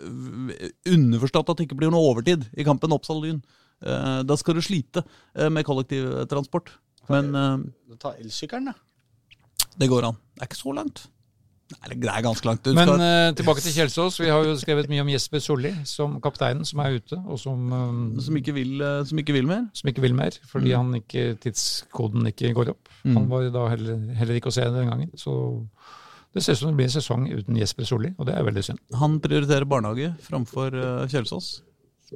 Underforstått 0.92 1.54
at 1.54 1.62
det 1.62 1.70
ikke 1.70 1.78
blir 1.80 1.94
noe 1.94 2.04
overtid 2.12 2.44
i 2.60 2.66
kampen 2.68 2.92
Oppsal-Lyn. 2.96 3.40
Eh, 3.84 4.20
da 4.28 4.38
skal 4.40 4.58
du 4.58 4.64
slite 4.66 5.06
eh, 5.38 5.48
med 5.54 5.64
kollektivtransport. 5.68 6.74
Men 7.12 7.32
eh, 7.36 7.96
Ta 8.02 8.16
elsykkelen, 8.20 8.72
da. 8.74 9.70
det 9.80 9.88
går 9.92 10.10
an. 10.10 10.20
Det 10.36 10.44
er 10.44 10.52
ikke 10.52 10.60
så 10.60 10.76
langt. 10.76 11.06
Nei, 11.72 11.96
det 11.96 12.10
er 12.12 12.24
ganske 12.26 12.46
langt. 12.46 12.68
Men 12.76 12.90
skal, 12.90 13.02
eh, 13.02 13.32
tilbake 13.40 13.64
til 13.64 13.74
Kjelsås. 13.74 14.20
Vi 14.20 14.30
har 14.30 14.44
jo 14.46 14.56
skrevet 14.60 14.90
mye 14.92 15.02
om 15.02 15.10
Jesper 15.10 15.42
Solli 15.42 15.72
som 15.88 16.20
kapteinen, 16.22 16.66
som 16.68 16.82
er 16.84 17.00
ute, 17.00 17.18
og 17.24 17.40
som, 17.40 17.72
eh, 17.72 18.22
som, 18.22 18.38
ikke 18.38 18.54
vil, 18.54 18.82
uh, 18.82 19.04
som 19.04 19.18
ikke 19.18 19.34
vil 19.34 19.48
mer. 19.48 19.70
som 19.74 19.90
ikke 19.90 20.02
vil 20.02 20.14
mer, 20.14 20.32
fordi 20.52 20.74
han 20.76 20.94
ikke, 20.94 21.40
tidskoden 21.40 22.28
ikke 22.28 22.54
går 22.54 22.70
opp. 22.76 22.90
Mm. 23.04 23.16
Han 23.16 23.30
var 23.30 23.50
da 23.50 23.68
heller, 23.70 24.14
heller 24.14 24.36
ikke 24.36 24.52
å 24.52 24.58
se 24.58 24.62
den 24.62 24.90
gangen. 24.90 25.12
Så 25.16 25.68
Det 26.34 26.42
ser 26.42 26.54
ut 26.54 26.58
som 26.58 26.70
det 26.70 26.78
blir 26.78 26.86
en 26.86 27.02
sesong 27.02 27.30
uten 27.30 27.58
Jesper 27.58 27.86
Solli, 27.86 28.10
og 28.18 28.26
det 28.26 28.34
er 28.34 28.44
veldig 28.44 28.64
synd. 28.64 28.80
Han 28.98 29.20
prioriterer 29.22 29.70
barnehage 29.70 30.16
framfor 30.20 30.74
uh, 30.74 31.08
Kjelsås. 31.08 31.62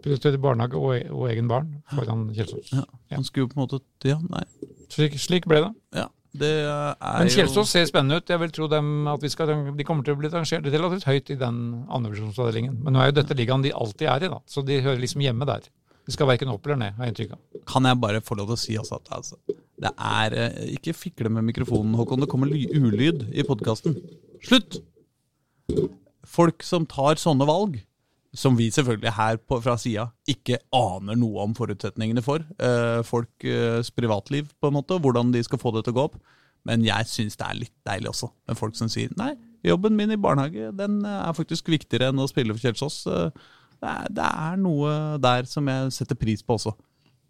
Prioriterer 0.02 0.42
barnehage 0.42 0.74
og, 0.74 1.12
og, 1.12 1.30
egen 1.30 1.48
barn 1.48 1.84
foran 1.94 2.34
Kjelsås. 2.34 2.72
Ja, 2.74 2.82
han 3.12 3.24
skulle 3.24 3.46
jo 3.46 3.52
på 3.54 3.60
en 3.60 3.68
måte 3.68 3.80
Ja, 4.10 4.18
nei. 4.18 4.44
Slik, 4.90 5.20
slik 5.22 5.46
ble 5.46 5.62
det. 5.68 5.74
Ja, 5.94 6.08
det 6.40 6.52
er 6.68 7.18
Men 7.24 7.32
Kjelsås 7.34 7.72
ser 7.74 7.88
spennende 7.90 8.20
ut. 8.20 8.30
Jeg 8.30 8.42
vil 8.42 8.54
tro 8.56 8.68
dem 8.72 9.10
at 9.12 9.24
vi 9.24 9.32
skal, 9.34 9.52
de 9.78 9.88
kommer 9.88 10.06
til 10.06 10.16
å 10.16 10.20
bli 10.20 10.32
rangert 10.34 10.68
relativt 10.68 11.08
høyt 11.10 11.34
i 11.34 11.40
den 11.40 11.60
andrevisjonsavdelingen. 11.86 12.80
Men 12.84 12.96
nå 12.96 13.04
er 13.04 13.12
jo 13.12 13.18
dette 13.20 13.38
ligaen 13.38 13.66
de 13.66 13.74
alltid 13.76 14.08
er 14.14 14.28
i, 14.28 14.32
da, 14.34 14.40
så 14.50 14.64
de 14.66 14.80
hører 14.86 15.02
liksom 15.04 15.26
hjemme 15.26 15.48
der. 15.50 15.68
De 16.08 16.16
skal 16.16 16.30
verken 16.30 16.54
opp 16.54 16.68
eller 16.68 16.80
ned, 16.80 16.96
har 16.96 17.08
jeg 17.08 17.14
inntrykk 17.14 17.34
av. 17.36 17.64
Kan 17.68 17.88
jeg 17.90 18.00
bare 18.00 18.24
få 18.24 18.38
lov 18.40 18.52
til 18.52 18.56
å 18.56 18.62
si 18.62 18.78
altså 18.80 19.02
at 19.02 19.10
altså, 19.18 19.40
det 19.78 19.92
er 19.92 20.36
eh, 20.40 20.62
Ikke 20.78 20.96
fikle 20.96 21.30
med 21.34 21.46
mikrofonen, 21.50 21.98
Håkon. 22.00 22.24
Det 22.24 22.30
kommer 22.32 22.54
ulyd 22.54 23.28
i 23.36 23.44
podkasten. 23.46 23.98
Slutt! 24.46 24.80
Folk 26.28 26.64
som 26.64 26.88
tar 26.90 27.20
sånne 27.20 27.48
valg, 27.48 27.76
som 28.36 28.58
vi 28.58 28.70
selvfølgelig 28.74 29.14
her 29.16 29.38
på, 29.38 29.60
fra 29.64 29.78
sida 29.80 30.10
ikke 30.28 30.60
aner 30.76 31.16
noe 31.20 31.46
om 31.46 31.54
forutsetningene 31.58 32.24
for. 32.26 32.44
Eh, 32.60 33.02
folks 33.08 33.92
privatliv, 33.96 34.50
på 34.62 34.70
en 34.72 34.78
måte, 34.80 34.98
hvordan 35.00 35.32
de 35.34 35.44
skal 35.44 35.62
få 35.62 35.72
det 35.76 35.86
til 35.88 35.96
å 35.96 35.98
gå 36.00 36.08
opp. 36.10 36.18
Men 36.68 36.84
jeg 36.84 37.08
syns 37.08 37.38
det 37.40 37.46
er 37.48 37.60
litt 37.62 37.76
deilig 37.88 38.10
også, 38.12 38.32
med 38.48 38.58
folk 38.60 38.76
som 38.76 38.90
sier 38.92 39.14
nei, 39.16 39.32
jobben 39.64 39.96
min 39.96 40.12
i 40.12 40.18
barnehage 40.20 40.74
den 40.76 41.00
er 41.08 41.32
faktisk 41.38 41.70
viktigere 41.72 42.10
enn 42.12 42.20
å 42.20 42.28
spille 42.28 42.54
for 42.56 42.66
Kjelsås. 42.66 43.06
Eh, 43.08 43.54
Det 43.78 43.90
er, 43.94 44.08
det 44.10 44.26
er 44.26 44.56
noe 44.58 44.92
der 45.22 45.46
som 45.46 45.68
jeg 45.70 45.92
setter 45.94 46.18
pris 46.18 46.42
på 46.42 46.56
også. 46.58 46.72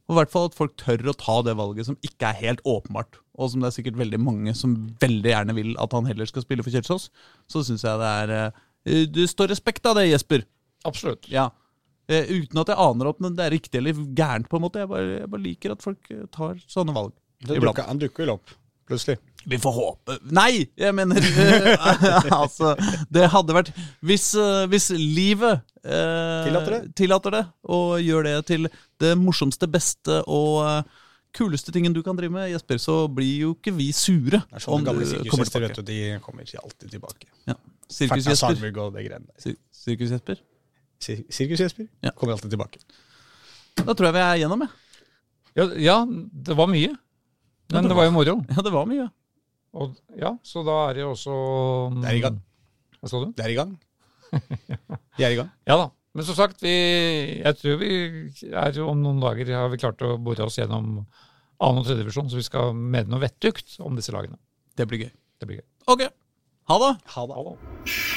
Og 0.07 0.13
i 0.13 0.15
hvert 0.15 0.31
fall 0.31 0.45
at 0.47 0.55
folk 0.55 0.77
tør 0.79 1.09
å 1.11 1.13
ta 1.19 1.41
det 1.43 1.57
valget 1.59 1.89
som 1.89 1.97
ikke 1.99 2.29
er 2.29 2.37
helt 2.39 2.61
åpenbart, 2.63 3.17
og 3.35 3.49
som 3.51 3.59
det 3.59 3.67
er 3.67 3.75
sikkert 3.75 3.97
veldig 3.99 4.19
mange 4.23 4.53
som 4.55 4.77
veldig 5.01 5.33
gjerne 5.33 5.55
vil 5.57 5.73
at 5.83 5.91
han 5.91 6.07
heller 6.07 6.25
skal 6.29 6.45
spille 6.45 6.63
for 6.63 6.71
Kjelsås. 6.71 7.09
Så 7.51 7.65
syns 7.67 7.83
jeg 7.83 7.99
det 7.99 8.13
er 8.23 8.53
«Du 8.87 9.19
Det 9.19 9.27
står 9.27 9.51
respekt 9.51 9.85
av 9.85 9.97
det, 9.99 10.05
Jesper. 10.07 10.45
Absolutt. 10.85 11.27
Ja. 11.31 11.49
Eh, 12.09 12.23
uten 12.29 12.59
at 12.61 12.67
jeg 12.71 12.77
aner 12.79 13.09
om 13.11 13.33
det 13.35 13.43
er 13.45 13.51
riktig 13.51 13.79
eller 13.81 13.93
gærent, 14.15 14.47
på 14.49 14.55
en 14.57 14.61
måte. 14.63 14.79
Jeg 14.79 14.87
bare, 14.87 15.17
jeg 15.19 15.29
bare 15.33 15.41
liker 15.43 15.71
at 15.73 15.81
folk 15.83 16.11
eh, 16.13 16.25
tar 16.31 16.55
sånne 16.67 16.93
valg. 16.95 17.11
Dukker- 17.43 17.87
Han 17.87 17.99
dukker 17.99 18.23
vel 18.25 18.31
opp, 18.37 18.53
plutselig. 18.87 19.17
Vi 19.47 19.55
får 19.61 19.71
håpe 19.77 20.15
Nei! 20.35 20.65
Jeg 20.75 20.91
mener 20.97 21.21
eh, 21.23 22.31
Altså, 22.41 22.73
det 23.13 23.29
hadde 23.31 23.53
vært 23.55 23.69
Hvis, 24.03 24.25
eh, 24.35 24.65
hvis 24.67 24.89
livet 24.97 25.61
eh, 25.85 26.47
Tillater 26.47 26.73
det. 26.73 26.79
tillater 26.99 27.31
det, 27.31 27.43
og 27.71 27.93
gjør 28.03 28.23
det 28.27 28.33
til 28.49 28.67
det 28.99 29.13
morsomste, 29.21 29.69
beste 29.71 30.17
og 30.27 30.83
kuleste 31.37 31.71
tingen 31.71 31.93
du 31.95 32.01
kan 32.03 32.17
drive 32.17 32.33
med, 32.33 32.49
Jesper, 32.51 32.81
så 32.81 32.97
blir 33.07 33.45
jo 33.45 33.53
ikke 33.55 33.71
vi 33.77 33.91
sure 33.95 34.41
Det 34.41 34.57
er 34.57 34.65
sånn 34.65 34.79
om 34.81 34.83
gamle 34.89 35.05
kommer 35.05 35.47
sirkushester, 35.47 35.63
vet 35.67 35.77
du. 35.79 35.83
De 35.93 35.99
kommer 36.25 36.43
ikke 36.47 36.59
alltid 36.65 36.91
tilbake. 36.97 37.29
Ja. 37.47 37.55
Sirkus-Jesper. 37.87 38.57
Sirkus-Jesper. 39.71 40.41
Sir- 40.99 41.25
Sirkus-Jesper 41.29 41.87
Ja. 42.03 42.11
kommer 42.17 42.33
alltid 42.33 42.51
tilbake. 42.51 42.79
Da 43.77 43.93
tror 43.93 44.07
jeg 44.09 44.15
vi 44.17 44.23
er 44.25 44.39
gjennom, 44.43 44.63
jeg. 44.65 44.69
Ja, 45.57 45.65
ja, 45.81 45.97
det 46.05 46.55
var 46.57 46.67
mye. 46.69 46.95
Men 47.73 47.87
det 47.89 47.95
var 47.97 48.05
jo 48.07 48.11
moro. 48.15 48.35
Ja, 48.49 48.61
det 48.63 48.71
var 48.73 48.85
mye. 48.89 49.09
Og, 49.77 49.95
ja, 50.17 50.31
så 50.47 50.63
da 50.65 50.75
er 50.89 50.93
det 50.97 51.01
jo 51.03 51.11
også 51.13 51.33
mm, 51.91 52.01
Det 52.01 52.09
er 52.09 52.17
i 52.17 52.23
gang. 52.23 52.37
Hva 53.01 53.09
sa 53.11 53.19
du? 53.21 53.31
Det 53.37 53.45
er 53.45 53.53
i 53.53 53.57
gang. 53.59 53.73
Vi 55.17 55.23
er 55.27 55.33
i 55.35 55.39
gang. 55.39 55.51
Ja 55.69 55.77
da. 55.83 55.87
Men 56.17 56.25
som 56.25 56.33
sagt, 56.39 56.63
vi, 56.65 56.71
jeg 57.43 57.57
tror 57.59 57.77
vi 57.77 57.91
er 58.49 58.79
om 58.81 59.03
noen 59.03 59.19
dager 59.21 59.51
har 59.53 59.69
vi 59.69 59.77
klart 59.77 60.01
å 60.01 60.15
bore 60.17 60.47
oss 60.47 60.57
gjennom 60.57 61.03
annen 61.61 61.83
og 61.83 61.85
3. 61.85 61.97
divisjon, 61.99 62.29
så 62.31 62.39
vi 62.39 62.47
skal 62.47 62.73
mene 62.73 63.05
noe 63.11 63.21
vettugt 63.21 63.77
om 63.85 63.93
disse 63.99 64.13
lagene. 64.15 64.39
Det 64.77 64.87
blir 64.89 65.05
gøy. 65.05 65.11
Det 65.37 65.49
blir 65.51 65.61
gøy. 65.61 65.67
Ok. 65.93 66.07
Ha 66.73 66.79
det. 66.87 66.93
Ha 67.13 67.27
det. 67.29 68.16